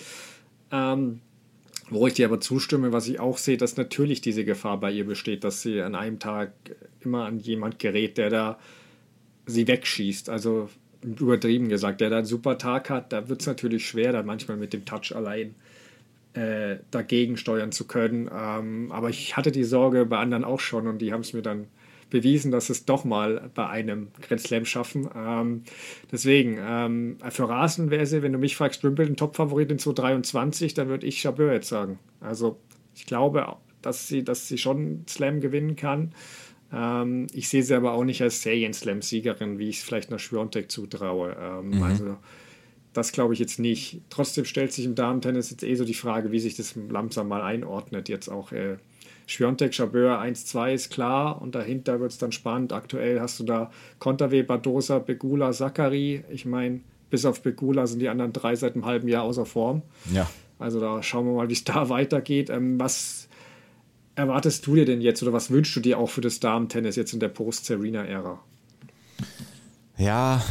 Ähm, 0.71 1.21
wo 1.89 2.07
ich 2.07 2.13
dir 2.15 2.27
aber 2.27 2.39
zustimme, 2.39 2.91
was 2.91 3.07
ich 3.07 3.19
auch 3.19 3.37
sehe, 3.37 3.57
dass 3.57 3.77
natürlich 3.77 4.21
diese 4.21 4.43
Gefahr 4.43 4.79
bei 4.79 4.91
ihr 4.91 5.05
besteht, 5.05 5.43
dass 5.43 5.61
sie 5.61 5.81
an 5.81 5.95
einem 5.95 6.19
Tag 6.19 6.51
immer 7.01 7.25
an 7.25 7.39
jemand 7.39 7.79
gerät, 7.79 8.17
der 8.17 8.29
da 8.29 8.59
sie 9.45 9.67
wegschießt. 9.67 10.29
Also 10.29 10.69
übertrieben 11.03 11.69
gesagt, 11.69 12.01
der 12.01 12.09
da 12.09 12.17
einen 12.17 12.25
super 12.25 12.57
Tag 12.57 12.89
hat, 12.89 13.13
da 13.13 13.29
wird 13.29 13.41
es 13.41 13.47
natürlich 13.47 13.87
schwer, 13.87 14.11
dann 14.11 14.25
manchmal 14.25 14.57
mit 14.57 14.73
dem 14.73 14.85
Touch 14.85 15.15
allein 15.15 15.55
äh, 16.35 16.77
dagegen 16.91 17.37
steuern 17.37 17.71
zu 17.71 17.87
können. 17.87 18.29
Ähm, 18.33 18.91
aber 18.91 19.09
ich 19.09 19.37
hatte 19.37 19.51
die 19.51 19.63
Sorge 19.63 20.05
bei 20.05 20.17
anderen 20.17 20.43
auch 20.43 20.59
schon 20.59 20.87
und 20.87 20.99
die 20.99 21.13
haben 21.13 21.21
es 21.21 21.33
mir 21.33 21.41
dann 21.41 21.67
bewiesen, 22.09 22.51
dass 22.51 22.69
es 22.69 22.85
doch 22.85 23.03
mal 23.03 23.49
bei 23.55 23.67
einem 23.67 24.09
Grand 24.21 24.41
Slam 24.41 24.65
schaffen. 24.65 25.09
Ähm, 25.15 25.63
deswegen, 26.11 26.57
ähm, 26.61 27.17
für 27.29 27.49
Rasen 27.49 27.89
wäre 27.89 28.05
sie, 28.05 28.21
wenn 28.21 28.33
du 28.33 28.37
mich 28.37 28.55
fragst, 28.55 28.83
Wimbledon 28.83 29.15
Top-Favorit 29.15 29.71
in 29.71 29.79
2023, 29.79 30.73
dann 30.73 30.87
würde 30.87 31.07
ich 31.07 31.21
Chabot 31.21 31.51
jetzt 31.51 31.69
sagen. 31.69 31.99
Also 32.19 32.59
ich 32.95 33.05
glaube, 33.05 33.57
dass 33.81 34.07
sie, 34.07 34.23
dass 34.23 34.47
sie 34.47 34.57
schon 34.57 35.03
Slam 35.07 35.41
gewinnen 35.41 35.75
kann. 35.75 36.13
Ähm, 36.71 37.27
ich 37.33 37.49
sehe 37.49 37.63
sie 37.63 37.75
aber 37.75 37.93
auch 37.93 38.03
nicht 38.03 38.21
als 38.21 38.41
Serien-Slam-Siegerin, 38.41 39.57
wie 39.57 39.69
ich 39.69 39.77
es 39.77 39.83
vielleicht 39.83 40.11
nach 40.11 40.19
Schwiontek 40.19 40.71
zutraue. 40.71 41.35
Ähm, 41.39 41.69
mhm. 41.69 41.83
Also 41.83 42.17
das 42.95 43.11
glaube 43.11 43.33
ich 43.33 43.39
jetzt 43.39 43.59
nicht. 43.59 43.99
Trotzdem 44.09 44.45
stellt 44.45 44.71
sich 44.71 44.85
im 44.85 44.95
Damen-Tennis 44.95 45.51
jetzt 45.51 45.63
eh 45.63 45.75
so 45.75 45.83
die 45.83 45.93
Frage, 45.93 46.31
wie 46.31 46.39
sich 46.39 46.55
das 46.55 46.75
langsam 46.89 47.27
mal 47.27 47.41
einordnet. 47.41 48.07
Jetzt 48.07 48.29
auch 48.29 48.53
äh, 48.53 48.77
Schwiontek, 49.27 49.73
Chabeur 49.73 50.21
1-2 50.21 50.73
ist 50.73 50.91
klar 50.91 51.41
und 51.41 51.55
dahinter 51.55 51.99
wird 51.99 52.13
es 52.13 52.17
dann 52.17 52.31
spannend. 52.31 52.71
Aktuell 52.71 53.19
hast 53.19 53.37
du 53.39 53.43
da 53.43 53.69
Konterwe, 53.99 54.43
Badosa, 54.43 54.99
Begula, 54.99 55.51
Zachary. 55.51 56.23
Ich 56.29 56.45
meine, 56.45 56.79
bis 57.09 57.25
auf 57.25 57.41
Begula 57.41 57.85
sind 57.85 57.99
die 57.99 58.07
anderen 58.07 58.31
drei 58.31 58.55
seit 58.55 58.75
einem 58.75 58.85
halben 58.85 59.09
Jahr 59.09 59.23
außer 59.23 59.45
Form. 59.45 59.81
Ja. 60.13 60.29
Also 60.57 60.79
da 60.79 61.03
schauen 61.03 61.25
wir 61.25 61.33
mal, 61.33 61.49
wie 61.49 61.53
es 61.53 61.63
da 61.65 61.89
weitergeht. 61.89 62.49
Ähm, 62.49 62.79
was 62.79 63.27
erwartest 64.15 64.65
du 64.67 64.75
dir 64.75 64.85
denn 64.85 65.01
jetzt 65.01 65.21
oder 65.21 65.33
was 65.33 65.51
wünschst 65.51 65.75
du 65.75 65.81
dir 65.81 65.99
auch 65.99 66.09
für 66.09 66.21
das 66.21 66.39
Damen-Tennis 66.39 66.95
jetzt 66.95 67.13
in 67.13 67.19
der 67.19 67.27
Post-Serena-Ära? 67.27 68.39
Ja, 69.97 70.41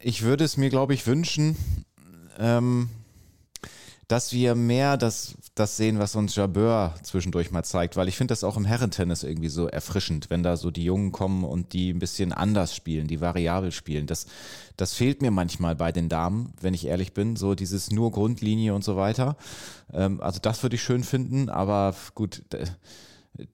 ich 0.00 0.22
würde 0.22 0.44
es 0.44 0.58
mir, 0.58 0.68
glaube 0.68 0.92
ich, 0.92 1.06
wünschen, 1.06 1.56
ähm, 2.38 2.88
dass 4.08 4.32
wir 4.32 4.54
mehr 4.54 4.96
das, 4.96 5.34
das 5.56 5.76
sehen, 5.76 5.98
was 5.98 6.14
uns 6.14 6.36
Jabeur 6.36 6.94
zwischendurch 7.02 7.50
mal 7.50 7.64
zeigt, 7.64 7.96
weil 7.96 8.06
ich 8.06 8.16
finde 8.16 8.32
das 8.32 8.44
auch 8.44 8.56
im 8.56 8.64
Herrentennis 8.64 9.24
irgendwie 9.24 9.48
so 9.48 9.66
erfrischend, 9.66 10.30
wenn 10.30 10.44
da 10.44 10.56
so 10.56 10.70
die 10.70 10.84
Jungen 10.84 11.10
kommen 11.10 11.42
und 11.42 11.72
die 11.72 11.92
ein 11.92 11.98
bisschen 11.98 12.32
anders 12.32 12.74
spielen, 12.74 13.08
die 13.08 13.20
variabel 13.20 13.72
spielen. 13.72 14.06
Das, 14.06 14.26
das 14.76 14.94
fehlt 14.94 15.22
mir 15.22 15.32
manchmal 15.32 15.74
bei 15.74 15.90
den 15.90 16.08
Damen, 16.08 16.52
wenn 16.60 16.74
ich 16.74 16.86
ehrlich 16.86 17.14
bin, 17.14 17.34
so 17.34 17.56
dieses 17.56 17.90
nur 17.90 18.12
Grundlinie 18.12 18.74
und 18.74 18.84
so 18.84 18.96
weiter. 18.96 19.36
Ähm, 19.92 20.20
also 20.20 20.38
das 20.40 20.62
würde 20.62 20.76
ich 20.76 20.82
schön 20.82 21.02
finden, 21.02 21.48
aber 21.48 21.96
gut, 22.14 22.42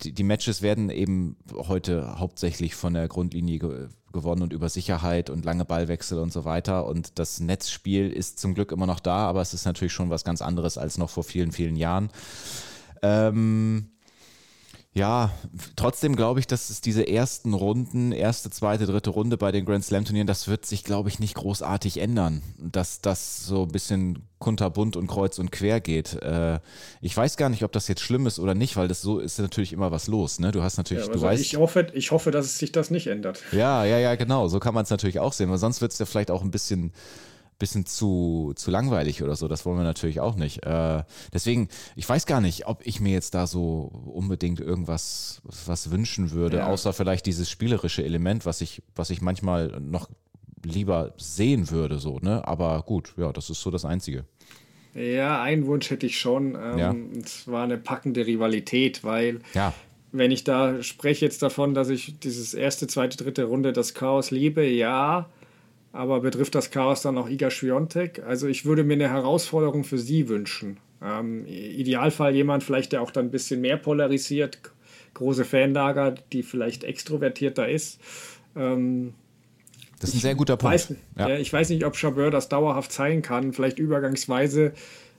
die, 0.03 0.13
die 0.13 0.23
Matches 0.23 0.63
werden 0.63 0.91
eben 0.91 1.37
heute 1.55 2.19
hauptsächlich 2.19 2.75
von 2.75 2.95
der 2.95 3.09
Grundlinie 3.09 3.59
ge 3.59 3.89
gewonnen 4.13 4.43
und 4.43 4.53
über 4.53 4.69
Sicherheit 4.69 5.31
und 5.31 5.43
lange 5.47 5.65
Ballwechsel 5.65 6.19
und 6.19 6.35
so 6.35 6.45
weiter. 6.45 6.85
Und 6.85 7.19
das 7.19 7.41
Netzspiel 7.41 8.13
ist 8.13 8.39
zum 8.39 8.53
Glück 8.53 8.71
immer 8.71 8.85
noch 8.85 9.01
da, 9.01 9.27
aber 9.27 9.41
es 9.41 9.55
ist 9.55 9.65
natürlich 9.65 9.95
schon 9.95 10.11
was 10.11 10.23
ganz 10.23 10.43
anderes 10.43 10.77
als 10.77 10.99
noch 10.99 11.09
vor 11.09 11.25
vielen, 11.25 11.51
vielen 11.51 11.77
Jahren. 11.77 12.11
Ähm, 13.01 13.92
ja, 14.95 15.33
trotzdem 15.75 16.17
glaube 16.17 16.41
ich, 16.41 16.47
dass 16.47 16.69
es 16.69 16.83
diese 16.83 17.09
ersten 17.09 17.55
Runden, 17.55 18.13
erste, 18.13 18.51
zweite, 18.51 18.85
dritte 18.85 19.09
Runde 19.09 19.39
bei 19.39 19.51
den 19.51 19.65
Grand 19.65 19.85
Slam 19.85 20.05
Turnieren, 20.05 20.27
das 20.27 20.49
wird 20.49 20.67
sich, 20.67 20.85
glaube 20.85 21.09
ich, 21.09 21.19
nicht 21.19 21.35
großartig 21.35 21.99
ändern. 21.99 22.43
Dass 22.59 23.01
das 23.01 23.47
so 23.47 23.63
ein 23.63 23.69
bisschen 23.69 24.19
kunterbunt 24.39 24.97
und 24.97 25.07
kreuz 25.07 25.39
und 25.39 25.51
quer 25.51 25.81
geht. 25.81 26.21
Äh, 26.23 26.59
ich 27.01 27.17
weiß 27.17 27.39
gar 27.39 27.49
nicht, 27.49 27.65
ob 27.65 27.73
das 27.73 27.89
jetzt 27.89 28.03
schlimm 28.03 28.27
ist 28.27 28.39
oder 28.39 28.55
nicht, 28.55 28.77
weil 28.77 28.87
das 28.87 29.01
so 29.01 29.19
ist 29.19 29.39
natürlich 29.39 29.73
immer 29.73 29.93
was 29.93 30.09
los. 30.09 30.41
Ne? 30.41 30.53
Du 30.53 30.63
hast 30.63 30.77
natürlich, 30.77 31.05
ja, 31.05 31.09
also 31.09 31.21
du 31.21 31.27
weißt. 31.27 31.43
Ich 31.43 31.57
hoffe, 31.57 31.87
ich 31.95 32.11
hoffe, 32.11 32.31
dass 32.31 32.59
sich 32.59 32.73
das 32.73 32.91
nicht 32.91 33.07
ändert. 33.07 33.43
Ja, 33.53 33.85
ja, 33.87 33.99
ja, 33.99 34.15
genau. 34.17 34.49
So 34.49 34.61
kann 34.61 34.75
man 34.75 34.83
es 34.85 34.91
natürlich 34.91 35.21
auch 35.21 35.33
sehen, 35.33 35.49
weil 35.49 35.59
sonst 35.59 35.81
wird 35.81 35.93
es 35.93 35.99
ja 36.01 36.07
vielleicht 36.07 36.31
auch 36.31 36.43
ein 36.43 36.51
bisschen 36.51 36.93
bisschen 37.63 37.87
zu, 37.87 38.53
zu 38.57 38.73
langweilig 38.73 39.23
oder 39.23 39.37
so. 39.37 39.47
Das 39.47 39.65
wollen 39.65 39.79
wir 39.79 39.85
natürlich 39.85 40.19
auch 40.19 40.35
nicht. 40.35 40.67
Äh, 40.67 41.05
deswegen, 41.33 41.69
ich 41.95 42.09
weiß 42.09 42.27
gar 42.27 42.41
nicht, 42.41 42.67
ob 42.67 42.85
ich 42.85 42.99
mir 42.99 43.13
jetzt 43.13 43.35
da 43.35 43.47
so 43.47 43.93
unbedingt 44.13 44.59
irgendwas 44.59 45.41
was 45.67 45.93
wünschen 45.93 46.33
würde, 46.33 46.59
ja. 46.59 46.67
außer 46.67 46.93
vielleicht 46.93 47.25
dieses 47.25 47.49
spielerische 47.49 48.05
Element, 48.05 48.47
was 48.47 48.63
ich, 48.63 48.83
was 48.97 49.11
ich 49.11 49.23
manchmal 49.23 49.81
noch 49.81 50.11
lieber 50.65 51.15
sehen 51.19 51.71
würde, 51.71 51.99
so, 51.99 52.19
ne? 52.19 52.47
Aber 52.49 52.83
gut, 52.83 53.15
ja, 53.17 53.33
das 53.33 53.49
ist 53.49 53.61
so 53.61 53.71
das 53.71 53.85
Einzige. 53.85 54.25
Ja, 54.95 55.41
einen 55.41 55.67
Wunsch 55.67 55.89
hätte 55.91 56.07
ich 56.07 56.19
schon. 56.19 56.57
Ähm, 56.57 56.79
ja. 56.79 56.91
Und 56.91 57.29
zwar 57.29 57.63
eine 57.63 57.79
packende 57.79 58.27
Rivalität, 58.27 59.05
weil 59.05 59.41
ja. 59.55 59.73
wenn 60.11 60.33
ich 60.33 60.43
da 60.43 60.83
spreche 60.83 61.25
jetzt 61.25 61.43
davon, 61.43 61.75
dass 61.75 61.91
ich 61.91 62.19
dieses 62.19 62.55
erste, 62.55 62.89
zweite, 62.89 63.17
dritte 63.17 63.45
Runde 63.45 63.73
das 63.73 63.95
Chaos 63.95 64.33
liebe, 64.33 64.67
ja, 64.67 65.31
aber 65.93 66.21
betrifft 66.21 66.55
das 66.55 66.71
Chaos 66.71 67.03
dann 67.03 67.19
auch 67.19 67.29
Iga 67.29 67.51
Świątek? 67.51 68.23
Also 68.27 68.49
ich 68.49 68.65
würde 68.65 68.83
mir 68.83 68.95
eine 68.95 69.11
Herausforderung 69.11 69.85
für 69.85 69.99
sie 69.99 70.29
wünschen. 70.29 70.79
Ähm, 71.03 71.45
Idealfall 71.47 72.35
jemand 72.35 72.65
vielleicht, 72.65 72.93
der 72.93 73.03
auch 73.03 73.11
dann 73.11 73.27
ein 73.27 73.31
bisschen 73.31 73.61
mehr 73.61 73.77
polarisiert, 73.77 74.59
große 75.15 75.45
Fanlager, 75.45 76.15
die 76.33 76.43
vielleicht 76.43 76.85
extrovertierter 76.85 77.69
ist. 77.69 78.01
Ähm, 78.57 79.13
das 80.01 80.11
ist 80.11 80.17
ein 80.17 80.21
sehr 80.21 80.35
guter 80.35 80.57
Punkt. 80.57 80.75
Weiß, 80.75 80.95
ja. 81.19 81.37
ich 81.37 81.53
weiß 81.53 81.69
nicht, 81.69 81.85
ob 81.85 81.95
Chabeur 81.95 82.31
das 82.31 82.49
dauerhaft 82.49 82.91
zeigen 82.91 83.21
kann, 83.21 83.53
vielleicht 83.53 83.79
übergangsweise, 83.79 84.73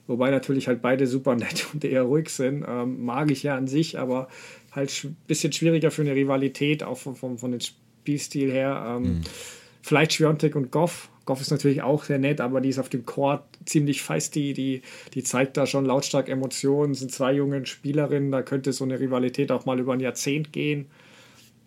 wobei 0.08 0.30
natürlich 0.30 0.66
halt 0.66 0.82
beide 0.82 1.06
super 1.06 1.34
nett 1.36 1.68
und 1.72 1.84
eher 1.84 2.02
ruhig 2.02 2.30
sind. 2.30 2.64
Ähm, 2.66 3.04
mag 3.04 3.30
ich 3.30 3.44
ja 3.44 3.56
an 3.56 3.68
sich, 3.68 3.98
aber 3.98 4.28
halt 4.72 4.92
ein 5.04 5.16
bisschen 5.28 5.52
schwieriger 5.52 5.92
für 5.92 6.02
eine 6.02 6.16
Rivalität, 6.16 6.82
auch 6.82 6.98
von, 6.98 7.14
von, 7.14 7.38
von 7.38 7.52
dem 7.52 7.60
Spielstil 7.60 8.50
her. 8.50 8.96
Ähm, 8.96 9.02
mhm 9.02 9.20
Vielleicht 9.84 10.14
Schwiontek 10.14 10.56
und 10.56 10.70
Goff. 10.70 11.10
Goff 11.26 11.42
ist 11.42 11.50
natürlich 11.50 11.82
auch 11.82 12.04
sehr 12.04 12.18
nett, 12.18 12.40
aber 12.40 12.62
die 12.62 12.70
ist 12.70 12.78
auf 12.78 12.88
dem 12.88 13.04
Court 13.04 13.42
ziemlich 13.66 14.00
feisty. 14.00 14.54
Die, 14.54 14.80
die 15.12 15.22
zeigt 15.22 15.58
da 15.58 15.66
schon 15.66 15.84
lautstark 15.84 16.30
Emotionen. 16.30 16.94
Sind 16.94 17.12
zwei 17.12 17.34
junge 17.34 17.66
Spielerinnen. 17.66 18.32
Da 18.32 18.40
könnte 18.40 18.72
so 18.72 18.84
eine 18.84 18.98
Rivalität 18.98 19.52
auch 19.52 19.66
mal 19.66 19.78
über 19.78 19.92
ein 19.92 20.00
Jahrzehnt 20.00 20.54
gehen. 20.54 20.86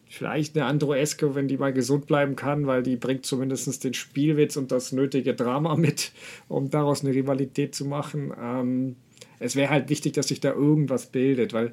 Vielleicht 0.10 0.58
eine 0.58 0.66
Androeske, 0.66 1.36
wenn 1.36 1.48
die 1.48 1.58
mal 1.58 1.74
gesund 1.74 2.08
bleiben 2.08 2.36
kann, 2.36 2.66
weil 2.66 2.82
die 2.82 2.96
bringt 2.96 3.24
zumindest 3.24 3.84
den 3.84 3.94
Spielwitz 3.94 4.58
und 4.58 4.72
das 4.72 4.92
nötige 4.94 5.36
Drama 5.36 5.76
mit, 5.76 6.12
um 6.48 6.72
daraus 6.72 7.06
eine 7.06 7.14
Rivalität 7.14 7.76
zu 7.76 7.86
machen. 7.86 8.34
Ähm, 8.42 8.96
es 9.38 9.56
wäre 9.56 9.70
halt 9.70 9.90
wichtig, 9.90 10.14
dass 10.14 10.30
sich 10.30 10.40
da 10.40 10.54
irgendwas 10.54 11.06
bildet, 11.06 11.54
weil 11.54 11.72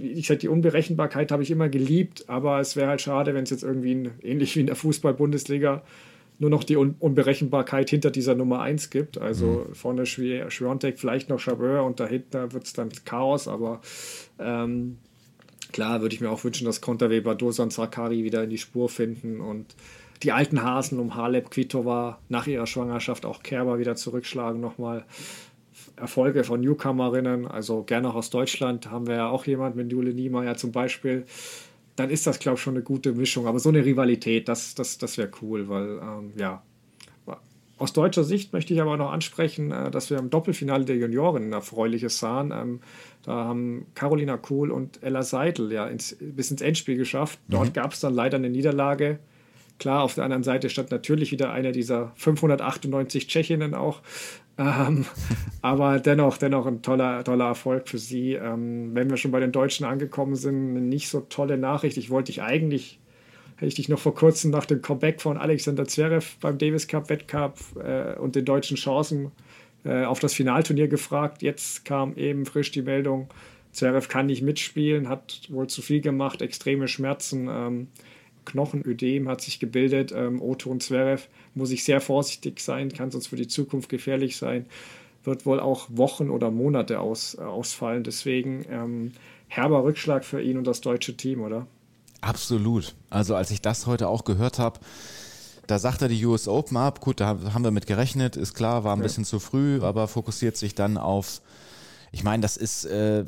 ich 0.00 0.26
sage, 0.26 0.38
die 0.38 0.48
Unberechenbarkeit 0.48 1.32
habe 1.32 1.42
ich 1.42 1.50
immer 1.50 1.68
geliebt, 1.68 2.28
aber 2.28 2.60
es 2.60 2.76
wäre 2.76 2.88
halt 2.88 3.00
schade, 3.00 3.34
wenn 3.34 3.44
es 3.44 3.50
jetzt 3.50 3.64
irgendwie 3.64 3.94
ein, 3.94 4.10
ähnlich 4.22 4.54
wie 4.56 4.60
in 4.60 4.66
der 4.66 4.76
Fußball-Bundesliga 4.76 5.82
nur 6.38 6.50
noch 6.50 6.64
die 6.64 6.76
Un 6.76 6.96
Unberechenbarkeit 6.98 7.90
hinter 7.90 8.10
dieser 8.10 8.34
Nummer 8.34 8.60
1 8.60 8.90
gibt. 8.90 9.18
Also 9.18 9.66
mhm. 9.68 9.74
vorne 9.74 10.06
Schwiontek, 10.06 10.98
vielleicht 10.98 11.28
noch 11.28 11.40
Chabeur 11.40 11.84
und 11.84 12.00
dahinter 12.00 12.52
wird 12.52 12.64
es 12.64 12.72
dann 12.72 12.90
Chaos, 13.04 13.48
aber 13.48 13.80
ähm, 14.38 14.98
klar 15.72 16.00
würde 16.00 16.14
ich 16.14 16.20
mir 16.20 16.30
auch 16.30 16.42
wünschen, 16.44 16.64
dass 16.64 16.80
Konterweber, 16.80 17.34
Dosan, 17.34 17.70
Sakari 17.70 18.24
wieder 18.24 18.44
in 18.44 18.50
die 18.50 18.58
Spur 18.58 18.88
finden 18.88 19.40
und 19.40 19.74
die 20.22 20.32
alten 20.32 20.62
Hasen 20.62 20.98
um 21.00 21.16
Halep, 21.16 21.50
Kvitova 21.50 22.18
nach 22.28 22.46
ihrer 22.46 22.66
Schwangerschaft 22.66 23.26
auch 23.26 23.42
Kerber 23.42 23.78
wieder 23.78 23.96
zurückschlagen 23.96 24.60
nochmal. 24.60 25.04
Erfolge 25.96 26.44
von 26.44 26.60
Newcomerinnen, 26.60 27.46
also 27.46 27.82
gerne 27.82 28.10
auch 28.10 28.14
aus 28.14 28.30
Deutschland, 28.30 28.90
haben 28.90 29.06
wir 29.06 29.16
ja 29.16 29.28
auch 29.28 29.46
jemand 29.46 29.76
mit 29.76 29.90
Jule 29.90 30.14
Niemeyer 30.14 30.56
zum 30.56 30.72
Beispiel, 30.72 31.24
dann 31.96 32.10
ist 32.10 32.26
das, 32.26 32.38
glaube 32.38 32.56
ich, 32.56 32.62
schon 32.62 32.74
eine 32.74 32.82
gute 32.82 33.12
Mischung. 33.12 33.46
Aber 33.46 33.58
so 33.58 33.68
eine 33.68 33.84
Rivalität, 33.84 34.48
das, 34.48 34.74
das, 34.74 34.98
das 34.98 35.18
wäre 35.18 35.30
cool, 35.42 35.68
weil, 35.68 35.98
ähm, 35.98 36.32
ja. 36.36 36.62
Aus 37.78 37.92
deutscher 37.92 38.22
Sicht 38.22 38.52
möchte 38.52 38.72
ich 38.72 38.80
aber 38.80 38.96
noch 38.96 39.10
ansprechen, 39.10 39.72
äh, 39.72 39.90
dass 39.90 40.08
wir 40.08 40.16
im 40.18 40.30
Doppelfinale 40.30 40.84
der 40.84 40.96
Junioren 40.96 41.48
ein 41.48 41.52
erfreuliches 41.52 42.20
sahen. 42.20 42.52
Ähm, 42.52 42.80
da 43.24 43.32
haben 43.32 43.86
Carolina 43.96 44.36
Kohl 44.36 44.70
und 44.70 45.02
Ella 45.02 45.22
Seidel 45.22 45.72
ja 45.72 45.88
ins, 45.88 46.16
bis 46.20 46.52
ins 46.52 46.60
Endspiel 46.60 46.96
geschafft. 46.96 47.40
Dort 47.48 47.70
mhm. 47.70 47.72
gab 47.72 47.92
es 47.92 47.98
dann 47.98 48.14
leider 48.14 48.36
eine 48.36 48.50
Niederlage. 48.50 49.18
Klar, 49.80 50.04
auf 50.04 50.14
der 50.14 50.22
anderen 50.22 50.44
Seite 50.44 50.70
stand 50.70 50.92
natürlich 50.92 51.32
wieder 51.32 51.50
eine 51.50 51.72
dieser 51.72 52.12
598 52.14 53.26
Tschechinnen 53.26 53.74
auch, 53.74 54.00
ähm, 54.58 55.04
aber 55.62 55.98
dennoch, 56.00 56.38
dennoch 56.38 56.66
ein 56.66 56.82
toller, 56.82 57.24
toller 57.24 57.46
Erfolg 57.46 57.88
für 57.88 57.98
sie. 57.98 58.34
Ähm, 58.34 58.94
wenn 58.94 59.10
wir 59.10 59.16
schon 59.16 59.30
bei 59.30 59.40
den 59.40 59.52
Deutschen 59.52 59.86
angekommen 59.86 60.34
sind, 60.34 60.70
eine 60.70 60.80
nicht 60.80 61.08
so 61.08 61.20
tolle 61.20 61.58
Nachricht. 61.58 61.96
Ich 61.96 62.10
wollte 62.10 62.32
dich 62.32 62.42
eigentlich, 62.42 62.98
hätte 63.56 63.66
ich 63.66 63.74
dich 63.74 63.88
noch 63.88 63.98
vor 63.98 64.14
kurzem 64.14 64.50
nach 64.50 64.66
dem 64.66 64.82
Comeback 64.82 65.20
von 65.20 65.36
Alexander 65.36 65.86
Zverev 65.86 66.36
beim 66.40 66.58
Davis 66.58 66.88
Cup 66.88 67.08
Wettcup 67.08 67.58
äh, 67.82 68.18
und 68.18 68.36
den 68.36 68.44
deutschen 68.44 68.76
Chancen 68.76 69.32
äh, 69.84 70.04
auf 70.04 70.20
das 70.20 70.34
Finalturnier 70.34 70.88
gefragt. 70.88 71.42
Jetzt 71.42 71.84
kam 71.84 72.16
eben 72.16 72.46
frisch 72.46 72.70
die 72.70 72.82
Meldung, 72.82 73.28
Zverev 73.72 74.08
kann 74.08 74.26
nicht 74.26 74.42
mitspielen, 74.42 75.08
hat 75.08 75.42
wohl 75.48 75.66
zu 75.66 75.80
viel 75.82 76.00
gemacht, 76.00 76.42
extreme 76.42 76.88
Schmerzen. 76.88 77.48
Ähm, 77.50 77.88
Knochenödem 78.44 79.28
hat 79.28 79.40
sich 79.40 79.58
gebildet. 79.58 80.12
Ähm, 80.12 80.40
Otto 80.42 80.70
und 80.70 80.82
Zverev 80.82 81.28
muss 81.54 81.70
ich 81.70 81.84
sehr 81.84 82.00
vorsichtig 82.00 82.60
sein, 82.60 82.92
kann 82.92 83.10
sonst 83.10 83.28
für 83.28 83.36
die 83.36 83.48
Zukunft 83.48 83.88
gefährlich 83.88 84.36
sein. 84.36 84.66
Wird 85.24 85.46
wohl 85.46 85.60
auch 85.60 85.86
Wochen 85.90 86.30
oder 86.30 86.50
Monate 86.50 87.00
aus, 87.00 87.34
äh, 87.34 87.42
ausfallen. 87.42 88.04
Deswegen 88.04 88.64
ähm, 88.70 89.12
herber 89.48 89.84
Rückschlag 89.84 90.24
für 90.24 90.42
ihn 90.42 90.58
und 90.58 90.66
das 90.66 90.80
deutsche 90.80 91.16
Team, 91.16 91.40
oder? 91.40 91.66
Absolut. 92.20 92.94
Also 93.10 93.34
als 93.34 93.50
ich 93.50 93.60
das 93.60 93.86
heute 93.86 94.08
auch 94.08 94.24
gehört 94.24 94.58
habe, 94.58 94.80
da 95.66 95.78
sagt 95.78 96.02
er 96.02 96.08
die 96.08 96.24
US 96.24 96.48
Open 96.48 96.76
ab. 96.76 97.00
Gut, 97.00 97.20
da 97.20 97.38
haben 97.52 97.64
wir 97.64 97.70
mit 97.70 97.86
gerechnet, 97.86 98.36
ist 98.36 98.54
klar, 98.54 98.84
war 98.84 98.94
ein 98.94 98.98
ja. 98.98 99.04
bisschen 99.04 99.24
zu 99.24 99.38
früh, 99.38 99.80
aber 99.82 100.08
fokussiert 100.08 100.56
sich 100.56 100.74
dann 100.74 100.98
auf 100.98 101.40
ich 102.14 102.24
meine, 102.24 102.42
das 102.42 102.58
ist, 102.58 102.84
äh, 102.84 103.24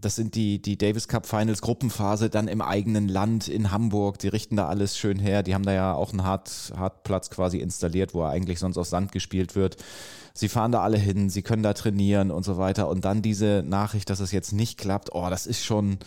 das 0.00 0.16
sind 0.16 0.34
die, 0.34 0.60
die 0.60 0.78
Davis 0.78 1.06
Cup 1.06 1.26
Finals 1.26 1.60
Gruppenphase 1.60 2.30
dann 2.30 2.48
im 2.48 2.62
eigenen 2.62 3.08
Land 3.08 3.46
in 3.46 3.70
Hamburg. 3.70 4.18
Die 4.18 4.28
richten 4.28 4.56
da 4.56 4.68
alles 4.68 4.96
schön 4.96 5.18
her. 5.18 5.42
Die 5.42 5.54
haben 5.54 5.64
da 5.64 5.72
ja 5.74 5.92
auch 5.92 6.12
einen 6.12 6.24
Hart, 6.24 6.72
Hartplatz 6.74 7.28
quasi 7.28 7.58
installiert, 7.58 8.14
wo 8.14 8.22
er 8.22 8.30
eigentlich 8.30 8.58
sonst 8.58 8.78
auf 8.78 8.86
Sand 8.86 9.12
gespielt 9.12 9.54
wird. 9.54 9.76
Sie 10.32 10.48
fahren 10.48 10.72
da 10.72 10.80
alle 10.80 10.98
hin, 10.98 11.28
sie 11.28 11.42
können 11.42 11.62
da 11.62 11.74
trainieren 11.74 12.30
und 12.30 12.44
so 12.44 12.56
weiter. 12.56 12.88
Und 12.88 13.04
dann 13.04 13.20
diese 13.20 13.62
Nachricht, 13.66 14.08
dass 14.08 14.20
es 14.20 14.32
jetzt 14.32 14.52
nicht 14.52 14.78
klappt, 14.78 15.14
oh, 15.14 15.28
das 15.28 15.46
ist 15.46 15.62
schon, 15.62 15.98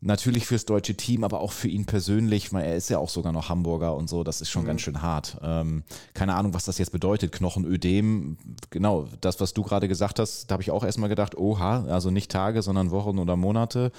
Natürlich 0.00 0.46
fürs 0.46 0.64
deutsche 0.64 0.96
Team, 0.96 1.24
aber 1.24 1.40
auch 1.40 1.50
für 1.50 1.66
ihn 1.66 1.84
persönlich, 1.84 2.52
weil 2.52 2.64
er 2.64 2.76
ist 2.76 2.88
ja 2.88 2.98
auch 2.98 3.08
sogar 3.08 3.32
noch 3.32 3.48
Hamburger 3.48 3.96
und 3.96 4.08
so, 4.08 4.22
das 4.22 4.40
ist 4.40 4.48
schon 4.48 4.62
mhm. 4.62 4.68
ganz 4.68 4.80
schön 4.82 5.02
hart. 5.02 5.38
Ähm, 5.42 5.82
keine 6.14 6.34
Ahnung, 6.34 6.54
was 6.54 6.64
das 6.64 6.78
jetzt 6.78 6.92
bedeutet. 6.92 7.32
Knochenödem, 7.32 8.36
genau, 8.70 9.08
das, 9.20 9.40
was 9.40 9.54
du 9.54 9.64
gerade 9.64 9.88
gesagt 9.88 10.20
hast, 10.20 10.46
da 10.46 10.52
habe 10.52 10.62
ich 10.62 10.70
auch 10.70 10.84
erstmal 10.84 11.08
gedacht, 11.08 11.36
oha, 11.36 11.84
also 11.86 12.12
nicht 12.12 12.30
Tage, 12.30 12.62
sondern 12.62 12.92
Wochen 12.92 13.18
oder 13.18 13.36
Monate. 13.36 13.90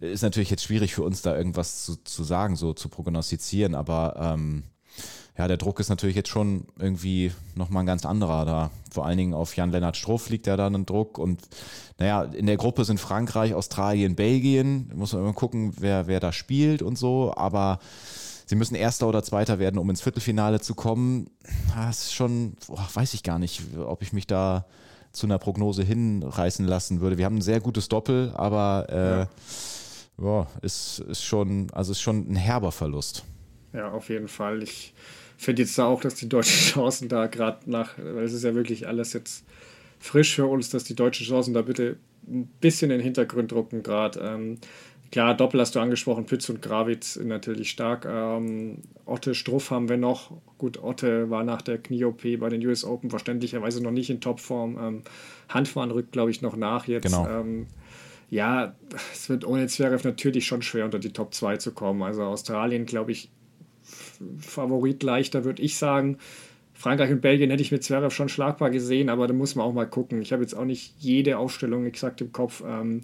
Ist 0.00 0.22
natürlich 0.22 0.48
jetzt 0.48 0.62
schwierig 0.62 0.94
für 0.94 1.02
uns 1.02 1.20
da 1.20 1.36
irgendwas 1.36 1.84
zu, 1.84 1.96
zu 2.04 2.24
sagen, 2.24 2.56
so 2.56 2.72
zu 2.72 2.88
prognostizieren, 2.88 3.74
aber 3.74 4.14
ähm, 4.18 4.62
ja, 5.38 5.46
der 5.46 5.56
Druck 5.56 5.78
ist 5.78 5.88
natürlich 5.88 6.16
jetzt 6.16 6.28
schon 6.28 6.64
irgendwie 6.80 7.30
nochmal 7.54 7.84
ein 7.84 7.86
ganz 7.86 8.04
anderer 8.04 8.44
da. 8.44 8.70
Vor 8.90 9.06
allen 9.06 9.18
Dingen 9.18 9.34
auf 9.34 9.56
Jan-Lennart 9.56 9.96
Struff 9.96 10.30
liegt 10.30 10.48
ja 10.48 10.56
da 10.56 10.66
ein 10.66 10.84
Druck. 10.84 11.16
Und 11.16 11.40
naja, 11.98 12.24
in 12.24 12.46
der 12.46 12.56
Gruppe 12.56 12.84
sind 12.84 12.98
Frankreich, 12.98 13.54
Australien, 13.54 14.16
Belgien. 14.16 14.90
Muss 14.94 15.12
man 15.12 15.22
immer 15.22 15.32
gucken, 15.32 15.74
wer, 15.78 16.08
wer 16.08 16.18
da 16.18 16.32
spielt 16.32 16.82
und 16.82 16.98
so. 16.98 17.32
Aber 17.36 17.78
sie 18.46 18.56
müssen 18.56 18.74
Erster 18.74 19.06
oder 19.06 19.22
Zweiter 19.22 19.60
werden, 19.60 19.78
um 19.78 19.88
ins 19.88 20.00
Viertelfinale 20.00 20.60
zu 20.60 20.74
kommen. 20.74 21.30
Das 21.76 22.06
ist 22.06 22.14
schon, 22.14 22.56
boah, 22.66 22.88
weiß 22.92 23.14
ich 23.14 23.22
gar 23.22 23.38
nicht, 23.38 23.62
ob 23.78 24.02
ich 24.02 24.12
mich 24.12 24.26
da 24.26 24.66
zu 25.12 25.26
einer 25.26 25.38
Prognose 25.38 25.84
hinreißen 25.84 26.66
lassen 26.66 27.00
würde. 27.00 27.16
Wir 27.16 27.26
haben 27.26 27.36
ein 27.36 27.42
sehr 27.42 27.60
gutes 27.60 27.88
Doppel, 27.88 28.32
aber 28.34 28.86
äh, 28.88 29.18
ja. 29.20 29.28
Boah, 30.16 30.48
ist, 30.62 30.98
ist 30.98 31.22
schon, 31.22 31.68
also 31.70 31.92
ist 31.92 32.00
schon 32.00 32.28
ein 32.28 32.34
herber 32.34 32.72
Verlust. 32.72 33.24
Ja, 33.72 33.92
auf 33.92 34.08
jeden 34.08 34.26
Fall. 34.26 34.64
Ich 34.64 34.94
finde 35.38 35.62
jetzt 35.62 35.78
auch, 35.78 36.00
dass 36.00 36.16
die 36.16 36.28
deutschen 36.28 36.72
Chancen 36.72 37.08
da 37.08 37.26
gerade 37.26 37.70
nach, 37.70 37.96
weil 37.96 38.24
es 38.24 38.32
ist 38.32 38.44
ja 38.44 38.54
wirklich 38.54 38.86
alles 38.86 39.12
jetzt 39.12 39.44
frisch 39.98 40.34
für 40.34 40.46
uns, 40.46 40.70
dass 40.70 40.84
die 40.84 40.94
deutschen 40.94 41.26
Chancen 41.26 41.54
da 41.54 41.62
bitte 41.62 41.96
ein 42.26 42.46
bisschen 42.60 42.90
in 42.90 42.98
den 42.98 43.04
Hintergrund 43.04 43.52
drucken 43.52 43.82
gerade. 43.82 44.20
Ähm, 44.20 44.58
klar, 45.10 45.36
Doppel 45.36 45.60
hast 45.60 45.74
du 45.74 45.80
angesprochen, 45.80 46.26
Pütz 46.26 46.48
und 46.48 46.60
Gravitz 46.60 47.16
natürlich 47.16 47.70
stark. 47.70 48.06
Ähm, 48.08 48.82
Otte 49.06 49.34
Struff 49.34 49.70
haben 49.70 49.88
wir 49.88 49.96
noch. 49.96 50.32
Gut, 50.58 50.82
Otte 50.82 51.30
war 51.30 51.44
nach 51.44 51.62
der 51.62 51.78
Knie-OP 51.78 52.22
bei 52.38 52.48
den 52.48 52.64
US 52.66 52.84
Open 52.84 53.10
verständlicherweise 53.10 53.82
noch 53.82 53.92
nicht 53.92 54.10
in 54.10 54.20
Topform. 54.20 54.78
Ähm, 54.80 55.02
Handfahren 55.48 55.90
rückt, 55.90 56.12
glaube 56.12 56.30
ich, 56.30 56.42
noch 56.42 56.56
nach 56.56 56.86
jetzt. 56.86 57.04
Genau. 57.04 57.26
Ähm, 57.28 57.66
ja, 58.30 58.74
es 59.12 59.30
wird 59.30 59.46
ohne 59.46 59.68
Zverev 59.68 60.04
natürlich 60.04 60.46
schon 60.46 60.60
schwer 60.60 60.84
unter 60.84 60.98
die 60.98 61.12
Top 61.12 61.32
2 61.32 61.56
zu 61.56 61.72
kommen. 61.72 62.02
Also 62.02 62.24
Australien, 62.24 62.84
glaube 62.84 63.12
ich, 63.12 63.30
Favorit 64.38 65.02
leichter, 65.02 65.44
würde 65.44 65.62
ich 65.62 65.76
sagen. 65.76 66.18
Frankreich 66.74 67.10
und 67.10 67.20
Belgien 67.20 67.50
hätte 67.50 67.62
ich 67.62 67.72
mit 67.72 67.82
Zverev 67.82 68.14
schon 68.14 68.28
schlagbar 68.28 68.70
gesehen, 68.70 69.08
aber 69.08 69.26
da 69.26 69.34
muss 69.34 69.56
man 69.56 69.66
auch 69.66 69.72
mal 69.72 69.88
gucken. 69.88 70.22
Ich 70.22 70.32
habe 70.32 70.42
jetzt 70.42 70.54
auch 70.54 70.64
nicht 70.64 70.94
jede 70.98 71.38
Aufstellung 71.38 71.84
exakt 71.84 72.20
im 72.20 72.30
Kopf. 72.30 72.62
Ähm, 72.64 73.02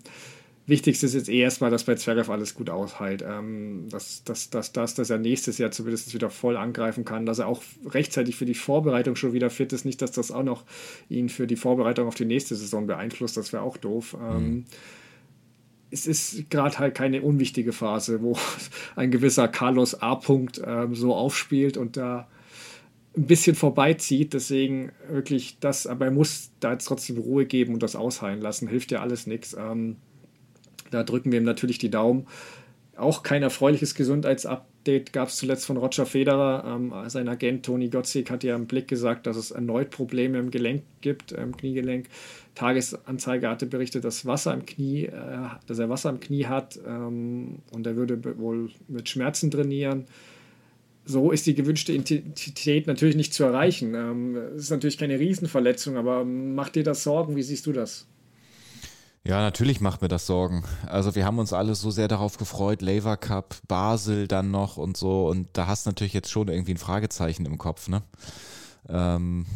Wichtigste 0.67 1.07
ist 1.07 1.15
jetzt 1.15 1.29
eh 1.29 1.41
erstmal, 1.41 1.71
dass 1.71 1.85
bei 1.85 1.95
Zverev 1.95 2.31
alles 2.31 2.55
gut 2.55 2.71
aushält. 2.71 3.25
Ähm, 3.27 3.87
dass, 3.91 4.23
dass, 4.25 4.49
dass, 4.49 4.73
dass, 4.73 4.95
dass 4.95 5.11
er 5.11 5.19
nächstes 5.19 5.59
Jahr 5.59 5.73
zumindest 5.73 6.15
wieder 6.15 6.31
voll 6.31 6.57
angreifen 6.57 7.05
kann, 7.05 7.27
dass 7.27 7.41
er 7.41 7.49
auch 7.49 7.63
rechtzeitig 7.85 8.37
für 8.37 8.47
die 8.47 8.55
Vorbereitung 8.55 9.17
schon 9.17 9.33
wieder 9.33 9.51
fit 9.51 9.73
ist. 9.73 9.85
Nicht, 9.85 10.01
dass 10.01 10.13
das 10.13 10.31
auch 10.31 10.45
noch 10.45 10.65
ihn 11.11 11.29
für 11.29 11.47
die 11.47 11.57
Vorbereitung 11.57 12.07
auf 12.07 12.15
die 12.15 12.25
nächste 12.25 12.55
Saison 12.55 12.87
beeinflusst, 12.87 13.37
das 13.37 13.53
wäre 13.53 13.63
auch 13.63 13.77
doof. 13.77 14.17
Ähm, 14.21 14.45
mhm 14.45 14.65
es 15.95 16.07
ist 16.09 16.51
gerade 16.51 16.79
halt 16.79 16.95
keine 16.97 17.23
unwichtige 17.23 17.73
Phase, 17.73 18.21
wo 18.21 18.37
ein 18.97 19.11
gewisser 19.11 19.47
Carlos 19.49 20.03
A. 20.03 20.15
-Punkt, 20.15 20.61
ähm, 20.67 20.95
so 20.95 21.15
aufspielt 21.15 21.77
und 21.77 21.97
da 21.97 22.29
ein 23.17 23.27
bisschen 23.27 23.55
vorbeizieht. 23.55 24.35
Deswegen 24.35 24.91
wirklich 25.09 25.59
das, 25.61 25.87
aber 25.87 26.07
er 26.07 26.11
muss 26.11 26.51
da 26.59 26.73
jetzt 26.73 26.87
trotzdem 26.87 27.19
Ruhe 27.19 27.47
geben 27.47 27.75
und 27.75 27.83
das 27.83 27.95
ausheilen 27.95 28.41
lassen. 28.41 28.69
Hilft 28.69 28.91
ja 28.91 29.01
alles 29.01 29.29
nichts. 29.29 29.57
Ähm, 29.59 29.97
da 30.91 31.05
drücken 31.05 31.31
wir 31.31 31.39
ihm 31.39 31.45
natürlich 31.45 31.79
die 31.79 31.91
Daumen. 31.91 32.27
Auch 32.97 33.23
kein 33.23 33.43
erfreuliches 33.43 33.95
Gesundheitsupdate 33.95 35.13
gab 35.13 35.29
es 35.29 35.37
zuletzt 35.37 35.67
von 35.67 35.77
Roger 35.77 36.07
Federer. 36.07 36.65
Ähm, 36.67 36.93
sein 37.09 37.29
Agent 37.29 37.65
Toni 37.65 37.89
Gotzik 37.89 38.31
hat 38.31 38.45
ja 38.45 38.55
im 38.55 38.67
Blick 38.67 38.87
gesagt, 38.87 39.27
dass 39.27 39.37
es 39.37 39.51
erneut 39.51 39.91
Probleme 39.91 40.39
im 40.39 40.51
Gelenk 40.51 40.83
gibt, 41.01 41.33
im 41.33 41.57
Kniegelenk. 41.57 42.07
Tagesanzeiger 42.55 43.51
hatte 43.51 43.67
berichtet, 43.67 44.05
dass 44.05 44.27
Wasser 44.27 44.55
im 44.55 44.65
Knie, 44.65 45.07
äh, 45.07 45.49
dass 45.67 45.79
er 45.79 45.89
Wasser 45.89 46.11
im 46.11 46.21
Knie 46.21 46.47
hat 46.47 46.79
ähm, 46.87 47.59
und 47.73 47.87
er 47.87 47.97
würde 47.97 48.39
wohl 48.39 48.71
mit 48.87 49.09
Schmerzen 49.09 49.51
trainieren. 49.51 50.05
So 51.05 51.33
ist 51.33 51.47
die 51.47 51.55
gewünschte 51.55 51.93
Intensität 51.93 52.87
natürlich 52.87 53.17
nicht 53.17 53.35
zu 53.35 53.45
erreichen. 53.45 53.95
Ähm, 53.95 54.37
es 54.57 54.65
ist 54.65 54.71
natürlich 54.71 54.99
keine 54.99 55.19
Riesenverletzung, 55.19 55.97
aber 55.97 56.25
macht 56.25 56.77
dir 56.77 56.85
das 56.85 57.03
Sorgen? 57.03 57.35
Wie 57.35 57.43
siehst 57.43 57.67
du 57.67 57.73
das? 57.73 58.07
Ja, 59.27 59.41
natürlich 59.41 59.81
macht 59.81 60.03
mir 60.03 60.09
das 60.09 60.27
Sorgen. 60.27 60.65
Also 60.87 61.15
wir 61.15 61.25
haben 61.25 61.39
uns 61.39 61.55
alle 61.55 61.75
so 61.75 61.91
sehr 61.91 62.09
darauf 62.09 62.37
gefreut, 62.37 62.83
Lever 62.83 63.17
Cup, 63.17 63.57
Basel 63.67 64.29
dann 64.29 64.51
noch 64.51 64.77
und 64.77 64.99
so. 64.99 65.29
Und 65.29 65.49
da 65.55 65.67
hast 65.67 65.87
du 65.87 65.91
natürlich 65.91 66.13
jetzt 66.13 66.31
schon 66.31 66.49
irgendwie 66.49 66.75
ein 66.75 66.79
Fragezeichen 66.79 67.47
im 67.47 67.57
Kopf, 67.57 67.89
ne? 67.89 68.03
Ähm, 68.87 69.47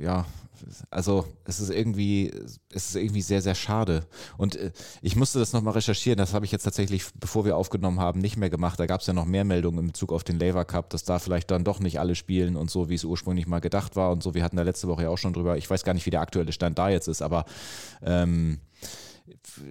ja, 0.00 0.24
also 0.90 1.26
es 1.44 1.58
ist 1.58 1.70
irgendwie, 1.70 2.32
es 2.70 2.90
ist 2.90 2.94
irgendwie 2.94 3.22
sehr, 3.22 3.42
sehr 3.42 3.56
schade. 3.56 4.06
Und 4.36 4.54
äh, 4.54 4.70
ich 5.00 5.16
musste 5.16 5.40
das 5.40 5.52
nochmal 5.52 5.74
recherchieren, 5.74 6.18
das 6.18 6.32
habe 6.32 6.44
ich 6.44 6.52
jetzt 6.52 6.62
tatsächlich, 6.62 7.04
bevor 7.18 7.44
wir 7.44 7.56
aufgenommen 7.56 7.98
haben, 7.98 8.20
nicht 8.20 8.36
mehr 8.36 8.50
gemacht. 8.50 8.78
Da 8.78 8.86
gab 8.86 9.00
es 9.00 9.08
ja 9.08 9.12
noch 9.12 9.24
mehr 9.24 9.44
Meldungen 9.44 9.80
in 9.80 9.86
Bezug 9.88 10.12
auf 10.12 10.22
den 10.22 10.38
Laver 10.38 10.64
Cup, 10.64 10.90
dass 10.90 11.02
da 11.02 11.18
vielleicht 11.18 11.50
dann 11.50 11.64
doch 11.64 11.80
nicht 11.80 11.98
alle 11.98 12.14
spielen 12.14 12.54
und 12.54 12.70
so, 12.70 12.88
wie 12.88 12.94
es 12.94 13.04
ursprünglich 13.04 13.48
mal 13.48 13.60
gedacht 13.60 13.96
war 13.96 14.12
und 14.12 14.22
so. 14.22 14.34
Wir 14.34 14.44
hatten 14.44 14.56
da 14.56 14.62
letzte 14.62 14.86
Woche 14.86 15.02
ja 15.02 15.08
auch 15.08 15.18
schon 15.18 15.32
drüber. 15.32 15.56
Ich 15.56 15.68
weiß 15.68 15.82
gar 15.82 15.94
nicht, 15.94 16.06
wie 16.06 16.10
der 16.10 16.20
aktuelle 16.20 16.52
Stand 16.52 16.78
da 16.78 16.88
jetzt 16.88 17.08
ist, 17.08 17.22
aber 17.22 17.44
ähm, 18.02 18.60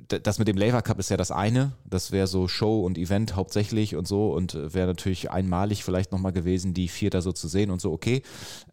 das 0.07 0.39
mit 0.39 0.47
dem 0.47 0.57
Laver 0.57 0.81
Cup 0.81 0.99
ist 0.99 1.09
ja 1.09 1.17
das 1.17 1.31
eine. 1.31 1.73
Das 1.89 2.11
wäre 2.11 2.27
so 2.27 2.47
Show 2.47 2.85
und 2.85 2.97
Event 2.97 3.35
hauptsächlich 3.35 3.95
und 3.95 4.07
so 4.07 4.33
und 4.33 4.55
wäre 4.73 4.87
natürlich 4.87 5.31
einmalig 5.31 5.83
vielleicht 5.83 6.11
nochmal 6.11 6.31
gewesen, 6.31 6.73
die 6.73 6.87
vier 6.87 7.09
da 7.09 7.21
so 7.21 7.31
zu 7.31 7.47
sehen 7.47 7.71
und 7.71 7.81
so, 7.81 7.91
okay. 7.91 8.21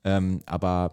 Ähm, 0.04 0.40
aber 0.46 0.92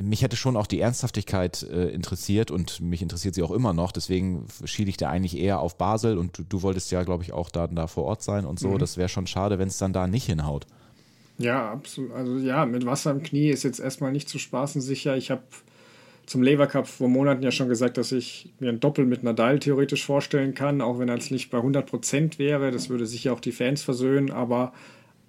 mich 0.00 0.22
hätte 0.22 0.36
schon 0.36 0.56
auch 0.56 0.66
die 0.66 0.80
Ernsthaftigkeit 0.80 1.62
äh, 1.62 1.88
interessiert 1.88 2.50
und 2.50 2.80
mich 2.80 3.02
interessiert 3.02 3.34
sie 3.34 3.42
auch 3.42 3.50
immer 3.50 3.72
noch. 3.72 3.92
Deswegen 3.92 4.46
schiele 4.64 4.88
ich 4.88 4.96
da 4.96 5.08
eigentlich 5.08 5.36
eher 5.36 5.60
auf 5.60 5.76
Basel 5.76 6.18
und 6.18 6.38
du, 6.38 6.42
du 6.44 6.62
wolltest 6.62 6.90
ja, 6.90 7.02
glaube 7.02 7.22
ich, 7.22 7.32
auch 7.32 7.50
da, 7.50 7.66
da 7.66 7.86
vor 7.86 8.04
Ort 8.04 8.22
sein 8.22 8.44
und 8.44 8.58
so. 8.58 8.68
Mhm. 8.68 8.78
Das 8.78 8.96
wäre 8.96 9.08
schon 9.08 9.26
schade, 9.26 9.58
wenn 9.58 9.68
es 9.68 9.78
dann 9.78 9.92
da 9.92 10.06
nicht 10.06 10.26
hinhaut. 10.26 10.66
Ja, 11.38 11.72
absolut. 11.72 12.12
Also 12.12 12.36
ja, 12.36 12.66
mit 12.66 12.84
Wasser 12.84 13.10
im 13.10 13.22
Knie 13.22 13.48
ist 13.48 13.62
jetzt 13.62 13.80
erstmal 13.80 14.12
nicht 14.12 14.28
zu 14.28 14.38
spaßen 14.38 14.80
sicher. 14.80 15.16
Ich 15.16 15.30
habe 15.30 15.42
zum 16.30 16.44
Lever 16.44 16.68
Cup 16.68 16.86
vor 16.86 17.08
Monaten 17.08 17.42
ja 17.42 17.50
schon 17.50 17.68
gesagt, 17.68 17.96
dass 17.96 18.12
ich 18.12 18.52
mir 18.60 18.68
ein 18.68 18.78
Doppel 18.78 19.04
mit 19.04 19.24
Nadal 19.24 19.58
theoretisch 19.58 20.06
vorstellen 20.06 20.54
kann, 20.54 20.80
auch 20.80 21.00
wenn 21.00 21.08
er 21.08 21.16
jetzt 21.16 21.32
nicht 21.32 21.50
bei 21.50 21.58
100 21.58 21.84
Prozent 21.86 22.38
wäre. 22.38 22.70
Das 22.70 22.88
würde 22.88 23.04
sicher 23.04 23.32
auch 23.32 23.40
die 23.40 23.50
Fans 23.50 23.82
versöhnen, 23.82 24.30
aber 24.30 24.72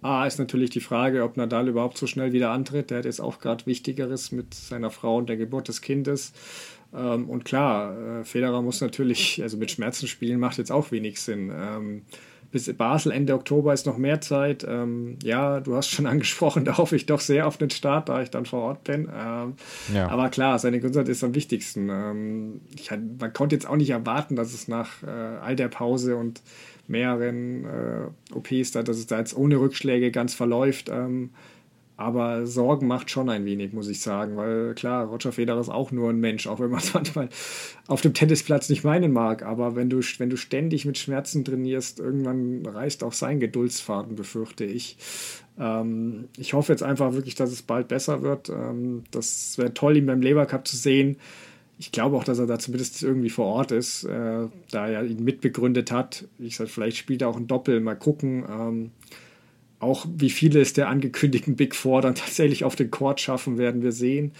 A 0.03 0.27
ist 0.27 0.37
natürlich 0.37 0.69
die 0.69 0.79
Frage, 0.79 1.23
ob 1.23 1.37
Nadal 1.37 1.69
überhaupt 1.69 1.97
so 1.97 2.05
schnell 2.05 2.33
wieder 2.33 2.51
antritt. 2.51 2.91
Der 2.91 2.99
hat 2.99 3.05
jetzt 3.05 3.19
auch 3.19 3.39
gerade 3.39 3.65
Wichtigeres 3.65 4.31
mit 4.31 4.53
seiner 4.53 4.91
Frau 4.91 5.17
und 5.17 5.27
der 5.27 5.37
Geburt 5.37 5.69
des 5.69 5.81
Kindes. 5.81 6.33
Ähm, 6.93 7.27
und 7.31 7.45
klar, 7.45 8.19
äh, 8.19 8.23
Federer 8.23 8.61
muss 8.61 8.79
natürlich, 8.79 9.41
also 9.41 9.57
mit 9.57 9.71
Schmerzen 9.71 10.07
spielen 10.07 10.39
macht 10.39 10.59
jetzt 10.59 10.71
auch 10.71 10.91
wenig 10.91 11.19
Sinn. 11.19 11.51
Bis 12.51 12.71
Basel 12.73 13.11
Ende 13.11 13.33
Oktober 13.33 13.73
ist 13.73 13.85
noch 13.85 13.97
mehr 13.97 14.21
Zeit. 14.21 14.65
Ähm, 14.67 15.17
ja, 15.23 15.59
du 15.59 15.75
hast 15.75 15.89
schon 15.89 16.05
angesprochen, 16.07 16.65
da 16.65 16.77
hoffe 16.77 16.95
ich 16.95 17.05
doch 17.05 17.19
sehr 17.19 17.47
auf 17.47 17.57
den 17.57 17.69
Start, 17.69 18.09
da 18.09 18.21
ich 18.21 18.29
dann 18.29 18.45
vor 18.45 18.61
Ort 18.61 18.83
bin. 18.83 19.09
Ähm, 19.13 19.53
ja. 19.93 20.09
Aber 20.09 20.29
klar, 20.29 20.59
seine 20.59 20.79
Gesundheit 20.79 21.09
ist 21.09 21.23
am 21.23 21.33
wichtigsten. 21.35 21.89
Ähm, 21.89 22.61
ich, 22.75 22.91
man 22.91 23.33
konnte 23.33 23.55
jetzt 23.55 23.67
auch 23.67 23.77
nicht 23.77 23.89
erwarten, 23.89 24.35
dass 24.35 24.53
es 24.53 24.67
nach 24.67 25.03
äh, 25.03 25.07
all 25.07 25.55
der 25.55 25.69
Pause 25.69 26.15
und 26.15 26.41
mehreren 26.87 27.65
äh, 27.65 28.35
OPs 28.35 28.71
da, 28.71 28.83
dass 28.83 28.97
es 28.97 29.07
da 29.07 29.19
jetzt 29.19 29.35
ohne 29.35 29.59
Rückschläge 29.59 30.11
ganz 30.11 30.33
verläuft. 30.33 30.89
Ähm, 30.89 31.31
aber 32.01 32.45
Sorgen 32.45 32.87
macht 32.87 33.09
schon 33.09 33.29
ein 33.29 33.45
wenig, 33.45 33.73
muss 33.73 33.87
ich 33.87 34.01
sagen, 34.01 34.37
weil 34.37 34.73
klar, 34.75 35.05
Roger 35.05 35.31
Federer 35.31 35.59
ist 35.59 35.69
auch 35.69 35.91
nur 35.91 36.09
ein 36.09 36.19
Mensch, 36.19 36.47
auch 36.47 36.59
wenn 36.59 36.71
man 36.71 36.79
es 36.79 36.93
manchmal 36.93 37.29
auf 37.87 38.01
dem 38.01 38.13
Tennisplatz 38.13 38.69
nicht 38.69 38.83
meinen 38.83 39.11
mag. 39.11 39.43
Aber 39.43 39.75
wenn 39.75 39.89
du, 39.89 40.01
wenn 40.17 40.29
du 40.29 40.37
ständig 40.37 40.85
mit 40.85 40.97
Schmerzen 40.97 41.45
trainierst, 41.45 41.99
irgendwann 41.99 42.65
reißt 42.65 43.03
auch 43.03 43.13
sein 43.13 43.39
Geduldsfaden, 43.39 44.15
befürchte 44.15 44.65
ich. 44.65 44.97
Ähm, 45.59 46.29
ich 46.37 46.53
hoffe 46.53 46.73
jetzt 46.73 46.83
einfach 46.83 47.13
wirklich, 47.13 47.35
dass 47.35 47.51
es 47.51 47.61
bald 47.61 47.87
besser 47.87 48.21
wird. 48.21 48.49
Ähm, 48.49 49.03
das 49.11 49.57
wäre 49.57 49.73
toll, 49.73 49.97
ihn 49.97 50.05
beim 50.05 50.21
Leber 50.21 50.45
Cup 50.45 50.67
zu 50.67 50.77
sehen. 50.77 51.17
Ich 51.77 51.91
glaube 51.91 52.15
auch, 52.15 52.23
dass 52.23 52.39
er 52.39 52.45
da 52.45 52.59
zumindest 52.59 53.01
irgendwie 53.01 53.29
vor 53.29 53.47
Ort 53.47 53.71
ist, 53.71 54.03
äh, 54.03 54.47
da 54.69 54.87
er 54.87 55.03
ihn 55.03 55.23
mitbegründet 55.23 55.91
hat. 55.91 56.25
Ich 56.37 56.57
sage, 56.57 56.69
vielleicht 56.69 56.97
spielt 56.97 57.21
er 57.21 57.29
auch 57.29 57.37
ein 57.37 57.47
Doppel, 57.47 57.79
mal 57.79 57.95
gucken. 57.95 58.45
Ähm, 58.47 58.91
auch 59.81 60.05
wie 60.15 60.29
viele 60.29 60.61
es 60.61 60.73
der 60.73 60.89
angekündigten 60.89 61.55
Big 61.55 61.75
Four 61.75 62.01
dann 62.01 62.15
tatsächlich 62.15 62.63
auf 62.63 62.75
den 62.75 62.91
Court 62.91 63.19
schaffen, 63.19 63.57
werden 63.57 63.81
wir 63.81 63.91
sehen. 63.91 64.31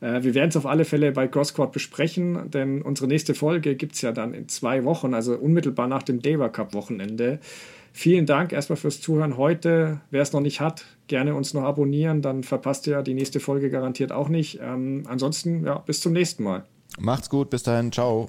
Äh, 0.00 0.22
wir 0.22 0.34
werden 0.34 0.50
es 0.50 0.56
auf 0.56 0.66
alle 0.66 0.84
Fälle 0.84 1.12
bei 1.12 1.28
Crosscourt 1.28 1.72
besprechen, 1.72 2.50
denn 2.50 2.82
unsere 2.82 3.08
nächste 3.08 3.34
Folge 3.34 3.74
gibt 3.74 3.94
es 3.94 4.02
ja 4.02 4.12
dann 4.12 4.34
in 4.34 4.48
zwei 4.48 4.84
Wochen, 4.84 5.14
also 5.14 5.34
unmittelbar 5.36 5.88
nach 5.88 6.02
dem 6.02 6.20
Deva 6.20 6.48
Cup 6.48 6.74
Wochenende. 6.74 7.40
Vielen 7.92 8.26
Dank 8.26 8.52
erstmal 8.52 8.76
fürs 8.76 9.00
Zuhören 9.00 9.36
heute. 9.36 10.00
Wer 10.10 10.22
es 10.22 10.32
noch 10.32 10.40
nicht 10.40 10.60
hat, 10.60 10.84
gerne 11.08 11.34
uns 11.34 11.54
noch 11.54 11.64
abonnieren, 11.64 12.22
dann 12.22 12.44
verpasst 12.44 12.86
ihr 12.86 13.02
die 13.02 13.14
nächste 13.14 13.40
Folge 13.40 13.70
garantiert 13.70 14.12
auch 14.12 14.28
nicht. 14.28 14.60
Ähm, 14.62 15.02
ansonsten, 15.08 15.64
ja, 15.64 15.78
bis 15.78 16.00
zum 16.00 16.12
nächsten 16.12 16.44
Mal. 16.44 16.64
Macht's 16.98 17.28
gut, 17.28 17.50
bis 17.50 17.62
dahin, 17.62 17.90
ciao. 17.90 18.28